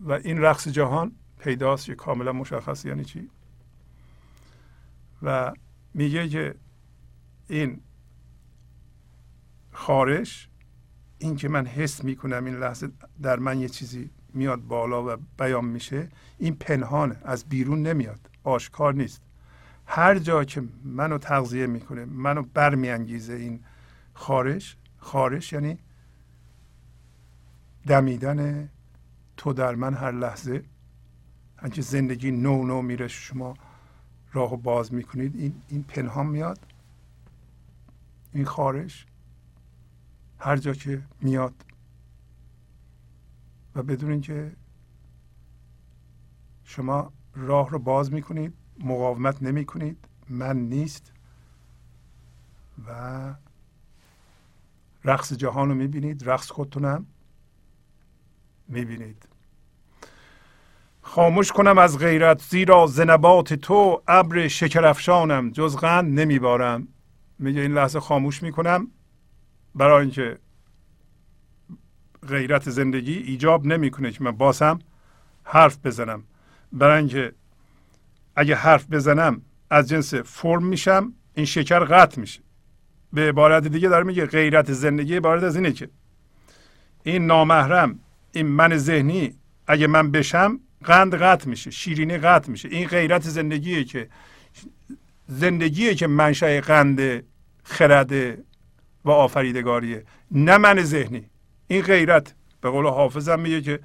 و 0.00 0.12
این 0.12 0.38
رقص 0.38 0.68
جهان 0.68 1.12
پیداست 1.38 1.86
که 1.86 1.94
کاملا 1.94 2.32
مشخص. 2.32 2.84
یعنی 2.84 3.04
چی؟ 3.04 3.30
و 5.22 5.52
میگه 5.94 6.28
که 6.28 6.54
این 7.48 7.80
خارش 9.72 10.48
این 11.18 11.36
که 11.36 11.48
من 11.48 11.66
حس 11.66 12.04
می‌کنم 12.04 12.44
این 12.44 12.56
لحظه 12.56 12.88
در 13.22 13.38
من 13.38 13.60
یه 13.60 13.68
چیزی 13.68 14.10
میاد 14.34 14.60
بالا 14.60 15.14
و 15.14 15.16
بیان 15.38 15.64
میشه 15.64 16.08
این 16.38 16.54
پنهانه 16.54 17.16
از 17.24 17.44
بیرون 17.44 17.82
نمیاد 17.82 18.30
آشکار 18.44 18.94
نیست. 18.94 19.22
هر 19.86 20.18
جا 20.18 20.44
که 20.44 20.62
منو 20.84 21.18
تغذیه 21.18 21.66
می‌کنه 21.66 22.04
منو 22.04 22.42
برمیانگیزه 22.42 23.32
این 23.32 23.60
خارش 24.14 24.76
خارش 24.98 25.52
یعنی 25.52 25.78
دمیدن 27.86 28.68
تو 29.36 29.52
در 29.52 29.74
من 29.74 29.94
هر 29.94 30.12
لحظه. 30.12 30.64
هنچه 31.56 31.82
زندگی 31.82 32.30
نو 32.30 32.64
نو 32.66 32.82
میره 32.82 33.08
شما 33.08 33.54
راه 34.32 34.56
باز 34.56 34.94
می‌کنید 34.94 35.36
این, 35.36 35.62
این 35.68 35.82
پنهان 35.82 36.26
میاد. 36.26 36.65
این 38.32 38.44
خارش 38.44 39.06
هر 40.38 40.56
جا 40.56 40.72
که 40.72 41.02
میاد. 41.20 41.54
و 43.74 43.82
بدون 43.82 44.10
اینکه 44.10 44.52
شما 46.64 47.12
راه 47.34 47.70
رو 47.70 47.78
باز 47.78 48.12
می‌کنید 48.12 48.54
مقاومت 48.80 49.42
نمی 49.42 49.64
کنید 49.64 50.08
من 50.28 50.56
نیست. 50.56 51.12
و 52.86 53.34
رقص 55.04 55.32
جهان 55.32 55.68
رو 55.68 55.74
می‌بینید 55.74 56.30
رقص 56.30 56.50
خودتونم 56.50 57.06
می‌بینید. 58.68 59.28
خاموش 61.02 61.52
کنم 61.52 61.78
از 61.78 61.98
غیرت 61.98 62.42
زیرا 62.42 62.86
زنبات 62.86 63.54
تو 63.54 64.02
ابر 64.08 64.48
شکرفشانم 64.48 65.50
جز 65.50 65.76
قند 65.76 66.20
نمیبارم. 66.20 66.88
میگه 67.38 67.60
این 67.60 67.74
لحظه 67.74 68.00
خاموش 68.00 68.42
می‌کنم 68.42 68.86
برای 69.74 70.00
اینکه 70.00 70.38
غیرت 72.28 72.70
زندگی 72.70 73.12
ایجاب 73.12 73.66
نمی‌کنه 73.66 74.12
که 74.12 74.24
من 74.24 74.30
باسم 74.30 74.78
حرف 75.44 75.78
بزنم. 75.84 76.22
برای 76.72 76.98
اینکه 76.98 77.32
اگه 78.36 78.54
حرف 78.54 78.86
بزنم 78.90 79.42
از 79.70 79.88
جنس 79.88 80.14
فرم 80.14 80.66
میشم 80.66 81.12
این 81.34 81.46
شکر 81.46 81.78
قطع 81.78 82.20
میشه. 82.20 82.40
به 83.12 83.28
عبارت 83.28 83.66
دیگه 83.66 83.88
داره 83.88 84.04
میگه 84.04 84.26
غیرت 84.26 84.72
زندگی 84.72 85.16
عبارت 85.16 85.42
از 85.42 85.56
اینه 85.56 85.72
که 85.72 85.88
این 87.02 87.26
نامحرم 87.26 87.98
این 88.32 88.46
من 88.46 88.76
ذهنی 88.76 89.34
اگه 89.66 89.86
من 89.86 90.10
بشم 90.10 90.60
قند 90.84 91.14
قطع 91.14 91.48
میشه 91.48 91.70
شیرینی 91.70 92.18
قطع 92.18 92.50
میشه. 92.50 92.68
این 92.68 92.88
غیرت 92.88 93.22
زندگیه 93.22 93.84
که 93.84 94.08
زندگیه 95.26 95.94
که 95.94 96.06
منشأ 96.06 96.60
قند 96.60 97.24
خرد 97.62 98.12
و 99.04 99.10
آفریدگاریه 99.10 100.04
نه 100.30 100.58
من 100.58 100.82
ذهنی. 100.82 101.24
این 101.68 101.82
غیرت 101.82 102.34
به 102.60 102.70
قول 102.70 102.86
حافظم 102.86 103.40
میگه 103.40 103.60
که 103.60 103.80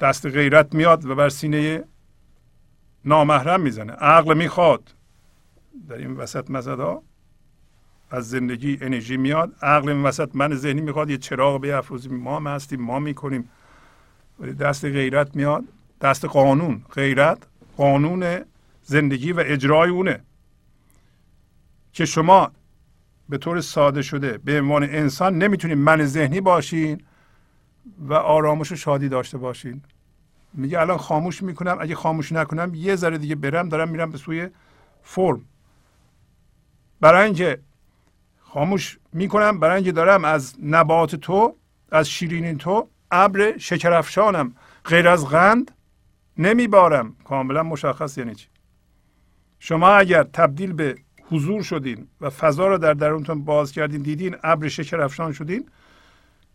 دست 0.00 0.26
غیرت 0.26 0.74
میاد 0.74 1.04
و 1.04 1.14
بر 1.14 1.28
سینه 1.28 1.84
نامحرم 3.04 3.60
می‌زنه. 3.60 3.92
عقل 3.92 4.36
می‌خواد. 4.36 4.94
در 5.88 5.96
این 5.96 6.12
وسط 6.12 6.50
مزدا 6.50 7.02
از 8.10 8.30
زندگی 8.30 8.78
انرژی 8.80 9.16
میاد. 9.16 9.52
عقل 9.62 9.88
این 9.88 10.02
وسط 10.02 10.30
من 10.34 10.54
ذهنی 10.54 10.80
می‌خواد 10.80 11.10
یه 11.10 11.18
چراغ 11.18 11.60
بیافروزیم 11.60 12.14
ما 12.14 12.36
هم 12.36 12.46
هستیم 12.46 12.80
ما 12.80 12.98
می‌کنیم. 12.98 13.48
دست 14.60 14.84
غیرت 14.84 15.36
میاد. 15.36 15.64
دست 16.00 16.24
قانون. 16.24 16.82
غیرت 16.94 17.38
قانون 17.76 18.44
زندگی 18.88 19.32
و 19.32 19.42
اجرای 19.46 19.90
اونه. 19.90 20.20
که 21.92 22.04
شما 22.04 22.52
به 23.28 23.38
طور 23.38 23.60
ساده 23.60 24.02
شده 24.02 24.38
به 24.38 24.60
عنوان 24.60 24.82
انسان 24.82 25.38
نمی‌تونید 25.38 25.78
من 25.78 26.06
ذهنی 26.06 26.40
باشین 26.40 27.02
و 27.98 28.14
آرامش 28.14 28.72
و 28.72 28.76
شادی 28.76 29.08
داشته 29.08 29.38
باشین. 29.38 29.82
میگه 30.54 30.80
الان 30.80 30.96
خاموش 30.96 31.42
می‌کنم 31.42 31.76
اگه 31.80 31.94
خاموش 31.94 32.32
نکنم 32.32 32.74
یه 32.74 32.96
ذره 32.96 33.18
دیگه 33.18 33.34
برم 33.34 33.68
دارم 33.68 33.88
میرم 33.88 34.10
به 34.10 34.18
سوی 34.18 34.48
فرم. 35.02 35.44
برای 37.00 37.24
اینکه 37.24 37.58
خاموش 38.40 38.98
می‌کنم 39.12 39.60
برای 39.60 39.74
اینکه 39.76 39.92
دارم 39.92 40.24
از 40.24 40.54
نبات 40.62 41.16
تو 41.16 41.56
از 41.90 42.08
شیرین 42.08 42.58
تو 42.58 42.88
ابر 43.10 43.58
شکرافشانم. 43.58 44.54
غیر 44.84 45.08
از 45.08 45.28
غند 45.28 45.70
نمیبارم. 46.38 47.16
کاملا 47.24 47.62
مشخص 47.62 48.18
یعنی 48.18 48.34
چی؟ 48.34 48.48
شما 49.58 49.88
اگر 49.88 50.22
تبدیل 50.22 50.72
به 50.72 50.96
حضور 51.30 51.62
شدین 51.62 52.08
و 52.20 52.30
فضا 52.30 52.68
رو 52.68 52.78
در 52.78 52.94
درونتون 52.94 53.44
باز 53.44 53.72
کردین 53.72 54.02
دیدین 54.02 54.36
ابر 54.42 54.68
شکر 54.68 55.00
افشان 55.00 55.32
شدین 55.32 55.68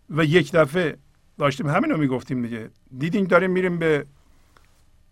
و 0.09 0.25
یک 0.25 0.51
دفعه 0.51 0.97
داشتیم 1.37 1.69
همین 1.69 1.91
رو 1.91 1.97
می‌گفتیم 1.97 2.41
دیگه. 2.41 2.69
دیدین 2.97 3.25
داریم 3.25 3.51
میریم 3.51 3.79
به 3.79 4.05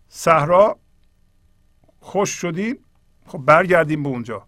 صحرا 0.08 0.78
خوش 2.00 2.30
شدین 2.30 2.78
خب 3.26 3.38
برگردیم 3.38 4.02
به 4.02 4.08
اونجا. 4.08 4.46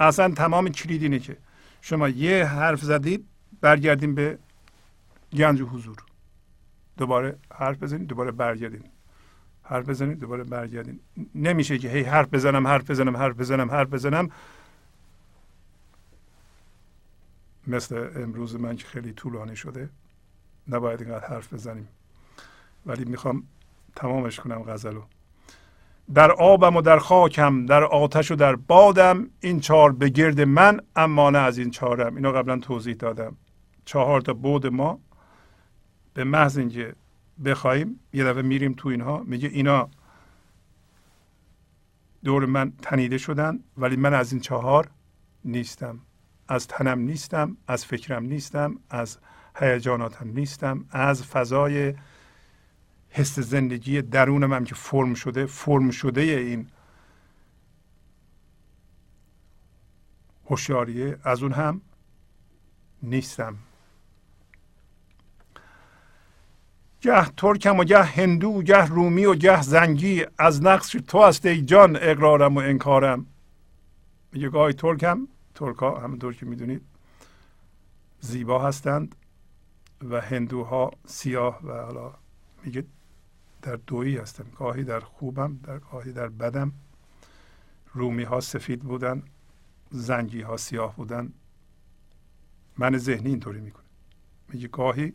اصلا 0.00 0.34
تمام 0.34 0.68
کلید 0.68 1.02
اینه 1.02 1.18
که 1.18 1.36
شما 1.80 2.08
یه 2.08 2.44
حرف 2.44 2.80
زدید 2.80 3.26
برگردیم 3.60 4.14
به 4.14 4.38
گنج 5.32 5.62
حضور. 5.62 5.96
دوباره 6.96 7.38
حرف 7.54 7.82
بزنید 7.82 8.08
دوباره 8.08 8.30
برگردین. 8.30 8.84
حرف 9.64 9.88
بزنید 9.88 10.18
دوباره 10.18 10.44
برگردین. 10.44 11.00
نمیشه 11.34 11.78
که 11.78 11.88
هی 11.88 12.02
حرف 12.02 12.34
بزنم 12.34 12.66
حرف 12.66 12.90
بزنم 12.90 13.16
حرف 13.16 13.36
بزنم 13.36 13.70
حرف 13.70 13.88
بزنم. 13.88 14.28
مثل 17.66 18.08
امروز 18.16 18.56
من 18.56 18.76
که 18.76 18.86
خیلی 18.86 19.12
طولانی 19.12 19.56
شده. 19.56 19.88
نباید 20.68 21.02
اینقدر 21.02 21.26
حرف 21.26 21.52
بزنیم. 21.52 21.88
ولی 22.86 23.04
می‌خوام 23.04 23.42
تمامش 23.96 24.40
کنم 24.40 24.62
غزلو. 24.62 25.02
در 26.14 26.32
آبم 26.32 26.76
و 26.76 26.82
در 26.82 26.98
خاکم 26.98 27.66
در 27.66 27.84
آتش 27.84 28.30
و 28.30 28.34
در 28.34 28.56
بادم 28.56 29.30
این 29.40 29.60
چهار 29.60 29.92
به 29.92 30.08
گرد 30.08 30.40
من 30.40 30.80
اما 30.96 31.30
نه 31.30 31.38
از 31.38 31.58
این 31.58 31.70
چهارم 31.70 32.16
اینو 32.16 32.32
قبلا 32.32 32.58
توضیح 32.58 32.94
دادم. 32.94 33.36
چهار 33.84 34.20
تا 34.20 34.32
بود 34.32 34.66
ما. 34.66 35.00
به 36.14 36.24
محض 36.24 36.58
اینکه 36.58 36.94
بخوایم 37.44 38.00
یه 38.12 38.24
دفعه 38.24 38.42
میریم 38.42 38.72
تو 38.72 38.88
اینها. 38.88 39.22
میگه 39.22 39.48
اینا 39.48 39.88
دور 42.24 42.46
من 42.46 42.72
تنیده 42.82 43.18
شدن 43.18 43.58
ولی 43.76 43.96
من 43.96 44.14
از 44.14 44.32
این 44.32 44.40
چهار 44.40 44.90
نیستم. 45.44 46.00
از 46.48 46.66
تنم 46.66 46.98
نیستم 46.98 47.56
از 47.66 47.84
فکرم 47.84 48.24
نیستم 48.24 48.78
از 48.90 49.18
هیجاناتم 49.56 50.28
نیستم 50.28 50.84
از 50.90 51.24
فضای 51.24 51.94
حس 53.08 53.38
زندگی 53.38 54.02
درونم 54.02 54.52
هم 54.52 54.64
که 54.64 54.74
فرم 54.74 55.14
شده 55.14 55.46
فرم 55.46 55.90
شده 55.90 56.20
این 56.20 56.68
هوشیاریه 60.46 61.18
از 61.24 61.42
اون 61.42 61.52
هم 61.52 61.80
نیستم. 63.02 63.58
گه 67.04 67.24
ترکم 67.36 67.78
و 67.78 67.84
گه 67.84 68.02
هندو 68.02 68.62
گه 68.62 68.86
رومی 68.86 69.24
و 69.24 69.34
گه 69.34 69.62
زنگی 69.62 70.26
از 70.38 70.62
نقص 70.62 70.90
تو 70.90 71.18
است 71.18 71.46
ای 71.46 71.62
جان 71.62 71.98
اقرارم 72.00 72.54
و 72.54 72.58
انکارم. 72.58 73.26
میگه 74.32 74.48
گاهی 74.48 74.72
ترکم 74.72 75.28
ترک 75.54 75.76
ها 75.76 76.00
همونطور 76.00 76.34
که 76.34 76.46
می‌دونید 76.46 76.82
زیبا 78.20 78.68
هستند 78.68 79.14
و 80.10 80.20
هندوها 80.20 80.90
سیاه 81.06 81.60
و 81.64 81.72
حالا 81.72 82.14
میگه 82.64 82.84
در 83.62 83.76
دویی 83.76 84.16
هستم. 84.16 84.46
گاهی 84.58 84.84
در 84.84 85.00
خوبم 85.00 85.58
در 85.62 85.78
گاهی 85.78 86.12
در 86.12 86.28
بدم. 86.28 86.72
رومی 87.92 88.22
ها 88.22 88.40
سفید 88.40 88.80
بودن 88.80 89.22
زنگی 89.90 90.40
ها 90.40 90.56
سیاه 90.56 90.96
بودن. 90.96 91.32
من 92.78 92.98
ذهنی 92.98 93.28
اینطوری 93.28 93.60
می‌کنه 93.60 93.84
میگه 94.48 94.68
گاهی 94.68 95.12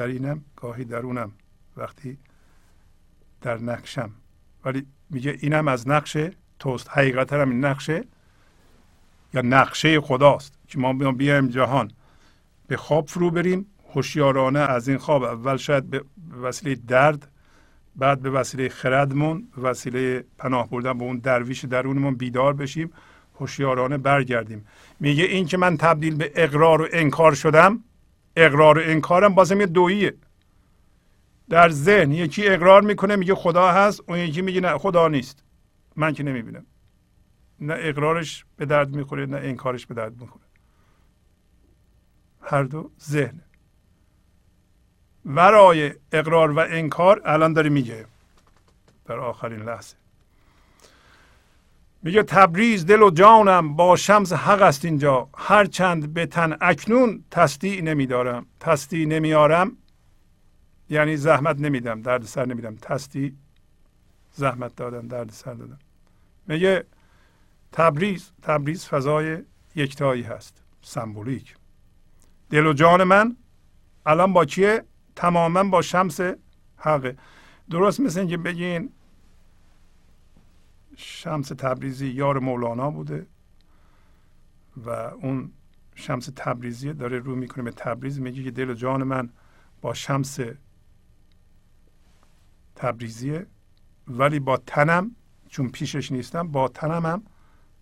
در 0.00 0.06
اینم 0.06 0.44
گاهی 0.56 0.84
در 0.84 0.98
اونم 0.98 1.32
وقتی 1.76 2.18
در 3.40 3.58
نقشم. 3.58 4.10
ولی 4.64 4.86
میگه 5.10 5.36
اینم 5.40 5.68
از 5.68 5.88
نقش 5.88 6.16
توست. 6.58 6.90
حقیقتا 6.90 7.40
هم 7.40 7.50
این 7.50 7.64
نقشه 7.64 8.04
یا 9.34 9.40
نقشه 9.40 10.00
خداست 10.00 10.58
که 10.68 10.78
ما 10.78 11.12
بیایم 11.12 11.48
جهان. 11.48 11.90
به 12.66 12.76
خواب 12.76 13.08
فرو 13.08 13.30
بریم 13.30 13.66
هوشیارانه 13.94 14.58
از 14.58 14.88
این 14.88 14.98
خواب 14.98 15.22
اول 15.22 15.56
شاید 15.56 15.90
به 15.90 16.04
وسیله 16.42 16.74
درد 16.74 17.28
بعد 17.96 18.20
به 18.20 18.30
وسیله 18.30 18.68
خردمون 18.68 19.48
به 19.56 19.62
وسیله 19.62 20.24
پناه 20.38 20.68
بردن 20.68 20.98
به 20.98 21.04
اون 21.04 21.18
درویش 21.18 21.64
درونمون 21.64 22.14
بیدار 22.14 22.52
بشیم 22.52 22.92
هوشیارانه 23.40 23.98
برگردیم. 23.98 24.66
میگه 25.00 25.24
این 25.24 25.46
که 25.46 25.56
من 25.56 25.76
تبدیل 25.76 26.14
به 26.14 26.32
اقرار 26.34 26.82
و 26.82 26.88
انکار 26.92 27.34
شدم 27.34 27.84
اقرار 28.36 28.78
و 28.78 28.82
انکارم 28.84 29.34
بازم 29.34 29.60
یه 29.60 29.66
دوییه. 29.66 30.14
در 31.48 31.68
ذهن 31.68 32.12
یکی 32.12 32.48
اقرار 32.48 32.82
می‌کنه 32.82 33.16
میگه 33.16 33.34
خدا 33.34 33.72
هست 33.72 34.02
اون 34.08 34.18
یکی 34.18 34.42
میگه 34.42 34.60
نه 34.60 34.78
خدا 34.78 35.08
نیست. 35.08 35.42
من 35.96 36.12
که 36.12 36.22
نمی‌بینم. 36.22 36.66
نه 37.60 37.74
اقرارش 37.78 38.44
به 38.56 38.66
درد 38.66 38.96
می‌خوره 38.96 39.26
نه 39.26 39.36
انکارش 39.36 39.86
به 39.86 39.94
درد 39.94 40.20
می‌خوره. 40.20 40.44
هر 42.42 42.62
دو 42.62 42.90
ذهن. 43.00 43.40
ورای 45.24 45.94
اقرار 46.12 46.50
و 46.50 46.58
انکار 46.58 47.22
الان 47.24 47.52
داره 47.52 47.70
میگه. 47.70 48.06
در 49.04 49.18
آخرین 49.18 49.62
لحظه. 49.62 49.96
میگه 52.02 52.22
تبریز 52.22 52.86
دل 52.86 53.02
و 53.02 53.10
جانم 53.10 53.76
با 53.76 53.96
شمس 53.96 54.32
حق 54.32 54.62
است 54.62 54.84
اینجا. 54.84 55.28
هر 55.36 55.64
چند 55.64 56.14
به 56.14 56.26
تن 56.26 56.56
اکنون 56.60 57.24
تصدیع 57.30 57.82
نمیدارم. 57.82 58.46
تصدیع 58.60 59.06
نمیارم 59.06 59.76
یعنی 60.90 61.16
زحمت 61.16 61.60
نمیدم 61.60 62.02
درد 62.02 62.24
سر 62.24 62.46
نمیدم. 62.46 62.76
تصدیع 62.76 63.32
زحمت 64.32 64.76
دادن 64.76 65.06
درد 65.06 65.30
سر 65.30 65.54
دادن. 65.54 65.78
میگه 66.46 66.84
تبریز 67.72 68.32
تبریز 68.42 68.86
فضای 68.86 69.38
یکتایی 69.74 70.22
هست. 70.22 70.62
سمبولیک. 70.82 71.56
دل 72.50 72.66
و 72.66 72.72
جان 72.72 73.04
من 73.04 73.36
الان 74.06 74.32
با 74.32 74.44
کیه 74.44 74.84
تماما 75.16 75.64
با 75.64 75.82
شمس 75.82 76.20
حقه. 76.76 77.16
درست 77.70 78.00
مثل 78.00 78.20
اینکه 78.20 78.36
بگین 78.36 78.92
شمس 81.02 81.48
تبریزی 81.48 82.06
یار 82.06 82.38
مولانا 82.38 82.90
بوده 82.90 83.26
و 84.76 84.90
اون 84.90 85.52
شمس 85.94 86.30
تبریزی 86.36 86.92
داره 86.92 87.18
رو 87.18 87.36
می‌کنه 87.36 87.64
به 87.64 87.70
تبریز 87.70 88.20
میگه 88.20 88.42
که 88.42 88.50
دل 88.50 88.70
و 88.70 88.74
جان 88.74 89.02
من 89.02 89.30
با 89.80 89.94
شمس 89.94 90.38
تبریزیه 92.76 93.46
ولی 94.08 94.40
با 94.40 94.56
تنم 94.56 95.16
چون 95.48 95.68
پیشش 95.68 96.12
نیستم 96.12 96.48
با 96.48 96.68
تنم 96.68 97.06
هم 97.06 97.22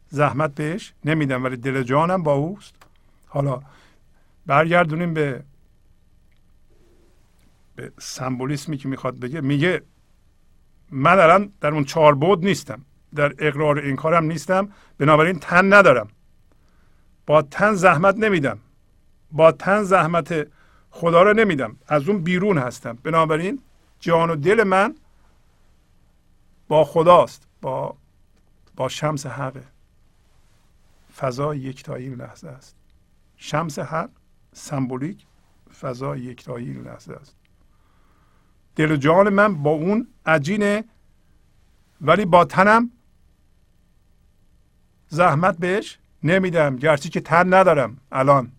زحمت 0.09 0.55
بهش 0.55 0.95
نمیدم 1.05 1.45
ولی 1.45 1.57
دل 1.57 1.83
جانم 1.83 2.23
با 2.23 2.33
اوست. 2.33 2.75
حالا 3.27 3.63
برگردونیم 4.47 5.15
به 5.15 5.45
به 7.77 7.93
سمبولیسمی 7.99 8.77
که 8.77 8.89
می‌خواد 8.89 9.19
بگه. 9.21 9.41
میگه 9.41 9.83
من 10.91 11.19
الان 11.19 11.53
در 11.61 11.69
اون 11.75 11.85
چهار 11.85 12.15
بود 12.15 12.45
نیستم. 12.45 12.85
در 13.15 13.35
اقرار 13.39 13.79
این 13.79 13.97
کارم 13.97 14.25
نیستم. 14.25 14.69
بنابراین 14.99 15.39
تن 15.39 15.73
ندارم. 15.73 16.09
با 17.27 17.43
تن 17.43 17.75
زحمت 17.75 18.17
نمیدم. 18.17 18.59
با 19.33 19.53
تن 19.53 19.83
زحمت 19.83 20.47
خدا 20.91 21.23
رو 21.23 21.33
نمیدم. 21.33 21.77
از 21.89 22.09
اون 22.09 22.23
بیرون 22.23 22.59
هستم. 22.59 22.99
بنابراین 23.03 23.63
جان 24.01 24.31
و 24.31 24.37
دل 24.37 24.63
من 24.63 24.95
با 26.69 26.85
خداست. 26.85 27.47
با 27.61 27.97
با 28.77 28.89
شمس 28.89 29.27
حقه 29.27 29.65
فضا 31.17 31.55
یکتایی 31.55 32.09
این 32.09 32.15
لحظه 32.15 32.49
است. 32.49 32.77
شمس 33.37 33.79
حق 33.79 34.11
سمبولیک 34.53 35.27
فضا 35.81 36.17
یکتایی 36.17 36.71
این 36.71 36.83
لحظه 36.83 37.13
است. 37.13 37.37
دل 38.77 38.93
و 38.93 38.97
جان 38.97 39.29
من 39.29 39.63
با 39.63 39.71
اون 39.71 40.09
عجینه 40.27 40.85
ولی 42.01 42.25
با 42.25 42.45
تنم 42.45 42.91
زحمت 45.09 45.59
بهش 45.59 45.99
نمیدم 46.23 46.77
گرچه 46.77 47.09
که 47.09 47.21
تن 47.21 47.55
ندارم. 47.55 47.97
الان. 48.13 48.53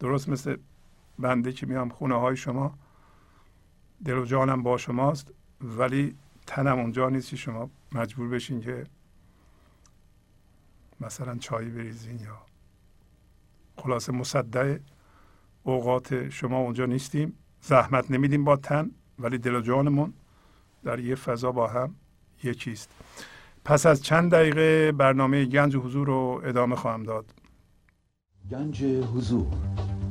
درست 0.00 0.28
مثل 0.28 0.56
بنده 1.18 1.52
که 1.52 1.66
میام 1.66 1.88
خونه 1.88 2.14
های 2.20 2.36
شما. 2.36 2.78
دل 4.04 4.14
و 4.18 4.24
جانم 4.24 4.62
با 4.62 4.78
شماست 4.78 5.32
ولی 5.60 6.16
تنم 6.46 6.78
اونجا 6.78 7.08
نیست 7.08 7.34
شما 7.34 7.70
مجبور 7.92 8.28
بشین 8.28 8.60
که 8.60 8.86
مثلا 11.00 11.36
چای 11.38 11.68
بریزین 11.68 12.18
یا 12.18 12.38
خلاصه 13.76 14.12
مصدع 14.12 14.78
اوقات 15.62 16.28
شما 16.28 16.58
اونجا 16.58 16.86
نیستیم. 16.86 17.38
زحمت 17.60 18.10
نمیدیم 18.10 18.44
با 18.44 18.56
تن 18.56 18.90
ولی 19.18 19.38
دل 19.38 19.54
و 19.54 19.60
جانمون 19.60 20.12
در 20.84 20.98
یه 20.98 21.14
فضا 21.14 21.52
با 21.52 21.66
هم 21.66 21.94
یکیست. 22.44 22.90
پس 23.68 23.86
از 23.86 24.02
چند 24.02 24.30
دقیقه 24.30 24.92
برنامه 24.92 25.44
گنج 25.44 25.76
حضور 25.76 26.06
رو 26.06 26.42
ادامه 26.44 26.76
خواهم 26.76 27.02
داد. 27.02 27.24
گنج 28.50 28.84
حضور. 28.84 29.46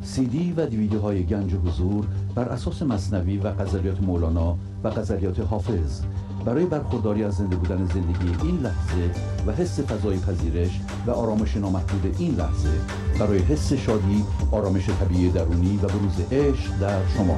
سی 0.01 0.25
دی 0.25 0.53
و 0.57 0.65
دیویدیوهای 0.65 1.23
گنج 1.23 1.53
حضور 1.53 2.05
بر 2.35 2.43
اساس 2.43 2.81
مصنوی 2.81 3.37
و 3.37 3.51
غزلیات 3.51 4.01
مولانا 4.01 4.57
و 4.83 4.89
غزلیات 4.89 5.39
حافظ. 5.39 6.01
برای 6.45 6.65
برخورداری 6.65 7.23
از 7.23 7.33
زنده 7.33 7.55
بودن 7.55 7.85
زندگی 7.85 8.47
این 8.47 8.59
لحظه 8.59 9.11
و 9.47 9.51
حس 9.51 9.79
فضای 9.79 10.19
پذیرش 10.19 10.81
و 11.07 11.11
آرامش 11.11 11.57
نامحدود 11.57 12.15
این 12.19 12.35
لحظه 12.35 12.81
برای 13.19 13.39
حس 13.39 13.73
شادی 13.73 14.23
آرامش 14.51 14.89
طبیعی 14.89 15.29
درونی 15.29 15.77
و 15.77 15.87
بروز 15.87 16.21
عشق 16.31 16.79
در 16.79 17.07
شما. 17.07 17.37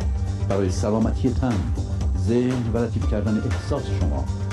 برای 0.50 0.70
سلامتی 0.70 1.30
تن 1.30 1.74
ذهن 2.18 2.72
و 2.74 2.78
لطیف 2.78 3.12
کردن 3.12 3.38
احساس 3.38 3.86
شما. 4.00 4.26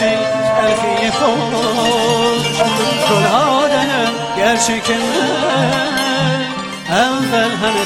باشی 0.00 0.16
تلخی 0.56 1.10
خوش 1.10 2.46
گلها 3.10 3.68
دهن 3.68 4.12
گرچه 4.36 4.80
که 4.80 4.94
من 4.94 6.44
اول 6.88 7.50
همه 7.50 7.84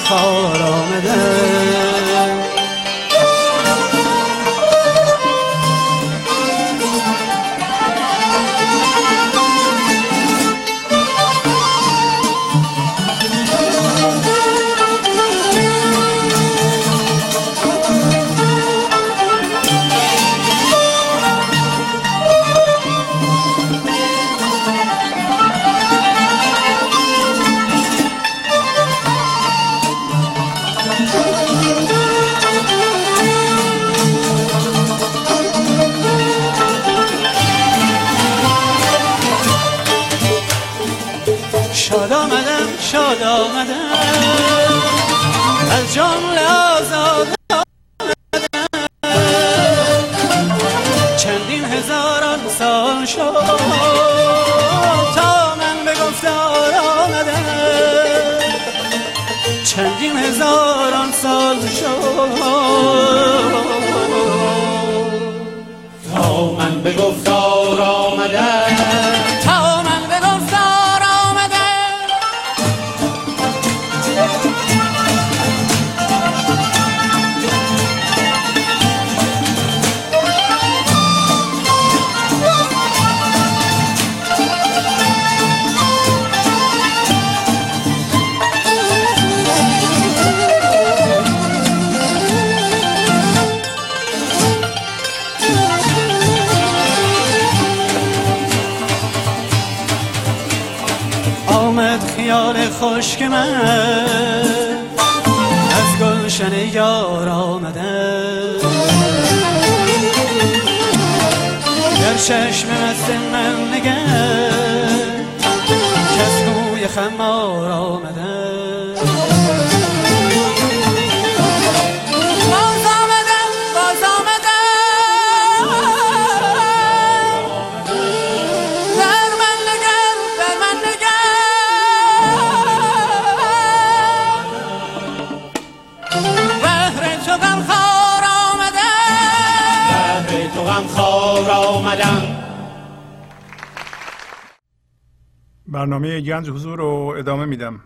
گنج 146.40 146.50
حضور 146.50 146.78
رو 146.78 147.14
ادامه 147.18 147.44
میدم. 147.44 147.80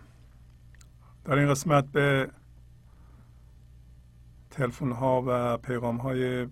در 1.25 1.35
این 1.35 1.49
قسمت 1.49 1.85
به 1.85 2.29
تلفن 4.49 4.91
ها 4.91 5.23
و 5.27 5.57
پیغام 5.57 5.97
های 5.97 6.47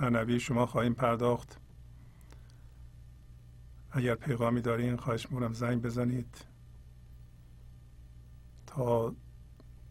معنوی 0.00 0.40
شما 0.40 0.66
خواهیم 0.66 0.94
پرداخت. 0.94 1.60
اگر 3.90 4.14
پیغامی 4.14 4.60
دارین 4.60 4.96
خواهش 4.96 5.30
می‌کنم 5.30 5.52
زنگ 5.52 5.82
بزنید. 5.82 6.46
تا 8.66 9.14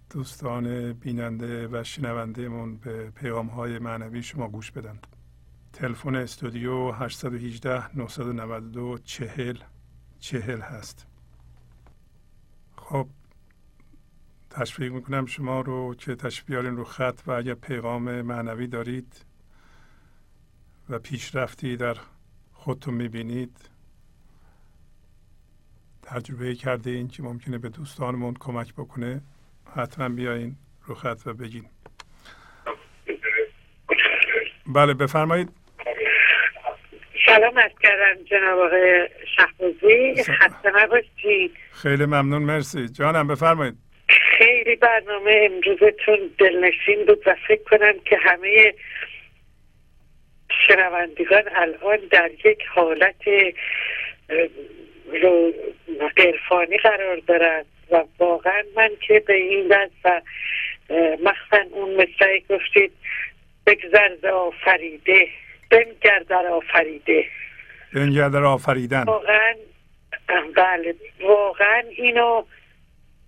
دوستان 0.09 0.93
بیننده 0.93 1.67
و 1.67 1.84
شنونده 1.84 2.49
من 2.49 2.77
به 2.77 3.09
پیغام 3.09 3.47
های 3.47 3.80
معنوی 3.80 4.23
شما 4.23 4.47
گوش 4.47 4.71
بدند. 4.71 5.07
تلفن 5.73 6.15
استودیو 6.15 6.91
818 6.91 7.97
992 7.97 8.97
40 9.03 9.57
چهل 10.19 10.59
هست. 10.61 11.07
خب 12.75 13.07
تشویق 14.49 14.93
می‌کنم 14.93 15.25
شما 15.25 15.61
رو 15.61 15.95
که 15.95 16.15
تشریف 16.15 16.65
رو 16.65 16.83
خط 16.83 17.21
و 17.27 17.31
اگر 17.31 17.53
پیغام 17.53 18.21
معنوی 18.21 18.67
دارید 18.67 19.25
و 20.89 20.99
پیشرفتی 20.99 21.77
در 21.77 21.97
خودتون 22.53 22.93
می‌بینید 22.93 23.69
تجربه 26.01 26.55
کرده 26.55 26.89
این 26.89 27.07
که 27.07 27.23
ممکنه 27.23 27.57
به 27.57 27.69
دوستانمون 27.69 28.33
کمک 28.33 28.73
بکنه 28.73 29.21
حتما 29.75 30.09
بیاین 30.09 30.55
رو 30.85 30.95
خط 30.95 31.21
و 31.25 31.33
بگین. 31.33 31.65
بله 34.67 34.93
بفرمایید. 34.93 35.59
سلام 37.30 37.57
از 37.57 37.72
کردم 37.84 38.23
جناب 38.23 38.60
آقای 38.60 39.10
شهبازی. 39.35 40.23
خسته 40.23 40.72
نباشید 40.76 41.51
خیلی 41.81 42.06
ممنون 42.06 42.41
مرسی. 42.41 42.88
جانم 42.88 43.27
بفرمایید. 43.27 43.73
خیلی 44.38 44.76
برنامه 44.76 45.49
امروزتون 45.51 46.19
دلنشین 46.38 47.06
بود 47.06 47.27
و 47.27 47.35
فکر 47.47 47.64
کنم 47.64 47.93
که 48.06 48.18
همه 48.18 48.73
شنوندگان 50.68 51.43
الان 51.56 51.97
در 52.11 52.31
یک 52.45 52.60
حالت 52.76 53.27
رو 55.22 55.53
قرفانی 56.15 56.77
قرار 56.77 57.18
دارند 57.27 57.65
و 57.91 58.03
واقعا 58.19 58.64
من 58.76 58.89
که 59.07 59.23
به 59.27 59.34
این 59.34 59.68
دست 59.68 60.06
و 60.06 60.22
مخصوصا 61.23 61.64
اون 61.72 61.95
مثل 61.95 62.39
گفتید 62.49 62.91
بگذر 63.68 64.27
آفریده 64.27 65.27
بنگر 65.69 66.19
در 66.29 66.47
آفریده. 66.47 67.25
بنگر 67.93 68.29
در 68.29 68.43
آفریدن. 68.43 69.03
واقعا 69.03 69.55
بله 70.55 70.95
واقعا 71.21 71.83
اینو 71.97 72.43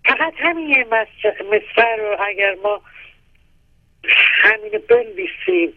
فقط 0.06 0.34
همین 0.38 0.86
مصر 1.52 1.96
رو 1.98 2.18
اگر 2.20 2.56
ما 2.64 2.82
همینو 4.44 4.80
بنویسیم 4.90 5.74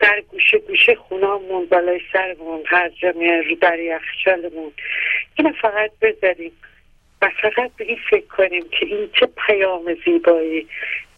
در 0.00 0.20
گوشه 0.20 0.58
گوشه 0.58 0.94
خونامون 0.94 1.66
بالای 1.66 2.00
سرمون 2.12 2.62
هر 2.66 2.88
جا 2.88 3.10
رو 3.10 3.54
در 3.60 3.78
یخچالمون 3.78 4.72
اینو 5.34 5.52
فقط 5.52 5.90
بذاریم. 6.02 6.52
و 7.22 7.30
فقط 7.42 7.70
به 7.76 7.84
این 7.84 7.98
فکر 8.10 8.26
کنیم 8.26 8.62
که 8.70 8.86
این 8.86 9.10
چه 9.12 9.28
پیام 9.46 9.96
زیبایی 10.04 10.66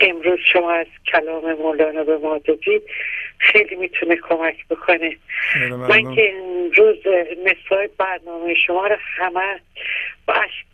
امروز 0.00 0.38
شما 0.52 0.72
از 0.72 0.86
کلام 1.12 1.52
مولانا 1.52 2.04
به 2.04 2.18
ما 2.18 2.38
دادید 2.38 2.82
خیلی 3.38 3.76
می‌تونه 3.76 4.16
کمک 4.16 4.68
بکنه. 4.68 5.16
من 5.70 6.14
که 6.14 6.34
امروز 6.34 6.96
مثال 7.44 7.88
برنامه 7.98 8.54
شما 8.54 8.86
رو 8.86 8.96
همه 9.00 9.60
با 10.26 10.34
عشق 10.34 10.66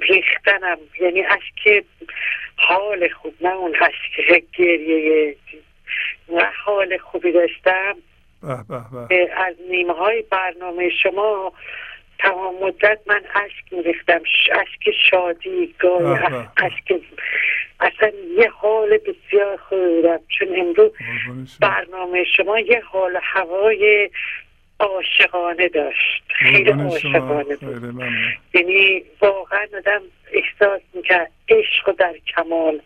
ریختنم 0.00 0.78
یعنی 1.00 1.20
عشق 1.20 1.84
حال 2.56 3.08
خوب 3.08 3.34
نه 3.40 3.54
اون 3.54 3.74
عشق 3.74 4.42
گریه 4.58 5.36
و 6.36 6.50
حال 6.64 6.98
خوبی 6.98 7.32
داشتم. 7.32 7.96
از 9.36 9.54
نیمه 9.70 9.92
های 9.92 10.22
برنامه 10.30 10.90
شما 11.02 11.52
تمام 12.22 12.54
مدت 12.62 12.98
من 13.06 13.22
عشق 13.34 13.72
میریختم. 13.72 14.20
عشق 14.52 14.90
شادی 15.10 15.74
گاه 15.78 16.20
عشق 16.56 17.00
اصلا 17.80 18.12
یه 18.38 18.50
حال 18.50 18.98
بسیار 18.98 19.56
خوبی 19.56 19.94
بودم. 19.96 20.20
چون 20.38 20.48
امروز 20.60 21.58
برنامه 21.60 22.24
شما 22.36 22.60
یه 22.60 22.80
حال 22.80 23.18
هوای 23.22 24.10
عاشقانه 24.80 25.68
داشت. 25.68 26.22
خیلی 26.28 26.70
عاشقانه 26.70 27.56
بود. 27.56 28.02
یعنی 28.54 29.02
واقعا 29.20 29.66
آدم 29.76 30.02
احساس 30.32 30.80
می‌کرد 30.94 31.30
عشق 31.48 31.92
در 31.92 32.14
کمال 32.36 32.80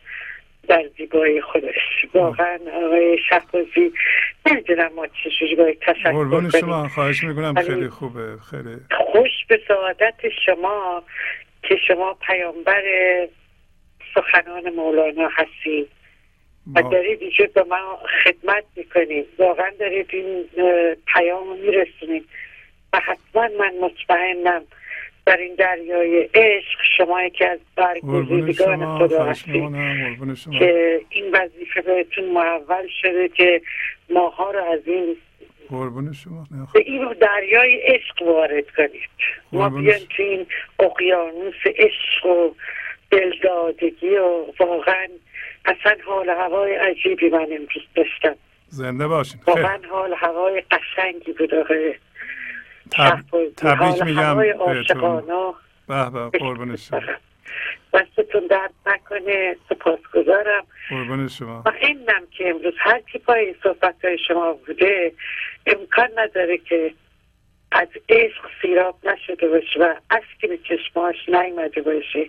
در 0.69 0.85
زیبایی 0.97 1.41
خودش. 1.41 2.07
واقعا 2.15 2.59
آقای 2.85 3.19
شهبازی 3.28 3.93
نمی‌دونم 4.47 4.93
ما 4.97 5.07
چجوری 5.07 5.55
باید 5.55 5.78
تشکر 5.81 6.12
کنیم 6.12 6.51
شما 6.51 6.89
خواهش 6.89 7.24
می‌کنم. 7.24 7.55
خیلی 7.55 7.89
خوبه 7.89 8.36
خیلی. 8.51 8.77
خوش 8.91 9.31
به 9.49 9.61
سعادت 9.69 10.15
شما 10.47 11.03
که 11.62 11.77
شما 11.89 12.19
پیامبر 12.27 12.82
سخنان 14.15 14.70
مولانا 14.70 15.28
هستید 15.32 15.89
و 16.74 16.82
دارید 16.82 17.23
اینجا 17.23 17.47
به 17.55 17.62
ما 17.62 17.99
خدمت 18.24 18.65
می‌کنید. 18.77 19.27
واقعا 19.39 19.70
دارید 19.81 20.07
این 20.12 20.45
پیام 21.15 21.49
رو 21.49 21.55
میرسونید. 21.55 22.28
و 22.93 23.01
حتما 23.01 23.49
من 23.59 23.74
مطمئنم 23.81 24.62
در 25.27 25.37
این 25.37 25.55
دریای 25.55 26.29
عشق 26.35 26.79
شما 26.97 27.23
یکی 27.23 27.45
از 27.45 27.59
برگزیدگان 27.77 28.99
خدا 28.99 29.25
هستید 29.25 29.73
که 30.59 31.01
این 31.09 31.25
وظیفه 31.33 31.81
بهتون 31.81 32.25
محول 32.25 32.89
شده 33.03 33.29
که 33.29 33.63
ماها 34.11 34.51
رو 34.51 34.65
از 34.65 34.81
این 34.87 35.17
قربون 35.71 36.13
شما 36.13 36.47
به 36.75 36.81
این 36.81 37.13
دریای 37.21 37.77
عشق 37.77 38.23
وارد 38.23 38.71
کنید. 38.71 39.09
ما. 39.53 39.69
بیان 39.69 39.99
تو 40.17 40.23
این 40.23 40.47
اقیانوس 40.79 41.67
عشق 41.67 42.27
و 42.27 42.51
دلدادگی 43.11 44.17
و 44.17 44.45
واقعا 44.61 45.09
اصلا 45.65 45.97
حال 46.07 46.29
هوای 46.29 46.75
عجیبی 46.75 47.29
من 47.29 47.39
امروز 47.39 47.85
داشتم. 47.95 48.37
زنده 48.69 49.07
باشین. 49.07 49.41
واقعا 49.47 49.79
حال 49.91 50.15
هوای 50.17 50.63
قشنگی 50.71 51.33
بود 51.33 51.55
آقای 51.55 51.95
تب... 52.90 53.20
تبریک 53.56 54.02
میگم 54.02 54.39
بهتون. 54.39 55.23
به 55.89 56.11
به 56.11 56.39
قربون 56.39 56.77
شما. 56.77 57.01
دستتون 57.94 58.47
درد 58.47 58.73
نکنه. 58.86 59.56
سپاسگزارم. 59.69 60.65
قربون 60.90 61.28
شما. 61.28 61.65
اینم 61.81 62.23
که 62.31 62.48
امروز 62.48 62.74
هر 62.78 63.01
کی 63.01 63.19
پای 63.19 63.55
صحبت 63.62 64.05
های 64.05 64.19
شما 64.28 64.52
بوده 64.52 65.12
امکان 65.66 66.09
نداره 66.16 66.59
که 66.59 66.94
از 67.73 67.89
عشق 68.09 68.44
سیراب 68.62 68.98
نشده 69.05 69.48
باشه 69.48 69.81
و 69.81 69.94
اشکی 70.11 70.47
به 70.47 70.59
چشماش 70.59 71.16
نیمده 71.28 71.82
باشه. 71.82 72.28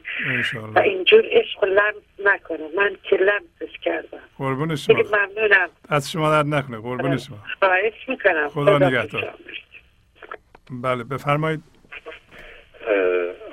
و 0.75 0.79
اینجور 0.79 1.23
عشق 1.31 1.63
رو 1.63 1.69
لمس 1.69 2.03
نکنه. 2.25 2.67
من 2.77 2.95
که 3.03 3.15
لمسش 3.15 3.77
کردم. 3.81 4.19
قربون 4.37 4.75
شما. 4.75 4.95
ممنونم. 4.95 5.69
از 5.89 6.11
شما 6.11 6.31
درد 6.31 6.45
نکنه. 6.45 6.77
قربون 6.77 7.17
شما. 7.17 7.37
خواهش 7.59 7.93
می‌کنم. 8.07 8.47
خدا 8.49 8.77
خدا 8.77 8.87
نگهدار. 8.87 9.33
بله 10.71 11.03
بفرمایید. 11.03 11.63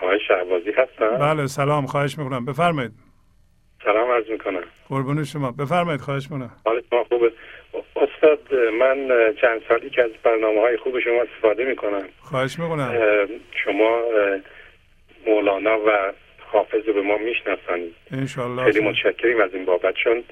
آقای 0.03 0.21
شهبازی 0.29 0.71
هستم 0.71 1.19
بله 1.19 1.47
سلام 1.47 1.87
خواهش 1.87 2.19
می‌کنم. 2.19 2.45
بفرمایید. 2.45 2.93
سلام 3.85 4.11
عرض 4.11 4.31
می‌کنم. 4.31 4.63
قربون 4.89 5.25
شما. 5.25 5.53
بفرمایید 5.53 6.01
خواهش 6.01 6.31
می‌کنم. 6.31 6.51
حال 6.67 6.83
شما 6.91 7.05
خوبه؟ 7.05 7.33
استاد 7.97 8.55
من 8.55 9.09
چند 9.41 9.61
سالی 9.69 9.91
که 9.91 10.03
از 10.03 10.11
برنامه 10.23 10.61
های 10.61 10.77
خوب 10.77 11.01
شما 11.01 11.23
استفاده 11.23 11.65
می‌کنم. 11.65 12.03
خواهش 12.21 12.59
می‌کنم. 12.59 12.95
شما 13.65 14.03
مولانا 15.27 15.79
و 15.79 16.13
حافظ 16.39 16.87
رو 16.87 16.93
به 16.93 17.03
ما 17.03 17.19
میشناسانید 17.19 17.95
انشالله 18.11 18.65
خیلی 18.65 18.81
متشکریم 18.81 19.41
از 19.41 19.55
این 19.55 19.65
بابت 19.65 19.95
چون 19.95 20.25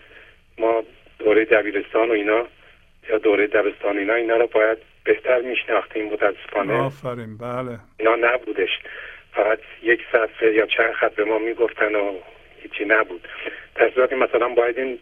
ما 0.59 0.83
دوره 1.19 1.45
دبیرستان 1.45 2.09
و 2.09 2.13
اینا 2.13 2.47
یا 3.11 3.19
دوره 3.19 3.47
دبستان 3.47 3.97
و 3.97 3.99
اینا 3.99 4.15
اینا 4.15 4.37
رو 4.37 4.47
باید 4.47 4.79
بهتر 5.05 5.41
میشناختیم 5.41 6.05
متاسفانه. 6.05 6.83
آفرین 6.83 7.39
بله. 7.39 7.79
اینا 7.99 8.17
نبودش. 8.17 8.71
فقط 9.33 9.59
یک 9.83 10.01
صفحه 10.13 10.55
یا 10.55 10.67
چند 10.67 10.93
خط 10.93 11.15
به 11.15 11.25
ما 11.25 11.39
می‌گفتن 11.39 11.95
و 11.95 12.15
هیچی 12.63 12.85
نبود. 12.85 13.29
در 13.75 13.91
صورتی 13.91 14.15
مثلا 14.15 14.49
باید 14.49 14.79
این 14.79 14.99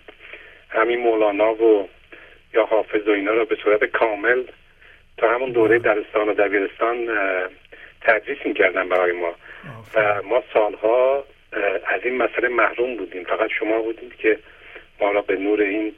همین 0.68 1.00
مولانا 1.00 1.54
و 1.54 1.88
یا 2.54 2.64
حافظ 2.66 3.08
و 3.08 3.10
اینا 3.10 3.32
رو 3.32 3.44
به 3.44 3.56
صورت 3.64 3.84
کامل 3.84 4.42
تا 5.16 5.34
همون 5.34 5.52
دوره 5.52 5.78
درستان 5.78 6.28
و 6.28 6.34
دبیرستان 6.34 7.08
تدریس 8.00 8.38
می‌کردن 8.44 8.88
برای 8.88 9.12
ما. 9.12 9.34
و 9.94 10.22
ما 10.22 10.42
سالها 10.54 11.24
از 11.86 12.00
این 12.04 12.16
مسئله 12.16 12.48
محروم 12.48 12.96
بودیم. 12.96 13.24
فقط 13.24 13.50
شما 13.58 13.82
بودید 13.82 14.16
که 14.16 14.38
ما 15.00 15.10
را 15.10 15.22
به 15.22 15.36
نور 15.36 15.60
این 15.60 15.94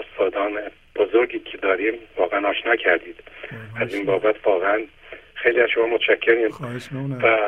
استادان 0.00 0.60
بزرگی 0.96 1.38
که 1.38 1.58
داریم 1.58 1.94
واقعا 2.16 2.48
آشنا 2.48 2.76
کردید. 2.76 3.16
از 3.80 3.94
این 3.94 4.04
بابت 4.04 4.46
واقعا 4.46 4.82
خیلی 5.34 5.60
از 5.60 5.70
شما 5.70 5.86
متشکریم. 5.86 6.50
و 7.22 7.38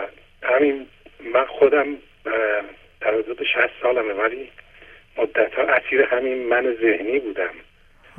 همین 0.43 0.87
من 1.35 1.45
خودم 1.45 1.87
در 3.01 3.15
حدود 3.15 3.43
60 3.43 3.59
سالمه 3.83 4.13
ولی 4.13 4.51
مدت 5.19 5.55
ها 5.55 5.63
اسیر 5.63 6.03
همین 6.03 6.49
من 6.49 6.77
ذهنی 6.81 7.19
بودم. 7.19 7.55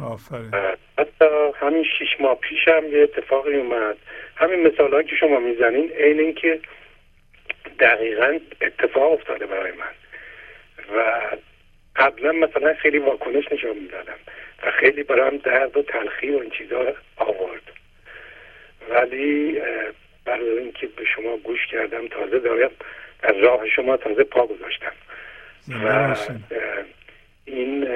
آفرین. 0.04 0.52
حتی 0.98 1.26
همین 1.60 1.84
شیش 1.84 2.10
ماه 2.20 2.40
پیشم 2.40 2.84
یه 2.92 3.02
اتفاقی 3.04 3.56
اومد. 3.56 3.98
همین 4.36 4.68
مثال 4.68 5.04
که 5.04 5.16
شما 5.16 5.40
می‌زنین 5.40 5.92
عین 5.92 6.20
اینکه 6.20 6.60
دقیقا 7.80 8.40
اتفاق 8.62 9.12
افتاده 9.12 9.46
برای 9.46 9.72
من. 9.72 9.92
و 10.98 11.22
قبلا 11.98 12.32
مثلا 12.32 12.74
خیلی 12.74 12.98
واکنش 12.98 13.52
نشون 13.52 13.78
می‌دادم 13.78 14.18
و 14.64 14.72
خیلی 14.72 15.04
برام 15.04 15.38
درد 15.38 15.78
و 15.78 15.82
تلخی 15.82 16.30
و 16.30 16.40
این 16.40 16.50
چیزا 16.50 16.94
آورد. 17.18 17.62
ولی 18.90 19.62
برای 20.26 20.58
اینکه 20.58 20.88
به 20.88 21.06
شما 21.16 21.38
گوش 21.38 21.68
کردم 21.72 22.08
تازه 22.08 22.40
دارم 22.40 22.72
در 23.22 23.32
راه 23.32 23.70
شما 23.70 23.98
تازه 23.98 24.24
پا 24.24 24.48
گذاشتم. 24.48 24.94
و 25.84 26.16
این 27.46 27.88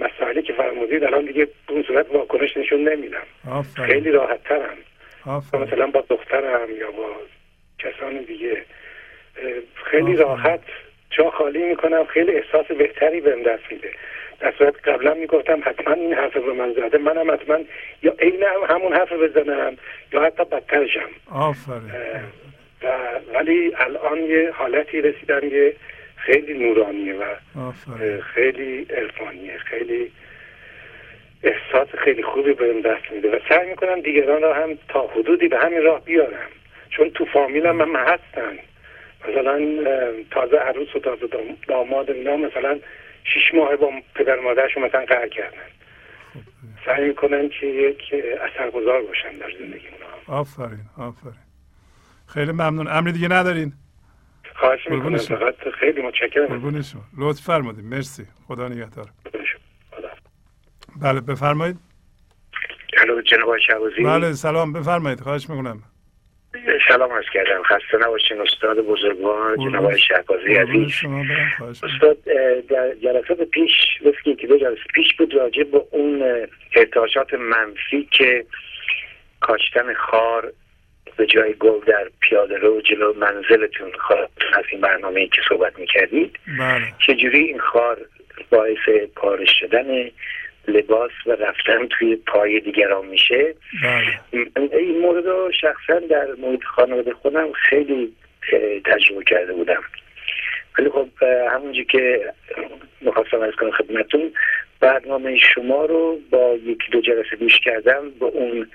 مسائلی 0.00 0.42
که 0.42 0.52
فرمودید 0.52 1.04
الان 1.04 1.24
دیگه 1.24 1.44
به 1.44 1.72
اون 1.72 1.82
صورت 1.82 2.10
واکنش 2.10 2.56
نشون 2.56 2.88
نمیدم. 2.88 3.26
خیلی 3.86 4.10
راحت 4.10 4.44
ترم 4.44 4.76
مثلا 5.52 5.86
با 5.86 6.04
دخترم 6.08 6.76
یا 6.76 6.90
با 6.90 7.16
کسان 7.78 8.18
دیگه. 8.18 8.64
خیلی. 9.74 10.16
راحت 10.16 10.60
جا 11.18 11.30
خالی 11.30 11.62
می‌کنم 11.62 12.04
خیلی 12.04 12.32
احساس 12.32 12.66
بهتری 12.66 13.20
بهم 13.20 13.42
دست 13.42 13.62
میده. 13.70 13.90
در 14.40 14.52
صورت 14.58 14.88
قبلا 14.88 15.14
می‌گفتم 15.14 15.60
حتما 15.64 15.94
این 15.94 16.14
حرف 16.14 16.36
به 16.36 16.52
من 16.52 16.72
زده. 16.72 16.98
منم 16.98 17.30
حتما 17.30 17.58
یا 18.02 18.14
عین 18.18 18.42
هم 18.42 18.74
همون 18.76 18.92
حرف 18.92 19.12
بزنم 19.12 19.76
یا 20.12 20.22
حتی 20.22 20.44
بدترشم. 20.44 21.08
آفرین. 21.32 21.90
و 22.82 22.88
ولی 23.34 23.72
الان 23.76 24.18
یه 24.18 24.50
حالتی 24.54 25.00
رسیدم 25.00 25.40
که 25.40 25.76
خیلی 26.16 26.54
نورانیه 26.54 27.14
و 27.14 27.24
خیلی 28.34 28.86
عرفانیه. 28.96 29.58
خیلی 29.58 30.10
احساس 31.42 31.88
خیلی 31.88 32.22
خوبی 32.22 32.52
بهم 32.52 32.80
دست 32.80 33.12
میده. 33.12 33.36
و 33.36 33.38
سعی 33.48 33.68
می‌کنم 33.68 34.00
دیگران 34.00 34.42
را 34.42 34.54
هم 34.54 34.78
تا 34.88 35.06
حدودی 35.06 35.48
به 35.48 35.58
همین 35.58 35.82
راه 35.82 36.04
بیارم. 36.04 36.50
چون 36.90 37.10
تو 37.10 37.24
فامیلم 37.24 37.80
هم 37.80 37.96
هستن. 37.96 38.58
مثلا 39.28 39.58
تازه 40.30 40.56
عروس 40.56 40.96
و 40.96 40.98
تازه 40.98 41.26
دام- 41.26 41.56
داماد 41.68 42.10
اینا 42.10 42.36
مثلا 42.36 42.78
شیش 43.24 43.54
ماه 43.54 43.76
با 43.76 43.90
پدر 44.14 44.40
مادرشون 44.40 44.82
مثلا 44.82 45.04
قهر 45.04 45.28
کردن. 45.28 45.56
سعی 46.86 47.08
می‌کنم 47.08 47.48
که 47.48 47.66
یک 47.66 48.14
اثرگذار 48.40 49.02
باشم 49.02 49.38
در 49.40 49.50
زندگی 49.58 49.86
اونها 49.88 50.40
آفرین 50.40 50.84
آفرین. 50.98 51.34
خیلی 52.26 52.52
ممنون. 52.52 52.88
امری 52.88 53.12
دیگه 53.12 53.28
ندارین؟ 53.28 53.72
خواهش 54.56 54.88
می‌کنم. 54.90 55.16
فقط 55.16 55.54
خیلی 55.80 56.02
متشکرم. 56.02 56.46
قربون 56.46 56.82
شما. 56.82 57.00
لطف 57.18 57.40
فرمودید 57.40 57.84
مرسی. 57.84 58.26
خدا 58.48 58.68
نگهدار. 58.68 59.06
بله 61.02 61.20
بفرمایید. 61.20 61.76
الو 62.98 63.20
جناب 63.22 63.50
بله 64.04 64.32
سلام. 64.32 64.72
بفرمایید. 64.72 65.20
خواهش 65.20 65.50
می‌کنم. 65.50 65.82
سلام 66.94 67.12
عرض 67.12 67.24
کردم. 67.32 67.62
خسته 67.62 67.98
نباشین 68.06 68.40
استاد 68.40 68.78
بزرگوار 68.78 69.56
جناب 69.56 69.96
شهبازی 69.96 70.54
عزیز. 70.54 70.92
استاد 71.82 72.16
در 72.68 72.94
جلسات 72.94 73.42
پیش 73.42 73.72
مثل 74.00 74.34
که 74.34 74.46
دو 74.46 74.58
جلسه 74.58 74.82
پیش 74.94 75.14
بود 75.18 75.34
راجع 75.34 75.62
به 75.62 75.82
اون 75.90 76.22
ارتعاشات 76.76 77.34
منفی 77.34 78.08
که 78.10 78.44
کاشتن 79.40 79.94
خار 79.94 80.52
به 81.16 81.26
جای 81.26 81.54
گل 81.54 81.84
در 81.86 82.10
پیاده 82.20 82.56
رو 82.56 82.80
جلو 82.80 83.12
منزلتون 83.12 83.92
خواهد. 83.98 84.30
از 84.52 84.64
این 84.72 84.80
برنامه 84.80 85.26
که 85.26 85.42
صحبت 85.48 85.78
می‌کردید. 85.78 86.38
بله. 86.58 86.92
چجوری 87.06 87.38
این 87.38 87.58
خار 87.58 87.98
باعث 88.50 89.08
پارش 89.16 89.60
شدن 89.60 90.10
لباس 90.68 91.10
و 91.26 91.32
رفتن 91.32 91.86
توی 91.86 92.16
پای 92.16 92.60
دیگران 92.60 93.06
میشه. 93.06 93.54
بله. 93.82 94.40
این 94.72 95.00
مورد 95.00 95.26
رو 95.26 95.52
شخصا 95.60 95.98
در 96.10 96.26
محیط 96.38 96.64
خانواده 96.64 97.12
خودم 97.12 97.52
خیلی 97.52 98.12
تجربه 98.84 99.24
کرده 99.24 99.52
بودم. 99.52 99.82
ولی 100.78 100.90
خب 100.90 101.08
همونجور 101.50 101.84
که 101.84 102.32
می‌خواستم 103.00 103.40
از 103.40 103.52
کنم 103.52 103.70
خدمتون 103.70 104.32
برنامه 104.80 105.38
شما 105.54 105.84
رو 105.84 106.20
با 106.30 106.54
یکی 106.64 106.90
دو 106.92 107.00
جلسه 107.00 107.36
گوش 107.36 107.60
کردم 107.60 108.10
به 108.10 108.24
اون 108.24 108.70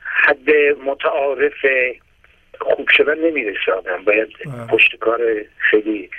حد 0.00 0.50
متعارف 0.84 1.66
خوب 2.60 2.88
شدن 2.88 3.18
نمی‌رسه 3.18 3.72
آدم 3.72 4.04
باید 4.04 4.28
بله. 4.28 4.66
پشت 4.66 4.96
کار 4.96 5.20
خیلی 5.58 6.10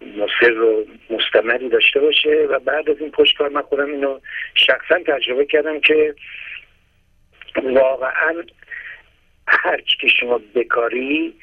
مصر 0.00 0.60
و 0.60 0.86
مستمری 1.10 1.68
داشته 1.68 2.00
باشه 2.00 2.46
و 2.50 2.58
بعد 2.58 2.90
از 2.90 2.96
این 3.00 3.10
پشت 3.10 3.36
کار 3.36 3.48
من 3.48 3.62
خودم 3.62 3.86
اینو 3.86 4.20
شخصا 4.54 4.98
تجربه 5.06 5.46
کردم 5.46 5.80
که 5.80 6.14
واقعا 7.62 8.34
هر 9.48 9.80
که 9.80 10.08
شما 10.08 10.40
بکاری 10.54 11.34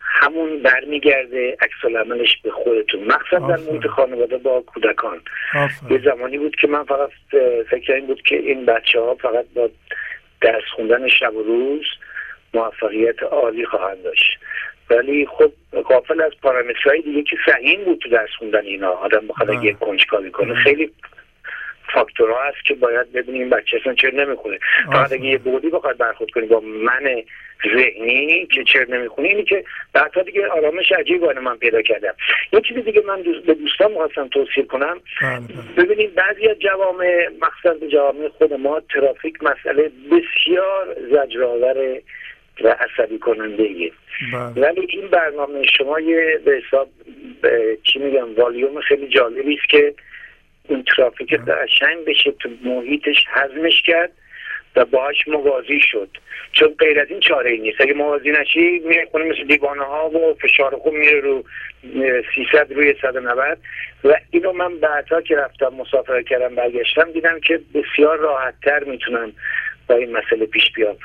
همون 0.00 0.62
برمیگرده 0.62 1.56
عکس 1.60 1.84
العملش 1.84 2.40
به 2.42 2.50
خودتون. 2.50 3.04
مخصوصا 3.04 3.38
در. 3.38 3.56
محیط 3.56 3.86
خانواده 3.86 4.38
با 4.38 4.60
کودکان. 4.60 5.20
یه 5.90 5.98
زمانی 6.04 6.38
بود 6.38 6.56
که 6.56 6.66
من 6.66 6.84
فقط 6.84 7.10
فکر 7.70 7.92
این 7.92 8.06
بود 8.06 8.22
که 8.22 8.36
این 8.36 8.66
بچه 8.66 9.00
ها 9.00 9.14
فقط 9.14 9.44
با 9.54 9.70
درس 10.40 10.64
خوندن 10.76 11.08
شب 11.08 11.34
و 11.34 11.42
روز 11.42 11.84
موفقیت 12.54 13.22
عالی 13.22 13.66
خواهند 13.66 14.02
داشت. 14.02 14.38
ولی 14.90 15.26
خب 15.26 15.52
غافل 15.82 16.20
از 16.20 16.32
پارامترهای 16.42 17.02
دیگه 17.02 17.22
که 17.22 17.36
سهیم 17.46 17.84
بود 17.84 17.98
تو 17.98 18.08
درس 18.08 18.30
خوندن 18.38 18.64
اینا 18.64 18.90
آدم 18.90 19.26
بخواد. 19.26 19.50
اگه 19.50 19.72
کنجکاوی 19.72 20.30
کنه. 20.30 20.54
خیلی 20.54 20.90
فاکتورها 21.94 22.42
هست 22.44 22.64
که 22.66 22.74
باید 22.74 23.12
ببینیم 23.12 23.40
این 23.40 23.50
بچه 23.50 23.76
اصلا 23.80 23.94
چرا 23.94 24.24
نمی‌خونه 24.24 24.58
فقط. 24.92 25.12
اگه 25.12 25.24
یه 25.24 25.38
بودی 25.38 25.70
بخواد 25.70 25.96
برخورد 25.96 26.30
کنی 26.30 26.46
با 26.46 26.60
من 26.60 27.22
ذهنی 27.76 28.46
که 28.46 28.64
چرا 28.64 28.84
نمی‌خونه 28.88 29.28
اینی 29.28 29.44
که 29.44 29.64
بعدها 29.92 30.22
دیگه 30.22 30.46
آرامش 30.46 30.92
عجیب 30.92 31.20
برای 31.20 31.44
من 31.44 31.56
پیدا 31.56 31.82
کردم 31.82 32.14
یه 32.52 32.60
چیز 32.60 32.84
دیگه 32.84 33.02
من 33.06 33.22
دوست 33.22 33.46
به 33.46 33.54
دوستان 33.54 33.90
می‌خواستم 33.90 34.28
توصیه 34.28 34.64
کنم 34.64 35.00
بله 35.22 35.38
بله 35.38 35.84
ببینید 35.84 36.14
بعضی 36.14 36.48
از 36.48 36.58
جوامع 36.58 37.28
مخصوصا 37.40 37.86
جوامع 37.86 38.28
خود 38.28 38.52
ما 38.52 38.80
ترافیک 38.80 39.42
مسئله 39.42 39.90
بسیار 40.10 40.96
زجرآور 41.10 42.00
و 42.60 42.68
عصبی 42.68 43.18
کننده 43.18 43.62
ایه 43.62 43.92
بله. 44.32 44.66
ولی 44.68 44.86
این 44.90 45.08
برنامه 45.08 45.62
شما 45.78 46.00
یه 46.00 46.40
به 46.44 46.62
حساب 46.66 46.88
به- 47.42 47.78
چی 47.82 47.98
میگم 47.98 48.34
والیوم 48.34 48.80
خیلی 48.80 49.08
جالبی 49.08 49.54
است 49.54 49.68
که 49.68 49.94
این 50.68 50.84
ترافیک 50.96 51.34
قشنگ 51.34 52.04
بشه 52.06 52.30
تو 52.30 52.48
محیطش 52.64 53.24
هضمش 53.28 53.82
کرد 53.82 54.12
و 54.76 54.84
باهاش 54.84 55.28
موازی 55.28 55.80
شد. 55.80 56.08
چون 56.52 56.68
غیر 56.78 57.00
از 57.00 57.06
این 57.10 57.20
چاره 57.20 57.50
ای 57.50 57.58
نیست. 57.58 57.80
اگه 57.80 57.94
موازی 57.94 58.30
نشی 58.30 58.78
میره 58.78 59.08
خونه 59.10 59.24
مثل 59.24 59.44
دیوانه 59.44 59.82
ها 59.82 60.10
و 60.10 60.34
فشار 60.34 60.76
خوب 60.76 60.94
میره 60.94 61.20
رو 61.20 61.44
اه، 61.96 62.22
300 62.52 62.72
روی 62.72 62.94
190 63.02 63.58
و 64.04 64.14
اینو 64.30 64.52
من 64.52 64.76
بعدها 64.80 65.20
که 65.20 65.36
رفتم 65.36 65.68
مسافرت 65.68 66.26
کردم 66.26 66.54
برگشتم 66.54 67.12
دیدم 67.12 67.40
که 67.40 67.60
بسیار 67.74 68.18
راحت 68.18 68.54
تر 68.62 68.84
می‌تونم 68.84 69.32
با 69.88 69.94
این 69.94 70.16
مسئله 70.16 70.46
پیش 70.46 70.72
بیام 70.72 70.96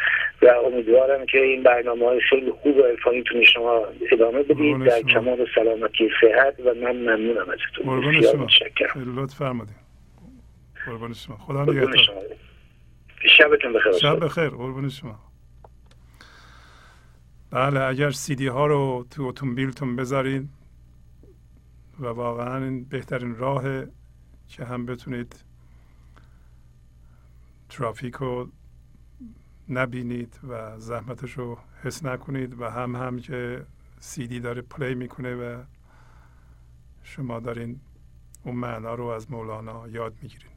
و 0.41 0.47
امیدوارم 0.65 1.25
که 1.25 1.37
این 1.37 1.63
برنامه 1.63 2.05
های 2.05 2.21
خیلی 2.29 2.51
خوب 2.51 2.77
و 2.77 2.81
عرفانیتون 2.81 3.43
شما 3.43 3.85
ادامه 4.11 4.43
بدید 4.43 4.83
در. 4.83 5.01
کمال 5.01 5.47
سلامتی 5.55 6.09
صحت 6.21 6.59
و 6.59 6.73
من 6.73 6.95
ممنونم 6.95 7.45
ازتون. 7.49 8.17
بسیار 8.17 8.35
متشکرم. 8.35 9.19
لطف 9.19 9.41
قربون 10.85 11.13
شما. 11.13 11.37
خدا 11.37 11.65
نگهدار. 11.65 11.95
شبتون 13.37 13.73
بخیر. 13.73 13.91
شب. 13.91 14.25
بخیر. 14.25 14.49
قربون 14.49 14.89
شما. 14.89 15.19
بله 17.51 17.79
اگر 17.79 18.11
سیدی 18.11 18.47
ها 18.47 18.65
رو 18.65 19.05
تو 19.11 19.23
اتومبیلتون 19.23 19.95
بذارید 19.95 20.49
و 21.99 22.07
واقعا 22.07 22.63
این 22.63 22.83
بهترین 22.83 23.35
راه 23.35 23.63
که 24.47 24.65
هم 24.65 24.85
بتونید 24.85 25.45
ترافیک 27.69 28.15
رو 28.15 28.49
نبینید 29.71 30.39
و 30.49 30.79
زحمتش 30.79 31.31
رو 31.31 31.57
حس 31.83 32.05
نکنید 32.05 32.61
و 32.61 32.69
هم 32.69 32.95
هم 32.95 33.19
که 33.19 33.65
سیدی 33.99 34.39
داره 34.39 34.61
پلی 34.61 34.95
می‌کنه 34.95 35.35
و 35.35 35.63
شما 37.03 37.39
دارین 37.39 37.79
اون 38.43 38.55
معنا 38.55 38.95
رو 38.95 39.05
از 39.05 39.31
مولانا 39.31 39.87
یاد 39.87 40.13
می‌گیرید 40.21 40.51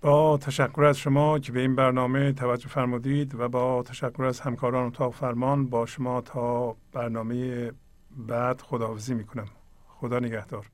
با 0.00 0.38
تشکر 0.38 0.84
از 0.84 0.98
شما 0.98 1.38
که 1.38 1.52
به 1.52 1.60
این 1.60 1.76
برنامه 1.76 2.32
توجه 2.32 2.68
فرمودید 2.68 3.34
و 3.34 3.48
با 3.48 3.82
تشکر 3.82 4.24
از 4.24 4.40
همکاران 4.40 4.86
اتاق 4.86 5.14
فرمان 5.14 5.66
با 5.66 5.86
شما 5.86 6.20
تا 6.20 6.76
برنامه 6.92 7.72
بعد 8.16 8.60
خداحافظی 8.60 9.14
می‌کنم. 9.14 9.48
خدا 9.86 10.18
نگهدار. 10.18 10.73